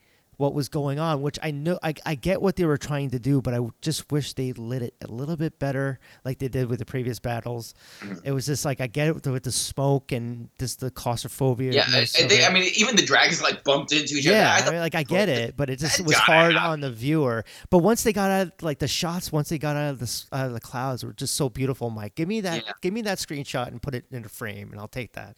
what 0.44 0.54
was 0.54 0.68
going 0.68 1.00
on. 1.00 1.22
Which 1.22 1.40
I 1.42 1.52
know 1.52 1.80
I, 1.82 1.94
I 2.06 2.16
get 2.16 2.42
what 2.42 2.58
they 2.58 2.66
were 2.66 2.78
trying 2.78 3.12
to 3.12 3.20
do, 3.20 3.42
but 3.42 3.54
I 3.54 3.60
just 3.82 4.12
wish 4.12 4.34
they 4.34 4.52
lit 4.52 4.82
it 4.82 4.94
a 5.02 5.08
little 5.08 5.38
bit 5.38 5.58
better, 5.58 6.00
like 6.26 6.40
they 6.40 6.50
did 6.50 6.68
with 6.68 6.80
the 6.80 6.86
previous 6.86 7.18
battles. 7.20 7.74
Mhm. 8.02 8.20
It 8.26 8.32
was 8.34 8.46
just 8.46 8.66
like 8.66 8.82
I 8.82 8.88
get 8.88 9.08
it 9.08 9.14
with 9.16 9.24
the, 9.24 9.32
with 9.32 9.44
the 9.44 9.54
smoke 9.54 10.12
and 10.12 10.50
just 10.60 10.82
the 10.82 10.92
claustrophobia. 10.92 11.72
Yeah, 11.72 11.86
and 11.86 11.96
I, 11.96 12.00
this 12.02 12.20
I, 12.20 12.24
of 12.24 12.30
think, 12.30 12.42
it. 12.42 12.50
I 12.50 12.54
mean, 12.54 12.70
even 12.76 12.98
the 12.98 13.06
dragons 13.06 13.42
like 13.42 13.64
bumped 13.64 13.94
into 13.94 14.16
each 14.16 14.26
yeah, 14.26 14.58
other. 14.58 14.66
I 14.66 14.68
I 14.68 14.72
mean, 14.72 14.80
like 14.82 14.96
I 14.96 15.04
get 15.04 15.30
it, 15.30 15.56
but 15.56 15.70
it 15.70 15.80
just 15.80 16.02
was 16.02 16.16
hard 16.18 16.56
on 16.58 16.82
the 16.82 16.92
viewer. 16.92 17.46
But 17.70 17.78
once 17.80 18.04
they 18.04 18.12
got 18.12 18.30
out, 18.30 18.62
like 18.62 18.80
the 18.80 18.88
shots, 18.90 19.32
once 19.32 19.48
they 19.48 19.58
got 19.58 19.78
out 19.78 19.92
of 19.92 20.00
the 20.00 20.24
out 20.38 20.48
of 20.48 20.54
the 20.54 20.60
clouds, 20.60 21.06
were 21.06 21.14
just 21.14 21.36
so 21.36 21.48
beautiful. 21.50 21.88
I'm 21.88 22.10
give 22.16 22.28
me 22.28 22.42
that, 22.42 22.66
Yeah. 22.66 22.72
give 22.82 22.94
me 22.94 23.02
that 23.04 23.18
screenshot 23.20 23.68
and 23.68 23.82
put 23.82 23.96
it 23.96 24.06
in 24.12 24.26
a 24.26 24.30
frame, 24.30 24.72
and 24.72 24.80
I'll 24.80 24.88
take 24.90 25.14
that. 25.14 25.38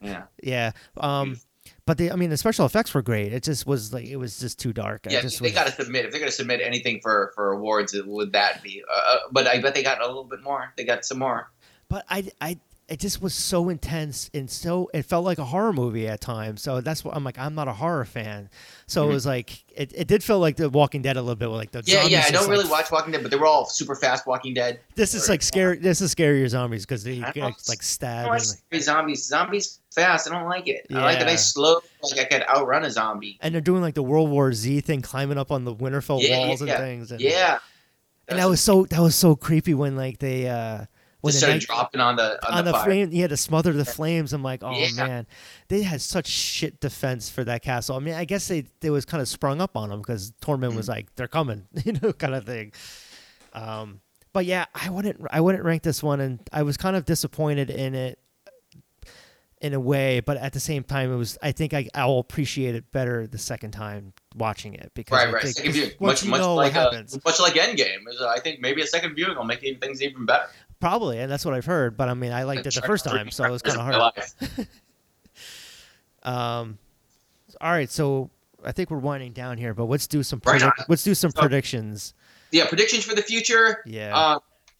yeah, 0.00 0.22
Yeah. 0.42 0.70
Um, 0.96 1.38
but 1.86 1.98
the, 1.98 2.10
I 2.12 2.16
mean, 2.16 2.30
the 2.30 2.36
special 2.36 2.66
effects 2.66 2.92
were 2.94 3.02
great. 3.02 3.32
It 3.32 3.42
just 3.42 3.66
was 3.66 3.92
like 3.92 4.06
it 4.06 4.16
was 4.16 4.38
just 4.38 4.58
too 4.58 4.72
dark. 4.72 5.06
I 5.08 5.12
yeah. 5.12 5.20
just 5.20 5.38
They 5.40 5.46
was, 5.46 5.52
got 5.52 5.66
to 5.66 5.72
submit 5.72 6.04
if 6.04 6.10
they're 6.10 6.20
going 6.20 6.30
to 6.30 6.36
submit 6.36 6.60
anything 6.62 7.00
for 7.00 7.32
for 7.34 7.52
awards. 7.52 7.94
Would 7.94 8.32
that 8.32 8.62
be? 8.62 8.82
Uh, 8.88 9.14
uh, 9.14 9.16
but 9.30 9.46
I 9.46 9.60
bet 9.60 9.74
they 9.74 9.82
got 9.82 10.02
a 10.02 10.06
little 10.06 10.24
bit 10.24 10.42
more. 10.42 10.72
They 10.76 10.84
got 10.84 11.04
some 11.04 11.18
more. 11.18 11.50
but 11.88 12.04
I, 12.08 12.30
I, 12.40 12.58
it 12.88 12.98
just 12.98 13.20
was 13.20 13.34
so 13.34 13.68
intense 13.68 14.30
and 14.32 14.48
so 14.50 14.88
it 14.94 15.02
felt 15.02 15.22
like 15.22 15.36
a 15.38 15.44
horror 15.44 15.74
movie 15.74 16.08
at 16.08 16.22
times. 16.22 16.62
So 16.62 16.80
that's 16.80 17.04
what 17.04 17.14
I'm 17.14 17.22
like. 17.22 17.38
I'm 17.38 17.54
not 17.54 17.68
a 17.68 17.72
horror 17.74 18.06
fan, 18.06 18.48
so 18.86 19.04
Mhm. 19.04 19.10
it 19.10 19.12
was 19.12 19.26
like 19.26 19.64
it, 19.76 19.92
it 19.94 20.08
did 20.08 20.24
feel 20.24 20.38
like 20.40 20.56
The 20.56 20.70
Walking 20.70 21.02
Dead 21.02 21.16
a 21.18 21.20
little 21.20 21.36
bit. 21.36 21.48
Like 21.48 21.70
the 21.70 21.82
Yeah, 21.84 22.04
yeah. 22.04 22.24
I 22.26 22.30
don't 22.30 22.42
like, 22.44 22.50
really 22.50 22.68
watch 22.68 22.90
Walking 22.90 23.12
Dead, 23.12 23.20
but 23.22 23.30
they 23.30 23.36
were 23.36 23.46
all 23.46 23.66
super 23.66 23.94
fast 23.94 24.26
Walking 24.26 24.54
Dead. 24.54 24.80
This 24.94 25.12
is 25.14 25.28
or- 25.28 25.32
like 25.32 25.42
scary. 25.42 25.76
This 25.76 26.00
is 26.00 26.14
scarier 26.14 26.48
zombies 26.48 26.86
because 26.86 27.04
they 27.04 27.22
I 27.22 27.30
get, 27.32 27.42
like 27.44 27.54
I 27.80 27.82
stab. 27.82 28.24
don't 28.24 28.32
like 28.32 28.42
And, 28.42 28.56
like, 28.72 28.82
zombies. 28.82 29.24
Zombies 29.26 29.80
fast. 29.94 30.30
I 30.30 30.38
don't 30.38 30.48
like 30.48 30.66
it. 30.68 30.86
I 30.90 30.94
like 31.02 31.18
that 31.18 31.26
Yeah. 31.26 31.32
I 31.32 31.36
slow, 31.36 31.80
like 32.02 32.18
I 32.20 32.24
could 32.24 32.42
outrun 32.48 32.84
a 32.84 32.90
zombie. 32.90 33.38
and 33.42 33.52
they're 33.54 33.60
doing 33.60 33.82
like 33.82 33.94
the 33.94 34.02
World 34.02 34.30
War 34.30 34.52
Z 34.54 34.80
thing, 34.80 35.02
climbing 35.02 35.36
up 35.36 35.52
on 35.52 35.64
the 35.64 35.74
Winterfell 35.74 36.22
Yeah, 36.22 36.38
walls 36.46 36.62
and 36.62 36.68
yeah, 36.68 36.78
things. 36.78 37.10
And, 37.12 37.20
Yeah. 37.20 37.58
and 38.28 38.38
that 38.38 38.48
was 38.48 38.60
so 38.62 38.84
that 38.86 39.00
was 39.00 39.14
so 39.14 39.36
creepy 39.36 39.74
when 39.74 39.94
like 39.94 40.18
they 40.20 40.48
uh 40.48 40.86
when 41.20 41.32
just 41.32 41.40
the 41.42 41.46
started 41.46 41.54
night, 41.54 41.66
dropping 41.66 42.00
on 42.00 42.16
the 42.16 42.46
on, 42.48 42.58
on 42.58 42.64
the 42.64 42.72
fire. 42.72 42.84
flame, 42.84 43.08
yeah, 43.12 43.26
to 43.26 43.36
smother 43.36 43.72
the 43.72 43.84
flames. 43.84 44.32
I'm 44.32 44.42
like, 44.42 44.62
oh 44.62 44.72
Yeah. 44.72 44.88
man, 45.06 45.26
they 45.68 45.82
had 45.82 46.00
such 46.00 46.26
shit 46.26 46.80
defense 46.80 47.28
for 47.28 47.44
that 47.44 47.62
castle. 47.62 47.96
I 47.96 47.98
mean, 48.00 48.14
I 48.14 48.24
guess 48.24 48.48
they 48.48 48.66
they 48.80 48.90
was 48.90 49.04
kind 49.04 49.20
of 49.20 49.28
sprung 49.28 49.60
up 49.60 49.76
on 49.76 49.88
them 49.90 50.00
because 50.00 50.32
Tormund 50.42 50.72
Mm. 50.72 50.76
was 50.76 50.88
like, 50.88 51.14
they're 51.16 51.28
coming, 51.28 51.66
you 51.84 51.92
know, 52.02 52.12
kind 52.12 52.34
of 52.34 52.44
thing. 52.44 52.72
Um, 53.52 54.00
but 54.32 54.44
yeah, 54.44 54.66
I 54.74 54.90
wouldn't 54.90 55.20
I 55.30 55.40
wouldn't 55.40 55.64
rank 55.64 55.82
this 55.82 56.02
one, 56.02 56.20
and 56.20 56.40
I 56.52 56.62
was 56.62 56.76
kind 56.76 56.94
of 56.96 57.04
disappointed 57.04 57.70
in 57.70 57.94
it 57.94 58.18
in 59.60 59.74
a 59.74 59.80
way, 59.80 60.20
but 60.20 60.36
at 60.36 60.52
the 60.52 60.60
same 60.60 60.84
time, 60.84 61.12
it 61.12 61.16
was. 61.16 61.36
I 61.42 61.50
think 61.50 61.74
I 61.74 61.88
I'll 61.94 62.18
appreciate 62.18 62.76
it 62.76 62.92
better 62.92 63.26
the 63.26 63.38
second 63.38 63.72
time 63.72 64.12
watching 64.36 64.74
it 64.74 64.92
because 64.94 65.16
Right, 65.16 65.28
I 65.28 65.32
right. 65.32 65.42
think 65.42 65.74
Second 65.74 65.94
once 65.98 66.24
much, 66.24 66.40
much 66.40 66.46
like 66.46 66.76
uh, 66.76 66.92
much 67.24 67.40
like 67.40 67.54
Endgame. 67.54 68.06
Is, 68.08 68.20
uh, 68.20 68.28
I 68.28 68.38
think 68.38 68.60
maybe 68.60 68.82
a 68.82 68.86
second 68.86 69.16
viewing 69.16 69.36
will 69.36 69.42
make 69.44 69.60
things 69.80 70.00
even 70.00 70.26
better. 70.26 70.44
Probably, 70.80 71.18
and 71.18 71.30
that's 71.30 71.44
what 71.44 71.54
I've 71.54 71.64
heard. 71.66 71.96
But 71.96 72.08
I 72.08 72.14
mean, 72.14 72.32
I 72.32 72.44
liked 72.44 72.66
it 72.66 72.74
the 72.74 72.82
first 72.82 73.04
time, 73.04 73.30
so 73.30 73.44
it 73.44 73.50
was 73.50 73.62
kind 73.62 73.78
of 73.78 73.84
hard. 73.84 74.66
Um, 76.22 76.78
all 77.60 77.70
right, 77.70 77.88
so 77.90 78.30
I 78.64 78.72
think 78.72 78.90
we're 78.90 78.98
winding 78.98 79.32
down 79.32 79.56
here, 79.56 79.72
but 79.72 79.84
let's 79.84 80.06
do 80.06 80.22
some 80.22 80.42
Right 80.44 80.62
let's 80.88 81.04
do 81.04 81.14
some 81.14 81.30
So- 81.30 81.40
predictions. 81.40 82.14
Yeah, 82.50 82.66
predictions 82.66 83.04
for 83.04 83.14
the 83.14 83.22
future. 83.22 83.82
Yeah, 83.86 84.16
Uh, 84.16 84.38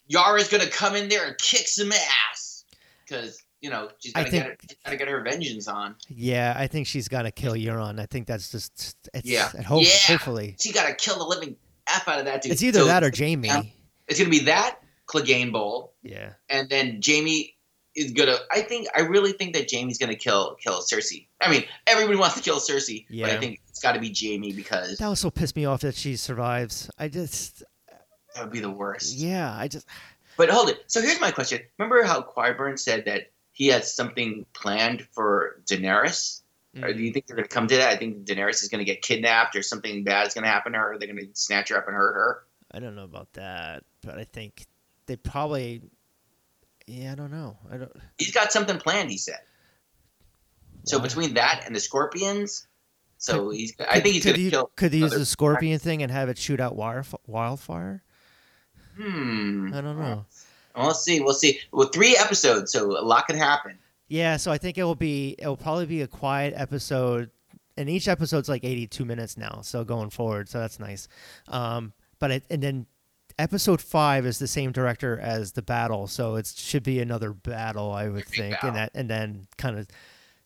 Yara's 0.08 0.48
gonna 0.48 0.66
come 0.68 0.96
in 0.96 1.08
there 1.08 1.26
and 1.26 1.36
kick 1.38 1.68
some 1.68 1.92
ass 1.92 2.64
because 3.06 3.42
you 3.60 3.70
know 3.70 3.90
she's 4.00 4.12
gotta 4.12 4.30
think- 4.30 4.42
get 4.44 4.50
her, 4.50 4.56
she's 4.68 4.78
gotta 4.84 4.96
get 4.96 5.08
her 5.08 5.22
vengeance 5.22 5.68
on. 5.68 5.94
yeah, 6.08 6.54
I 6.56 6.66
think 6.66 6.86
she's 6.86 7.08
gonna 7.08 7.30
kill 7.30 7.52
Euron. 7.54 8.00
I 8.00 8.06
think 8.06 8.26
that's 8.26 8.50
just 8.50 8.96
it's, 9.14 9.26
Yeah. 9.26 9.48
Hope, 9.62 9.84
Yeah. 9.84 9.90
hopefully, 10.06 10.56
She 10.60 10.72
gotta 10.72 10.94
kill 10.94 11.18
the 11.18 11.24
living 11.24 11.56
f 11.86 12.08
out 12.08 12.18
of 12.18 12.24
that 12.24 12.42
dude. 12.42 12.52
it's 12.52 12.62
either 12.62 12.80
So 12.80 12.84
that 12.86 13.04
or 13.04 13.12
Jaime. 13.16 13.74
It's 14.08 14.18
gonna 14.18 14.30
be 14.30 14.40
that 14.40 14.80
Clegane 15.08 15.52
Bowl, 15.52 15.94
Yeah, 16.02 16.32
and 16.48 16.68
then 16.68 17.00
Jaime 17.04 17.54
is 17.96 18.12
gonna. 18.12 18.36
I 18.52 18.60
think 18.60 18.88
I 18.94 19.00
really 19.00 19.32
think 19.32 19.54
that 19.54 19.70
Jaime's 19.70 19.98
gonna 19.98 20.14
kill 20.14 20.56
kill 20.60 20.80
Cersei. 20.80 21.26
I 21.40 21.50
mean, 21.50 21.64
everybody 21.86 22.18
wants 22.18 22.36
to 22.36 22.42
kill 22.42 22.58
Cersei, 22.58 23.06
but 23.08 23.30
I 23.30 23.38
think 23.38 23.60
it's 23.68 23.80
got 23.80 23.92
to 23.92 24.00
be 24.00 24.14
Jaime 24.14 24.52
because 24.52 24.98
that 24.98 25.06
also 25.06 25.30
pissed 25.30 25.56
me 25.56 25.64
off 25.64 25.80
that 25.80 25.94
she 25.94 26.16
survives. 26.16 26.90
I 26.98 27.08
just, 27.08 27.62
that 28.34 28.42
would 28.42 28.52
be 28.52 28.60
the 28.60 28.70
worst. 28.70 29.16
yeah, 29.16 29.54
I 29.56 29.68
just, 29.68 29.86
But 30.36 30.50
hold 30.50 30.68
it. 30.68 30.82
So 30.88 31.00
here's 31.00 31.20
my 31.20 31.30
question. 31.30 31.60
Remember 31.78 32.02
how 32.02 32.22
Qyburn 32.22 32.78
said 32.78 33.04
that 33.06 33.30
he 33.52 33.68
has 33.68 33.94
something 33.94 34.46
planned 34.52 35.06
for 35.12 35.60
Daenerys? 35.64 36.42
Or 36.82 36.92
do 36.92 37.02
you 37.02 37.10
mm. 37.10 37.14
think 37.14 37.26
they're 37.26 37.36
going 37.36 37.48
to 37.48 37.54
come 37.54 37.66
to 37.68 37.76
that? 37.76 37.88
I 37.88 37.96
think 37.96 38.24
Daenerys 38.24 38.62
is 38.62 38.68
going 38.68 38.78
to 38.78 38.84
get 38.84 39.02
kidnapped 39.02 39.56
or 39.56 39.62
something 39.62 40.04
bad 40.04 40.26
is 40.26 40.34
going 40.34 40.44
to 40.44 40.50
happen 40.50 40.72
to 40.72 40.78
her. 40.78 40.96
They're 40.98 41.12
going 41.12 41.18
to 41.18 41.28
snatch 41.32 41.70
her 41.70 41.76
up 41.76 41.86
and 41.86 41.96
hurt 41.96 42.14
her. 42.14 42.44
I 42.70 42.78
don't 42.78 42.94
know 42.94 43.04
about 43.04 43.32
that, 43.32 43.84
but 44.02 44.18
I 44.18 44.24
think 44.24 44.66
they 45.08 45.16
probably, 45.16 45.82
yeah, 46.86 47.12
I 47.12 47.14
don't 47.16 47.32
know. 47.32 47.56
I 47.72 47.78
don't. 47.78 47.90
He's 48.18 48.30
got 48.30 48.52
something 48.52 48.78
planned, 48.78 49.10
he 49.10 49.18
said. 49.18 49.40
So 50.84 51.00
between 51.00 51.34
that 51.34 51.64
and 51.66 51.74
the 51.74 51.80
Scorpions, 51.80 52.68
so 53.18 53.48
Could- 53.48 53.56
he's. 53.56 53.74
I 53.80 54.00
think 54.00 54.14
he's 54.14 54.22
could 54.22 54.30
going 54.30 54.36
to 54.36 54.44
he, 54.44 54.50
kill. 54.50 54.70
Could 54.76 54.92
he 54.92 55.00
use 55.00 55.12
the 55.12 55.26
scorpion 55.26 55.80
thing 55.80 56.02
and 56.02 56.12
have 56.12 56.28
it 56.28 56.38
shoot 56.38 56.60
out 56.60 56.76
wire, 56.76 57.04
wildfire? 57.26 58.04
Hmm. 58.96 59.72
I 59.74 59.80
don't 59.80 59.98
know. 59.98 60.24
We'll 60.76 60.94
see. 60.94 61.20
We'll 61.20 61.34
see. 61.34 61.58
Well, 61.72 61.88
three 61.88 62.16
episodes, 62.16 62.72
so 62.72 62.86
a 62.96 63.02
lot 63.02 63.26
could 63.26 63.36
happen. 63.36 63.78
Yeah, 64.06 64.36
so 64.36 64.50
I 64.50 64.58
think 64.58 64.78
it 64.78 64.84
will 64.84 64.94
be 64.94 65.34
it 65.38 65.46
will 65.46 65.56
probably 65.56 65.86
be 65.86 66.02
a 66.02 66.06
quiet 66.06 66.54
episode, 66.56 67.30
and 67.76 67.90
each 67.90 68.08
episode's 68.08 68.48
like 68.48 68.64
eighty 68.64 68.86
two 68.86 69.04
minutes 69.04 69.36
now. 69.36 69.60
So 69.62 69.84
going 69.84 70.10
forward, 70.10 70.48
so 70.48 70.60
that's 70.60 70.78
nice. 70.78 71.08
Um, 71.48 71.92
but 72.20 72.30
it, 72.30 72.44
and 72.50 72.62
then 72.62 72.86
episode 73.38 73.80
five 73.80 74.26
is 74.26 74.38
the 74.38 74.46
same 74.48 74.72
director 74.72 75.18
as 75.18 75.52
the 75.52 75.62
battle, 75.62 76.06
so 76.06 76.36
it 76.36 76.46
should 76.46 76.82
be 76.82 77.00
another 77.00 77.32
battle, 77.32 77.92
I 77.92 78.08
would 78.08 78.26
think, 78.26 78.54
battle. 78.54 78.68
and 78.68 78.76
that 78.76 78.90
and 78.94 79.08
then 79.10 79.46
kind 79.56 79.78
of 79.78 79.86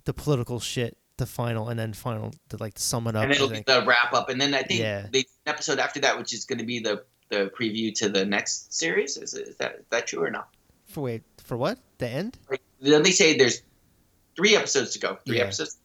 the 0.05 0.13
political 0.15 0.61
shit, 0.61 0.97
the 1.17 1.27
final, 1.27 1.69
and 1.69 1.79
then 1.79 1.93
final 1.93 2.33
to 2.51 2.57
like 2.59 2.79
sum 2.79 3.07
it 3.07 3.17
up. 3.17 3.25
and 3.25 3.33
it'll 3.33 3.49
be 3.49 3.63
the 3.67 3.85
wrap 3.87 4.13
up, 4.13 4.29
and 4.29 4.41
then 4.41 4.55
I 4.55 4.63
think 4.63 4.81
Yeah. 4.81 5.07
the 5.11 5.27
episode 5.47 5.79
after 5.79 6.01
that, 6.01 6.19
which 6.19 6.33
is 6.33 6.45
going 6.45 6.59
to 6.59 6.65
be 6.67 6.79
the 6.81 7.05
the 7.29 7.51
preview 7.59 7.95
to 7.95 8.11
the 8.11 8.25
next 8.27 8.75
series. 8.75 9.17
Is, 9.17 9.33
is 9.35 9.57
that 9.57 9.77
is 9.77 9.85
that 9.91 10.07
true 10.07 10.23
or 10.23 10.31
not? 10.31 10.49
for 10.87 11.01
wait 11.01 11.23
for 11.43 11.57
what 11.57 11.79
the 11.99 12.07
end? 12.09 12.37
Like, 12.51 12.61
Then 12.81 13.03
they 13.03 13.13
say 13.13 13.39
there's 13.39 13.63
three 14.37 14.55
episodes 14.57 14.93
to 14.93 14.99
go. 14.99 15.17
Three 15.25 15.39
Yeah. 15.39 15.45
episodes? 15.45 15.79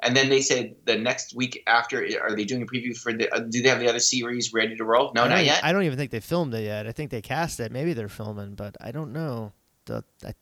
And 0.00 0.16
then 0.16 0.28
they 0.28 0.40
said 0.40 0.76
the 0.84 0.96
next 0.96 1.34
week 1.34 1.62
after, 1.66 2.06
are 2.22 2.36
they 2.36 2.44
doing 2.44 2.62
a 2.62 2.66
preview 2.66 2.96
for 2.96 3.12
the? 3.12 3.28
Uh, 3.34 3.40
do 3.40 3.60
they 3.62 3.68
have 3.68 3.80
the 3.80 3.88
other 3.88 3.98
series 3.98 4.52
ready 4.52 4.76
to 4.76 4.84
roll? 4.84 5.12
No, 5.14 5.26
don't 5.26 5.44
yet. 5.44 5.64
I 5.64 5.72
don't 5.72 5.82
even 5.82 5.98
think 5.98 6.12
they 6.12 6.20
filmed 6.20 6.54
it 6.54 6.62
yet. 6.64 6.86
I 6.86 6.92
think 6.92 7.10
they 7.10 7.20
cast 7.20 7.58
it. 7.58 7.72
Maybe 7.72 7.92
they're 7.94 8.08
filming, 8.08 8.54
but 8.54 8.76
I 8.80 8.92
don't 8.92 9.12
know. 9.12 9.52
The, 9.86 10.04
I, 10.24 10.34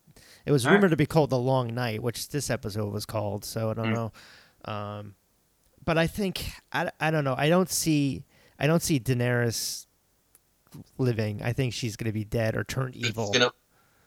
it 0.45 0.53
was 0.53 0.67
All 0.67 0.73
right. 0.73 0.77
rumored 0.77 0.91
to 0.91 0.97
be 0.97 1.07
called 1.07 1.31
The 1.31 1.39
Long 1.39 1.75
Night, 1.75 2.03
which 2.03 2.29
this 2.29 2.51
episode 2.51 2.93
was 2.93 3.07
called. 3.07 3.45
So 3.47 3.71
I 3.71 3.75
don't 3.75 3.93
Mm. 3.93 3.95
know. 4.67 4.71
Um, 4.73 5.15
but 5.85 5.97
I 5.97 6.07
think 6.07 6.45
I, 6.73 6.91
I 7.01 7.11
don't 7.11 7.25
know. 7.25 7.35
I 7.39 7.49
don't 7.49 7.71
see 7.71 8.25
I 8.59 8.67
don't 8.67 8.83
see 8.83 9.01
Daenerys 9.01 9.87
living. 10.99 11.41
I 11.43 11.53
think 11.53 11.73
she's 11.73 11.97
gonna 11.97 12.13
be 12.13 12.25
dead 12.25 12.57
or 12.57 12.65
turned 12.65 12.95
evil. 12.97 13.33
gonna 13.33 13.53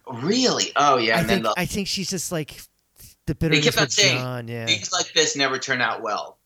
really. 0.08 0.72
Oh 0.76 0.98
yeah, 0.98 1.16
I 1.16 1.20
and 1.20 1.28
think 1.28 1.44
then 1.44 1.44
the, 1.44 1.54
I 1.58 1.66
think 1.66 1.88
she's 1.88 2.10
just 2.10 2.32
like 2.32 2.62
the 3.30 3.36
bitterness 3.36 3.66
kept 3.66 3.78
on 3.80 3.90
saying, 3.90 4.18
Jon. 4.18 4.48
Yeah, 4.48 4.66
things 4.66 4.92
like 4.92 5.14
this 5.14 5.36
never 5.36 5.58
turn 5.58 5.82
out 5.82 6.02
well. 6.02 6.38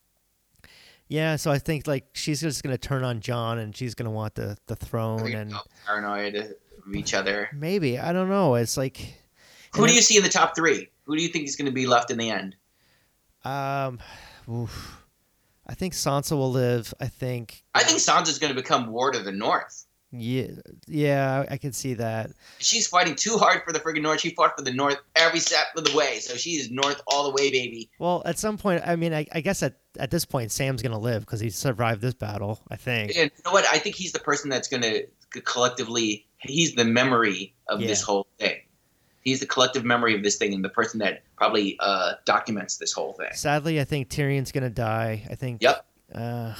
yeah. 1.07 1.37
So 1.37 1.51
I 1.51 1.59
think 1.59 1.87
like 1.87 2.05
she's 2.13 2.41
just 2.41 2.61
gonna 2.63 2.77
turn 2.77 3.03
on 3.03 3.19
Jon 3.21 3.57
and 3.57 3.75
she's 3.75 3.95
gonna 3.95 4.11
want 4.11 4.35
the 4.35 4.57
the 4.67 4.75
throne 4.75 5.31
and 5.33 5.53
paranoid 5.85 6.35
of 6.35 6.95
each 6.95 7.13
other. 7.13 7.49
maybe 7.53 7.97
I 7.97 8.11
don't 8.13 8.29
know. 8.29 8.55
It's 8.55 8.77
like 8.77 9.15
Who 9.75 9.87
do 9.87 9.93
you 9.93 10.01
see 10.01 10.17
in 10.17 10.23
the 10.23 10.29
top 10.29 10.55
three? 10.55 10.89
Who 11.05 11.15
do 11.15 11.21
you 11.23 11.29
think 11.29 11.47
is 11.47 11.55
going 11.55 11.65
to 11.65 11.71
be 11.71 11.85
left 11.85 12.11
in 12.11 12.17
the 12.17 12.29
end? 12.29 12.55
Um, 13.43 13.99
oof. 14.49 15.03
I 15.67 15.73
think 15.73 15.93
Sansa 15.93 16.31
will 16.31 16.51
live. 16.51 16.93
I 16.99 17.07
think. 17.07 17.63
I 17.73 17.83
think 17.83 17.99
Sansa's 17.99 18.39
going 18.39 18.53
to 18.53 18.61
become 18.61 18.87
Ward 18.87 19.15
of 19.15 19.25
the 19.25 19.31
North. 19.31 19.85
Yeah, 20.15 20.47
yeah, 20.87 21.43
I, 21.49 21.55
I 21.55 21.57
can 21.57 21.73
see 21.73 21.95
that. 21.95 22.31
She's 22.59 22.85
fighting 22.85 23.15
too 23.15 23.37
hard 23.37 23.63
for 23.65 23.73
the 23.73 23.79
friggin' 23.79 24.03
North. 24.03 24.21
She 24.21 24.29
fought 24.29 24.55
for 24.55 24.63
the 24.63 24.71
North 24.71 24.99
every 25.15 25.39
step 25.39 25.65
of 25.75 25.85
the 25.85 25.97
way, 25.97 26.19
so 26.19 26.35
she 26.35 26.51
is 26.51 26.69
North 26.69 27.01
all 27.07 27.23
the 27.23 27.31
way, 27.31 27.49
baby. 27.49 27.89
Well, 27.97 28.21
at 28.23 28.37
some 28.37 28.59
point, 28.59 28.83
I 28.85 28.95
mean, 28.95 29.11
I, 29.11 29.25
I 29.31 29.41
guess 29.41 29.63
at 29.63 29.75
at 29.97 30.11
this 30.11 30.23
point, 30.23 30.51
Sam's 30.51 30.83
gonna 30.83 30.99
live 30.99 31.21
because 31.21 31.39
he 31.39 31.49
survived 31.49 32.01
this 32.01 32.13
battle. 32.13 32.61
I 32.69 32.75
think. 32.75 33.13
And 33.15 33.31
you 33.35 33.41
know 33.43 33.51
what? 33.51 33.65
I 33.65 33.79
think 33.79 33.95
he's 33.95 34.11
the 34.11 34.19
person 34.19 34.51
that's 34.51 34.67
going 34.67 34.83
to 34.83 35.07
collectively. 35.41 36.27
He's 36.37 36.75
the 36.75 36.85
memory 36.85 37.55
of 37.67 37.79
this 37.79 38.01
whole 38.01 38.27
thing. 38.37 38.59
He's 39.21 39.39
the 39.39 39.45
collective 39.47 39.83
memory 39.85 40.13
of 40.13 40.21
this 40.21 40.35
thing, 40.35 40.53
and 40.53 40.63
the 40.63 40.69
person 40.69 40.99
that 40.99 41.23
probably 41.37 41.75
uh, 41.79 42.13
documents 42.25 42.77
this 42.77 42.91
whole 42.91 43.13
thing. 43.13 43.29
Sadly, 43.33 43.81
I 43.81 43.83
think 43.83 44.09
Tyrion's 44.09 44.51
gonna 44.51 44.69
die. 44.69 45.25
I 45.29 45.33
think. 45.33 45.63
Yep. 45.63 45.85
Uh, 46.13 46.53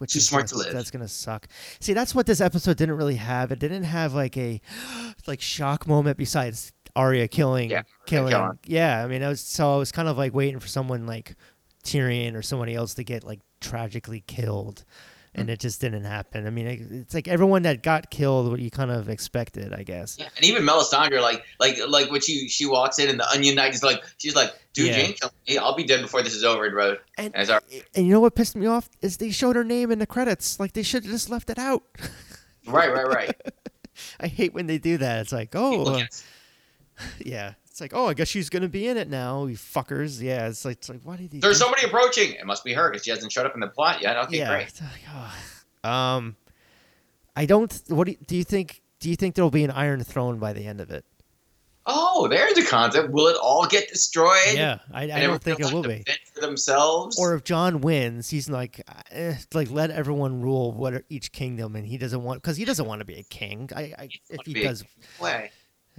which 0.00 0.14
Too 0.14 0.18
is 0.18 0.28
smart 0.28 0.50
gonna- 0.50 0.64
live. 0.64 0.72
That's 0.72 0.90
gonna 0.90 1.06
suck. 1.08 1.46
See, 1.80 1.92
that's 1.92 2.14
what 2.14 2.26
this 2.26 2.40
episode 2.40 2.76
didn't 2.76 2.96
really 2.96 3.16
have. 3.16 3.52
It 3.52 3.58
didn't 3.58 3.84
have 3.84 4.12
like 4.14 4.36
a 4.36 4.60
like 5.26 5.40
shock 5.40 5.86
moment 5.86 6.16
besides 6.16 6.72
Arya 6.96 7.28
killing, 7.28 7.70
Yeah, 7.70 7.82
killing. 8.06 8.32
killing. 8.32 8.58
Yeah, 8.66 9.04
I 9.04 9.06
mean, 9.06 9.22
I 9.22 9.28
was 9.28 9.40
so 9.40 9.74
I 9.74 9.76
was 9.76 9.92
kind 9.92 10.08
of 10.08 10.18
like 10.18 10.34
waiting 10.34 10.58
for 10.58 10.68
someone 10.68 11.06
like 11.06 11.36
Tyrion 11.84 12.34
or 12.34 12.42
somebody 12.42 12.74
else 12.74 12.94
to 12.94 13.04
get 13.04 13.24
like 13.24 13.40
tragically 13.60 14.22
killed, 14.26 14.84
and 15.34 15.48
Mm. 15.48 15.52
it 15.52 15.60
just 15.60 15.80
didn't 15.80 16.04
happen. 16.04 16.46
I 16.46 16.50
mean, 16.50 16.66
it, 16.66 16.80
it's 16.90 17.14
like 17.14 17.28
everyone 17.28 17.62
that 17.62 17.82
got 17.82 18.10
killed, 18.10 18.50
what 18.50 18.60
you 18.60 18.70
kind 18.70 18.90
of 18.90 19.08
expected, 19.08 19.72
I 19.72 19.82
guess. 19.84 20.16
Yeah, 20.18 20.28
and 20.36 20.44
even 20.44 20.64
Melisandre, 20.64 21.20
like, 21.22 21.44
like, 21.58 21.78
like 21.88 22.10
when 22.10 22.20
she 22.20 22.48
she 22.48 22.66
walks 22.66 22.98
in, 22.98 23.08
and 23.08 23.20
the 23.20 23.28
Onion 23.30 23.54
Knight 23.54 23.74
is 23.74 23.82
like, 23.82 24.02
she's 24.18 24.34
like, 24.34 24.50
dude, 24.72 24.88
Yeah. 24.88 24.96
ain't 24.96 25.22
me. 25.48 25.56
I'll 25.58 25.74
be 25.76 25.84
dead 25.84 26.02
before 26.02 26.22
this 26.22 26.34
is 26.34 26.42
over, 26.44 26.68
bro. 26.70 26.96
And 27.16 27.34
As 27.36 27.48
our 27.50 27.62
and 27.94 28.06
you 28.06 28.12
know 28.12 28.20
what 28.20 28.34
pissed 28.34 28.56
me 28.56 28.66
off 28.66 28.88
is 29.02 29.18
they 29.18 29.30
showed 29.30 29.56
her 29.56 29.64
name 29.64 29.90
in 29.92 29.98
the 30.00 30.06
credits. 30.06 30.58
Like 30.58 30.72
they 30.72 30.82
should 30.82 31.04
have 31.04 31.12
just 31.12 31.30
left 31.30 31.48
it 31.50 31.58
out. 31.58 31.82
right, 32.66 32.92
right, 32.92 33.06
right. 33.06 33.36
I 34.20 34.28
hate 34.28 34.54
when 34.54 34.66
they 34.66 34.78
do 34.78 34.96
that. 34.98 35.20
It's 35.20 35.32
like, 35.32 35.50
oh, 35.54 35.84
uh, 35.94 36.04
yeah. 37.24 37.54
It's 37.66 37.80
like, 37.80 37.92
oh, 37.94 38.06
I 38.06 38.14
guess 38.14 38.28
she's 38.28 38.50
gonna 38.50 38.68
be 38.68 38.88
in 38.88 38.96
it 38.96 39.08
now. 39.08 39.46
You 39.46 39.56
fuckers. 39.56 40.20
Yeah. 40.20 40.48
It's 40.48 40.64
like, 40.64 40.78
it's 40.78 40.88
like, 40.88 41.00
why 41.02 41.16
did 41.16 41.32
he? 41.32 41.40
There's 41.40 41.58
somebody 41.58 41.84
approaching. 41.84 42.32
It 42.32 42.46
must 42.46 42.64
be 42.64 42.72
her 42.74 42.90
because 42.90 43.04
she 43.04 43.10
hasn't 43.10 43.32
showed 43.32 43.46
up 43.46 43.54
in 43.54 43.60
the 43.60 43.68
plot 43.68 44.02
yet. 44.02 44.16
Okay, 44.16 44.38
yeah. 44.38 44.48
great. 44.48 44.80
like, 44.80 45.02
oh. 45.84 45.88
Um, 45.88 46.36
I 47.36 47.46
don't. 47.46 47.72
What 47.88 48.04
do 48.04 48.12
you, 48.12 48.18
do 48.26 48.36
you 48.36 48.44
think? 48.44 48.82
Do 48.98 49.08
you 49.08 49.16
think 49.16 49.34
there 49.34 49.44
will 49.44 49.50
be 49.50 49.64
an 49.64 49.70
Iron 49.70 50.02
Throne 50.04 50.38
by 50.38 50.52
the 50.52 50.66
end 50.66 50.80
of 50.80 50.90
it? 50.90 51.04
Oh, 51.86 52.28
there's 52.28 52.58
a 52.58 52.64
concept. 52.64 53.10
Will 53.10 53.28
it 53.28 53.36
all 53.42 53.66
get 53.66 53.88
destroyed? 53.88 54.36
Yeah, 54.52 54.78
I, 54.92 55.04
I 55.04 55.20
don't 55.20 55.42
think 55.42 55.60
it 55.60 55.72
will 55.72 55.82
be. 55.82 56.04
for 56.34 56.40
themselves. 56.40 57.18
Or 57.18 57.34
if 57.34 57.42
Jon 57.42 57.80
wins, 57.80 58.28
he's 58.28 58.50
like, 58.50 58.86
eh, 59.10 59.34
like 59.54 59.70
let 59.70 59.90
everyone 59.90 60.42
rule 60.42 60.72
what 60.72 61.02
each 61.08 61.32
kingdom, 61.32 61.76
and 61.76 61.86
he 61.86 61.96
doesn't 61.96 62.22
want 62.22 62.42
because 62.42 62.58
he 62.58 62.64
doesn't 62.64 62.86
want 62.86 63.00
to 63.00 63.06
be 63.06 63.14
a 63.14 63.22
king. 63.22 63.70
I, 63.74 63.94
I 63.98 64.08
if 64.28 64.44
he 64.44 64.62
does, 64.62 64.84
way. 65.20 65.50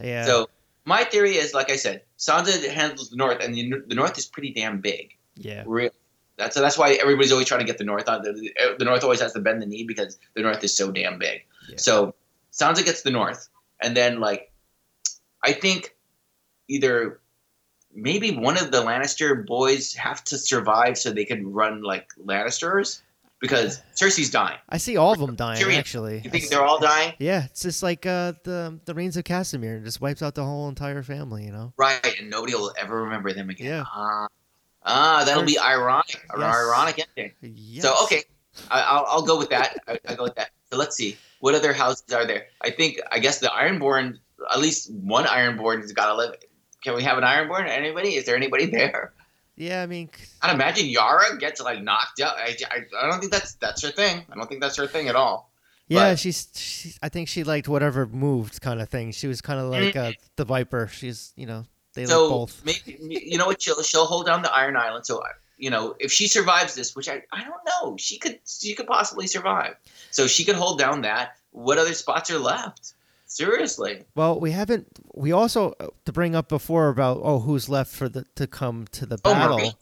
yeah. 0.02 0.26
So 0.26 0.50
my 0.86 1.04
theory 1.04 1.36
is, 1.36 1.54
like 1.54 1.70
I 1.70 1.76
said, 1.76 2.04
Sansa 2.18 2.68
handles 2.70 3.10
the 3.10 3.16
North, 3.16 3.44
and 3.44 3.54
the, 3.54 3.84
the 3.88 3.96
North 3.96 4.18
is 4.18 4.26
pretty 4.26 4.52
damn 4.52 4.82
big. 4.82 5.16
yeah, 5.36 5.64
Real. 5.66 5.92
That's 6.38 6.56
that's 6.56 6.78
why 6.78 6.94
everybody's 6.94 7.32
always 7.32 7.48
trying 7.48 7.60
to 7.60 7.68
get 7.68 7.78
the 7.78 7.84
North 7.84 8.10
on. 8.10 8.24
The, 8.24 8.52
uh, 8.60 8.74
the 8.80 8.86
North 8.86 9.04
always 9.04 9.22
has 9.22 9.34
to 9.34 9.40
bend 9.40 9.62
the 9.62 9.68
knee 9.68 9.84
because 9.84 10.18
the 10.34 10.42
North 10.42 10.64
is 10.64 10.76
so 10.76 10.92
damn 10.92 11.20
big. 11.20 11.46
Yeah. 11.70 11.76
So 11.78 12.16
Sansa 12.52 12.84
gets 12.84 13.04
the 13.04 13.12
North, 13.12 13.48
and 13.80 13.96
then 13.96 14.20
like, 14.20 14.52
I 15.44 15.52
think 15.52 15.96
either 16.68 17.20
maybe 17.94 18.36
one 18.36 18.58
of 18.58 18.72
the 18.72 18.82
Lannister 18.82 19.46
boys 19.46 19.94
have 19.94 20.24
to 20.26 20.38
survive 20.38 20.98
so 20.98 21.12
they 21.12 21.26
can 21.26 21.52
run 21.52 21.84
like 21.84 22.10
Lannisters. 22.26 23.02
Because 23.42 23.82
Cersei's 23.96 24.30
dying. 24.30 24.60
I 24.70 24.78
see 24.78 24.98
all 24.98 25.14
of 25.14 25.20
them 25.20 25.36
dying 25.36 25.62
Tyrion, 25.62 25.80
actually. 25.80 26.22
You 26.24 26.30
think 26.30 26.48
they're 26.50 26.64
all 26.64 26.80
dying? 26.80 27.14
yeah, 27.20 27.46
it's 27.46 27.64
just 27.64 27.82
like 27.82 28.06
uh, 28.06 28.34
the 28.44 28.80
the 28.86 28.94
Rains 28.94 29.18
of 29.18 29.24
Castamere. 29.24 29.84
Just 29.84 30.00
wipes 30.00 30.22
out 30.22 30.36
the 30.36 30.46
whole 30.46 30.70
entire 30.70 31.02
family. 31.02 31.46
You 31.46 31.52
know. 31.52 31.74
Right, 31.76 32.20
and 32.20 32.30
nobody 32.30 32.54
will 32.54 32.72
ever 32.80 33.04
remember 33.04 33.34
them 33.34 33.50
again. 33.50 33.66
Yeah. 33.68 33.84
Ah, 33.88 34.28
ah 34.84 35.24
that'll 35.26 35.44
be 35.44 35.58
ironic. 35.58 36.24
An 36.30 36.40
Yes. 36.42 36.56
ironic 36.56 37.08
ending. 37.18 37.34
Yes. 37.42 37.84
So 37.84 37.96
okay, 38.04 38.24
I, 38.70 38.82
I'll, 38.82 39.06
I'll 39.08 39.22
go 39.24 39.38
with 39.40 39.50
that. 39.50 39.76
I, 39.88 39.98
I'll 40.08 40.16
go 40.16 40.24
with 40.24 40.36
that. 40.36 40.52
So 40.72 40.78
let's 40.78 40.96
see 40.96 41.18
what 41.40 41.56
other 41.56 41.74
houses 41.74 42.14
are 42.14 42.26
there. 42.28 42.46
I 42.62 42.70
think 42.70 43.00
I 43.12 43.18
guess 43.18 43.40
the 43.40 43.48
Ironborn, 43.48 44.20
at 44.54 44.60
least 44.60 44.94
one 44.94 45.26
Ironborn 45.26 45.82
has 45.82 45.92
got 45.94 46.12
to 46.12 46.16
live. 46.16 46.36
Can 46.84 46.96
we 46.96 47.02
have 47.04 47.18
an 47.18 47.24
Ironborn? 47.24 47.68
Anybody? 47.68 48.16
Is 48.16 48.26
there 48.26 48.36
anybody 48.36 48.68
there? 48.68 49.14
Yeah, 49.62 49.84
I 49.84 49.86
mean, 49.86 50.10
I'd 50.42 50.56
imagine 50.56 50.88
Yara 50.88 51.38
gets 51.38 51.62
like 51.62 51.84
knocked 51.84 52.20
out. 52.20 52.36
I, 52.36 52.58
I, 52.72 52.78
I 53.00 53.08
don't 53.08 53.20
think 53.20 53.32
that's 53.32 53.54
that's 53.56 53.84
her 53.84 53.92
thing. 53.92 54.26
I 54.32 54.36
don't 54.36 54.48
think 54.48 54.60
that's 54.60 54.76
her 54.78 54.88
thing 54.88 55.08
at 55.08 55.16
all. 55.16 55.52
yeah, 55.88 56.12
But- 56.12 56.20
she's. 56.20 56.48
She, 56.56 56.94
I 57.04 57.10
think 57.10 57.28
she 57.30 57.44
liked 57.44 57.68
whatever 57.68 58.08
moved, 58.08 58.60
kind 58.60 58.82
of 58.82 58.90
thing. 58.90 59.12
She 59.12 59.28
was 59.28 59.40
kind 59.40 59.60
of 59.60 59.68
like 59.70 59.96
uh, 59.96 60.14
the 60.36 60.46
Viper. 60.46 60.88
She's, 60.88 61.32
you 61.36 61.46
know, 61.46 61.66
they 61.94 62.06
like 62.08 62.10
so 62.10 62.28
both. 62.30 62.66
maybe 62.66 62.98
you 63.00 63.38
know 63.38 63.46
what 63.46 63.62
she'll 63.62 63.84
she'll 63.84 64.06
hold 64.06 64.26
down 64.26 64.42
the 64.42 64.52
Iron 64.52 64.76
Island. 64.78 65.06
So 65.06 65.22
you 65.58 65.70
know 65.70 65.96
if 66.00 66.12
she 66.12 66.28
survives 66.28 66.74
this, 66.74 66.96
which 66.96 67.08
I, 67.08 67.22
I 67.32 67.44
don't 67.44 67.62
know, 67.68 67.98
she 67.98 68.18
could 68.18 68.40
she 68.48 68.74
could 68.74 68.88
possibly 68.88 69.28
survive. 69.28 69.76
So 70.10 70.26
she 70.26 70.44
could 70.44 70.56
hold 70.56 70.80
down 70.80 71.02
that. 71.02 71.36
What 71.52 71.78
other 71.78 71.94
spots 71.94 72.32
are 72.32 72.40
left? 72.40 72.94
Seriously. 73.32 74.04
Well, 74.14 74.42
we 74.42 74.52
haven't. 74.52 74.88
We 75.16 75.32
also 75.32 75.74
uh, 75.80 75.88
to 76.06 76.12
bring 76.12 76.36
up 76.36 76.50
before 76.50 76.90
about 76.90 77.22
oh 77.24 77.40
who's 77.40 77.70
left 77.70 77.96
for 77.96 78.10
the 78.10 78.26
to 78.36 78.46
come 78.46 78.88
to 78.92 79.06
the 79.06 79.18
Oh, 79.24 79.34
battle. 79.34 79.74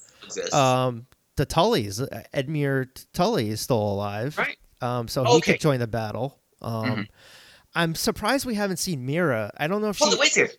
Um, 0.53 1.07
the 1.35 1.47
Tullys, 1.47 1.99
uh, 1.99 2.21
Edmure 2.31 2.87
Tully 3.11 3.49
is 3.49 3.59
still 3.59 3.81
alive. 3.81 4.37
Right. 4.37 4.57
Um, 4.81 5.07
so 5.07 5.23
he 5.23 5.41
could 5.41 5.59
join 5.59 5.79
the 5.79 5.87
battle. 5.87 6.37
Um, 6.61 6.83
Mhm. 6.85 7.07
I'm 7.73 7.95
surprised 7.95 8.45
we 8.45 8.53
haven't 8.53 8.77
seen 8.77 9.07
Meera. 9.07 9.49
I 9.57 9.65
don't 9.67 9.81
know 9.81 9.89
if 9.89 9.97
she. 9.97 10.05
Well, 10.05 10.19
wait 10.19 10.33
here. 10.35 10.49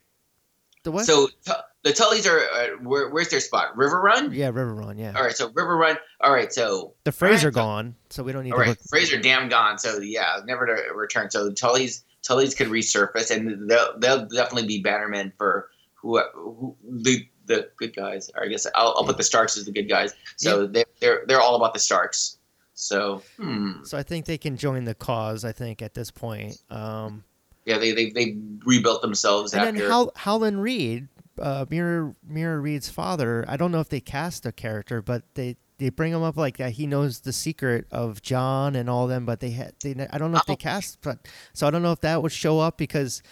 the 0.83 0.91
what? 0.91 1.05
So 1.05 1.27
t- 1.45 1.51
the 1.83 1.91
Tullys 1.91 2.29
are 2.29 2.39
uh, 2.39 2.67
where, 2.83 3.09
where's 3.09 3.29
their 3.29 3.39
spot? 3.39 3.73
Riverrun. 3.77 4.35
yeah, 4.35 4.51
Riverrun. 4.51 4.99
Yeah. 4.99 5.13
All 5.15 5.23
right. 5.23 5.35
So 5.35 5.49
Riverrun. 5.51 5.95
All 6.19 6.33
right. 6.33 6.51
So 6.51 6.93
The 7.05 7.13
Fraser 7.13 7.47
Alright, 7.47 7.53
so- 7.53 7.61
gone, 7.61 7.95
so 8.09 8.23
we 8.23 8.33
don't 8.33 8.43
need 8.43 8.51
all 8.51 8.57
to 8.57 8.61
right. 8.61 8.69
look. 8.69 8.79
Fraser 8.89 9.17
damn 9.21 9.47
gone. 9.47 9.77
So 9.77 9.99
yeah, 9.99 10.41
never 10.45 10.65
to 10.65 10.93
return. 10.93 11.31
So 11.31 11.51
Tullys 11.51 12.03
Tullys 12.27 12.55
could 12.55 12.67
resurface, 12.67 13.31
and 13.31 13.69
they'll 13.69 13.97
they'll 13.97 14.25
definitely 14.25 14.67
be 14.67 14.83
bannermen 14.83 15.31
for 15.37 15.69
who, 15.95 16.19
who 16.33 16.75
the 16.83 17.25
the 17.45 17.69
good 17.77 17.95
guys. 17.95 18.29
Or 18.35 18.43
I 18.43 18.47
guess 18.47 18.67
I'll, 18.75 18.93
I'll 18.97 19.05
put 19.05 19.17
the 19.17 19.23
Starks 19.23 19.57
as 19.57 19.65
the 19.65 19.71
good 19.71 19.89
guys. 19.89 20.13
So 20.37 20.67
they 20.67 20.85
they're 20.99 21.23
they're 21.27 21.41
all 21.41 21.55
about 21.55 21.73
the 21.73 21.79
Starks. 21.79 22.37
So 22.73 23.23
hmm. 23.37 23.83
So 23.83 23.97
I 23.97 24.03
think 24.03 24.25
they 24.25 24.37
can 24.37 24.57
join 24.57 24.85
the 24.85 24.95
cause. 24.95 25.45
I 25.45 25.51
think 25.51 25.81
at 25.81 25.93
this 25.93 26.11
point. 26.11 26.57
Um, 26.69 27.23
yeah, 27.65 27.77
they 27.77 27.91
they 27.91 28.09
they 28.09 28.37
rebuilt 28.65 29.01
themselves 29.01 29.53
and 29.53 29.61
after. 29.61 29.79
then 29.79 29.89
Hal- 29.89 30.11
Howland 30.15 30.63
Reed, 30.63 31.07
uh, 31.39 31.65
Meera 31.65 32.15
Meera 32.29 32.61
Reed's 32.61 32.89
father. 32.89 33.45
I 33.47 33.57
don't 33.57 33.71
know 33.71 33.79
if 33.79 33.89
they 33.89 33.99
cast 33.99 34.45
a 34.45 34.51
character, 34.51 35.01
but 35.01 35.23
they 35.35 35.57
they 35.81 35.89
bring 35.89 36.13
him 36.13 36.21
up 36.21 36.37
like 36.37 36.57
that. 36.57 36.73
He 36.73 36.85
knows 36.85 37.21
the 37.21 37.33
secret 37.33 37.87
of 37.91 38.21
Jon 38.21 38.75
and 38.75 38.87
all 38.87 39.07
them, 39.07 39.25
but 39.25 39.39
they 39.39 39.49
had 39.49 39.73
they. 39.81 39.95
I 40.11 40.19
don't 40.19 40.31
know 40.31 40.37
if 40.37 40.45
they 40.45 40.55
cast, 40.55 41.01
but 41.01 41.17
so 41.53 41.65
I 41.65 41.71
don't 41.71 41.81
know 41.81 41.91
if 41.91 42.01
that 42.01 42.21
would 42.21 42.31
show 42.31 42.59
up 42.59 42.77
because, 42.77 43.23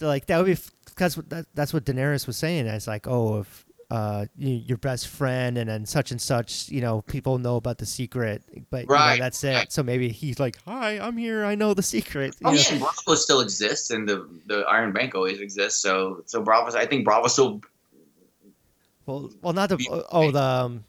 like 0.00 0.26
that 0.26 0.38
would 0.38 0.46
be 0.46 0.58
because 0.86 1.14
that, 1.28 1.46
that's 1.54 1.72
what 1.72 1.84
Daenerys 1.84 2.26
was 2.26 2.36
saying. 2.36 2.66
It's 2.66 2.86
like 2.88 3.06
oh 3.06 3.40
if. 3.40 3.62
Uh, 3.88 4.26
you, 4.36 4.52
your 4.52 4.78
best 4.78 5.06
friend, 5.06 5.56
and 5.56 5.70
then 5.70 5.86
such 5.86 6.10
and 6.10 6.20
such. 6.20 6.68
You 6.70 6.80
know, 6.80 7.02
people 7.02 7.38
know 7.38 7.54
about 7.54 7.78
the 7.78 7.86
secret, 7.86 8.42
but 8.68 8.80
you 8.80 8.86
know, 8.88 8.94
Right, 8.94 9.20
that's 9.20 9.44
it. 9.44 9.70
So 9.70 9.84
maybe 9.84 10.08
he's 10.08 10.40
like, 10.40 10.56
"Hi, 10.64 10.98
I'm 10.98 11.16
here. 11.16 11.44
I 11.44 11.54
know 11.54 11.72
the 11.72 11.84
secret." 11.84 12.34
Oh 12.44 12.50
yeah, 12.50 12.64
and 12.72 12.82
Braavos 12.82 13.18
still 13.18 13.38
exists, 13.40 13.90
and 13.90 14.08
the 14.08 14.28
the 14.46 14.62
Iron 14.62 14.90
Bank 14.92 15.14
always 15.14 15.38
exists. 15.38 15.80
So 15.80 16.24
so 16.26 16.42
Braavos, 16.42 16.74
I 16.74 16.84
think 16.84 17.06
Braavos 17.06 17.28
still 17.30 17.60
Well, 19.06 19.30
well, 19.40 19.52
not 19.52 19.68
the 19.68 19.76
The- 19.76 20.06
oh 20.10 20.32
the 20.32 20.42
um, 20.42 20.84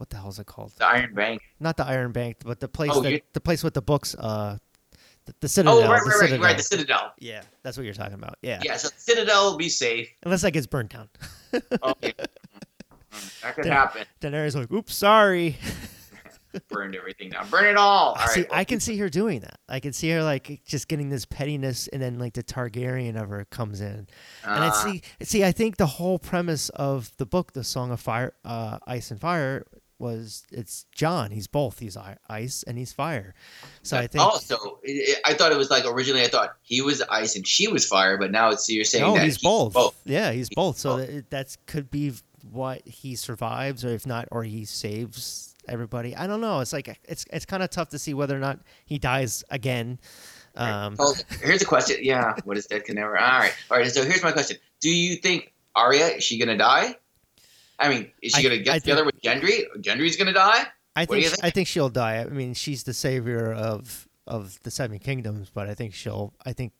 what 0.00 0.10
the 0.10 0.16
hell 0.16 0.28
is 0.30 0.38
it 0.38 0.46
called? 0.46 0.72
the 0.78 0.86
Iron 0.86 1.14
Bank. 1.14 1.42
Not 1.60 1.76
the 1.76 1.84
Iron 1.86 2.10
Bank, 2.12 2.38
but 2.44 2.58
the 2.58 2.68
place 2.68 2.90
Oh, 2.94 3.02
that 3.02 3.22
the 3.34 3.40
place 3.40 3.62
with 3.62 3.74
the 3.74 3.82
books. 3.82 4.14
Uh, 4.18 4.56
the, 5.26 5.34
the 5.40 5.48
Citadel. 5.48 5.78
Oh 5.78 5.80
right 5.82 5.90
right 5.90 6.02
right, 6.06 6.12
Citadel. 6.20 6.40
right 6.40 6.56
the 6.56 6.62
Citadel. 6.62 7.12
Yeah, 7.18 7.42
that's 7.62 7.76
what 7.76 7.84
you're 7.84 7.92
talking 7.94 8.14
about. 8.14 8.36
Yeah. 8.42 8.60
Yeah, 8.64 8.76
so 8.78 8.88
Citadel 8.96 9.50
will 9.50 9.58
be 9.58 9.68
safe. 9.68 10.08
Unless 10.24 10.42
that 10.42 10.52
gets 10.52 10.66
burnt 10.66 10.90
down. 10.92 11.08
Oh, 11.82 11.94
yeah. 12.02 12.12
Mm, 13.12 13.40
that 13.42 13.54
could 13.56 13.64
Then- 13.64 13.72
happen. 13.72 14.04
Daenerys 14.20 14.54
like, 14.54 14.70
"Oops, 14.70 14.94
sorry." 14.94 15.56
Burned 16.68 16.96
everything 16.96 17.30
down. 17.30 17.48
Burn 17.48 17.64
it 17.64 17.76
all. 17.76 18.14
All 18.14 18.26
see, 18.28 18.40
right. 18.42 18.48
I 18.52 18.64
can 18.64 18.78
see 18.80 18.96
her 18.98 19.08
doing 19.08 19.40
that. 19.40 19.58
I 19.68 19.78
can 19.80 19.92
see 19.92 20.10
her 20.10 20.22
like 20.22 20.60
just 20.64 20.86
getting 20.88 21.08
this 21.08 21.24
pettiness, 21.24 21.86
and 21.88 22.00
then 22.02 22.18
like 22.20 22.34
the 22.34 22.42
Targaryen 22.44 23.20
of 23.20 23.28
her 23.28 23.44
comes 23.46 23.80
in, 23.80 24.06
and 24.44 24.64
I 24.64 24.68
Uh, 24.68 24.72
see. 24.72 25.02
See, 25.22 25.44
I 25.44 25.50
think 25.52 25.76
the 25.76 25.86
whole 25.86 26.18
premise 26.20 26.68
of 26.70 27.10
the 27.18 27.26
book, 27.26 27.52
the 27.52 27.62
Song 27.64 27.90
of 27.92 28.00
Fire, 28.00 28.32
uh, 28.44 28.78
Ice 28.86 29.10
and 29.10 29.20
Fire, 29.20 29.64
was 30.00 30.44
it's 30.50 30.86
Jon. 30.94 31.30
He's 31.30 31.46
both. 31.46 31.78
He's 31.78 31.96
ice 32.28 32.64
and 32.66 32.78
he's 32.78 32.92
fire. 32.92 33.34
So 33.82 33.96
I 33.96 34.06
think. 34.06 34.24
Also, 34.24 34.78
it, 34.82 34.90
it- 34.90 35.18
I 35.24 35.34
thought 35.34 35.52
it 35.52 35.58
was 35.58 35.70
like 35.70 35.84
originally. 35.86 36.22
I 36.24 36.28
thought 36.28 36.56
he 36.62 36.80
was 36.80 37.02
ice 37.02 37.36
and 37.36 37.46
she 37.46 37.68
was 37.68 37.86
fire, 37.86 38.16
but 38.16 38.30
now 38.30 38.50
it's 38.50 38.68
you're 38.70 38.84
saying 38.84 39.04
no, 39.04 39.14
that 39.14 39.24
he's 39.24 39.38
both. 39.38 39.74
both. 39.74 40.00
Yeah, 40.04 40.32
he's 40.32 40.48
both. 40.48 40.78
So 40.78 40.96
that 40.96 41.30
that's 41.30 41.58
could 41.66 41.90
be 41.90 42.12
what 42.50 42.86
he 42.86 43.14
survives, 43.16 43.84
or 43.84 43.90
if 43.90 44.06
not, 44.06 44.28
or 44.32 44.42
he 44.44 44.64
saves 44.64 45.54
everybody. 45.68 46.16
I 46.16 46.26
don't 46.26 46.40
know. 46.40 46.60
It's 46.60 46.72
like 46.72 46.98
it's 47.04 47.26
it's 47.32 47.44
kind 47.44 47.62
of 47.62 47.70
tough 47.70 47.90
to 47.90 47.98
see 47.98 48.14
whether 48.14 48.34
or 48.34 48.40
not 48.40 48.58
he 48.86 48.98
dies 48.98 49.44
again. 49.50 49.98
Um, 50.56 50.96
Well, 50.98 51.14
here's 51.42 51.62
a 51.62 51.66
question. 51.66 51.98
Yeah, 52.00 52.34
what 52.44 52.56
is 52.56 52.66
dead 52.66 52.84
can 52.84 52.96
never. 52.96 53.16
All 53.18 53.38
right, 53.38 53.54
all 53.70 53.78
right. 53.78 53.86
So 53.90 54.04
here's 54.04 54.22
my 54.22 54.32
question: 54.32 54.56
Do 54.80 54.90
you 54.90 55.16
think 55.16 55.52
Arya 55.76 56.06
is 56.16 56.24
she 56.24 56.38
gonna 56.38 56.56
die? 56.58 56.96
I 57.80 57.88
mean, 57.88 58.10
is 58.22 58.32
she 58.32 58.42
gonna 58.42 58.58
get 58.58 58.74
I 58.74 58.78
together 58.78 59.04
with 59.04 59.20
Gendry? 59.22 59.64
Gendry's 59.78 60.16
gonna 60.16 60.32
die. 60.32 60.64
I 60.96 61.04
What 61.06 61.10
think 61.20 61.26
think? 61.26 61.44
I 61.44 61.50
think 61.50 61.68
she'll 61.68 61.88
die. 61.88 62.18
I 62.18 62.26
mean, 62.26 62.54
she's 62.54 62.84
the 62.84 62.94
savior 62.94 63.52
of 63.52 64.06
of 64.26 64.60
the 64.62 64.70
Seven 64.70 64.98
Kingdoms, 64.98 65.50
but 65.52 65.68
I 65.68 65.74
think 65.74 65.94
she'll. 65.94 66.34
I 66.44 66.52
think 66.52 66.72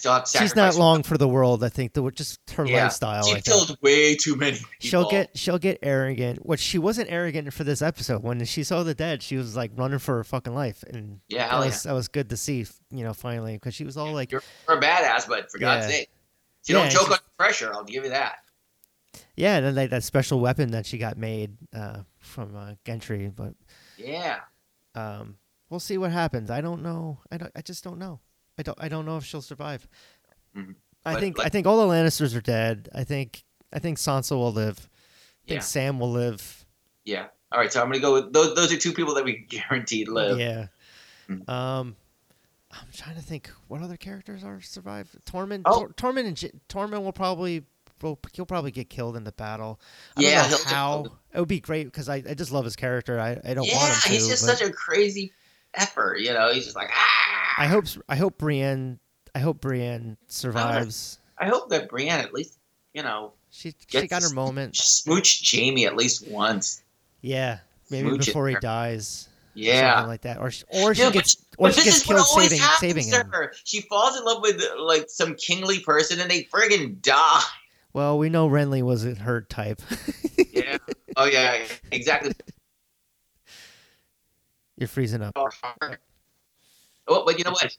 to 0.00 0.22
she's 0.26 0.54
not 0.54 0.74
long 0.76 1.02
for 1.02 1.16
the 1.16 1.28
world. 1.28 1.64
I 1.64 1.68
think 1.70 1.94
the 1.94 2.10
just 2.10 2.38
her 2.56 2.66
Yeah, 2.66 2.84
lifestyle. 2.84 3.22
She 3.24 3.32
think. 3.34 3.44
killed 3.44 3.78
way 3.80 4.16
too 4.16 4.36
many. 4.36 4.56
People. 4.56 4.68
She'll 4.80 5.10
get 5.10 5.30
she'll 5.38 5.58
get 5.58 5.78
arrogant. 5.82 6.44
Which 6.44 6.60
she 6.60 6.78
wasn't 6.78 7.10
arrogant 7.10 7.52
for 7.54 7.64
this 7.64 7.80
episode. 7.80 8.22
When 8.22 8.44
she 8.44 8.64
saw 8.64 8.82
the 8.82 8.94
dead, 8.94 9.22
she 9.22 9.36
was 9.36 9.56
like 9.56 9.70
running 9.76 9.98
for 10.00 10.16
her 10.16 10.24
fucking 10.24 10.54
life, 10.54 10.82
and 10.88 11.20
Yeah, 11.28 11.44
that 11.44 11.50
hell 11.50 11.60
yeah. 11.60 11.66
was 11.66 11.82
that 11.84 11.92
was 11.94 12.08
good 12.08 12.28
to 12.30 12.36
see. 12.36 12.66
You 12.90 13.04
know, 13.04 13.14
finally, 13.14 13.54
because 13.54 13.74
she 13.74 13.84
was 13.84 13.96
all 13.96 14.12
like, 14.12 14.30
You're, 14.32 14.42
a 14.68 14.76
badass, 14.76 15.26
but 15.28 15.50
for 15.50 15.58
God's 15.58 15.86
Yeah. 15.86 15.90
sake, 15.92 16.10
you 16.66 16.76
Yeah, 16.76 16.82
don't 16.82 16.92
choke 16.92 17.10
on 17.10 17.18
pressure. 17.38 17.72
I'll 17.72 17.84
give 17.84 18.04
you 18.04 18.10
that. 18.10 18.36
Yeah, 19.36 19.56
and 19.56 19.66
then 19.66 19.74
like 19.74 19.90
that 19.90 20.04
special 20.04 20.40
weapon 20.40 20.70
that 20.72 20.86
she 20.86 20.98
got 20.98 21.16
made 21.18 21.56
uh, 21.74 22.00
from 22.18 22.54
uh, 22.56 22.74
Gendry. 22.84 23.34
But 23.34 23.54
Yeah. 23.96 24.40
um, 24.94 25.36
we'll 25.70 25.80
see 25.80 25.98
what 25.98 26.10
happens. 26.12 26.50
I 26.50 26.60
don't 26.60 26.82
know. 26.82 27.18
I 27.30 27.36
don't. 27.38 27.52
I 27.56 27.62
just 27.62 27.82
don't 27.84 27.98
know. 27.98 28.20
I 28.58 28.62
don't. 28.62 28.78
I 28.80 28.88
don't 28.88 29.04
know 29.06 29.16
if 29.16 29.24
she'll 29.24 29.42
survive. 29.42 29.86
Mhm. 30.56 30.74
I 31.04 31.14
But, 31.14 31.20
think. 31.20 31.40
I 31.40 31.48
think 31.48 31.66
all 31.66 31.86
the 31.86 31.92
Lannisters 31.94 32.36
are 32.36 32.40
dead. 32.40 32.88
I 32.94 33.04
think. 33.04 33.44
I 33.72 33.78
think 33.78 33.98
Sansa 33.98 34.32
will 34.32 34.52
live. 34.52 34.88
I 35.44 35.48
think 35.48 35.58
Yeah. 35.58 35.60
Sam 35.60 35.98
will 35.98 36.12
live. 36.12 36.64
Yeah. 37.04 37.26
All 37.52 37.58
right. 37.60 37.72
So 37.72 37.80
I'm 37.82 37.88
gonna 37.88 37.98
go 38.00 38.14
with 38.14 38.32
those. 38.32 38.54
Those 38.54 38.72
are 38.72 38.76
two 38.78 38.92
people 38.92 39.14
that 39.16 39.24
we 39.24 39.38
guaranteed 39.48 40.08
live. 40.08 40.38
Yeah. 40.38 40.66
Mm. 41.28 41.48
Um, 41.48 41.96
I'm 42.70 42.88
trying 42.92 43.16
to 43.16 43.22
think 43.22 43.50
what 43.68 43.82
other 43.82 43.96
characters 43.96 44.42
are 44.44 44.60
survive. 44.60 45.14
Tormund. 45.26 45.62
Oh. 45.64 45.86
Tor- 45.86 46.12
Tormund 46.12 46.26
and 46.26 46.36
J- 46.36 46.52
Tormund 46.68 47.02
will 47.04 47.12
probably. 47.12 47.64
Will, 48.02 48.18
he'll 48.32 48.46
probably 48.46 48.70
get 48.70 48.90
killed 48.90 49.16
in 49.16 49.24
the 49.24 49.32
battle. 49.32 49.80
I 50.16 50.22
Yeah, 50.22 50.42
don't 50.42 50.50
know 50.50 50.70
how. 50.70 51.04
It 51.32 51.38
would 51.38 51.48
be 51.48 51.60
great 51.60 51.84
because 51.84 52.08
I, 52.08 52.16
I 52.16 52.34
just 52.34 52.52
love 52.52 52.64
his 52.64 52.76
character. 52.76 53.18
I, 53.18 53.40
I 53.44 53.54
don't 53.54 53.66
yeah, 53.66 53.76
want 53.76 53.94
him 53.94 54.00
to. 54.02 54.08
Yeah, 54.08 54.14
he's 54.14 54.28
just 54.28 54.46
but 54.46 54.58
such 54.58 54.68
a 54.68 54.72
crazy 54.72 55.32
effer. 55.74 56.16
You 56.18 56.32
know, 56.32 56.52
he's 56.52 56.64
just 56.64 56.76
like 56.76 56.90
ah. 56.92 57.54
I 57.58 57.66
hope 57.66 57.86
I 58.08 58.16
hope 58.16 58.36
Brienne 58.38 58.98
I 59.34 59.38
hope 59.38 59.60
Brienne 59.60 60.16
survives. 60.28 61.18
I 61.38 61.46
hope 61.46 61.70
that 61.70 61.88
Brienne 61.88 62.20
at 62.20 62.32
least, 62.34 62.58
you 62.92 63.02
know, 63.02 63.32
She 63.50 63.74
she 63.88 64.06
got 64.06 64.22
her 64.22 64.30
moment. 64.30 64.76
smooch 64.76 65.50
Jaime 65.50 65.86
at 65.86 65.96
least 65.96 66.28
once. 66.28 66.82
Yeah, 67.20 67.58
maybe 67.90 68.08
Smooch 68.10 68.26
before 68.26 68.48
he 68.48 68.56
dies. 68.56 69.28
Yeah. 69.56 69.94
something 69.94 70.08
like 70.08 70.22
that, 70.22 70.38
or 70.40 70.50
she, 70.50 70.64
or 70.68 70.94
she 70.94 71.02
Yeah, 71.02 71.08
but 71.08 71.12
gets 71.14 71.30
she- 71.32 71.38
or 71.58 71.68
but 71.68 71.74
she 71.74 71.84
this 71.84 71.94
gets 71.94 72.06
killed 72.06 72.26
always 72.28 72.48
saving 72.48 72.58
happens 72.60 72.80
saving 72.80 73.08
him. 73.08 73.32
She 73.64 73.80
falls 73.82 74.16
in 74.18 74.24
love 74.24 74.42
with 74.42 74.60
like 74.80 75.06
some 75.08 75.36
kingly 75.36 75.78
person 75.80 76.20
and 76.20 76.28
they 76.30 76.44
friggin' 76.44 77.00
die. 77.02 77.40
Well, 77.94 78.18
we 78.18 78.28
know 78.28 78.48
Renly 78.48 78.82
was 78.82 79.04
a 79.06 79.14
herd 79.14 79.48
type. 79.48 79.80
Yeah. 80.52 80.78
oh 81.16 81.24
yeah, 81.26 81.62
exactly. 81.92 82.32
You're 84.76 84.88
freezing 84.88 85.22
up. 85.22 85.32
Oh, 87.06 87.24
but 87.24 87.38
you 87.38 87.44
know 87.44 87.52
what? 87.52 87.76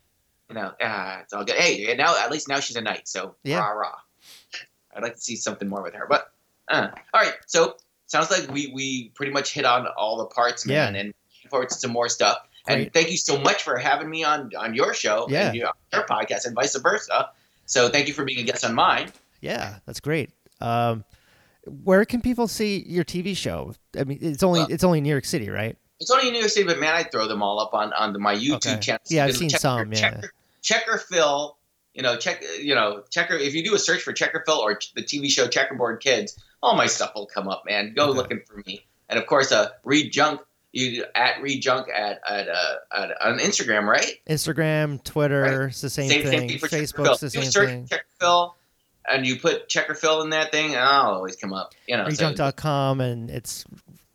You 0.49 0.55
know, 0.55 0.71
ah, 0.81 1.19
it's 1.21 1.33
all 1.33 1.43
good. 1.43 1.55
Hey, 1.57 1.93
now 1.97 2.17
at 2.17 2.31
least 2.31 2.47
now 2.47 2.59
she's 2.61 2.77
a 2.77 2.81
knight, 2.81 3.07
so 3.07 3.35
Yeah. 3.43 3.59
rah 3.59 3.71
rah. 3.71 3.95
I'd 4.95 5.03
like 5.03 5.15
to 5.15 5.21
see 5.21 5.35
something 5.35 5.67
more 5.67 5.83
with 5.83 5.93
her, 5.93 6.07
but 6.09 6.31
uh. 6.69 6.87
all 7.13 7.21
right. 7.21 7.33
So 7.47 7.75
sounds 8.07 8.31
like 8.31 8.49
we 8.49 8.71
we 8.73 9.09
pretty 9.15 9.33
much 9.33 9.53
hit 9.53 9.65
on 9.65 9.85
all 9.97 10.17
the 10.17 10.25
parts, 10.27 10.65
man. 10.65 10.93
Yeah. 10.95 10.99
And 11.01 11.13
looking 11.33 11.49
forward 11.49 11.69
to 11.69 11.75
some 11.75 11.91
more 11.91 12.07
stuff. 12.07 12.37
And 12.67 12.91
thank 12.93 13.11
you 13.11 13.17
so 13.17 13.37
much 13.37 13.61
for 13.63 13.77
having 13.77 14.09
me 14.09 14.23
on 14.23 14.49
on 14.57 14.73
your 14.73 14.93
show 14.93 15.27
Yeah. 15.29 15.47
and 15.47 15.55
your, 15.57 15.71
your 15.91 16.05
podcast, 16.05 16.45
and 16.45 16.55
vice 16.55 16.75
versa. 16.77 17.29
So 17.65 17.89
thank 17.89 18.07
you 18.07 18.13
for 18.13 18.23
being 18.23 18.39
a 18.39 18.43
guest 18.43 18.63
on 18.63 18.73
mine. 18.73 19.11
Yeah, 19.41 19.75
that's 19.85 19.99
great. 19.99 20.31
Um, 20.61 21.03
where 21.83 22.05
can 22.05 22.21
people 22.21 22.47
see 22.47 22.83
your 22.87 23.03
TV 23.03 23.35
show? 23.35 23.73
I 23.97 24.03
mean, 24.03 24.19
it's 24.21 24.43
only 24.43 24.61
Well- 24.61 24.69
it's 24.71 24.83
only 24.83 25.01
New 25.01 25.09
York 25.09 25.25
City, 25.25 25.49
right? 25.49 25.77
It's 25.99 26.11
only 26.11 26.27
in 26.27 26.33
New 26.33 26.39
York 26.39 26.51
City, 26.51 26.65
but 26.67 26.79
man, 26.79 26.93
I 26.93 27.03
throw 27.03 27.27
them 27.27 27.41
all 27.41 27.59
up 27.59 27.73
on 27.73 27.93
on 27.93 28.19
my 28.21 28.35
YouTube 28.35 28.55
Okay. 28.55 28.79
channel. 28.79 29.01
Yeah, 29.09 29.25
I've 29.25 29.35
seen 29.37 29.49
checker, 29.49 29.59
some, 29.61 29.93
yeah. 29.93 29.99
Checker, 30.11 30.31
checker 30.61 30.97
Phil, 30.97 31.57
you 31.93 32.03
know, 32.03 32.17
check, 32.17 32.43
you 32.61 32.75
know, 32.75 33.03
checker. 33.09 33.35
If 33.35 33.53
you 33.55 33.63
do 33.63 33.73
a 33.75 33.79
search 33.79 34.01
for 34.01 34.11
Checker 34.13 34.43
Phil 34.45 34.55
or 34.57 34.77
the 34.95 35.01
TV 35.01 35.29
show 35.29 35.47
Checkerboard 35.47 36.01
Kids, 36.01 36.37
all 36.61 36.75
my 36.75 36.85
stuff 36.87 37.13
will 37.15 37.25
come 37.27 37.47
up, 37.47 37.63
man. 37.65 37.93
Go 37.95 38.09
Okay. 38.09 38.17
looking 38.17 38.41
for 38.45 38.61
me, 38.65 38.85
and 39.09 39.17
of 39.17 39.25
course, 39.25 39.51
uh, 39.51 39.69
Read 39.83 40.11
Junk. 40.11 40.41
You 40.73 41.05
at 41.15 41.41
Read 41.41 41.61
Junk 41.61 41.87
at 41.87 42.19
at, 42.27 42.49
uh, 42.49 42.75
at 42.93 43.21
on 43.21 43.39
Instagram, 43.39 43.85
right? 43.87 44.19
Instagram, 44.29 45.01
Twitter, 45.05 45.67
it's 45.67 45.79
the 45.79 45.89
same, 45.89 46.09
thing. 46.09 46.59
for 46.59 46.67
Checker 46.67 46.83
Facebook's 46.83 46.93
Phil. 46.93 47.17
the 47.17 47.29
same 47.29 47.43
search 47.45 47.69
thing. 47.69 47.87
Checker 47.87 48.05
Phil, 48.19 48.55
and 49.09 49.25
you 49.25 49.39
put 49.39 49.69
Checker 49.69 49.93
Phil 49.95 50.21
in 50.21 50.29
that 50.31 50.51
thing, 50.51 50.67
and 50.73 50.79
I'll 50.83 51.13
always 51.13 51.35
come 51.35 51.53
up. 51.53 51.73
You 51.87 51.97
know, 51.97 52.09
so- 52.09 52.31
readjunk.com, 52.31 53.01
and 53.01 53.29
it's 53.29 53.65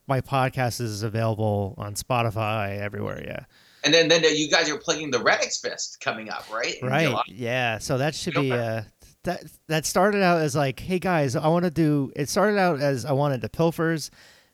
my 0.07 0.21
podcast 0.21 0.81
is 0.81 1.03
available 1.03 1.75
on 1.79 1.95
Spotify 1.95 2.79
everywhere. 2.79 3.23
Yeah, 3.25 3.45
and 3.85 3.95
then 3.95 4.09
then 4.09 4.23
you 4.25 4.51
guys 4.51 4.69
are 4.71 4.79
playing 4.79 5.11
the 5.11 5.19
Redix 5.19 5.61
Fest 5.61 6.01
coming 6.01 6.29
up, 6.31 6.45
right? 6.53 6.75
In 6.83 6.89
right. 6.89 7.09
July. 7.09 7.23
Yeah, 7.29 7.79
so 7.79 7.99
that 7.99 8.15
should 8.15 8.35
be 8.35 8.53
uh 8.53 8.83
that 9.25 9.45
that 9.69 9.87
started 9.87 10.23
out 10.23 10.41
as 10.41 10.57
like, 10.57 10.81
hey 10.81 10.99
guys, 10.99 11.37
I 11.37 11.47
want 11.49 11.65
to 11.65 11.71
do. 11.71 12.11
It 12.17 12.29
started 12.29 12.59
out 12.59 12.81
as 12.81 13.05
I 13.05 13.12
wanted 13.12 13.41
the 13.43 13.49
Pilfers, 13.51 14.11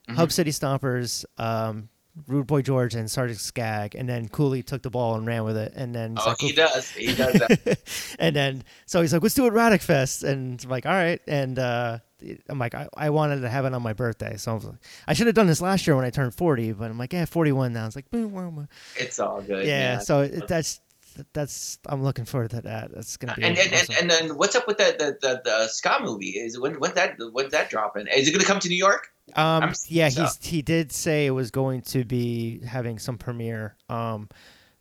Mhm. 0.08 0.16
Hub 0.16 0.32
City 0.32 0.50
Stompers, 0.50 1.24
um, 1.38 1.88
Rude 2.26 2.46
Boy 2.46 2.62
George, 2.62 2.94
and 2.94 3.10
Sergeant 3.10 3.40
Skag, 3.40 3.94
and 3.94 4.08
then 4.08 4.28
Cooley 4.28 4.62
took 4.62 4.82
the 4.82 4.90
ball 4.90 5.16
and 5.16 5.26
ran 5.26 5.44
with 5.44 5.56
it, 5.56 5.72
and 5.76 5.94
then 5.94 6.16
Oh, 6.18 6.30
like, 6.30 6.40
he 6.40 6.52
does. 6.52 6.90
He 6.90 7.14
does 7.14 7.34
that. 7.34 7.78
and 8.18 8.34
then 8.34 8.64
so 8.86 9.02
he's 9.02 9.12
like, 9.12 9.22
let's 9.22 9.34
do 9.34 9.46
it 9.46 9.52
Radic 9.52 9.82
Fest, 9.82 10.22
and 10.22 10.62
I'm 10.64 10.70
like, 10.70 10.86
all 10.86 10.92
right, 10.92 11.20
and 11.26 11.58
uh, 11.58 11.98
I'm 12.48 12.58
like, 12.58 12.74
I, 12.74 12.88
I 12.96 13.10
wanted 13.10 13.40
to 13.42 13.48
have 13.48 13.64
it 13.66 13.74
on 13.74 13.82
my 13.82 13.92
birthday, 13.92 14.36
so 14.36 14.52
I, 14.52 14.54
like, 14.54 14.74
I 15.08 15.12
should 15.12 15.26
have 15.26 15.36
done 15.36 15.46
this 15.46 15.60
last 15.60 15.86
year 15.86 15.94
when 15.96 16.04
I 16.04 16.10
turned 16.10 16.34
40, 16.34 16.72
but 16.72 16.90
I'm 16.90 16.98
like, 16.98 17.12
yeah, 17.12 17.26
41 17.26 17.72
now. 17.72 17.86
It's 17.86 17.96
like, 17.96 18.10
boom. 18.10 18.68
It's 18.96 19.18
all 19.18 19.42
good. 19.42 19.66
yeah, 19.66 19.96
man. 19.96 20.00
so 20.00 20.22
it, 20.22 20.48
that's 20.48 20.80
that's 21.32 21.78
I'm 21.86 22.02
looking 22.02 22.24
forward 22.24 22.50
to 22.50 22.60
that. 22.62 22.92
That's 22.94 23.16
gonna 23.16 23.34
be 23.34 23.42
and 23.42 23.56
and, 23.58 23.72
and 23.72 23.90
and 24.00 24.10
then 24.10 24.36
what's 24.36 24.54
up 24.54 24.66
with 24.66 24.78
that 24.78 24.98
the, 24.98 25.16
the, 25.20 25.40
the 25.44 25.68
ska 25.68 25.98
movie? 26.02 26.30
Is 26.30 26.58
when 26.58 26.78
when 26.80 26.94
that 26.94 27.16
when's 27.32 27.52
that 27.52 27.70
dropping? 27.70 28.06
Is 28.08 28.28
it 28.28 28.32
going 28.32 28.40
to 28.40 28.46
come 28.46 28.60
to 28.60 28.68
New 28.68 28.76
York? 28.76 29.08
Um, 29.34 29.72
yeah, 29.88 30.08
so- 30.08 30.22
he's 30.22 30.38
he 30.44 30.62
did 30.62 30.92
say 30.92 31.26
it 31.26 31.30
was 31.30 31.50
going 31.50 31.82
to 31.82 32.04
be 32.04 32.60
having 32.64 32.98
some 32.98 33.18
premiere. 33.18 33.76
Um, 33.88 34.28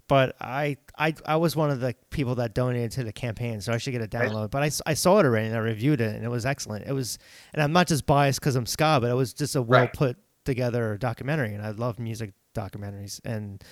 but 0.07 0.35
I 0.39 0.77
I 0.97 1.15
I 1.26 1.38
was 1.38 1.55
one 1.55 1.72
of 1.72 1.80
the 1.80 1.95
people 2.11 2.35
that 2.35 2.53
donated 2.53 2.91
to 2.91 3.03
the 3.03 3.11
campaign, 3.11 3.59
so 3.61 3.73
I 3.73 3.77
should 3.77 3.91
get 3.91 4.01
a 4.01 4.17
Right. 4.17 4.30
download. 4.30 4.51
But 4.51 4.61
I 4.85 4.93
saw 4.93 5.17
it 5.19 5.26
already 5.26 5.47
and 5.47 5.55
I 5.55 5.59
reviewed 5.59 5.99
it, 5.99 6.15
and 6.15 6.23
it 6.23 6.30
was 6.30 6.45
excellent. 6.45 6.85
It 6.88 6.93
was, 6.93 7.17
and 7.53 7.63
I'm 7.63 7.72
not 7.73 7.88
just 7.88 8.05
biased 8.05 8.39
because 8.39 8.55
I'm 8.55 8.67
ska, 8.67 8.99
but 9.01 9.09
it 9.09 9.15
was 9.15 9.34
just 9.34 9.55
a 9.55 9.61
well 9.63 9.81
Right. 9.81 9.93
put 9.93 10.17
together 10.45 10.95
documentary, 10.97 11.53
and 11.55 11.63
I 11.65 11.72
love 11.72 11.97
music 11.99 12.34
documentaries 12.53 13.19
and. 13.26 13.63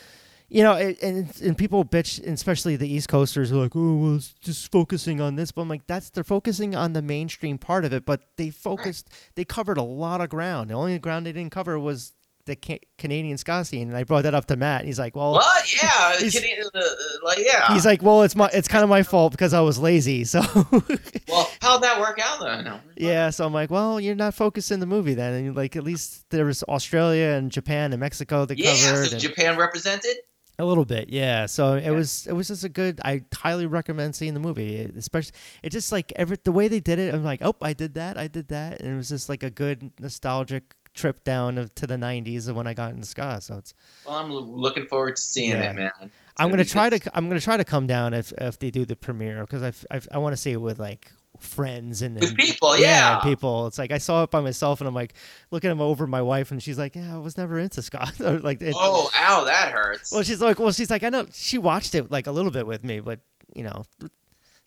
You 0.53 0.61
know, 0.63 0.73
it, 0.73 1.01
and 1.01 1.33
and 1.41 1.57
people 1.57 1.83
bitch, 1.83 2.19
and 2.19 2.33
especially 2.33 2.75
the 2.75 2.87
East 2.87 3.09
Coasters, 3.09 3.51
are 3.51 3.55
like, 3.55 3.75
"Oh, 3.75 3.95
well, 3.95 4.15
it's 4.17 4.33
just 4.39 4.71
focusing 4.71 5.19
on 5.19 5.35
this." 5.35 5.51
But 5.51 5.63
I'm 5.63 5.67
like, 5.69 5.87
"That's 5.87 6.11
they're 6.11 6.23
focusing 6.23 6.75
on 6.75 6.93
the 6.93 7.01
mainstream 7.01 7.57
part 7.57 7.85
of 7.85 7.91
it, 7.93 8.05
but 8.05 8.21
they 8.37 8.51
focused, 8.51 9.09
they 9.35 9.45
covered 9.45 9.77
a 9.79 9.83
lot 9.83 10.21
of 10.21 10.29
ground. 10.29 10.69
The 10.69 10.75
only 10.75 10.99
ground 10.99 11.25
they 11.25 11.31
didn't 11.31 11.51
cover 11.51 11.79
was 11.79 12.13
the 12.45 12.55
ca- 12.55 12.81
Canadian 12.99 13.39
ska 13.39 13.65
scene." 13.65 13.87
And 13.87 13.97
I 13.97 14.03
brought 14.03 14.23
that 14.25 14.35
up 14.35 14.45
to 14.45 14.55
Matt. 14.55 14.81
And 14.81 14.87
he's 14.89 14.99
like, 14.99 15.15
"Well, 15.15 15.31
What? 15.31 15.73
Yeah, 15.81 16.17
He's- 16.19 16.35
Canadian, 16.35 16.67
uh, 16.75 16.79
uh, 16.79 16.83
like 17.23 17.39
yeah. 17.39 17.73
he's 17.73 17.85
like, 17.85 18.03
well, 18.03 18.21
it's 18.21 18.35
my, 18.35 18.47
it's 18.53 18.67
kind 18.67 18.83
of 18.83 18.89
my 18.91 19.01
fault 19.01 19.31
because 19.31 19.55
I 19.55 19.61
was 19.61 19.79
lazy." 19.79 20.23
So, 20.23 20.41
well, 21.29 21.49
how'd 21.61 21.81
that 21.81 21.99
work 21.99 22.19
out 22.23 22.39
then? 22.41 22.65
No. 22.65 22.79
yeah. 22.95 23.31
So 23.31 23.43
I'm 23.45 23.53
like, 23.53 23.71
"Well, 23.71 23.99
you're 23.99 24.13
not 24.13 24.35
focusing 24.35 24.79
the 24.81 24.85
movie 24.85 25.15
then." 25.15 25.33
And 25.33 25.55
like, 25.55 25.75
at 25.75 25.83
least 25.83 26.25
there 26.29 26.45
was 26.45 26.61
Australia 26.69 27.29
and 27.37 27.51
Japan 27.51 27.91
and 27.91 27.99
Mexico 27.99 28.45
they 28.45 28.53
Yeah, 28.55 28.75
covered. 28.75 29.07
so 29.07 29.11
and- 29.13 29.19
Japan 29.21 29.57
represented. 29.57 30.15
A 30.59 30.65
little 30.65 30.85
bit, 30.85 31.09
yeah. 31.09 31.47
So 31.47 31.73
it 31.73 31.83
Yeah. 31.85 31.91
was 31.91 32.27
it 32.27 32.33
was 32.33 32.47
just 32.47 32.63
a 32.63 32.69
good. 32.69 33.01
I 33.03 33.23
highly 33.33 33.65
recommend 33.65 34.15
seeing 34.15 34.33
the 34.35 34.39
movie, 34.39 34.77
eh, 34.77 34.81
It- 34.83 34.95
especially 34.97 35.33
it 35.63 35.71
just 35.71 35.91
like 35.91 36.13
every 36.15 36.37
the 36.43 36.51
way 36.51 36.67
they 36.67 36.79
did 36.79 36.99
it. 36.99 37.13
I'm 37.13 37.23
like, 37.23 37.41
oh, 37.41 37.55
I 37.61 37.73
did 37.73 37.95
that, 37.95 38.17
I 38.17 38.27
did 38.27 38.49
that, 38.49 38.79
and 38.79 38.93
it 38.93 38.95
was 38.95 39.09
just 39.09 39.29
like 39.29 39.41
a 39.43 39.49
good 39.49 39.91
nostalgic 39.99 40.75
trip 40.93 41.23
down 41.23 41.57
of, 41.57 41.73
to 41.73 41.87
the 41.87 41.97
'90s 41.97 42.47
of 42.47 42.55
when 42.55 42.67
I 42.67 42.75
got 42.75 42.91
into 42.93 43.07
ska. 43.07 43.39
So 43.41 43.57
it's 43.57 43.73
Well, 44.05 44.15
I'm 44.15 44.31
looking 44.31 44.85
forward 44.85 45.15
to 45.15 45.21
seeing 45.21 45.49
Yeah. 45.49 45.71
it, 45.71 45.75
man. 45.75 45.91
It's 46.01 46.11
I'm 46.37 46.49
gonna 46.51 46.63
be 46.63 46.69
try 46.69 46.89
good. 46.91 47.01
to 47.03 47.17
I'm 47.17 47.27
gonna 47.29 47.39
try 47.41 47.57
to 47.57 47.65
come 47.65 47.87
down 47.87 48.13
if 48.13 48.31
if 48.37 48.59
they 48.59 48.69
do 48.69 48.85
the 48.85 48.95
premiere 48.95 49.41
because 49.41 49.63
I've 49.89 50.07
I 50.11 50.19
want 50.19 50.33
to 50.33 50.37
see 50.37 50.51
it 50.51 50.61
with 50.61 50.77
like 50.77 51.11
friends 51.43 52.01
and, 52.01 52.21
and- 52.23 52.35
people. 52.37 52.77
Yeah, 52.77 53.15
and 53.15 53.23
people. 53.23 53.67
It's 53.67 53.77
like 53.77 53.91
I 53.91 53.97
saw 53.97 54.23
it 54.23 54.31
by 54.31 54.41
myself 54.41 54.81
and 54.81 54.87
I'm 54.87 54.93
like 54.95 55.13
looking 55.51 55.69
at 55.69 55.73
him 55.73 55.81
over 55.81 56.07
my 56.07 56.21
wife 56.21 56.51
and 56.51 56.61
she's 56.61 56.77
like, 56.77 56.95
yeah, 56.95 57.15
I 57.15 57.19
was 57.19 57.37
never 57.37 57.59
into. 57.59 57.81
Or, 58.23 58.39
like 58.39 58.61
it, 58.61 58.73
Oh, 58.77 59.09
ow, 59.15 59.43
that 59.45 59.71
hurts. 59.71 60.11
Well, 60.11 60.23
she's 60.23 60.41
like, 60.41 60.59
well, 60.59 60.71
she's 60.71 60.89
like, 60.89 61.03
I 61.03 61.09
know 61.09 61.27
she 61.33 61.57
watched 61.57 61.95
it 61.95 62.09
like 62.11 62.27
a 62.27 62.31
little 62.31 62.51
bit 62.51 62.65
with 62.65 62.83
me, 62.83 62.99
but 62.99 63.19
you 63.55 63.63
know, 63.63 63.83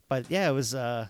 but 0.09 0.31
yeah, 0.31 0.49
it 0.49 0.53
was 0.53 0.75
uh, 0.75 1.09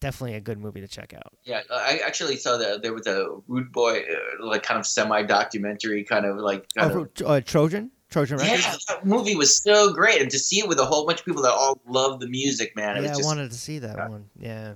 definitely 0.00 0.36
a 0.36 0.40
good 0.40 0.58
movie 0.58 0.80
to 0.80 0.88
check 0.88 1.12
out. 1.12 1.34
Yeah, 1.44 1.60
I 1.70 2.00
actually 2.06 2.36
saw 2.36 2.56
that 2.56 2.82
there 2.82 2.94
was 2.94 3.06
a 3.06 3.26
Rude 3.48 3.70
Boy, 3.72 3.98
uh, 4.00 4.46
like 4.46 4.62
kind 4.62 4.80
of 4.80 4.86
semi-documentary, 4.86 6.04
kind 6.04 6.24
of 6.24 6.36
like 6.38 6.66
kind 6.74 6.92
Oh, 6.92 7.00
of. 7.02 7.30
Uh, 7.30 7.40
Trojan, 7.42 7.90
Trojan 8.10 8.38
Yeah, 8.40 8.74
that 8.88 9.04
movie 9.04 9.36
was 9.36 9.56
so 9.56 9.92
great, 9.92 10.22
and 10.22 10.30
to 10.30 10.38
see 10.38 10.60
it 10.60 10.68
with 10.68 10.78
a 10.78 10.84
whole 10.86 11.06
bunch 11.06 11.20
of 11.20 11.26
people 11.26 11.42
that 11.42 11.52
all 11.52 11.80
love 11.86 12.20
the 12.20 12.28
music, 12.28 12.74
man. 12.76 12.96
It 12.96 13.02
Yeah, 13.04 13.10
was 13.16 13.20
I 13.20 13.28
wanted 13.28 13.50
to 13.50 13.56
see 13.58 13.78
that 13.80 13.96
Yeah. 13.96 14.08
one. 14.08 14.30
Yeah, 14.38 14.74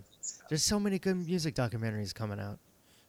there's 0.49 0.63
so 0.63 0.79
many 0.79 0.99
good 0.99 1.17
music 1.27 1.55
documentaries 1.55 2.15
coming 2.15 2.41
out, 2.41 2.59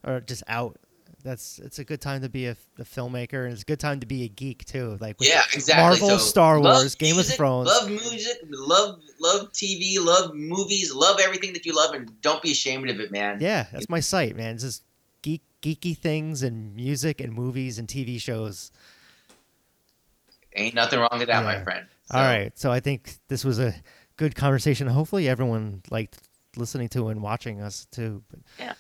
or 0.04 0.22
just 0.22 0.44
out. 0.48 0.78
That's 1.24 1.58
it's 1.60 1.80
a 1.80 1.84
good 1.84 2.02
time 2.02 2.22
to 2.22 2.30
be 2.30 2.46
a, 2.46 2.56
a 2.78 2.84
filmmaker, 2.84 3.46
and 3.46 3.54
it's 3.54 3.64
a 3.64 3.66
good 3.66 3.80
time 3.80 4.00
to 4.02 4.06
be 4.06 4.24
a 4.24 4.28
geek 4.28 4.64
too. 4.66 4.98
Like 5.00 5.20
with 5.20 5.28
yeah, 5.30 5.44
exactly. 5.54 5.84
Marvel, 5.84 6.10
So, 6.10 6.26
Star 6.26 6.60
Wars, 6.60 6.94
Game 6.94 7.18
of 7.18 7.26
Thrones. 7.26 7.68
Love 7.68 7.90
music, 7.90 8.38
love 8.50 9.00
love 9.20 9.52
TV, 9.52 9.96
love 10.00 10.36
movies, 10.36 10.94
love 10.94 11.20
everything 11.20 11.54
that 11.54 11.66
you 11.66 11.76
love, 11.76 11.96
and 11.96 12.22
don't 12.22 12.44
be 12.44 12.52
ashamed 12.52 12.90
of 12.90 13.00
it, 13.00 13.12
man. 13.12 13.40
Yeah, 13.42 13.66
that's 13.72 13.90
my 13.90 14.02
site, 14.02 14.36
man. 14.36 14.56
It's 14.56 14.64
just 14.64 14.84
geek 15.24 15.42
geeky 15.64 15.98
things 15.98 16.44
and 16.44 16.76
music 16.76 17.20
and 17.20 17.34
movies 17.34 17.80
and 17.80 17.88
TV 17.88 18.22
shows. 18.22 18.72
Ain't 20.56 20.76
nothing 20.76 21.00
wrong 21.00 21.10
with 21.18 21.28
that, 21.28 21.44
my 21.44 21.64
friend. 21.64 21.88
All 22.12 22.20
So, 22.22 22.24
right. 22.24 22.58
So 22.60 22.72
I 22.72 22.80
think 22.80 23.16
this 23.28 23.44
was 23.44 23.60
a 23.60 23.74
good 24.16 24.36
conversation. 24.36 24.88
Hopefully 24.88 25.28
everyone 25.28 25.82
liked 25.90 26.18
listening 26.58 26.90
to 26.90 27.10
and 27.10 27.22
watching 27.22 27.62
us 27.62 27.86
too. 27.92 28.24
But 28.30 28.76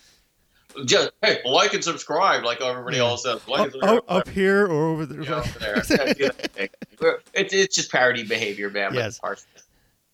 Just 0.85 1.11
hey, 1.21 1.39
like 1.45 1.73
and 1.73 1.83
subscribe, 1.83 2.43
like 2.43 2.59
everybody 2.61 2.97
Yeah. 2.97 3.03
else 3.03 3.23
says. 3.23 3.47
Like 3.47 3.69
up, 3.69 3.73
and 3.73 3.83
up, 3.83 4.05
up 4.09 4.27
here 4.29 4.65
or 4.67 4.89
over 4.89 5.05
there. 5.05 5.21
Yeah, 5.23 5.35
over 5.39 5.59
there. 5.59 5.83
Yeah, 5.89 6.13
do 6.13 6.23
that 6.25 6.51
thing. 6.51 6.69
We're- 6.99 7.19
it's 7.33 7.53
it's 7.53 7.75
just 7.75 7.91
parody 7.91 8.23
behavior, 8.23 8.69
man. 8.69 8.93
Yes. 8.93 9.19
it's 9.23 9.45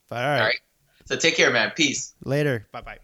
But 0.09 0.17
all 0.17 0.29
right. 0.29 0.39
All 0.39 0.45
right. 0.45 0.59
So 1.05 1.15
take 1.15 1.35
care, 1.35 1.51
man. 1.51 1.71
Peace. 1.75 2.13
Later. 2.23 2.67
Bye 2.71 2.81
bye. 2.81 2.99